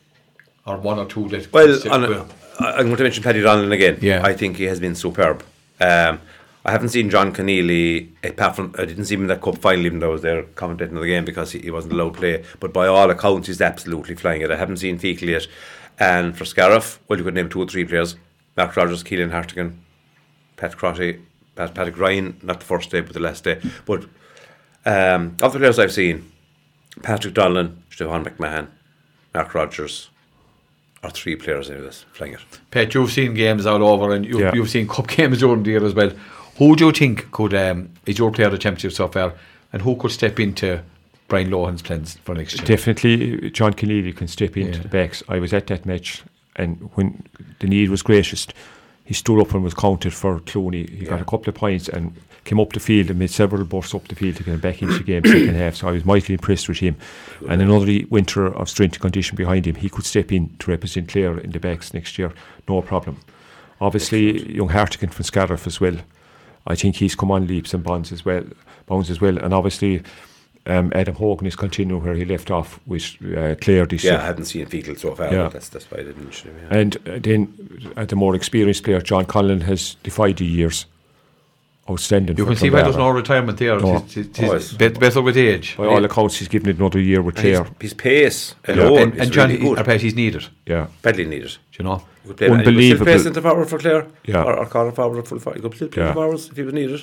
or 0.67 0.77
one 0.79 0.99
or 0.99 1.07
two 1.07 1.29
that. 1.31 1.53
Well, 1.53 1.93
on 1.93 2.05
a, 2.05 2.27
I- 2.61 2.73
I'm 2.77 2.87
going 2.87 2.97
to 2.99 3.03
mention 3.03 3.23
Paddy 3.23 3.41
Donlan 3.41 3.73
again. 3.73 3.99
Yeah. 4.01 4.23
I 4.25 4.35
think 4.35 4.57
he 4.57 4.65
has 4.65 4.81
been 4.81 4.95
superb. 4.95 5.43
Um, 5.81 6.21
I 6.63 6.73
haven't 6.73 6.91
seen 6.91 7.09
John 7.09 7.33
Keneally, 7.33 8.11
apart 8.23 8.55
from, 8.55 8.75
I 8.77 8.85
didn't 8.85 9.07
see 9.07 9.15
him 9.15 9.23
in 9.23 9.27
that 9.29 9.41
cup 9.41 9.57
final, 9.57 9.87
even 9.87 9.99
though 10.01 10.11
I 10.11 10.13
was 10.13 10.21
there 10.23 10.43
commentating 10.43 10.91
on 10.95 11.01
the 11.01 11.07
game 11.07 11.25
because 11.25 11.53
he, 11.53 11.59
he 11.61 11.71
wasn't 11.71 11.95
allowed 11.95 12.13
to 12.15 12.19
play. 12.21 12.45
But 12.61 12.75
by 12.75 12.87
all 12.87 13.09
accounts, 13.09 13.47
he's 13.47 13.63
absolutely 13.63 14.15
flying 14.15 14.43
it. 14.43 14.51
I 14.51 14.57
haven't 14.57 14.77
seen 14.77 14.99
Feakle 14.99 15.23
yet. 15.29 15.47
And 15.99 16.37
for 16.37 16.45
Scariff, 16.45 17.01
well, 17.09 17.19
you 17.19 17.25
could 17.25 17.33
name 17.35 17.49
two 17.49 17.61
or 17.63 17.67
three 17.67 17.87
players 17.87 18.17
Mark 18.57 18.77
Rogers, 18.77 19.03
Keelan 19.05 19.31
Hartigan, 19.31 19.79
Pat 20.57 20.77
Crotty, 20.77 21.21
Pat, 21.55 21.75
Patrick 21.75 21.99
Ryan, 21.99 22.39
not 22.43 22.61
the 22.61 22.67
first 22.67 22.91
day, 22.91 23.01
but 23.01 23.13
the 23.15 23.21
last 23.21 23.45
day. 23.45 23.61
But 23.87 24.05
um, 24.85 25.37
of 25.43 25.53
the 25.53 25.59
players 25.59 25.79
I've 25.79 25.93
seen, 25.93 26.31
Patrick 27.03 27.35
Donlan, 27.35 27.77
Stefan 27.91 28.25
McMahon, 28.25 28.69
Mark 29.35 29.55
Rogers, 29.55 30.11
are 31.03 31.11
three 31.11 31.37
players 31.37 31.71
in 31.71 31.81
this 31.83 32.05
flying 32.13 32.35
it. 32.35 32.41
Pat, 32.71 32.93
you've 32.95 33.11
seen 33.13 33.33
games 33.35 33.65
all 33.67 33.83
over, 33.83 34.13
and 34.15 34.25
you, 34.27 34.41
Yeah. 34.41 34.53
you've 34.55 34.69
seen 34.71 34.87
cup 34.87 35.07
games 35.17 35.39
during 35.39 35.63
the 35.63 35.71
year 35.71 35.85
as 35.85 35.95
well. 35.95 36.11
Who 36.57 36.77
do 36.77 36.87
you 36.87 36.93
think 36.93 37.31
could 37.31 37.55
um, 37.55 37.91
is 38.05 38.19
your 38.19 38.31
player 38.31 38.49
of 38.49 38.53
the 38.53 38.59
championship 38.59 38.93
so 38.93 39.09
far, 39.09 39.33
and 39.73 39.81
who 39.81 39.97
could 39.97 40.11
step 40.11 40.39
into 40.39 40.83
Brian 41.29 41.49
Lohan's 41.51 41.81
plans 41.81 42.19
for 42.25 42.35
next 42.35 42.59
year? 42.59 42.67
Definitely, 42.67 43.51
John 43.51 43.73
Keneally 43.73 44.15
can 44.15 44.29
step 44.29 44.57
into 44.59 44.77
Yeah. 44.77 44.83
the 44.83 44.89
backs. 44.89 45.23
I 45.29 45.39
was 45.39 45.55
at 45.55 45.69
that 45.69 45.87
match, 45.87 46.23
and 46.57 46.91
when 46.95 47.23
the 47.61 47.67
need 47.67 47.91
was 47.91 48.03
greatest, 48.03 48.55
he 49.05 49.15
stood 49.15 49.41
up 49.41 49.55
and 49.55 49.65
was 49.65 49.75
counted 49.75 50.15
for 50.15 50.41
Clooney. 50.41 50.89
He 50.89 51.05
got 51.05 51.21
a 51.21 51.25
couple 51.25 51.49
of 51.49 51.55
points 51.55 51.89
and 51.89 52.15
came 52.45 52.61
up 52.61 52.73
the 52.73 52.81
field 52.81 53.11
and 53.11 53.19
made 53.19 53.31
several 53.31 53.65
bursts 53.65 53.95
up 53.95 54.07
the 54.09 54.15
field 54.15 54.37
to 54.37 54.45
get 54.45 54.55
him 54.55 54.61
back 54.61 54.83
into 54.83 54.99
the 54.99 55.05
game 55.05 55.25
second 55.25 55.55
half. 55.55 55.77
So 55.77 55.89
I 55.89 55.93
was 55.93 56.05
mightily 56.05 56.35
impressed 56.35 56.69
with 56.69 56.79
him. 56.79 56.97
And 57.49 57.61
another 57.61 58.01
winter 58.09 58.47
of 58.47 58.69
strength 58.69 58.95
and 58.95 59.03
condition 59.03 59.37
behind 59.37 59.67
him, 59.67 59.75
he 59.75 59.89
could 59.89 60.07
step 60.07 60.33
in 60.33 60.57
to 60.61 60.71
represent 60.71 61.09
Clare 61.09 61.39
in 61.39 61.51
the 61.51 61.61
backs 61.61 61.93
next 61.93 62.19
year, 62.19 62.33
no 62.69 62.83
problem. 62.83 63.19
Obviously, 63.81 64.55
young 64.55 64.69
Hartigan 64.69 65.11
from 65.11 65.25
Scariff 65.25 65.67
as 65.67 65.81
well. 65.81 65.97
I 66.67 66.75
think 66.75 66.97
he's 66.97 67.15
come 67.15 67.31
on 67.31 67.47
leaps 67.47 67.75
and 67.75 67.83
bounds 67.83 68.13
as 68.13 68.25
well, 68.25 68.45
bounds 68.87 69.11
as 69.11 69.21
well. 69.21 69.39
And 69.39 69.53
obviously, 69.53 70.03
um, 70.67 70.93
Adam 70.95 71.15
Hogan 71.15 71.47
is 71.47 71.57
continuing 71.57 72.03
where 72.05 72.15
he 72.15 72.25
left 72.25 72.51
off 72.51 72.79
with 72.87 73.17
uh, 73.37 73.55
Clare 73.61 73.87
this 73.87 74.05
Yeah, 74.05 74.19
I 74.23 74.27
hadn't 74.27 74.45
seen 74.45 74.67
Feakle 74.67 74.99
so 74.99 75.15
far. 75.15 75.33
Yeah. 75.33 75.45
but 75.45 75.53
That's, 75.55 75.69
that's 75.71 75.91
why 75.91 76.01
I 76.01 76.03
didn't 76.05 76.23
mention 76.25 76.51
him. 76.51 76.59
Yeah. 76.71 76.79
And 76.79 76.97
uh, 77.09 77.19
then 77.21 77.93
uh, 77.97 78.05
the 78.05 78.17
more 78.17 78.35
experienced 78.35 78.85
player, 78.85 79.01
John 79.01 79.25
Conlon, 79.25 79.63
has 79.63 79.95
defied 80.03 80.37
the 80.37 80.47
years. 80.47 80.87
Outstanding. 81.91 82.37
You 82.37 82.45
for 82.45 82.51
can 82.51 82.57
see 82.61 82.71
why 82.71 82.83
there's 82.83 82.97
no 82.97 83.09
retirement 83.09 83.59
there. 83.59 83.81
No. 83.81 83.97
It's, 83.97 84.17
it's, 84.17 84.39
Oh, 84.41 84.53
it's 84.53 84.73
it's- 84.73 84.73
bet- 84.75 85.01
better 85.01 85.23
with 85.23 85.37
age. 85.37 85.77
By 85.77 85.87
all 85.87 86.05
accounts, 86.05 86.37
he's 86.37 86.47
given 86.47 86.69
it 86.69 86.77
another 86.77 87.01
year 87.01 87.21
with 87.21 87.37
And 87.39 87.47
his, 87.49 87.59
Clare. 87.59 87.71
his 87.81 87.95
pace 87.95 88.55
Yeah. 88.69 88.75
alone 88.75 88.99
and, 89.13 89.21
and 89.23 89.33
John, 89.33 89.49
really 89.49 89.61
he, 89.61 89.69
good. 89.69 89.79
or 89.81 89.85
Pat, 89.85 90.01
he's 90.01 90.15
needed. 90.15 90.47
Yeah, 90.67 90.87
Badly 91.03 91.25
needed. 91.25 91.49
Do 91.73 91.79
you 91.79 91.85
know? 91.85 92.05
He 92.23 92.29
could 92.29 92.37
play 92.37 92.47
and 92.49 92.61
he 92.61 92.65
could 92.91 92.97
still 92.97 93.05
play 93.07 93.19
centre 93.19 93.41
forward 93.41 93.69
for 93.69 93.79
Clare. 93.79 94.07
Yeah. 94.25 94.43
Or, 94.45 94.57
or 94.59 94.67
corner 94.67 94.93
forward 94.93 95.19
or 95.19 95.23
full 95.25 95.41
forward. 95.41 95.57
He 95.57 95.63
could 95.63 95.75
still 95.75 95.89
play 95.89 96.05
Yeah. 96.05 96.13
forwards 96.13 96.49
if 96.49 96.57
he 96.57 96.63
was 96.63 96.75
needed. 96.75 97.03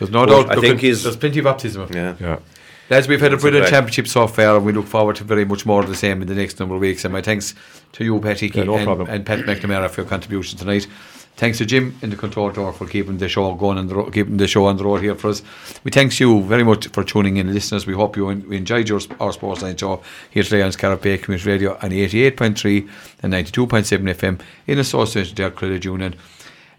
There's 0.00 0.10
no 0.10 0.26
But 0.26 0.30
doubt. 0.46 0.50
I 0.50 0.54
Look, 0.54 0.64
think 0.64 0.80
he's- 0.80 1.02
there's 1.04 1.16
plenty 1.16 1.38
of 1.38 1.46
optimism. 1.46 1.88
Yeah. 1.94 2.14
yeah. 2.18 2.38
Lads, 2.90 3.08
we've 3.08 3.20
had 3.20 3.32
a 3.32 3.38
brilliant 3.38 3.68
championship 3.68 4.06
so 4.06 4.26
far, 4.26 4.56
and 4.56 4.64
we 4.66 4.72
look 4.72 4.86
forward 4.86 5.16
to 5.16 5.24
very 5.24 5.44
much 5.46 5.64
more 5.64 5.82
of 5.82 5.88
the 5.88 5.94
same 5.94 6.20
in 6.20 6.28
the 6.28 6.34
next 6.34 6.60
number 6.60 6.74
of 6.74 6.80
weeks. 6.82 7.04
And 7.04 7.12
my 7.14 7.22
thanks 7.22 7.54
to 7.92 8.04
you, 8.04 8.20
Patty, 8.20 8.50
Yeah, 8.54 8.64
no 8.64 8.76
and, 8.76 9.08
and 9.08 9.24
Pat 9.26 9.40
McNamara 9.40 9.88
for 9.88 10.02
your 10.02 10.08
contribution 10.10 10.58
tonight. 10.58 10.86
Thanks 11.36 11.58
to 11.58 11.66
Jim 11.66 11.96
in 12.02 12.10
the 12.10 12.16
control 12.16 12.52
tower 12.52 12.72
for 12.72 12.86
keeping 12.86 13.18
the 13.18 13.28
show 13.28 13.54
going 13.54 13.76
and 13.78 13.90
ro- 13.90 14.08
keeping 14.10 14.36
the 14.36 14.46
show 14.46 14.66
on 14.66 14.76
the 14.76 14.84
road 14.84 15.00
here 15.02 15.16
for 15.16 15.30
us. 15.30 15.42
We 15.82 15.90
thanks 15.90 16.20
you 16.20 16.42
very 16.44 16.62
much 16.62 16.86
for 16.88 17.02
tuning 17.02 17.38
in, 17.38 17.52
listeners. 17.52 17.86
We 17.88 17.94
hope 17.94 18.16
you 18.16 18.28
en- 18.28 18.48
we 18.48 18.56
enjoyed 18.56 18.88
your 18.88 19.00
our 19.18 19.32
sports 19.32 19.60
line 19.62 19.76
show 19.76 20.00
here 20.30 20.44
today 20.44 20.62
on 20.62 20.70
Scariff 20.70 21.00
Bay 21.00 21.18
Community 21.18 21.50
Radio 21.50 21.72
on 21.82 21.90
88.3 21.90 22.88
and 23.22 23.32
92.7 23.32 24.14
FM 24.14 24.40
in 24.68 24.78
association 24.78 25.30
with 25.30 25.36
Derg 25.36 25.54
credit 25.56 25.84
union. 25.84 26.14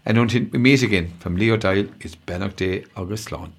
And 0.06 0.16
until 0.16 0.44
we 0.50 0.58
meet 0.58 0.82
again, 0.82 1.12
from 1.18 1.36
Leo 1.36 1.58
Doyle, 1.58 1.88
it's 2.00 2.14
Bannock 2.14 2.56
Day, 2.56 2.84
August 2.96 3.32
Lawn. 3.32 3.52